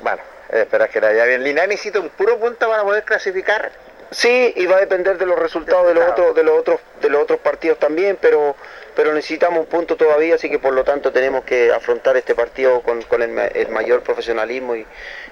Bueno, 0.00 0.22
eh, 0.50 0.62
espera 0.62 0.88
que 0.88 1.00
la 1.00 1.08
vaya 1.08 1.26
bien. 1.26 1.44
Linares 1.44 1.68
necesita 1.68 2.00
un 2.00 2.08
puro 2.08 2.38
punto 2.40 2.66
para 2.68 2.82
poder 2.82 3.04
clasificar. 3.04 3.70
Sí, 4.10 4.54
y 4.56 4.66
va 4.66 4.76
a 4.76 4.80
depender 4.80 5.18
de 5.18 5.26
los 5.26 5.38
resultados 5.38 5.86
de 5.86 5.94
los 5.94 6.08
otros, 6.08 6.34
de 6.34 6.42
los 6.42 6.58
otros, 6.58 6.80
de 7.02 7.10
los 7.10 7.22
otros 7.22 7.40
partidos 7.40 7.78
también, 7.78 8.16
pero, 8.18 8.56
pero 8.96 9.12
necesitamos 9.12 9.60
un 9.60 9.66
punto 9.66 9.96
todavía, 9.96 10.36
así 10.36 10.48
que 10.48 10.58
por 10.58 10.72
lo 10.72 10.82
tanto 10.82 11.12
tenemos 11.12 11.44
que 11.44 11.70
afrontar 11.72 12.16
este 12.16 12.34
partido 12.34 12.80
con, 12.80 13.02
con 13.02 13.22
el, 13.22 13.38
el 13.38 13.68
mayor 13.68 14.02
profesionalismo 14.02 14.76
y, 14.76 14.86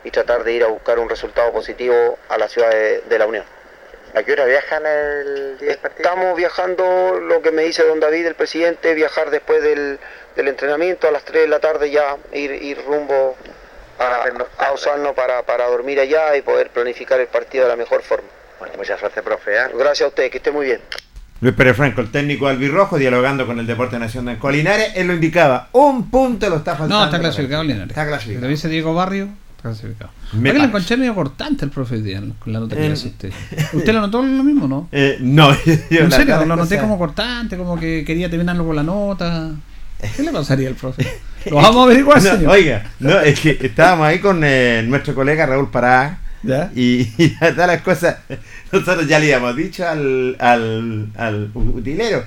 y 0.05 0.11
tratar 0.11 0.45
de 0.45 0.53
ir 0.53 0.65
a 0.65 0.67
buscar 0.67 0.99
un 0.99 1.09
resultado 1.09 1.53
positivo 1.53 2.19
a 2.29 2.37
la 2.37 2.49
ciudad 2.49 2.71
de, 2.71 3.01
de 3.01 3.19
la 3.19 3.27
Unión. 3.27 3.45
¿A 4.15 4.23
qué 4.23 4.33
hora 4.33 4.45
viajan 4.45 4.85
el 4.85 5.59
día 5.59 5.69
del 5.71 5.79
partido? 5.79 6.09
Estamos 6.09 6.37
viajando, 6.37 7.19
lo 7.21 7.41
que 7.41 7.53
me 7.53 7.63
dice 7.63 7.83
don 7.83 7.99
David, 7.99 8.27
el 8.27 8.35
presidente, 8.35 8.93
viajar 8.95 9.31
después 9.31 9.63
del, 9.63 9.99
del 10.37 10.49
entrenamiento 10.49 11.09
a 11.09 11.13
las 11.13 11.25
3 11.25 11.43
de 11.43 11.49
la 11.49 11.61
tarde 11.61 11.91
ya, 11.91 12.17
ir, 12.33 12.51
ir 12.51 12.85
rumbo 12.85 13.37
a, 13.99 14.27
a 14.59 15.43
para 15.43 15.67
dormir 15.67 15.99
allá 15.99 16.37
y 16.37 16.43
poder 16.43 16.69
planificar 16.71 17.21
el 17.21 17.27
partido 17.29 17.65
de 17.65 17.71
la 17.71 17.77
mejor 17.77 18.03
forma. 18.03 18.29
Bueno, 18.59 18.75
mucha 18.79 18.99
suerte, 18.99 19.23
profe. 19.23 19.51
¿eh? 19.53 19.69
Gracias 19.79 20.07
a 20.07 20.09
usted, 20.09 20.31
que 20.31 20.39
esté 20.39 20.51
muy 20.51 20.67
bien. 20.67 20.81
Luis 21.41 21.55
Pérez 21.55 21.77
Franco, 21.77 22.01
el 22.01 22.11
técnico 22.11 22.47
albirrojo, 22.49 22.97
dialogando 22.99 23.47
con 23.47 23.59
el 23.59 23.67
Deporte 23.67 23.99
Nacional 23.99 24.37
de 24.37 24.41
Colinares. 24.41 24.93
Él 24.95 25.07
lo 25.09 25.15
indicaba, 25.15 25.69
un 25.73 26.11
punto 26.11 26.49
lo 26.49 26.57
está 26.57 26.73
faltando. 26.73 26.99
No, 26.99 27.05
está 27.05 27.19
clasificado 27.19 27.63
Linares. 27.63 27.91
Está 27.91 28.07
clasificado. 28.07 28.43
Lo 28.47 28.49
dice 28.49 28.69
Diego 28.71 28.95
Barrio, 28.95 29.29
está 29.57 29.69
clasificado. 29.69 30.11
Me 30.33 30.55
lo 30.55 30.65
encontré 30.65 30.97
medio 30.97 31.15
cortante 31.15 31.67
el 31.67 31.71
profe 31.71 31.97
hoy 31.97 32.03
día, 32.03 32.23
con 32.39 32.53
la 32.55 32.61
nota 32.61 32.75
que 32.77 32.85
Eh, 32.85 32.89
le 32.89 32.93
hace 32.95 33.09
usted. 33.09 33.31
¿Usted 33.75 33.93
lo 33.93 34.01
notó 34.01 34.23
lo 34.23 34.43
mismo, 34.43 34.67
no? 34.67 34.89
Eh, 34.93 35.19
no, 35.21 35.53
yo 35.91 36.01
¿En 36.01 36.11
serio? 36.11 36.37
Lo 36.47 36.57
noté 36.57 36.77
cosa- 36.77 36.81
como 36.81 36.99
cortante, 36.99 37.59
como 37.59 37.79
que 37.79 38.03
quería 38.07 38.31
terminarlo 38.31 38.65
con 38.65 38.77
la 38.77 38.83
nota. 38.83 39.51
¿Qué 40.17 40.23
le 40.23 40.33
pasaría 40.33 40.69
al 40.69 40.75
profe? 40.75 41.07
Lo 41.51 41.57
vamos 41.57 41.77
a 41.77 41.83
averiguar, 41.85 42.23
No, 42.23 42.31
señor. 42.31 42.51
Oiga, 42.51 42.91
no, 42.99 43.21
es 43.21 43.39
que 43.41 43.57
estábamos 43.61 44.07
ahí 44.07 44.19
con 44.19 44.41
eh, 44.43 44.83
nuestro 44.87 45.15
colega 45.15 45.45
Raúl 45.47 45.71
Pará. 45.71 46.19
¿Ya? 46.47 46.71
Y, 46.75 47.13
y 47.19 47.31
la 47.35 47.41
verdad 47.41 47.67
las 47.69 47.83
cosas, 47.83 48.17
nosotros 48.73 49.07
ya 49.09 49.19
le 49.19 49.35
habíamos 49.35 49.57
dicho 49.57 49.87
al, 49.87 50.37
al, 50.39 51.09
al 51.17 51.51
utilero. 51.55 52.25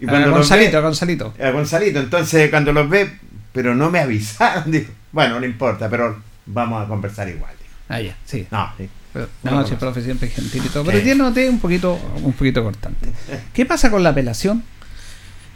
Y 0.00 0.06
A 0.06 0.08
cuando 0.08 0.30
Gonzalito, 0.30 0.72
ve- 0.72 0.78
a 0.78 0.80
Gonzalito. 0.80 1.34
a 1.42 1.50
Gonzalito. 1.50 2.00
Entonces, 2.00 2.48
cuando 2.50 2.72
los 2.72 2.88
ve, 2.88 3.18
pero 3.52 3.74
no 3.74 3.90
me 3.90 3.98
avisaron. 4.00 4.64
digo, 4.70 4.90
bueno, 5.12 5.38
no 5.40 5.46
importa, 5.46 5.88
pero 5.90 6.22
vamos 6.46 6.84
a 6.84 6.88
conversar 6.88 7.28
igual. 7.28 7.52
digo. 7.58 7.70
Ah, 7.88 8.00
ya, 8.00 8.16
sí. 8.24 8.46
No, 8.50 8.72
sí. 8.78 8.88
Pero, 9.12 9.28
no, 9.42 9.64
profe 9.78 10.02
siempre 10.02 10.28
gentil 10.28 10.62
y 10.64 10.68
todo. 10.68 10.84
Pero 10.84 11.00
tiene 11.00 11.16
noté 11.16 11.48
un 11.50 11.58
poquito, 11.58 11.94
un 12.22 12.32
poquito 12.32 12.62
cortante. 12.62 13.08
¿Qué 13.52 13.66
pasa 13.66 13.90
con 13.90 14.02
la 14.04 14.10
apelación? 14.10 14.62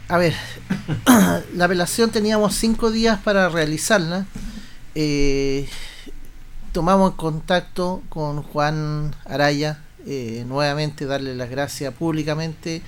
A 0.09 0.17
ver, 0.17 0.33
la 1.55 1.65
apelación 1.65 2.11
teníamos 2.11 2.53
cinco 2.55 2.91
días 2.91 3.19
para 3.23 3.47
realizarla. 3.49 4.25
Eh, 4.93 5.67
tomamos 6.75 7.13
contacto 7.13 8.03
con 8.09 8.43
Juan 8.43 9.15
Araya, 9.23 9.79
eh, 10.05 10.43
nuevamente 10.45 11.05
darle 11.05 11.33
las 11.33 11.49
gracias 11.49 11.93
públicamente 11.93 12.81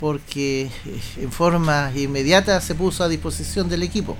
porque 0.00 0.62
eh, 0.62 1.00
en 1.18 1.30
forma 1.30 1.92
inmediata 1.94 2.60
se 2.60 2.74
puso 2.74 3.04
a 3.04 3.08
disposición 3.08 3.68
del 3.68 3.84
equipo. 3.84 4.16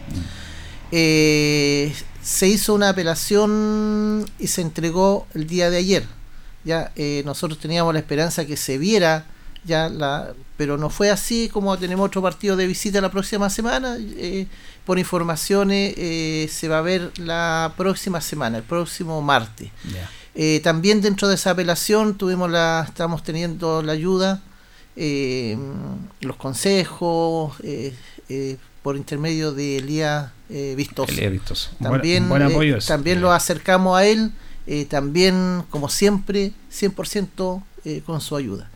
Eh, 0.92 1.92
se 2.22 2.46
hizo 2.46 2.74
una 2.74 2.90
apelación 2.90 4.24
y 4.38 4.46
se 4.46 4.62
entregó 4.62 5.26
el 5.34 5.48
día 5.48 5.68
de 5.68 5.78
ayer. 5.78 6.04
Ya 6.62 6.92
nosotros 7.24 7.58
teníamos 7.58 7.92
la 7.94 7.98
esperanza 7.98 8.46
que 8.46 8.56
se 8.56 8.78
viera 8.78 9.26
ya 9.64 9.88
la, 9.88 10.32
pero 10.56 10.78
no 10.78 10.90
fue 10.90 11.10
así 11.10 11.48
como 11.48 11.76
tenemos 11.76 12.06
otro 12.06 12.22
partido 12.22 12.56
de 12.56 12.68
visita 12.68 13.00
la 13.00 13.10
próxima 13.10 13.50
semana. 13.50 13.96
Por 14.88 14.98
informaciones 14.98 15.92
eh, 15.98 16.48
se 16.50 16.66
va 16.66 16.78
a 16.78 16.80
ver 16.80 17.12
la 17.18 17.74
próxima 17.76 18.22
semana, 18.22 18.56
el 18.56 18.64
próximo 18.64 19.20
martes. 19.20 19.70
Eh, 20.34 20.60
también 20.64 21.02
dentro 21.02 21.28
de 21.28 21.34
esa 21.34 21.50
apelación 21.50 22.16
tuvimos 22.16 22.50
la, 22.50 22.86
estamos 22.88 23.22
teniendo 23.22 23.82
la 23.82 23.92
ayuda, 23.92 24.40
eh, 24.96 25.58
los 26.22 26.36
consejos, 26.36 27.52
eh, 27.62 27.94
eh, 28.30 28.56
por 28.82 28.96
intermedio 28.96 29.52
de 29.52 29.76
Elías 29.76 30.30
Vistoso. 30.48 31.12
Elías 31.12 31.32
Vistoso. 31.32 31.70
También, 31.82 32.26
buen 32.26 32.44
apoyo 32.44 32.78
ese. 32.78 32.88
también 32.88 33.20
lo 33.20 33.30
acercamos 33.30 33.98
a 33.98 34.06
él, 34.06 34.32
también, 34.88 35.64
como 35.68 35.90
siempre, 35.90 36.52
100% 36.72 37.62
eh, 37.84 38.00
con 38.06 38.22
su 38.22 38.36
ayuda. 38.36 38.70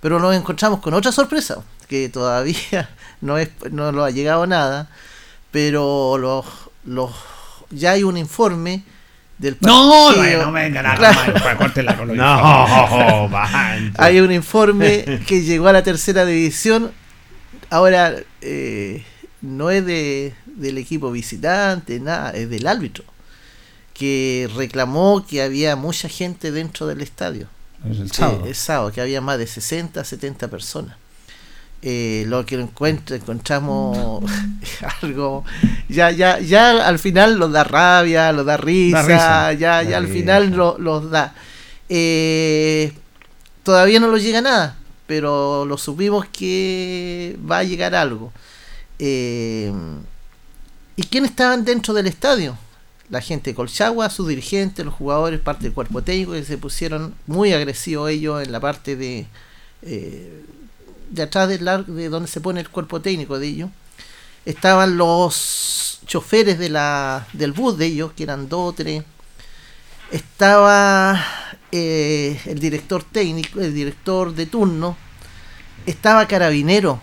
Pero 0.00 0.20
nos 0.20 0.32
encontramos 0.32 0.78
con 0.78 0.94
otra 0.94 1.10
sorpresa, 1.10 1.64
que 1.88 2.08
todavía 2.08 2.88
no, 3.20 3.36
es, 3.36 3.50
no 3.72 3.90
lo 3.90 4.04
ha 4.04 4.10
llegado 4.12 4.46
nada, 4.46 4.88
pero 5.56 6.18
los, 6.18 6.44
los, 6.84 7.10
ya 7.70 7.92
hay 7.92 8.02
un 8.04 8.18
informe 8.18 8.82
del 9.38 9.56
No, 9.62 10.08
partido- 10.14 10.38
no, 10.40 10.44
no 10.46 10.52
vengan 10.52 10.84
a 10.84 10.96
Claro. 10.96 11.32
para 11.32 11.56
córtela 11.56 11.96
con 11.96 12.08
los 12.08 12.16
No. 12.18 13.30
Hay 13.96 14.20
un 14.20 14.32
informe 14.32 15.22
que 15.26 15.40
llegó 15.40 15.68
a 15.68 15.72
la 15.72 15.82
tercera 15.82 16.26
división. 16.26 16.92
Ahora 17.70 18.14
eh, 18.42 19.02
no 19.40 19.70
es 19.70 19.86
de, 19.86 20.34
del 20.44 20.76
equipo 20.76 21.10
visitante, 21.10 22.00
nada, 22.00 22.32
es 22.32 22.50
del 22.50 22.66
árbitro. 22.66 23.04
Que 23.94 24.50
reclamó 24.54 25.24
que 25.26 25.40
había 25.40 25.74
mucha 25.74 26.10
gente 26.10 26.52
dentro 26.52 26.86
del 26.86 27.00
estadio. 27.00 27.48
Es 27.90 27.96
el 27.98 28.06
Eh, 28.08 28.10
sábado. 28.12 28.44
el 28.46 28.54
sábado, 28.54 28.92
que 28.92 29.00
había 29.00 29.22
más 29.22 29.38
de 29.38 29.46
60, 29.46 30.04
70 30.04 30.48
personas. 30.48 30.96
Eh, 31.88 32.24
lo 32.26 32.44
que 32.44 32.56
encontramos 33.14 34.24
algo 35.02 35.44
ya 35.88 36.10
ya 36.10 36.40
ya 36.40 36.84
al 36.84 36.98
final 36.98 37.38
nos 37.38 37.52
da 37.52 37.62
rabia 37.62 38.32
nos 38.32 38.44
da 38.44 38.56
risa, 38.56 39.02
risa. 39.02 39.52
ya 39.52 39.82
ya 39.84 39.96
al 39.98 40.04
risa. 40.06 40.14
final 40.14 40.50
lo- 40.50 40.78
los 40.78 41.08
da 41.10 41.32
Eh, 41.88 42.92
todavía 43.62 44.00
no 44.00 44.08
lo 44.08 44.16
llega 44.18 44.40
nada 44.40 44.76
pero 45.06 45.64
lo 45.64 45.78
supimos 45.78 46.26
que 46.26 47.36
va 47.48 47.58
a 47.58 47.62
llegar 47.64 47.94
algo 47.94 48.32
Eh, 48.98 49.70
y 50.96 51.02
quiénes 51.04 51.30
estaban 51.30 51.64
dentro 51.64 51.94
del 51.94 52.06
estadio 52.08 52.56
la 53.10 53.20
gente 53.20 53.50
de 53.50 53.54
Colchagua, 53.54 54.10
sus 54.10 54.26
dirigentes, 54.26 54.84
los 54.84 54.94
jugadores, 54.94 55.38
parte 55.38 55.62
del 55.64 55.72
cuerpo 55.72 56.02
técnico 56.02 56.32
que 56.32 56.42
se 56.44 56.58
pusieron 56.58 57.14
muy 57.28 57.52
agresivos 57.52 58.10
ellos 58.10 58.42
en 58.42 58.50
la 58.50 58.58
parte 58.58 58.96
de 58.96 59.26
de 61.10 61.22
atrás 61.22 61.48
del 61.48 61.64
de 61.86 62.08
donde 62.08 62.28
se 62.28 62.40
pone 62.40 62.60
el 62.60 62.68
cuerpo 62.68 63.00
técnico 63.00 63.38
de 63.38 63.48
ellos. 63.48 63.70
Estaban 64.44 64.96
los 64.96 66.00
choferes 66.06 66.58
de 66.58 66.68
la 66.68 67.26
del 67.32 67.52
bus 67.52 67.78
de 67.78 67.86
ellos, 67.86 68.12
que 68.12 68.22
eran 68.22 68.48
dos 68.48 68.70
o 68.70 68.72
tres. 68.72 69.02
Estaba 70.12 71.20
eh, 71.72 72.40
el 72.46 72.58
director 72.58 73.02
técnico, 73.02 73.60
el 73.60 73.74
director 73.74 74.34
de 74.34 74.46
turno. 74.46 74.96
Estaba 75.84 76.26
carabinero. 76.26 77.00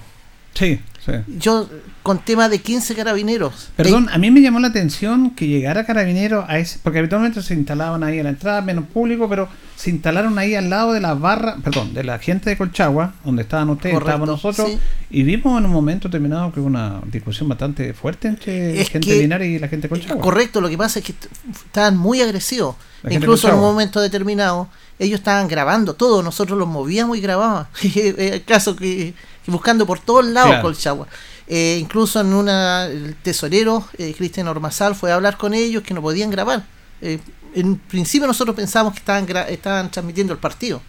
Sí, 0.54 0.80
sí. 1.06 1.12
Yo 1.40 1.70
con 2.02 2.20
tema 2.20 2.50
de 2.50 2.60
15 2.60 2.96
carabineros. 2.96 3.70
Perdón, 3.78 4.10
a 4.12 4.18
mí 4.18 4.30
me 4.30 4.42
llamó 4.42 4.60
la 4.60 4.68
atención 4.68 5.32
que 5.32 5.48
llegara 5.48 5.86
Carabinero 5.86 6.46
a 6.48 6.58
ese, 6.60 6.80
porque 6.84 7.00
habitualmente 7.00 7.42
se 7.42 7.54
instalaban 7.54 8.04
ahí 8.04 8.20
a 8.20 8.24
la 8.24 8.30
entrada, 8.30 8.62
menos 8.62 8.86
público, 8.88 9.30
pero 9.30 9.48
se 9.78 9.90
instalaron 9.90 10.38
ahí 10.38 10.54
al 10.56 10.70
lado 10.70 10.92
de 10.94 11.00
la 11.00 11.14
barra, 11.14 11.56
perdón, 11.64 11.94
de 11.94 12.04
la 12.04 12.20
gente 12.20 12.50
de 12.50 12.58
Colchagua, 12.58 13.14
donde 13.24 13.44
estaban 13.44 13.70
ustedes, 13.70 13.94
Correcto, 13.96 14.10
estábamos 14.10 14.28
nosotros, 14.44 14.70
sí. 14.72 14.80
y 15.12 15.24
vimos 15.24 15.58
en 15.60 15.66
un 15.66 15.72
momento 15.72 16.08
determinado 16.10 16.52
que 16.52 16.60
hubo 16.60 16.68
una 16.68 17.00
discusión 17.12 17.48
bastante 17.50 17.94
fuerte 17.94 18.28
entre 18.28 18.82
Es 18.82 18.90
gente 18.90 19.14
de 19.14 19.20
Linares 19.22 19.48
y 19.48 19.60
la 19.60 19.68
gente 19.70 19.84
de 19.84 19.90
Colchagua. 19.90 20.22
Correcto, 20.22 20.60
lo 20.62 20.68
que 20.70 20.78
pasa 20.78 21.00
es 21.00 21.06
que 21.06 21.12
est- 21.14 21.26
estaban 21.66 21.98
muy 21.98 22.22
agresivos. 22.22 22.76
Incluso 23.10 23.50
en 23.50 23.56
un 23.56 23.62
momento 23.62 24.00
determinado, 24.00 24.70
ellos 25.00 25.20
estaban 25.20 25.48
grabando 25.50 25.94
todo, 25.96 26.24
nosotros 26.24 26.58
los 26.58 26.68
movíamos 26.68 27.18
y 27.18 27.22
grabábamos. 27.22 27.68
el 27.96 28.44
caso 28.44 28.76
que 28.76 29.14
buscando 29.48 29.86
por 29.86 30.00
todos 30.00 30.26
lados 30.26 30.50
Claro. 30.50 30.64
Colchagua. 30.64 31.08
Eh, 31.48 31.78
incluso 31.80 32.22
en 32.22 32.34
una, 32.34 32.86
el 32.86 33.16
tesorero, 33.22 33.86
eh, 33.98 34.14
Cristian 34.18 34.48
Ormazal, 34.48 34.96
fue 34.96 35.12
a 35.12 35.16
hablar 35.16 35.38
con 35.38 35.54
ellos 35.54 35.84
que 35.84 35.94
no 35.94 36.02
podían 36.02 36.30
grabar. 36.32 36.64
Eh, 37.02 37.20
en 37.56 37.76
principio 37.78 38.26
nosotros 38.28 38.56
pensábamos 38.56 38.94
que 38.94 39.00
estaban, 39.00 39.28
gra- 39.28 39.48
estaban 39.50 39.92
transmitiendo 39.92 40.32
el 40.34 40.40
partido. 40.40 40.82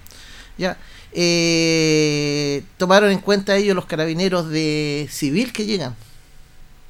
Ya. 0.56 0.76
Eh, 1.12 2.62
tomaron 2.76 3.10
en 3.10 3.18
cuenta 3.18 3.56
ellos 3.56 3.74
los 3.74 3.86
carabineros 3.86 4.48
de 4.50 5.08
civil 5.10 5.52
que 5.52 5.66
llegan. 5.66 5.94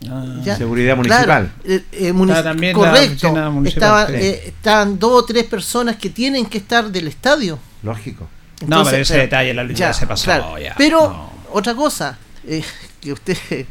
Ah, 0.09 0.25
Ya. 0.45 0.57
Seguridad 0.57 0.97
Claro, 1.03 1.43
municipal. 1.47 1.53
eh, 1.65 1.85
eh, 1.93 2.13
munici- 2.13 2.29
Estaba 2.29 2.43
también 2.43 2.79
la 2.79 2.91
correcto. 2.91 3.33
municipal, 3.51 3.67
Estaban, 3.67 4.07
sí. 4.09 4.27
eh, 4.27 4.43
estaban 4.49 4.99
dos 4.99 5.23
o 5.23 5.25
tres 5.25 5.45
personas 5.45 5.97
que 5.97 6.11
tienen 6.11 6.45
que 6.47 6.59
estar 6.59 6.91
del 6.91 7.09
estadio. 7.09 7.59
Lógico. 7.83 8.29
No, 8.67 8.85
pero 8.85 8.99
ese 8.99 9.17
detalle 9.19 9.51
árbitro 9.59 9.77
ya 9.79 9.93
se 9.93 10.07
pasó, 10.07 10.59
ya, 10.59 10.75
Pero 10.77 11.01
no. 11.09 11.31
Otra 11.55 11.75
cosa, 11.75 12.19
eh, 12.47 12.63
que 13.01 13.13
usted 13.13 13.37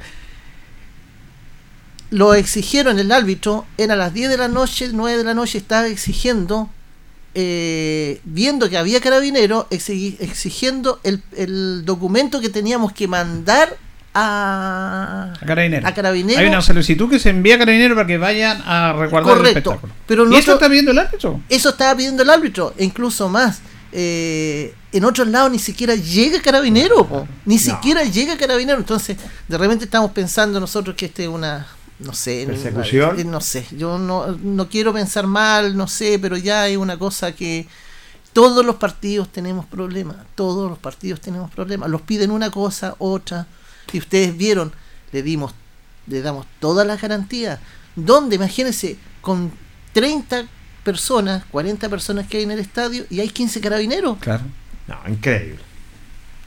lo 2.11 2.33
exigieron 2.35 2.99
el 2.99 3.11
árbitro, 3.11 3.65
era 3.77 3.93
a 3.95 3.97
las 3.97 4.13
10 4.13 4.29
de 4.29 4.37
la 4.37 4.47
noche, 4.47 4.89
9 4.91 5.17
de 5.17 5.23
la 5.23 5.33
noche, 5.33 5.57
estaba 5.57 5.87
exigiendo, 5.87 6.69
eh, 7.33 8.21
viendo 8.23 8.69
que 8.69 8.77
había 8.77 9.01
carabinero, 9.01 9.67
exigi- 9.71 10.17
exigiendo 10.19 10.99
el, 11.03 11.23
el 11.35 11.83
documento 11.85 12.39
que 12.39 12.49
teníamos 12.49 12.93
que 12.93 13.07
mandar 13.07 13.75
a, 14.13 15.33
A 15.41 15.45
Carabinero. 15.45 15.87
a 15.87 15.91
Carabinero. 15.95 16.39
Hay 16.39 16.45
una 16.47 16.61
solicitud 16.61 17.09
que 17.09 17.17
se 17.17 17.31
envía 17.31 17.55
a 17.55 17.57
Carabinero 17.57 17.95
para 17.95 18.05
que 18.05 18.19
vayan 18.19 18.61
a 18.63 18.93
resguardar 18.93 19.31
el 19.31 19.37
Correcto. 19.39 19.59
espectáculo. 19.71 19.93
Pero 20.05 20.31
¿Y 20.31 20.35
eso 20.35 20.53
está 20.53 20.67
pidiendo 20.69 20.91
el 20.91 20.99
árbitro? 20.99 21.41
Eso 21.49 21.69
estaba 21.69 21.95
pidiendo 21.97 22.21
el 22.21 22.29
árbitro, 22.29 22.75
e 22.77 22.83
incluso 22.85 23.27
más. 23.27 23.61
Eh, 23.95 24.73
en 24.91 25.05
otros 25.05 25.27
lados 25.27 25.51
ni 25.51 25.59
siquiera 25.59 25.93
llega 25.95 26.41
carabinero, 26.41 27.07
po. 27.07 27.27
ni 27.45 27.59
siquiera 27.59 28.03
llega 28.03 28.35
carabinero. 28.37 28.79
Entonces, 28.79 29.17
de 29.47 29.57
repente 29.57 29.85
estamos 29.85 30.11
pensando 30.11 30.59
nosotros 30.59 30.95
que 30.95 31.05
este 31.05 31.23
es 31.23 31.29
una, 31.29 31.67
no 31.99 32.11
sé, 32.13 32.45
¿Persecución? 32.47 33.19
eh, 33.19 33.23
no 33.23 33.39
sé, 33.39 33.67
yo 33.77 33.99
no, 33.99 34.31
no 34.31 34.67
quiero 34.67 34.93
pensar 34.93 35.27
mal, 35.27 35.77
no 35.77 35.87
sé, 35.87 36.17
pero 36.19 36.37
ya 36.37 36.67
es 36.67 36.75
una 36.77 36.97
cosa 36.97 37.33
que 37.33 37.67
todos 38.33 38.65
los 38.65 38.77
partidos 38.77 39.31
tenemos 39.31 39.67
problemas, 39.67 40.17
todos 40.33 40.67
los 40.67 40.79
partidos 40.79 41.21
tenemos 41.21 41.51
problemas. 41.51 41.87
Los 41.87 42.01
piden 42.01 42.31
una 42.31 42.49
cosa, 42.49 42.95
otra. 42.97 43.45
Y 43.91 43.99
ustedes 43.99 44.35
vieron, 44.35 44.73
le 45.11 45.21
dimos, 45.21 45.53
le 46.07 46.21
damos 46.23 46.47
todas 46.59 46.87
las 46.87 46.99
garantías. 46.99 47.59
¿Dónde? 47.95 48.37
Imagínense, 48.37 48.97
con 49.21 49.51
30 49.93 50.45
personas, 50.83 51.43
40 51.45 51.89
personas 51.89 52.27
que 52.27 52.37
hay 52.37 52.43
en 52.43 52.51
el 52.51 52.59
estadio 52.59 53.05
y 53.09 53.19
hay 53.19 53.29
15 53.29 53.61
carabineros. 53.61 54.17
Claro. 54.19 54.43
No, 54.87 54.97
increíble. 55.07 55.59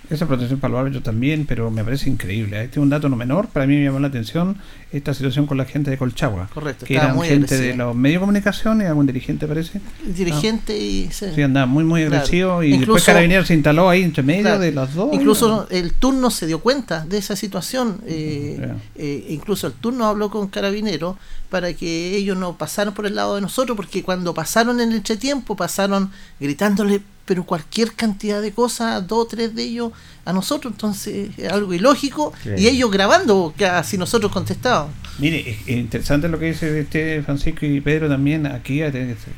Esa 0.09 0.27
protección 0.27 0.61
para 0.61 0.73
los 0.73 0.81
árbitros 0.81 1.03
también, 1.03 1.47
pero 1.47 1.71
me 1.71 1.83
parece 1.83 2.09
increíble. 2.09 2.63
Este 2.63 2.79
es 2.79 2.83
un 2.83 2.89
dato 2.89 3.09
no 3.09 3.17
menor. 3.17 3.49
Para 3.49 3.67
mí 3.67 3.75
me 3.77 3.85
llamó 3.85 3.99
la 3.99 4.07
atención 4.09 4.57
esta 4.93 5.13
situación 5.13 5.47
con 5.47 5.59
la 5.59 5.65
gente 5.65 5.91
de 5.91 5.99
Colchagua. 5.99 6.49
Correcto, 6.55 6.87
Que 6.87 6.95
eran 6.95 7.17
muy 7.17 7.27
gente 7.27 7.47
agresivo. 7.55 7.73
de 7.73 7.77
los 7.77 7.97
medios 7.97 8.21
de 8.21 8.21
comunicación 8.21 8.81
y 8.83 8.85
algún 8.85 9.07
dirigente, 9.07 9.47
parece. 9.49 9.81
Dirigente 10.05 10.79
y. 10.79 11.09
Ah. 11.11 11.27
Sí, 11.35 11.43
andaba 11.43 11.67
muy, 11.67 11.83
muy 11.83 12.03
Claro. 12.03 12.17
agresivo. 12.19 12.63
Y 12.63 12.69
después 12.71 12.83
Incluso- 12.83 13.07
Carabineros 13.07 13.47
se 13.49 13.55
instaló 13.55 13.89
ahí 13.91 14.03
entre 14.05 14.23
medio 14.23 14.43
Claro. 14.43 14.61
de 14.61 14.73
los 14.73 14.95
dos. 14.95 15.11
Incluso 15.13 15.67
el 15.71 15.93
turno 15.93 16.31
se 16.31 16.47
dio 16.47 16.61
cuenta 16.61 17.05
de 17.05 17.19
esa 17.19 17.35
situación. 17.35 18.01
eh, 18.07 18.57
Ya. 18.61 18.77
eh, 18.97 19.27
incluso 19.31 19.67
el 19.67 19.73
turno 19.73 20.07
habló 20.07 20.31
con 20.31 20.47
Carabineros 20.49 21.17
para 21.51 21.73
que 21.75 22.15
ellos 22.17 22.37
no 22.37 22.57
pasaran 22.57 22.95
por 22.95 23.07
el 23.07 23.17
lado 23.17 23.35
de 23.35 23.41
nosotros, 23.41 23.77
porque 23.77 24.03
cuando 24.05 24.35
pasaron 24.35 24.81
en 24.81 24.91
el 24.91 24.97
entretiempo, 24.97 25.57
pasaron 25.57 26.11
gritándole 26.41 27.01
pero 27.27 27.45
cualquier 27.45 27.93
cantidad 27.93 28.41
de 28.41 28.53
cosas, 28.53 29.07
dos 29.07 29.25
o 29.25 29.27
tres 29.27 29.55
de 29.55 29.65
ellos, 29.65 29.93
a 30.25 30.33
nosotros, 30.33 30.73
entonces 30.73 31.31
es 31.37 31.53
algo 31.53 31.75
ilógico, 31.75 32.33
Sí. 32.43 32.51
y 32.57 32.69
ellos 32.69 32.91
grabando, 32.91 33.53
casi 33.59 33.99
nosotros 33.99 34.33
contestábamos. 34.33 34.95
Mire, 35.19 35.41
es 35.51 35.59
es 35.67 35.77
interesante 35.77 36.29
lo 36.29 36.39
que 36.39 36.47
dice 36.47 36.81
este 36.81 37.23
Francisco 37.23 37.67
y 37.67 37.81
Pedro 37.81 38.09
también. 38.09 38.47
Aquí 38.47 38.81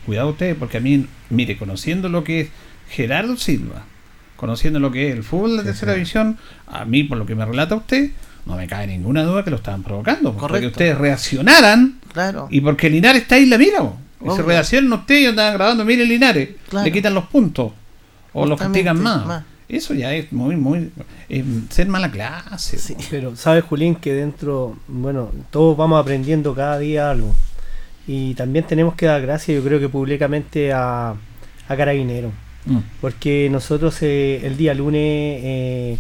cuidado 0.07 0.29
ustedes, 0.31 0.55
porque 0.57 0.77
a 0.77 0.81
mí, 0.81 1.07
mire, 1.31 1.57
conociendo 1.59 2.09
lo 2.09 2.23
que 2.25 2.41
es 2.43 2.49
Gerardo 2.91 3.37
Silva, 3.37 3.85
conociendo 4.37 4.79
lo 4.81 4.93
que 4.93 5.09
es 5.09 5.17
el 5.17 5.25
fútbol 5.25 5.53
de 5.53 5.57
la 5.59 5.65
tercera 5.65 5.95
división, 5.95 6.39
a 6.67 6.85
mí, 6.85 7.05
por 7.05 7.19
lo 7.19 7.27
que 7.27 7.35
me 7.35 7.45
relata 7.45 7.75
usted, 7.75 8.11
no 8.47 8.57
me 8.57 8.67
cabe 8.67 8.87
ninguna 8.87 9.25
duda 9.25 9.45
que 9.45 9.51
lo 9.51 9.57
estaban 9.57 9.83
provocando. 9.83 10.31
Porque 10.33 10.41
Correcto. 10.41 10.69
ustedes 10.69 10.97
reaccionaran 10.99 11.99
Claro. 12.13 12.49
y 12.51 12.61
porque 12.61 12.89
Linares 12.91 13.23
está 13.23 13.35
ahí, 13.35 13.47
la 13.47 13.59
mira. 13.59 13.81
Y 14.21 14.25
se 14.25 14.31
Obvio. 14.31 14.47
reaccionan 14.47 14.93
ustedes 14.93 15.23
y 15.23 15.27
andaban 15.27 15.55
grabando, 15.55 15.85
mire 15.85 16.05
Linares, 16.05 16.51
Claro. 16.69 16.85
le 16.87 16.93
quitan 16.93 17.15
los 17.15 17.27
puntos 17.27 17.73
o 18.33 18.47
los 18.47 18.59
Justamente, 18.59 18.85
castigan 18.85 19.03
más. 19.03 19.27
más. 19.27 19.45
Eso 19.69 19.93
ya 19.95 20.15
es 20.15 20.33
muy, 20.33 20.57
muy. 20.57 20.91
es 21.29 21.45
ser 21.71 21.89
mala 21.89 22.11
clase. 22.11 22.79
bo. 22.95 23.01
Pero 23.11 23.37
sabes, 23.37 23.65
Julián, 23.65 23.95
que 23.97 24.15
dentro, 24.15 24.77
bueno, 24.89 25.31
todos 25.51 25.77
vamos 25.77 26.01
aprendiendo 26.01 26.55
cada 26.55 26.79
día 26.79 27.11
algo. 27.11 27.35
Y 28.07 28.35
también 28.35 28.67
tenemos 28.67 28.95
que 28.95 29.05
dar 29.07 29.21
gracias, 29.21 29.55
yo 29.57 29.63
creo 29.63 29.79
que 29.79 29.89
públicamente, 29.91 30.73
a, 30.73 31.11
a 31.11 31.77
Carabinero. 31.77 32.33
Mm. 32.65 32.79
Porque 33.03 33.49
nosotros 33.53 33.97
eh, 34.01 34.41
el 34.45 34.57
día 34.57 34.73
lunes, 34.73 35.01
eh, 35.45 35.99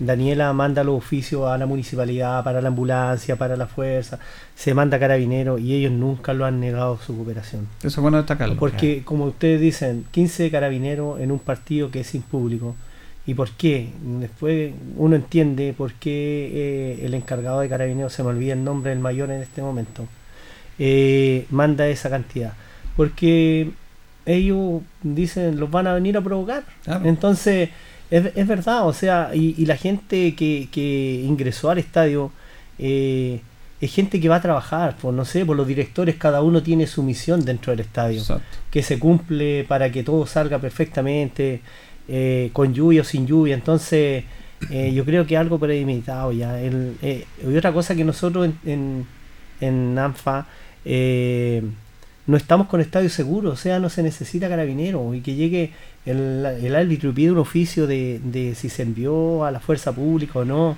Daniela 0.00 0.52
manda 0.54 0.82
los 0.82 0.96
oficios 0.96 1.46
a 1.46 1.58
la 1.58 1.66
municipalidad, 1.66 2.42
para 2.42 2.62
la 2.62 2.68
ambulancia, 2.68 3.36
para 3.36 3.56
la 3.56 3.66
fuerza, 3.66 4.18
se 4.56 4.72
manda 4.72 4.98
Carabinero 4.98 5.58
y 5.58 5.74
ellos 5.74 5.92
nunca 5.92 6.32
lo 6.32 6.46
han 6.46 6.58
negado 6.58 6.98
su 6.98 7.14
cooperación. 7.14 7.68
Eso 7.80 7.88
es 7.88 7.96
bueno 7.98 8.16
destacarlo. 8.16 8.56
Porque, 8.56 9.02
como 9.04 9.26
ustedes 9.26 9.60
dicen, 9.60 10.06
15 10.10 10.50
carabineros 10.50 11.20
en 11.20 11.30
un 11.30 11.38
partido 11.38 11.90
que 11.90 12.00
es 12.00 12.06
sin 12.06 12.22
público. 12.22 12.74
¿Y 13.26 13.34
por 13.34 13.50
qué? 13.50 13.90
Después 14.02 14.72
uno 14.96 15.14
entiende 15.14 15.74
por 15.76 15.92
qué 15.92 16.50
eh, 17.00 17.04
el 17.04 17.12
encargado 17.12 17.60
de 17.60 17.68
carabineros, 17.68 18.12
se 18.12 18.22
me 18.22 18.30
olvida 18.30 18.54
el 18.54 18.64
nombre 18.64 18.90
del 18.90 19.00
mayor 19.00 19.30
en 19.30 19.42
este 19.42 19.60
momento, 19.60 20.06
eh, 20.78 21.46
manda 21.50 21.86
esa 21.86 22.08
cantidad. 22.08 22.54
Porque 22.96 23.70
ellos 24.24 24.82
dicen, 25.02 25.60
los 25.60 25.70
van 25.70 25.86
a 25.86 25.94
venir 25.94 26.16
a 26.16 26.22
provocar. 26.22 26.64
Claro. 26.84 27.06
Entonces, 27.06 27.68
es, 28.10 28.32
es 28.34 28.46
verdad, 28.46 28.86
o 28.86 28.92
sea, 28.92 29.30
y, 29.34 29.54
y 29.56 29.66
la 29.66 29.76
gente 29.76 30.34
que, 30.34 30.68
que 30.70 31.22
ingresó 31.24 31.70
al 31.70 31.78
estadio 31.78 32.32
eh, 32.78 33.40
es 33.80 33.94
gente 33.94 34.20
que 34.20 34.28
va 34.28 34.36
a 34.36 34.42
trabajar, 34.42 34.96
pues 35.00 35.14
no 35.14 35.24
sé, 35.24 35.46
por 35.46 35.56
los 35.56 35.66
directores 35.66 36.16
cada 36.16 36.42
uno 36.42 36.62
tiene 36.62 36.86
su 36.86 37.02
misión 37.02 37.44
dentro 37.44 37.70
del 37.70 37.80
estadio, 37.80 38.18
Exacto. 38.18 38.44
que 38.70 38.82
se 38.82 38.98
cumple 38.98 39.64
para 39.64 39.90
que 39.90 40.02
todo 40.02 40.26
salga 40.26 40.58
perfectamente, 40.58 41.60
eh, 42.08 42.50
con 42.52 42.74
lluvia 42.74 43.02
o 43.02 43.04
sin 43.04 43.26
lluvia, 43.26 43.54
entonces 43.54 44.24
eh, 44.70 44.92
yo 44.92 45.04
creo 45.04 45.26
que 45.26 45.36
algo 45.36 45.58
premeditado 45.58 46.32
ya. 46.32 46.60
El, 46.60 46.96
y 47.02 47.56
otra 47.56 47.72
cosa 47.72 47.94
que 47.94 48.04
nosotros 48.04 48.46
en, 48.46 48.58
en, 48.70 49.06
en 49.60 49.98
ANFA 49.98 50.46
no 52.26 52.36
estamos 52.36 52.68
con 52.68 52.80
estadio 52.80 53.10
seguro, 53.10 53.50
o 53.50 53.56
sea, 53.56 53.80
no 53.80 53.90
se 53.90 54.02
necesita 54.02 54.48
carabinero 54.48 55.14
y 55.14 55.20
que 55.20 55.34
llegue 55.34 55.72
el, 56.06 56.46
el 56.62 56.74
árbitro 56.76 57.12
pide 57.12 57.30
un 57.32 57.38
oficio 57.38 57.86
de, 57.86 58.20
de 58.24 58.54
si 58.54 58.68
se 58.68 58.82
envió 58.82 59.44
a 59.44 59.50
la 59.50 59.60
fuerza 59.60 59.92
pública 59.92 60.40
o 60.40 60.44
no. 60.44 60.76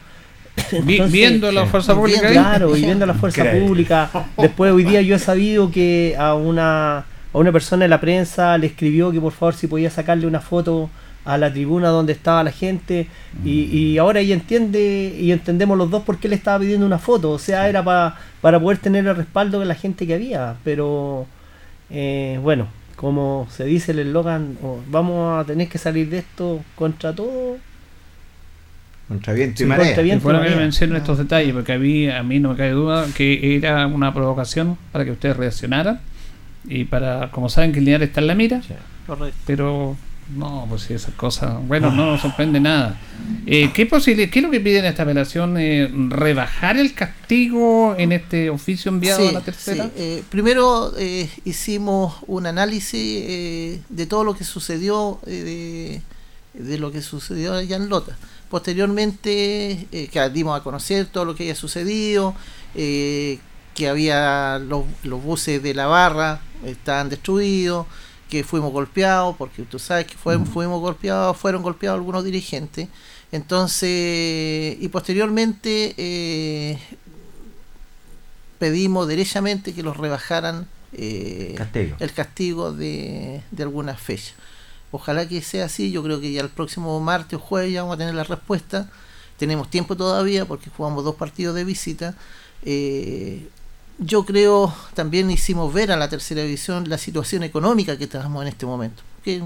Vi- 0.85 1.01
viendo 1.11 1.51
la 1.51 1.65
fuerza 1.67 1.95
pública. 1.95 2.31
Claro, 2.31 2.77
y 2.77 2.83
viendo 2.83 3.07
la 3.07 3.15
fuerza 3.15 3.41
Increíble. 3.43 3.67
pública. 3.69 4.11
Después 4.37 4.73
hoy 4.73 4.85
día 4.85 5.01
yo 5.03 5.17
he 5.17 5.19
sabido 5.19 5.71
que 5.71 6.15
a 6.19 6.35
una, 6.35 6.99
a 6.99 7.05
una 7.39 7.53
persona 7.53 7.85
de 7.85 7.89
la 7.89 8.01
prensa 8.01 8.59
le 8.59 8.67
escribió 8.67 9.11
que 9.13 9.21
por 9.21 9.33
favor 9.33 9.55
si 9.55 9.67
podía 9.67 9.91
sacarle 9.91 10.27
una 10.27 10.41
foto 10.41 10.91
a 11.25 11.39
la 11.39 11.53
tribuna 11.53 11.89
donde 11.89 12.13
estaba 12.13 12.43
la 12.43 12.51
gente 12.51 13.07
y, 13.45 13.63
y 13.75 13.97
ahora 13.99 14.19
ella 14.19 14.35
entiende 14.35 15.17
y 15.19 15.31
entendemos 15.31 15.79
los 15.79 15.89
dos 15.89 16.03
por 16.03 16.19
qué 16.19 16.29
le 16.29 16.35
estaba 16.35 16.59
pidiendo 16.59 16.85
una 16.85 16.99
foto, 16.99 17.31
o 17.31 17.39
sea, 17.39 17.69
era 17.69 17.83
pa- 17.85 18.19
para 18.41 18.59
poder 18.59 18.79
tener 18.79 19.07
el 19.07 19.15
respaldo 19.15 19.61
de 19.61 19.67
la 19.67 19.77
gente 19.77 20.05
que 20.05 20.15
había, 20.15 20.57
pero 20.65 21.27
eh, 21.91 22.41
bueno, 22.43 22.67
como 23.03 23.47
se 23.51 23.65
dice 23.67 23.93
el 23.93 23.99
eslogan, 23.99 24.57
oh, 24.63 24.81
vamos 24.89 25.39
a 25.39 25.45
tener 25.45 25.69
que 25.69 25.77
salir 25.77 26.09
de 26.09 26.19
esto 26.19 26.65
contra 26.77 27.13
todo. 27.13 27.59
Contra 29.09 29.35
viento 29.35 29.59
Sí, 29.59 29.65
y 29.65 29.67
marea. 29.67 29.87
contra 29.87 30.03
viento 30.05 30.25
y 30.29 30.33
que 30.33 30.39
marea. 30.39 30.57
mencionen 30.57 30.97
estos 30.97 31.19
detalles, 31.19 31.53
porque 31.53 31.73
a 31.75 31.79
mí, 31.79 32.09
a 32.09 32.23
mí 32.23 32.39
no 32.41 32.51
me 32.51 32.57
cabe 32.57 32.71
duda 32.71 33.07
que 33.15 33.57
era 33.57 33.87
una 33.87 34.15
provocación 34.15 34.79
para 34.93 35.05
que 35.05 35.11
ustedes 35.11 35.37
reaccionaran 35.37 36.01
y 36.65 36.85
para, 36.85 37.31
como 37.33 37.49
saben 37.51 37.73
que 37.73 37.81
el 37.81 37.85
Linares 37.85 38.09
está 38.09 38.21
en 38.21 38.27
la 38.29 38.35
mira, 38.37 38.63
Correcto. 39.07 39.37
pero 39.47 39.97
no, 40.35 40.67
pues 40.69 40.83
sí, 40.83 40.95
esas 40.95 41.15
cosas, 41.15 41.55
bueno, 41.67 41.91
no 41.91 42.07
nos 42.07 42.21
sorprende 42.21 42.59
nada. 42.61 42.99
Eh, 43.47 43.71
¿qué, 43.75 43.87
posible, 43.87 44.31
¿Qué 44.31 44.39
es 44.39 44.43
lo 44.45 44.51
que 44.51 44.61
piden 44.61 44.85
en 44.85 44.91
esta 44.91 45.03
apelación? 45.03 45.57
Eh, 45.59 45.91
¿Rebajar 46.09 46.77
el 46.77 46.95
castigo 46.95 47.95
en 47.99 48.13
este 48.13 48.51
oficio 48.51 48.91
enviado 48.91 49.21
Sí, 49.23 49.29
a 49.29 49.33
la 49.33 49.41
tercera? 49.41 49.85
sí. 49.85 49.91
Eh, 49.97 50.23
primero 50.31 50.93
eh, 50.99 51.29
hicimos 51.45 52.17
un 52.27 52.47
análisis 52.47 52.95
eh, 53.27 53.81
de 53.89 54.07
todo 54.07 54.25
lo 54.25 54.35
que 54.35 54.45
sucedió, 54.45 55.21
eh, 55.27 56.03
de, 56.55 56.63
de 56.65 56.79
lo 56.79 56.93
que 56.93 57.03
sucedió 57.03 57.55
allá 57.55 57.77
en 57.77 57.89
Lota. 57.89 58.17
Posteriormente, 58.51 59.87
que 59.91 60.31
dimos 60.31 60.59
a 60.59 60.63
conocer 60.63 61.07
todo 61.07 61.25
lo 61.25 61.35
que 61.35 61.45
había 61.45 61.55
sucedido, 61.55 62.35
eh, 62.75 63.39
que 63.75 63.89
había 63.89 64.59
los, 64.59 64.85
los 65.03 65.23
buses 65.23 65.63
de 65.63 65.73
la 65.75 65.87
barra 65.87 66.41
estaban 66.67 67.09
destruidos, 67.09 67.87
que 68.33 68.45
fuimos 68.45 68.73
golpeados, 68.73 69.37
porque 69.37 69.63
tú 69.65 69.79
sabes 69.79 70.07
que 70.07 70.15
fue- 70.17 70.39
fuimos 70.47 70.81
golpeados, 70.81 71.37
fueron 71.37 71.61
golpeados 71.63 71.99
algunos 71.99 72.25
dirigentes. 72.25 72.89
Entonces, 73.31 74.77
y 74.81 74.89
posteriormente 74.89 75.95
eh, 75.99 76.79
pedimos 78.59 79.07
derechamente 79.07 79.75
que 79.75 79.83
los 79.83 79.97
rebajaran 79.99 80.67
eh, 80.95 81.55
Castigo. 81.59 81.97
el 82.01 82.13
castigo 82.13 82.73
de, 82.73 83.43
de 83.51 83.63
algunas 83.63 84.01
fechas. 84.01 84.35
Ojalá 84.91 85.29
que 85.29 85.43
sea 85.43 85.67
así, 85.67 85.91
yo 85.91 86.03
creo 86.03 86.19
que 86.21 86.33
ya 86.33 86.41
el 86.43 86.49
próximo 86.51 86.99
martes 87.01 87.39
o 87.39 87.43
jueves 87.43 87.73
ya 87.73 87.83
vamos 87.83 87.97
a 87.97 87.99
tener 87.99 88.15
la 88.15 88.25
respuesta. 88.25 88.91
Tenemos 89.39 89.69
tiempo 89.71 89.95
todavía 89.97 90.45
porque 90.47 90.71
jugamos 90.75 91.05
dos 91.05 91.17
partidos 91.17 91.55
de 91.55 91.65
visita. 91.65 92.15
Eh, 92.65 93.49
yo 94.05 94.25
creo 94.25 94.75
también 94.95 95.31
hicimos 95.31 95.73
ver 95.73 95.93
a 95.93 95.97
la 95.97 96.09
tercera 96.09 96.43
división 96.43 96.89
la 96.89 96.99
situación 96.99 97.43
económica 97.43 97.97
que 97.97 98.05
estamos 98.05 98.43
en 98.43 98.49
este 98.49 98.67
momento. 98.67 99.03
Que 99.25 99.43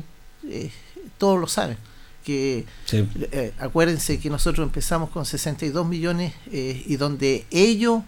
eh, 0.48 0.70
todos 1.18 1.38
lo 1.40 1.46
saben. 1.46 1.76
Que 2.24 2.64
Sí. 2.86 3.06
eh, 3.32 3.52
acuérdense 3.58 4.18
que 4.18 4.30
nosotros 4.30 4.66
empezamos 4.66 5.10
con 5.10 5.24
62 5.24 5.86
millones 5.86 6.32
eh, 6.50 6.82
y 6.86 6.96
donde 6.96 7.46
ellos 7.50 8.02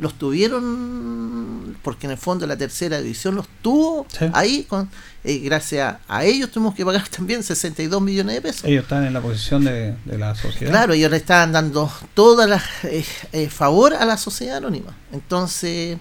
los 0.00 0.14
tuvieron, 0.14 1.76
porque 1.82 2.06
en 2.06 2.12
el 2.12 2.18
fondo 2.18 2.46
la 2.46 2.56
tercera 2.56 3.00
división 3.00 3.34
los 3.34 3.46
tuvo 3.62 4.06
ahí, 4.32 4.64
con, 4.64 4.90
eh, 5.24 5.38
gracias 5.38 5.96
a, 6.08 6.24
ellos 6.24 6.50
tuvimos 6.50 6.74
que 6.74 6.84
pagar 6.84 7.06
también 7.16 7.42
62 7.42 8.00
millones 8.00 8.34
de 8.34 8.40
pesos. 8.40 8.64
Ellos 8.64 8.84
están 8.84 9.04
en 9.04 9.12
la 9.12 9.20
posición 9.20 9.64
de, 9.64 9.94
de 10.04 10.18
la 10.18 10.34
sociedad. 10.34 10.72
Claro, 10.72 10.94
ellos 10.94 11.10
le 11.10 11.18
estaban 11.18 11.52
dando 11.52 11.90
toda 12.14 12.46
la 12.46 12.62
eh, 12.84 13.04
eh, 13.32 13.48
favor 13.50 13.94
a 13.94 14.04
la 14.04 14.16
sociedad 14.16 14.56
anónima. 14.56 14.96
Entonces, 15.12 15.98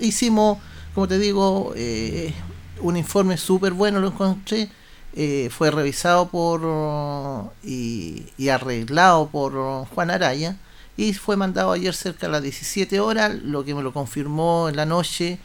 hicimos, 0.00 0.58
como 0.94 1.06
te 1.06 1.18
digo, 1.18 1.74
un 2.80 2.96
informe 2.96 3.36
súper 3.36 3.72
bueno, 3.72 4.00
lo 4.00 4.08
encontré. 4.08 4.70
eh, 5.14 5.48
fue 5.50 5.70
revisado 5.70 6.28
por 6.28 7.52
y, 7.64 8.26
y 8.36 8.48
arreglado 8.50 9.28
por 9.28 9.52
Juan 9.94 10.10
Araya 10.10 10.56
y 10.96 11.12
fue 11.14 11.36
mandado 11.36 11.72
ayer 11.72 11.94
cerca 11.94 12.26
de 12.26 12.32
las 12.32 12.42
17 12.42 13.00
horas, 13.00 13.34
lo 13.42 13.64
que 13.64 13.74
me 13.74 13.82
lo 13.82 13.92
confirmó 13.92 14.68
en 14.68 14.76
la 14.76 14.86
noche 14.86 15.38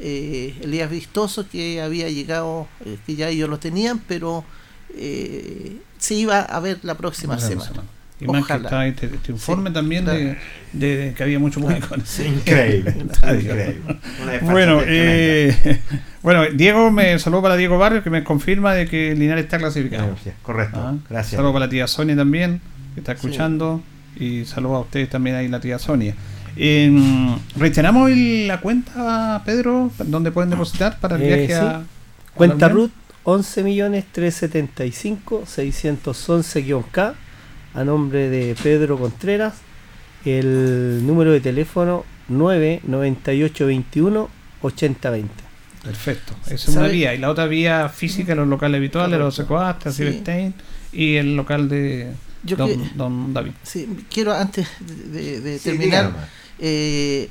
eh, 0.00 0.54
Elías 0.62 0.90
Vistoso, 0.90 1.48
que 1.48 1.80
había 1.80 2.08
llegado, 2.08 2.68
eh, 2.84 2.98
que 3.06 3.16
ya 3.16 3.28
ellos 3.28 3.48
lo 3.48 3.58
tenían, 3.58 3.98
pero 4.06 4.44
eh, 4.94 5.78
se 5.98 6.14
iba 6.14 6.40
a 6.40 6.60
ver 6.60 6.78
la 6.82 6.94
próxima 6.96 7.34
La 7.34 7.40
próxima 7.40 7.64
semana. 7.64 7.88
Y 8.20 8.26
más 8.26 8.44
que 8.46 8.52
está 8.54 8.84
este, 8.86 9.06
este 9.06 9.30
informe 9.30 9.70
Sí, 9.70 9.74
también 9.74 10.02
claro. 10.04 10.18
de, 10.18 10.36
de 10.72 11.14
que 11.14 11.22
había 11.22 11.38
mucho 11.38 11.60
público. 11.60 11.94
en 11.94 12.00
ese- 12.00 12.26
Increíble, 12.26 12.90
increíble. 13.22 13.80
Bueno, 14.42 14.80
eh, 14.84 15.80
bueno, 16.22 16.44
Diego 16.52 16.90
me 16.90 17.16
saludó 17.20 17.42
para 17.42 17.56
Diego 17.56 17.78
Barrios 17.78 18.02
que 18.02 18.10
me 18.10 18.24
confirma 18.24 18.74
de 18.74 18.88
que 18.88 19.14
Linares 19.14 19.44
está 19.44 19.58
clasificado. 19.58 20.08
Gracias, 20.08 20.34
correcto, 20.42 20.78
Ah, 20.80 20.94
gracias. 21.08 21.36
Saludo 21.36 21.52
para 21.52 21.66
la 21.66 21.70
tía 21.70 21.86
Sonia 21.86 22.16
también, 22.16 22.60
que 22.94 23.00
está 23.00 23.14
Sí. 23.16 23.20
Y 24.18 24.44
saludo 24.44 24.76
a 24.76 24.80
ustedes 24.80 25.08
también 25.10 25.36
ahí, 25.36 25.48
la 25.48 25.60
tía 25.60 25.78
Sonia. 25.78 26.14
Eh, 26.56 26.90
reiteramos 27.56 28.10
el- 28.10 28.48
la 28.48 28.60
cuenta, 28.60 29.42
Pedro, 29.46 29.92
donde 30.06 30.32
pueden 30.32 30.50
depositar 30.50 30.98
para 30.98 31.14
el 31.16 31.22
Eh, 31.22 31.26
viaje 31.26 31.46
sí. 31.46 31.52
a. 31.52 31.82
Cuenta 32.34 32.66
a 32.66 32.68
la 32.70 32.74
Unión? 32.74 32.88
RUT 32.88 32.92
11 33.24 33.62
millones 33.62 34.04
375 34.12 35.44
611-K 35.46 37.14
a 37.74 37.84
nombre 37.84 38.28
de 38.28 38.56
Pedro 38.62 38.98
Contreras. 38.98 39.54
El 40.24 41.06
número 41.06 41.30
de 41.30 41.40
teléfono 41.40 42.04
99821 42.28 44.28
8020. 44.62 45.30
Perfecto. 45.84 46.34
Esa 46.46 46.54
es 46.54 46.68
una 46.76 46.88
vía. 46.88 47.14
Y 47.14 47.18
la 47.18 47.30
otra 47.30 47.46
vía 47.46 47.88
física, 47.88 48.34
los 48.34 48.48
locales 48.48 48.78
habituales, 48.78 49.18
los. 49.18 49.34
Secoastas, 49.34 49.94
Sí. 49.94 50.02
Silverstein 50.04 50.54
y 50.92 51.16
el 51.16 51.36
local 51.36 51.68
de 51.68 52.12
Yo 52.44 52.56
don, 52.56 52.68
que- 52.68 52.90
don 52.94 53.34
David. 53.34 53.52
Sí, 53.62 53.88
quiero 54.10 54.32
antes 54.34 54.68
de, 54.80 55.40
de 55.40 55.58
Sí, 55.58 55.70
terminar, 55.70 56.28
eh, 56.58 57.28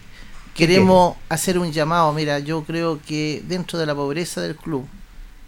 queremos 0.54 1.16
hacer 1.30 1.58
un 1.58 1.72
llamado. 1.72 2.12
Mira, 2.14 2.40
yo 2.40 2.64
creo 2.64 3.00
que 3.06 3.44
dentro 3.48 3.80
de 3.80 3.86
la 3.86 3.96
pobreza 3.96 4.42
del 4.42 4.56
club 4.56 4.86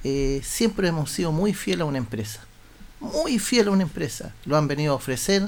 eh, 0.04 0.40
siempre 0.44 0.88
hemos 0.88 1.12
sido 1.12 1.32
muy 1.32 1.54
fieles 1.54 1.82
a 1.82 1.86
una 1.86 1.98
empresa. 1.98 2.42
Muy 3.02 3.40
fiel 3.40 3.68
a 3.70 3.72
una 3.72 3.84
empresa. 3.84 4.34
Lo 4.46 4.58
han 4.58 4.68
venido 4.68 4.94
a 4.94 4.96
ofrecer. 4.96 5.48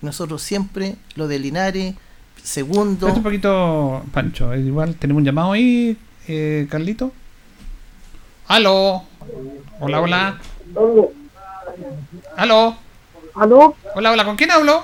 Nosotros 0.00 0.42
siempre, 0.42 0.96
lo 1.16 1.26
de 1.28 1.38
Linares, 1.38 1.94
segundo. 2.42 3.06
Un 3.08 3.22
poquito, 3.22 4.02
Pancho. 4.12 4.54
Igual 4.54 4.94
tenemos 4.94 5.20
un 5.20 5.24
llamado 5.24 5.52
ahí, 5.52 5.96
eh, 6.28 6.66
Carlito. 6.70 7.12
Aló. 8.46 9.02
Hola, 9.80 10.00
hola. 10.00 10.38
Aló. 12.36 12.76
¿Aló? 13.38 13.74
Hola, 13.94 14.12
hola. 14.12 14.24
¿Con 14.24 14.36
quién 14.36 14.50
hablo? 14.50 14.82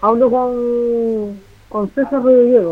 Hablo 0.00 0.30
con, 0.30 1.40
con 1.68 1.90
César 1.94 2.22
Rodríguez. 2.22 2.62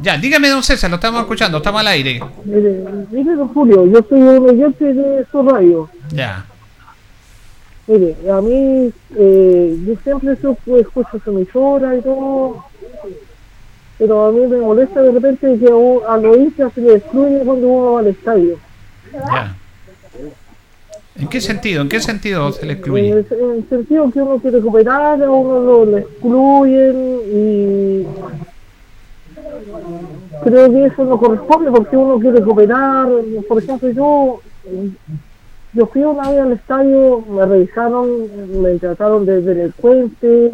Ya, 0.00 0.16
dígame, 0.16 0.48
don 0.48 0.62
César, 0.62 0.90
lo 0.90 0.96
estamos 0.96 1.20
escuchando, 1.22 1.58
estamos 1.58 1.80
al 1.80 1.88
aire. 1.88 2.20
Mire, 2.44 2.84
mire, 3.10 3.34
don 3.34 3.48
Julio, 3.48 3.86
yo 3.86 4.00
soy 4.08 4.20
un 4.20 4.48
oyente 4.48 4.92
de 4.92 5.26
su 5.30 5.42
radio. 5.42 5.88
Ya. 6.10 6.44
Mire, 7.86 8.16
a 8.30 8.40
mí, 8.40 8.92
eh, 9.16 9.76
yo 9.86 9.94
siempre 10.02 10.36
su- 10.36 10.56
escucho 10.76 11.20
su 11.22 11.30
emisora 11.30 11.96
y 11.96 12.00
todo, 12.00 12.64
pero 13.98 14.26
a 14.26 14.32
mí 14.32 14.46
me 14.46 14.58
molesta 14.58 15.02
de 15.02 15.12
repente 15.12 15.58
que 15.58 15.66
a 15.66 16.14
a 16.14 16.16
los 16.16 16.36
hinchas 16.36 16.72
se 16.74 16.80
les 16.80 16.96
excluye 16.96 17.40
cuando 17.44 17.66
uno 17.66 17.92
va 17.92 18.00
al 18.00 18.06
estadio. 18.06 18.58
Ya. 19.12 19.56
¿En 21.18 21.28
qué 21.28 21.40
sentido? 21.40 21.82
¿En 21.82 21.88
qué 21.88 22.00
sentido 22.00 22.52
se 22.52 22.64
le 22.66 22.72
En 22.72 22.78
excluye? 22.78 23.10
el, 23.10 23.26
en 23.30 23.50
el 23.56 23.68
sentido 23.68 24.10
que 24.10 24.22
uno 24.22 24.38
quiere 24.38 24.60
cooperar, 24.60 25.22
a 25.22 25.30
uno 25.30 25.60
lo, 25.60 25.84
lo 25.84 25.98
excluyen 25.98 27.20
y 27.32 28.06
creo 30.44 30.70
que 30.70 30.86
eso 30.86 31.04
no 31.04 31.18
corresponde 31.18 31.70
porque 31.70 31.96
uno 31.96 32.18
quiere 32.18 32.40
cooperar. 32.42 33.08
Por 33.48 33.62
ejemplo, 33.62 33.90
yo 33.90 34.40
yo 35.74 35.86
fui 35.86 36.02
una 36.02 36.30
vez 36.30 36.40
al 36.40 36.52
estadio, 36.52 37.24
me 37.30 37.46
revisaron, 37.46 38.62
me 38.62 38.78
trataron 38.78 39.24
de 39.24 39.40
delincuente 39.40 40.52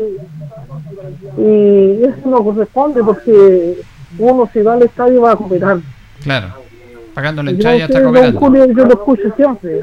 y 1.36 2.04
eso 2.04 2.28
no 2.28 2.44
corresponde 2.44 3.02
porque 3.02 3.78
uno 4.18 4.48
si 4.52 4.62
va 4.62 4.74
al 4.74 4.82
estadio 4.82 5.22
va 5.22 5.32
a 5.32 5.36
cooperar. 5.36 5.78
Claro. 6.22 6.48
Pagando 7.14 7.42
la 7.42 7.50
entrada 7.50 7.76
ya 7.76 7.84
está 7.86 8.02
cooperando. 8.02 8.38
Julio, 8.38 8.66
yo 8.66 8.84
lo 8.84 8.92
escucho 8.92 9.34
siempre. 9.34 9.80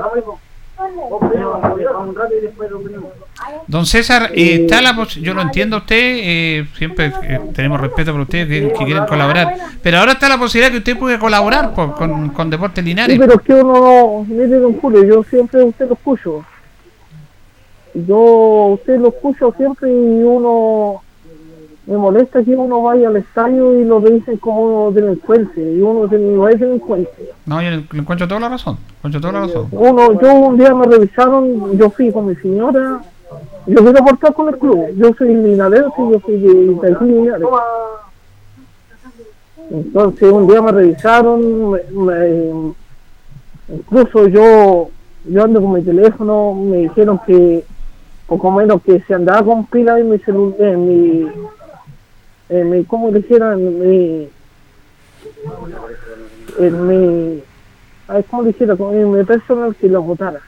Don 3.68 3.86
César, 3.86 4.32
eh, 4.34 4.62
está 4.62 4.82
la 4.82 4.96
pos- 4.96 5.16
yo 5.16 5.34
lo 5.34 5.42
entiendo 5.42 5.78
a 5.78 5.80
usted, 5.80 5.96
eh, 6.00 6.68
siempre 6.78 7.12
eh, 7.24 7.40
tenemos 7.54 7.80
respeto 7.82 8.12
por 8.12 8.22
ustedes 8.22 8.48
que, 8.48 8.74
que 8.74 8.86
quieren 8.86 9.06
colaborar, 9.06 9.56
pero 9.82 9.98
ahora 10.00 10.14
está 10.14 10.30
la 10.30 10.38
posibilidad 10.38 10.72
que 10.72 10.78
usted 10.80 10.98
puede 10.98 11.18
colaborar 11.20 11.74
por- 11.74 11.96
con, 11.96 12.30
con 12.30 12.50
Deportes 12.50 12.84
Sí, 12.84 12.90
Linares. 12.90 13.18
pero 13.20 13.34
es 13.36 13.42
que 13.42 13.54
uno 13.54 13.74
no, 13.74 14.26
mire 14.28 14.48
don 14.60 14.74
Julio, 14.80 15.04
yo 15.04 15.24
siempre 15.24 15.64
usted 15.64 15.88
lo 15.88 15.94
escucho. 15.94 16.46
Yo 17.94 18.18
usted 18.80 19.00
lo 19.00 19.08
escucho 19.10 19.54
siempre 19.58 19.90
y 19.90 19.94
uno 19.94 21.02
me 21.88 21.98
molesta 21.98 22.44
que 22.44 22.56
uno 22.56 22.82
vaya 22.82 23.08
al 23.10 23.18
estadio 23.18 23.80
y 23.80 23.86
lo 23.86 24.00
dicen 24.00 24.38
como 24.38 24.92
delincuente 24.92 25.62
y 25.62 25.82
uno 25.82 26.08
no 26.08 26.48
es 26.50 26.60
delincuente. 26.60 27.30
No, 27.46 27.62
yo 27.62 27.70
le 27.70 27.84
encuentro 28.00 28.28
toda 28.28 28.40
la 28.40 28.50
razón, 28.50 28.78
encuentro 28.98 29.22
toda 29.22 29.34
la 29.34 29.40
razón. 29.42 29.68
Uno, 29.72 30.20
yo 30.22 30.34
un 30.34 30.58
día 30.58 30.74
me 30.74 30.86
revisaron, 30.88 31.78
yo 31.78 31.90
fui 31.92 32.12
con 32.12 32.26
mi 32.28 32.36
señora, 32.38 33.02
yo 33.68 33.84
quiero 33.84 34.00
aportar 34.00 34.34
con 34.34 34.50
el 34.50 34.58
club, 34.58 34.86
yo 34.96 35.14
soy 35.18 35.36
linarense, 35.36 35.92
yo 35.98 36.20
soy 36.26 36.38
de, 36.40 36.54
de 36.54 36.98
Linares. 37.02 37.48
Entonces 39.72 40.32
un 40.32 40.48
día 40.48 40.62
me 40.62 40.72
revisaron, 40.72 41.72
me- 41.72 41.82
me- 41.92 42.74
incluso 43.76 44.28
yo 44.28 44.90
yo 45.28 45.44
ando 45.44 45.60
con 45.60 45.74
mi 45.74 45.82
teléfono, 45.82 46.54
me 46.54 46.78
dijeron 46.78 47.20
que 47.26 47.64
poco 48.28 48.52
menos 48.52 48.80
que 48.84 49.00
se 49.02 49.14
andaba 49.16 49.44
con 49.44 49.66
pila 49.66 50.00
en 50.00 50.10
mi 50.12 50.20
celular, 50.20 50.56
en 50.62 50.88
mi, 51.24 51.32
en 52.50 52.70
mi, 52.70 52.84
¿cómo 52.86 53.12
dijera? 53.12 53.54
En 53.54 53.80
mi, 53.80 54.30
en 56.60 56.88
mi, 56.88 57.44
ay, 58.08 58.24
¿cómo 58.30 58.44
dijera? 58.44 58.76
En 58.80 59.12
mi 59.12 59.24
personal 59.24 59.76
que 59.76 59.88
lo 59.88 60.02
votara. 60.02 60.40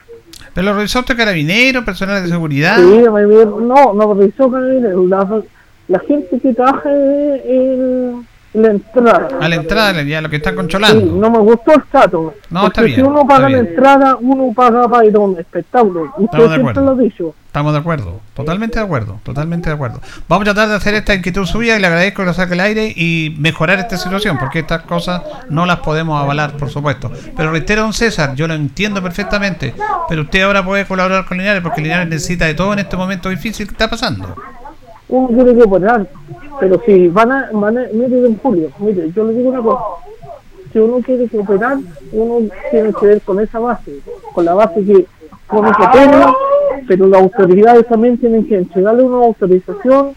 Pero 0.54 0.68
los 0.68 0.78
resortes 0.78 1.16
carabineros, 1.16 1.84
personal 1.84 2.24
de 2.24 2.30
seguridad, 2.30 2.78
Sí, 2.78 3.04
no, 3.04 3.94
no 3.94 4.14
revisó 4.14 4.52
Carabineros, 4.52 5.08
la, 5.08 5.42
la 5.88 6.00
gente 6.00 6.40
que 6.40 6.54
trabaja 6.54 6.90
en, 6.92 7.42
en 7.46 8.28
la 8.54 8.70
entrada. 8.72 9.28
a 9.40 9.48
la 9.50 9.56
entrada 9.56 10.02
ya 10.04 10.22
lo 10.22 10.30
que 10.30 10.38
están 10.38 10.54
Sí, 10.54 10.58
controlando. 10.58 11.06
no 11.16 11.30
me 11.30 11.38
gustó 11.40 11.74
el 11.74 11.84
trato. 11.84 12.34
No, 12.50 12.62
porque 12.62 12.68
está 12.68 12.82
bien, 12.84 12.96
si 12.96 13.02
uno 13.02 13.22
está 13.22 13.28
paga 13.36 13.50
la 13.50 13.58
entrada, 13.60 14.18
uno 14.20 14.54
paga 14.56 14.88
para 14.88 15.06
ir 15.06 15.16
a 15.16 15.20
un 15.20 15.38
espectáculo. 15.40 16.04
Usted 16.18 16.24
Estamos 16.26 16.50
de 16.50 16.56
siempre 16.56 16.72
acuerdo. 16.72 16.94
lo 16.96 17.00
ha 17.00 17.04
dicho. 17.04 17.36
Estamos 17.48 17.74
de 17.74 17.80
acuerdo, 17.80 18.20
totalmente 18.36 18.78
de 18.80 18.86
acuerdo, 18.86 19.20
totalmente 19.24 19.70
de 19.70 19.76
acuerdo. 19.76 20.00
Vamos 20.28 20.44
a 20.48 20.54
tratar 20.54 20.70
de 20.70 20.76
hacer 20.76 20.94
esta 20.94 21.16
inquietud 21.16 21.46
suya 21.46 21.76
y 21.76 21.80
le 21.82 21.88
agradezco 21.88 22.22
que 22.22 22.28
lo 22.28 22.34
saque 22.34 22.54
al 22.54 22.60
aire 22.60 22.94
y 22.96 23.36
mejorar 23.40 23.80
esta 23.80 23.98
situación, 23.98 24.38
porque 24.38 24.60
estas 24.60 24.84
cosas 24.84 25.24
no 25.50 25.66
las 25.66 25.80
podemos 25.80 26.22
avalar, 26.22 26.52
por 26.54 26.70
supuesto. 26.70 27.12
Pero 27.36 27.52
reitero, 27.52 27.82
don 27.82 27.94
César, 27.94 28.36
yo 28.36 28.48
lo 28.48 28.54
entiendo 28.54 29.02
perfectamente, 29.02 29.74
pero 30.08 30.22
usted 30.24 30.42
ahora 30.44 30.64
puede 30.64 30.86
colaborar 30.86 31.26
con 31.26 31.38
Linares 31.40 31.64
porque 31.64 31.82
Linares 31.82 32.08
necesita 32.08 32.46
de 32.46 32.54
todo 32.54 32.74
en 32.74 32.80
este 32.80 32.96
momento 32.96 33.30
difícil 33.30 33.66
que 33.66 33.72
está 33.74 33.90
pasando. 33.90 34.36
Uno 35.10 35.28
tiene 35.30 35.56
que 35.56 35.68
poner, 35.68 36.08
pero 36.60 36.82
si 36.86 37.08
van 37.08 37.32
a, 37.32 37.50
van 37.54 37.78
a, 37.78 37.86
mire 37.94 38.20
don 38.22 38.38
Julio, 38.38 38.70
mire, 38.80 39.10
yo 39.12 39.24
le 39.24 39.34
digo 39.34 39.50
una 39.50 39.62
cosa, 39.62 39.84
si 40.72 40.80
uno 40.80 41.00
quiere 41.02 41.30
cooperar, 41.30 41.78
uno 42.12 42.50
tiene 42.72 42.94
que 42.94 43.06
ver 43.06 43.22
con 43.22 43.40
esa 43.40 43.60
base, 43.60 44.00
con 44.34 44.44
la 44.44 44.54
base 44.54 44.84
que 44.84 45.06
uno 45.52 45.72
que 45.72 45.88
tiene, 45.94 46.26
pero 46.88 47.08
las 47.08 47.22
autoridades 47.22 47.88
también 47.88 48.18
tienen 48.18 48.46
que 48.46 48.58
entregarle 48.58 49.04
una 49.04 49.26
autorización, 49.26 50.12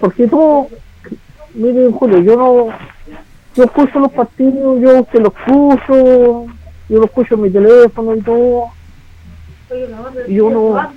porque 0.00 0.28
todo, 0.28 0.68
mire 1.54 1.90
Julio, 1.90 2.18
yo 2.18 2.36
no, 2.36 2.66
yo 3.54 3.64
escucho 3.64 3.98
los 4.00 4.12
partidos, 4.12 4.80
yo 4.82 5.04
que 5.06 5.18
los 5.18 5.32
escucho, 5.32 6.46
yo 6.90 6.98
lo 6.98 7.04
escucho 7.06 7.36
en 7.36 7.40
mi 7.40 7.50
teléfono 7.50 8.14
y 8.14 8.20
todo, 8.20 8.64
y 10.28 10.40
uno, 10.40 10.90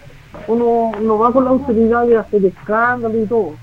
uno 0.48 0.92
no 1.02 1.18
va 1.18 1.32
con 1.34 1.44
la 1.44 1.50
autoridad 1.52 2.06
de 2.06 2.18
hacer 2.18 2.46
escándalo 2.46 3.18
y 3.22 3.26
todo. 3.26 3.56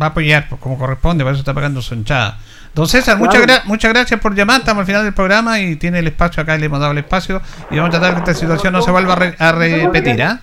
Va 0.00 0.06
a 0.06 0.08
apoyar 0.10 0.48
pues, 0.48 0.60
como 0.60 0.78
corresponde, 0.78 1.24
para 1.24 1.32
eso 1.32 1.40
está 1.40 1.54
pagando 1.54 1.80
su 1.80 1.94
hinchada. 1.94 2.38
Don 2.74 2.86
César, 2.86 3.16
muchas, 3.16 3.40
gra- 3.42 3.64
muchas 3.64 3.90
gracias 3.92 4.20
por 4.20 4.34
llamar. 4.34 4.60
Estamos 4.60 4.80
al 4.82 4.86
final 4.86 5.04
del 5.04 5.14
programa 5.14 5.58
y 5.60 5.76
tiene 5.76 6.00
el 6.00 6.06
espacio 6.08 6.42
acá, 6.42 6.58
le 6.58 6.66
hemos 6.66 6.78
dado 6.80 6.92
el 6.92 6.98
espacio 6.98 7.40
y 7.70 7.76
vamos 7.78 7.88
a 7.94 7.98
tratar 7.98 8.12
que 8.14 8.18
esta 8.30 8.34
situación 8.34 8.72
no 8.74 8.82
se 8.82 8.90
vuelva 8.90 9.14
a, 9.14 9.16
re- 9.16 9.36
a 9.38 9.52
repetir. 9.52 10.22
¿ah? 10.22 10.38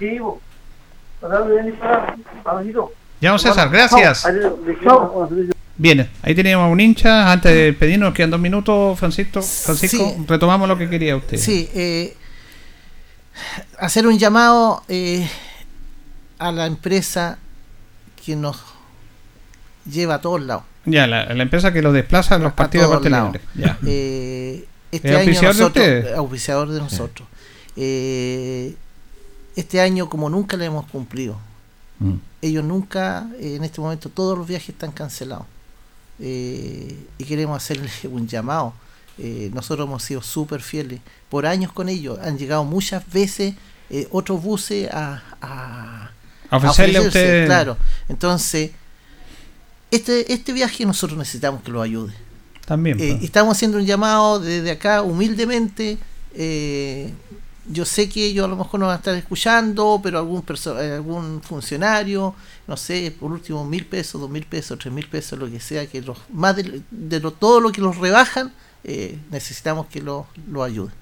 Ya, 3.22 3.30
don 3.30 3.40
César, 3.40 3.69
gracias. 3.69 4.27
Bien, 5.77 6.10
ahí 6.22 6.35
teníamos 6.35 6.72
un 6.72 6.80
hincha. 6.80 7.31
Antes 7.31 7.52
de 7.53 7.64
despedirnos, 7.65 8.07
nos 8.10 8.15
quedan 8.15 8.31
dos 8.31 8.40
minutos, 8.40 8.99
Francisco. 8.99 9.41
Francisco, 9.41 10.14
Sí. 10.18 10.26
retomamos 10.27 10.68
lo 10.68 10.77
que 10.77 10.90
quería 10.90 11.15
usted. 11.15 11.38
Sí, 11.38 11.69
eh, 11.73 12.15
hacer 13.80 14.07
un 14.07 14.18
llamado 14.18 14.84
eh, 14.88 15.30
a 16.39 16.51
la 16.51 16.65
empresa 16.65 17.38
que 18.26 18.35
nos 18.35 18.57
lleva 19.89 20.15
a 20.15 20.22
todos 20.22 20.41
lados. 20.41 20.64
Ya, 20.85 21.07
la, 21.07 21.34
la 21.34 21.43
empresa 21.43 21.72
que 21.72 21.81
lo 21.81 21.93
desplaza 21.93 22.35
a 22.35 22.39
los 22.39 22.53
partidos 22.53 22.89
de. 22.89 23.10
Bartolomé. 23.10 23.39
Ya. 23.55 23.77
Eh, 23.85 24.68
este 24.93 25.10
¿Es 25.10 25.15
año 25.15 25.19
auspiciador 25.22 25.55
de 25.55 25.61
nosotros, 25.61 25.88
ustedes? 25.88 26.18
auspiciador 26.18 26.69
de 26.69 26.80
nosotros. 26.80 27.27
Eh, 27.76 28.76
este 29.55 29.81
año 29.81 30.07
como 30.07 30.30
nunca 30.30 30.55
le 30.55 30.65
hemos 30.65 30.85
cumplido. 30.85 31.39
Mm. 31.97 32.15
Ellos 32.43 32.64
nunca, 32.64 33.27
eh, 33.39 33.55
en 33.55 33.64
este 33.64 33.81
momento 33.81 34.10
todos 34.10 34.38
los 34.38 34.47
viajes 34.47 34.69
están 34.69 34.91
cancelados. 34.91 35.47
Eh, 36.19 37.07
y 37.18 37.23
queremos 37.23 37.57
hacerle 37.57 37.89
un 38.10 38.27
llamado. 38.27 38.73
Nosotros 39.53 39.88
hemos 39.88 40.03
sido 40.03 40.23
súper 40.23 40.61
fieles 40.61 40.99
por 41.34 41.47
años 41.47 41.72
con 41.73 41.89
ellos. 41.89 42.19
Han 42.22 42.38
llegado 42.38 42.64
muchas 42.64 43.01
veces 43.11 43.55
eh, 43.89 44.07
otros 44.11 44.43
buses 44.43 44.88
a, 44.93 45.23
a, 45.41 46.11
A 46.51 46.57
ofrecerle 46.57 46.97
a 46.97 47.01
ofrecerse, 47.01 47.07
usted- 47.07 47.45
Claro. 47.47 47.76
Entonces, 48.07 48.69
este, 49.89 50.31
este 50.31 50.53
viaje 50.53 50.85
nosotros 50.85 51.18
necesitamos 51.18 51.64
que 51.64 51.72
lo 51.72 51.81
ayude. 51.81 52.14
También. 52.68 52.99
Eh, 52.99 53.14
pues. 53.14 53.23
estamos 53.23 53.57
haciendo 53.57 53.77
un 53.80 53.85
llamado 53.85 54.39
desde 54.39 54.69
acá 54.72 55.01
humildemente. 55.01 55.97
eh, 56.35 57.11
yo 57.65 57.85
sé 57.85 58.10
que 58.10 58.26
ellos 58.26 58.43
a 58.43 58.49
lo 58.49 58.57
mejor 58.57 58.77
no 58.80 58.88
van 58.88 58.95
a 58.95 58.97
estar 58.97 59.15
escuchando, 59.15 59.99
pero 60.03 60.19
algún 60.19 60.43
algún 60.77 61.41
funcionario, 61.41 62.35
no 62.68 62.76
sé, 62.76 63.15
por 63.18 63.31
último 63.31 63.64
mil 63.65 63.85
pesos, 63.85 64.19
dos 64.19 64.30
mil 64.30 64.45
pesos, 64.45 64.77
tres 64.77 64.93
mil 64.93 65.07
pesos, 65.07 65.39
lo 65.39 65.49
que 65.49 65.61
sea, 65.61 65.88
que 65.88 66.01
los 66.01 66.18
más 66.30 66.57
de, 66.57 66.81
de 66.91 67.19
lo, 67.22 67.31
todo 67.31 67.61
lo 67.61 67.72
que 67.72 67.80
los 67.81 67.95
rebajan, 67.97 68.51
eh, 68.84 69.18
necesitamos 69.31 69.88
que 69.88 70.01
lo, 70.01 70.27
lo 70.51 70.61
ayuden. 70.61 70.93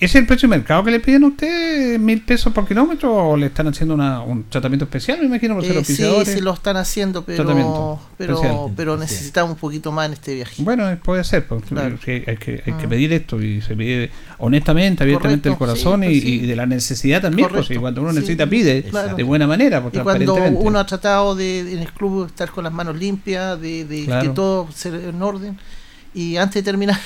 ¿Es 0.00 0.14
el 0.16 0.26
precio 0.26 0.48
de 0.48 0.56
mercado 0.56 0.82
que 0.82 0.90
le 0.90 0.98
piden 0.98 1.22
a 1.22 1.26
usted 1.28 2.00
mil 2.00 2.20
pesos 2.22 2.52
por 2.52 2.66
kilómetro 2.66 3.14
o 3.14 3.36
le 3.36 3.46
están 3.46 3.68
haciendo 3.68 3.94
una- 3.94 4.20
un 4.22 4.42
tratamiento 4.48 4.86
especial? 4.86 5.20
Me 5.20 5.26
imagino 5.26 5.54
por 5.54 5.64
ser 5.64 5.76
Eh, 5.76 5.84
sí, 5.84 5.94
sí 6.24 6.40
lo 6.40 6.52
están 6.52 6.76
haciendo, 6.76 7.24
pero 7.24 7.44
Tratamiento 7.44 8.00
pero, 8.16 8.72
pero 8.76 8.96
necesitamos 8.96 9.52
un 9.52 9.58
poquito 9.58 9.92
más 9.92 10.06
en 10.06 10.14
este 10.14 10.34
viaje. 10.34 10.62
Bueno, 10.64 10.90
eh, 10.90 10.96
puede 10.96 11.22
ser, 11.22 11.46
porque 11.46 11.68
Claro. 11.68 11.94
hay, 11.94 12.22
que, 12.22 12.30
hay, 12.30 12.36
que, 12.38 12.50
hay 12.66 12.72
que 12.72 12.86
Ah. 12.86 12.88
pedir 12.88 13.12
esto 13.12 13.40
y 13.40 13.60
se 13.60 13.76
pide 13.76 14.10
honestamente, 14.38 15.04
abiertamente 15.04 15.48
Correcto, 15.48 15.48
del 15.50 15.58
corazón 15.84 16.00
sí, 16.02 16.06
y, 16.08 16.10
pues 16.10 16.22
sí. 16.22 16.34
y 16.42 16.46
de 16.46 16.56
la 16.56 16.66
necesidad 16.66 17.22
también. 17.22 17.48
Pues, 17.48 17.70
y 17.70 17.76
cuando 17.76 18.00
uno 18.02 18.10
sí, 18.10 18.16
necesita, 18.16 18.46
pide 18.48 18.82
claro. 18.82 19.14
de 19.14 19.22
buena 19.22 19.46
manera, 19.46 19.80
pues, 19.80 19.94
Y 19.94 19.98
cuando 19.98 20.34
uno 20.34 20.78
ha 20.80 20.86
tratado 20.86 21.36
de, 21.36 21.60
en 21.60 21.78
el 21.78 21.92
club 21.92 22.26
estar 22.26 22.50
con 22.50 22.64
las 22.64 22.72
manos 22.72 22.96
limpias, 22.96 23.60
de, 23.60 23.84
de 23.84 24.04
Claro. 24.06 24.22
que 24.22 24.28
todo 24.34 24.68
sea 24.74 24.92
en 24.92 25.22
orden. 25.22 25.56
Y 26.14 26.36
antes 26.36 26.54
de 26.54 26.62
terminar, 26.62 26.98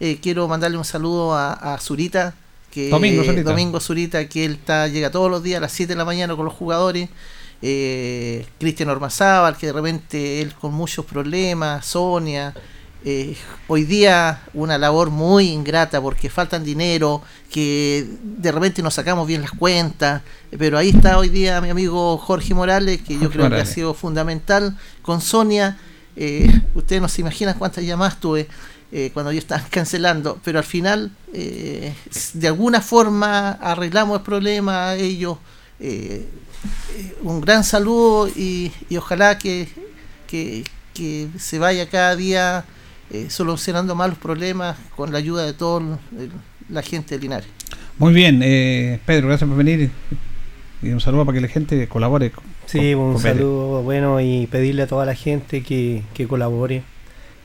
eh, 0.00 0.18
quiero 0.22 0.46
mandarle 0.48 0.78
un 0.78 0.84
saludo 0.84 1.34
a, 1.34 1.52
a 1.52 1.78
Zurita, 1.78 2.34
que 2.70 2.90
Domingo 2.90 3.24
Zurita. 3.24 3.50
Domingo 3.50 3.80
Zurita, 3.80 4.28
que 4.28 4.44
él 4.44 4.52
está, 4.52 4.88
llega 4.88 5.10
todos 5.10 5.30
los 5.30 5.42
días 5.42 5.58
a 5.58 5.60
las 5.62 5.72
7 5.72 5.92
de 5.92 5.96
la 5.98 6.04
mañana 6.04 6.36
con 6.36 6.44
los 6.44 6.54
jugadores. 6.54 7.08
Eh, 7.60 8.46
Cristian 8.60 8.88
Ormazábal, 8.88 9.56
que 9.56 9.66
de 9.66 9.72
repente 9.72 10.40
él 10.40 10.54
con 10.54 10.72
muchos 10.72 11.04
problemas, 11.04 11.86
Sonia. 11.86 12.54
eh, 13.04 13.36
hoy 13.68 13.84
día 13.84 14.42
una 14.54 14.76
labor 14.78 15.10
muy 15.10 15.48
ingrata 15.48 16.00
porque 16.00 16.28
faltan 16.30 16.62
dinero, 16.64 17.22
que 17.50 18.06
de 18.22 18.52
repente 18.52 18.82
nos 18.82 18.94
sacamos 18.94 19.26
bien 19.26 19.42
las 19.42 19.52
cuentas, 19.52 20.22
pero 20.56 20.78
ahí 20.78 20.90
está 20.90 21.18
hoy 21.18 21.28
día 21.28 21.60
mi 21.60 21.70
amigo 21.70 22.16
Jorge 22.18 22.54
Morales, 22.54 23.00
que 23.02 23.18
yo 23.18 23.30
creo 23.30 23.48
que 23.48 23.56
ha 23.56 23.66
sido 23.66 23.94
fundamental 23.94 24.76
con 25.02 25.20
Sonia. 25.20 25.78
Eh, 26.16 26.50
ustedes 26.74 27.00
no 27.00 27.08
se 27.08 27.20
imaginan 27.20 27.56
cuántas 27.58 27.84
llamadas 27.84 28.18
tuve 28.20 28.48
eh, 28.92 29.10
cuando 29.12 29.32
yo 29.32 29.38
estaba 29.38 29.62
cancelando, 29.70 30.38
pero 30.44 30.58
al 30.58 30.64
final 30.64 31.10
eh, 31.34 31.92
de 32.34 32.46
alguna 32.48 32.80
forma 32.80 33.50
arreglamos 33.52 34.18
el 34.18 34.24
problema, 34.24 34.94
ellos 34.94 35.38
eh, 35.80 36.26
eh, 36.96 37.14
un 37.22 37.40
gran 37.40 37.64
saludo 37.64 38.28
y, 38.28 38.72
y 38.88 38.96
ojalá 38.96 39.38
que, 39.38 39.68
que, 40.26 40.64
que 40.94 41.28
se 41.38 41.58
vaya 41.58 41.88
cada 41.88 42.16
día 42.16 42.64
eh, 43.10 43.28
solucionando 43.30 43.94
más 43.94 44.08
los 44.10 44.18
problemas 44.18 44.76
con 44.96 45.12
la 45.12 45.18
ayuda 45.18 45.44
de 45.46 45.52
toda 45.52 45.98
la 46.68 46.82
gente 46.82 47.14
de 47.16 47.20
Linares. 47.22 47.48
Muy 47.98 48.12
bien, 48.12 48.40
eh, 48.44 49.00
Pedro, 49.06 49.28
gracias 49.28 49.48
por 49.48 49.56
venir. 49.56 49.90
Y 50.82 50.90
un 50.90 51.00
saludo 51.00 51.24
para 51.26 51.34
que 51.36 51.40
la 51.42 51.48
gente 51.48 51.88
colabore. 51.88 52.30
con- 52.30 52.44
Sí, 52.66 52.92
con- 52.92 53.02
un 53.02 53.12
con 53.14 53.22
saludo 53.22 53.82
bueno 53.82 54.20
y 54.20 54.46
pedirle 54.46 54.82
a 54.82 54.86
toda 54.86 55.04
la 55.06 55.14
gente 55.14 55.62
que, 55.62 56.02
que 56.14 56.28
colabore. 56.28 56.82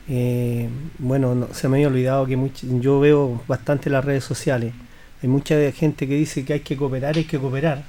Eh, 0.08 0.68
bueno, 0.98 1.34
no- 1.34 1.48
se 1.54 1.68
me 1.68 1.76
había 1.78 1.88
olvidado 1.88 2.26
que 2.26 2.36
much- 2.36 2.80
yo 2.80 3.00
veo 3.00 3.42
bastante 3.48 3.88
las 3.90 4.04
redes 4.04 4.24
sociales. 4.24 4.72
Hay 5.22 5.28
mucha 5.28 5.56
gente 5.72 6.06
que 6.06 6.14
dice 6.14 6.44
que 6.44 6.52
hay 6.54 6.60
que 6.60 6.76
cooperar, 6.76 7.16
hay 7.16 7.24
que 7.24 7.38
cooperar. 7.38 7.82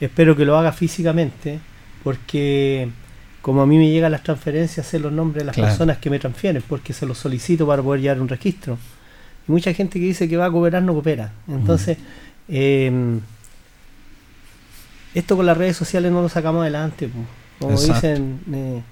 Espero 0.00 0.34
que 0.34 0.44
lo 0.44 0.56
haga 0.56 0.72
físicamente, 0.72 1.58
porque 2.02 2.88
como 3.42 3.60
a 3.62 3.66
mí 3.66 3.76
me 3.76 3.90
llegan 3.90 4.12
las 4.12 4.22
transferencias, 4.22 4.86
sé 4.86 4.98
los 4.98 5.12
nombres 5.12 5.42
de 5.42 5.46
las 5.46 5.54
Claro. 5.54 5.68
personas 5.70 5.98
que 5.98 6.08
me 6.10 6.18
transfieren, 6.18 6.62
porque 6.66 6.92
se 6.92 7.04
los 7.06 7.18
solicito 7.18 7.66
para 7.66 7.82
poder 7.82 8.00
llevar 8.00 8.20
un 8.20 8.28
registro. 8.28 8.78
Y 9.46 9.52
mucha 9.52 9.74
gente 9.74 9.98
que 9.98 10.06
dice 10.06 10.28
que 10.28 10.36
va 10.36 10.46
a 10.46 10.50
cooperar 10.50 10.82
no 10.82 10.94
coopera. 10.94 11.32
Entonces, 11.48 11.98
eh, 12.48 13.18
esto 15.14 15.36
con 15.36 15.44
las 15.46 15.56
redes 15.56 15.76
sociales 15.76 16.10
no 16.10 16.22
lo 16.22 16.28
sacamos 16.28 16.62
adelante. 16.62 17.08
po. 17.08 17.18
Como 17.58 17.72
Exacto. 17.72 17.94
dicen, 17.94 18.40
eh, 18.52 18.82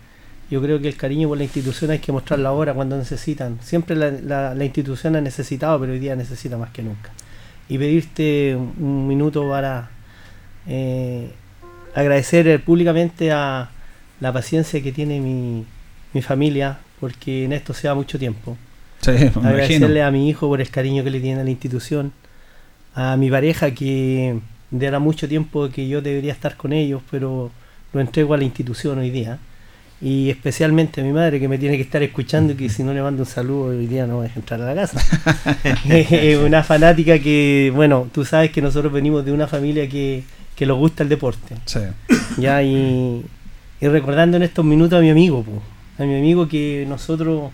yo 0.51 0.61
creo 0.61 0.81
que 0.81 0.89
el 0.89 0.97
cariño 0.97 1.29
por 1.29 1.39
la 1.39 1.45
institución 1.45 1.91
hay 1.93 2.01
que 2.01 2.11
mostrarlo 2.13 2.49
ahora 2.49 2.75
cuando 2.75 2.97
necesitan. 2.97 3.59
Siempre 3.63 3.95
la, 3.97 4.11
la- 4.11 4.55
la 4.55 4.65
institución 4.65 5.17
ha 5.17 5.21
necesitado, 5.21 5.79
pero 5.81 5.93
hoy 5.93 5.99
día 5.99 6.17
necesita 6.17 6.57
más 6.57 6.71
que 6.71 6.83
nunca. 6.83 7.11
Y 7.69 7.79
pedirte 7.79 8.57
un, 8.57 9.07
minuto 9.07 9.49
para 9.49 9.91
eh, 10.67 11.31
agradecer 11.95 12.63
públicamente 12.65 13.31
a 13.33 13.71
la 14.21 14.33
paciencia 14.33 14.83
que 14.83 14.93
tiene 14.93 15.21
mi, 15.21 15.65
mi 16.13 16.23
familia, 16.23 16.79
porque 16.99 17.45
en 17.45 17.53
esto 17.53 17.73
se 17.73 17.87
da 17.89 17.95
mucho 17.95 18.19
tiempo. 18.19 18.57
Sí, 19.01 19.13
imagino. 19.13 19.49
Agradecerle 19.49 20.03
a 20.03 20.11
mi 20.11 20.29
hijo 20.29 20.49
por 20.49 20.61
el 20.61 20.69
cariño 20.71 21.05
que 21.05 21.11
le 21.11 21.21
tiene 21.21 21.41
a 21.41 21.45
la 21.45 21.51
institución, 21.51 22.13
a 22.95 23.17
mi 23.17 23.31
pareja 23.31 23.71
que 23.73 24.39
de 24.71 24.87
era 24.87 24.99
mucho 24.99 25.29
tiempo 25.29 25.69
que 25.71 25.89
yo 25.89 26.03
debería 26.03 26.33
estar 26.33 26.57
con 26.57 26.73
ellos, 26.73 27.03
pero 27.11 27.51
lo 27.93 28.01
entrego 28.01 28.35
a 28.35 28.37
la 28.37 28.45
institución 28.45 28.99
hoy 28.99 29.11
día. 29.11 29.39
Y 30.03 30.31
especialmente 30.31 31.03
a 31.03 31.05
mi 31.05 31.13
madre 31.13 31.39
que 31.39 31.47
me 31.47 31.59
tiene 31.59 31.77
que 31.77 31.83
estar 31.83 32.03
escuchando 32.03 32.55
y 32.55 32.57
que 32.57 32.69
si 32.71 32.83
no 32.83 32.95
le 32.95 33.03
mando 33.03 33.23
un 33.23 33.29
saludo 33.29 33.67
hoy 33.67 33.87
día 33.87 34.07
no 34.07 34.17
voy 34.17 34.29
a 34.29 34.33
entrar 34.35 34.61
a 34.63 34.75
la 34.75 34.75
casa. 34.75 34.99
Una 36.45 36.63
fanática 36.63 37.19
que, 37.19 37.71
bueno, 37.75 38.09
tú 38.13 38.25
sabes 38.25 38.51
que 38.51 38.63
nosotros 38.63 38.93
venimos 38.93 39.25
de 39.25 39.33
una 39.33 39.47
familia 39.47 39.89
que, 39.89 40.25
que 40.57 40.65
nos 40.67 40.79
gusta 40.79 41.03
el 41.03 41.09
deporte. 41.09 41.55
Sí. 41.67 41.81
Ya, 42.39 42.63
y, 42.63 43.25
y 43.81 43.89
recordando 43.89 44.37
en 44.37 44.43
estos 44.43 44.65
minutos 44.65 44.99
a 44.99 45.03
mi 45.03 45.11
amigo, 45.11 45.43
po, 45.43 45.63
a 45.99 46.07
mi 46.07 46.17
amigo 46.17 46.49
que 46.49 46.85
nosotros, 46.89 47.51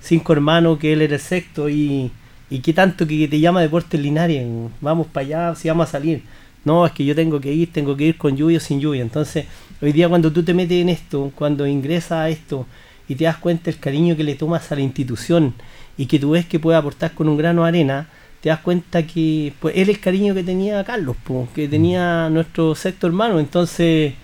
cinco 0.00 0.32
hermanos, 0.32 0.78
que 0.78 0.92
él 0.92 1.02
era 1.02 1.14
el 1.14 1.20
sexto, 1.20 1.68
y, 1.68 2.10
y 2.50 2.58
qué 2.60 2.72
tanto 2.72 3.06
que 3.06 3.28
te 3.28 3.40
llama 3.40 3.60
Deportes 3.60 4.00
Linares, 4.00 4.46
vamos 4.80 5.06
para 5.08 5.26
allá, 5.26 5.54
si 5.54 5.68
vamos 5.68 5.88
a 5.88 5.92
salir. 5.92 6.22
No, 6.64 6.86
es 6.86 6.92
que 6.92 7.04
yo 7.04 7.14
tengo 7.14 7.40
que 7.40 7.52
ir, 7.52 7.72
tengo 7.72 7.96
que 7.96 8.04
ir 8.04 8.18
con 8.18 8.36
lluvia 8.36 8.58
o 8.58 8.60
sin 8.60 8.80
lluvia. 8.80 9.02
Entonces, 9.02 9.46
hoy 9.80 9.92
día 9.92 10.08
cuando 10.08 10.32
tú 10.32 10.42
te 10.42 10.54
metes 10.54 10.80
en 10.80 10.88
esto, 10.88 11.32
cuando 11.34 11.66
ingresas 11.66 12.12
a 12.12 12.28
esto 12.28 12.66
y 13.08 13.14
te 13.16 13.24
das 13.24 13.36
cuenta 13.38 13.70
el 13.70 13.78
cariño 13.78 14.16
que 14.16 14.24
le 14.24 14.34
tomas 14.36 14.70
a 14.70 14.76
la 14.76 14.80
institución 14.80 15.54
y 15.96 16.06
que 16.06 16.18
tú 16.18 16.30
ves 16.30 16.46
que 16.46 16.60
puede 16.60 16.78
aportar 16.78 17.12
con 17.12 17.28
un 17.28 17.36
grano 17.36 17.62
de 17.62 17.68
arena, 17.68 18.08
te 18.40 18.48
das 18.48 18.60
cuenta 18.60 19.06
que 19.06 19.52
pues, 19.60 19.76
él 19.76 19.88
el 19.90 20.00
cariño 20.00 20.34
que 20.34 20.42
tenía 20.42 20.82
Carlos, 20.84 21.16
po, 21.24 21.48
que 21.54 21.68
tenía 21.68 22.28
nuestro 22.30 22.74
sexto 22.74 23.06
hermano. 23.06 23.38
Entonces, 23.40 24.14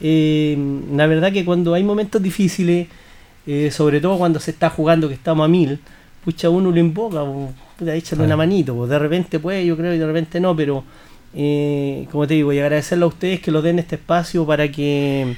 eh, 0.00 0.56
la 0.94 1.06
verdad 1.06 1.32
que 1.32 1.44
cuando 1.44 1.74
hay 1.74 1.84
momentos 1.84 2.22
difíciles, 2.22 2.88
eh, 3.46 3.70
sobre 3.70 4.00
todo 4.00 4.18
cuando 4.18 4.40
se 4.40 4.50
está 4.50 4.70
jugando 4.70 5.08
que 5.08 5.14
estamos 5.14 5.44
a 5.44 5.48
mil, 5.48 5.78
pucha, 6.24 6.48
uno 6.50 6.70
lo 6.70 6.78
invoca, 6.78 7.24
po, 7.24 7.52
puta, 7.78 7.94
échale 7.94 8.24
una 8.24 8.36
manito, 8.36 8.74
po. 8.74 8.86
de 8.86 8.98
repente 8.98 9.38
puede, 9.38 9.64
yo 9.66 9.76
creo, 9.76 9.94
y 9.94 9.98
de 9.98 10.06
repente 10.06 10.40
no, 10.40 10.54
pero 10.56 10.84
eh, 11.34 12.06
como 12.10 12.26
te 12.26 12.34
digo, 12.34 12.52
y 12.52 12.60
agradecerle 12.60 13.04
a 13.04 13.08
ustedes 13.08 13.40
que 13.40 13.50
lo 13.50 13.62
den 13.62 13.78
este 13.78 13.96
espacio 13.96 14.46
para 14.46 14.70
que 14.70 15.36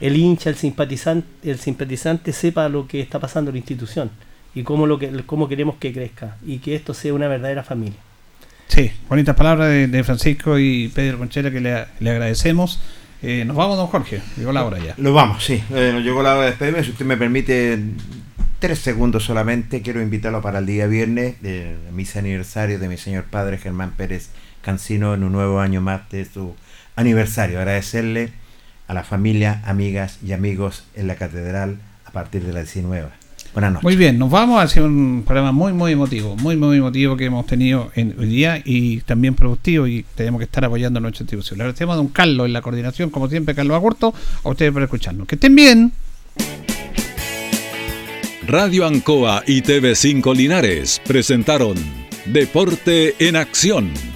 el 0.00 0.16
hincha, 0.16 0.50
el 0.50 0.56
simpatizante, 0.56 1.50
el 1.50 1.58
simpatizante 1.58 2.32
sepa 2.32 2.68
lo 2.68 2.86
que 2.86 3.00
está 3.00 3.18
pasando 3.18 3.50
en 3.50 3.54
la 3.54 3.58
institución 3.58 4.10
y 4.54 4.62
cómo, 4.62 4.86
lo 4.86 4.98
que, 4.98 5.10
cómo 5.24 5.48
queremos 5.48 5.76
que 5.76 5.92
crezca 5.92 6.36
y 6.44 6.58
que 6.58 6.74
esto 6.74 6.94
sea 6.94 7.14
una 7.14 7.28
verdadera 7.28 7.62
familia. 7.62 7.98
Sí, 8.68 8.90
bonitas 9.08 9.36
palabras 9.36 9.68
de, 9.68 9.86
de 9.86 10.04
Francisco 10.04 10.58
y 10.58 10.88
Pedro 10.88 11.18
Conchera 11.18 11.50
que 11.50 11.60
le, 11.60 11.84
le 12.00 12.10
agradecemos. 12.10 12.80
Eh, 13.22 13.44
nos 13.44 13.56
vamos, 13.56 13.76
don 13.76 13.86
Jorge. 13.86 14.20
Llegó 14.36 14.52
la 14.52 14.64
hora 14.64 14.78
ya. 14.78 14.94
Lo 14.98 15.12
vamos, 15.12 15.44
sí. 15.44 15.62
Eh, 15.70 15.90
nos 15.92 16.02
llegó 16.02 16.22
la 16.22 16.34
hora 16.34 16.42
de 16.42 16.50
despedirme. 16.50 16.84
Si 16.84 16.90
usted 16.90 17.06
me 17.06 17.16
permite 17.16 17.78
tres 18.58 18.78
segundos 18.80 19.24
solamente, 19.24 19.82
quiero 19.82 20.02
invitarlo 20.02 20.42
para 20.42 20.58
el 20.58 20.66
día 20.66 20.86
viernes, 20.86 21.40
de 21.42 21.76
mis 21.92 22.16
aniversario 22.16 22.78
de 22.78 22.88
mi 22.88 22.96
señor 22.96 23.24
padre 23.24 23.58
Germán 23.58 23.92
Pérez 23.92 24.30
Cancino, 24.66 25.14
en 25.14 25.22
un 25.22 25.30
nuevo 25.30 25.60
año 25.60 25.80
más 25.80 26.10
de 26.10 26.24
su 26.24 26.56
aniversario. 26.96 27.60
Agradecerle 27.60 28.32
a 28.88 28.94
la 28.94 29.04
familia, 29.04 29.62
amigas 29.64 30.18
y 30.26 30.32
amigos 30.32 30.82
en 30.96 31.06
la 31.06 31.14
catedral 31.14 31.78
a 32.04 32.10
partir 32.10 32.42
de 32.42 32.52
las 32.52 32.64
19. 32.64 33.08
Buenas 33.54 33.72
noches. 33.72 33.84
Muy 33.84 33.94
bien, 33.94 34.18
nos 34.18 34.28
vamos 34.28 34.58
a 34.58 34.62
hacer 34.62 34.82
un 34.82 35.22
programa 35.24 35.52
muy, 35.52 35.72
muy 35.72 35.92
emotivo, 35.92 36.34
muy, 36.36 36.56
muy 36.56 36.78
emotivo 36.78 37.16
que 37.16 37.26
hemos 37.26 37.46
tenido 37.46 37.92
en 37.94 38.16
hoy 38.18 38.26
día 38.26 38.60
y 38.64 39.02
también 39.02 39.34
productivo 39.34 39.86
y 39.86 40.04
tenemos 40.16 40.40
que 40.40 40.46
estar 40.46 40.64
apoyando 40.64 40.98
a 40.98 41.00
nuestra 41.00 41.22
institución. 41.22 41.58
Le 41.58 41.62
agradecemos 41.62 41.94
a 41.94 41.96
don 41.96 42.08
Carlos 42.08 42.46
en 42.46 42.52
la 42.52 42.60
coordinación, 42.60 43.10
como 43.10 43.28
siempre, 43.28 43.54
Carlos 43.54 43.76
Agurto, 43.76 44.12
a 44.42 44.48
ustedes 44.48 44.72
por 44.72 44.82
escucharnos. 44.82 45.28
Que 45.28 45.36
estén 45.36 45.54
bien. 45.54 45.92
Radio 48.48 48.84
Ancoa 48.84 49.44
y 49.46 49.62
TV5 49.62 50.34
Linares 50.34 51.00
presentaron 51.06 51.76
Deporte 52.26 53.14
en 53.20 53.36
Acción. 53.36 54.15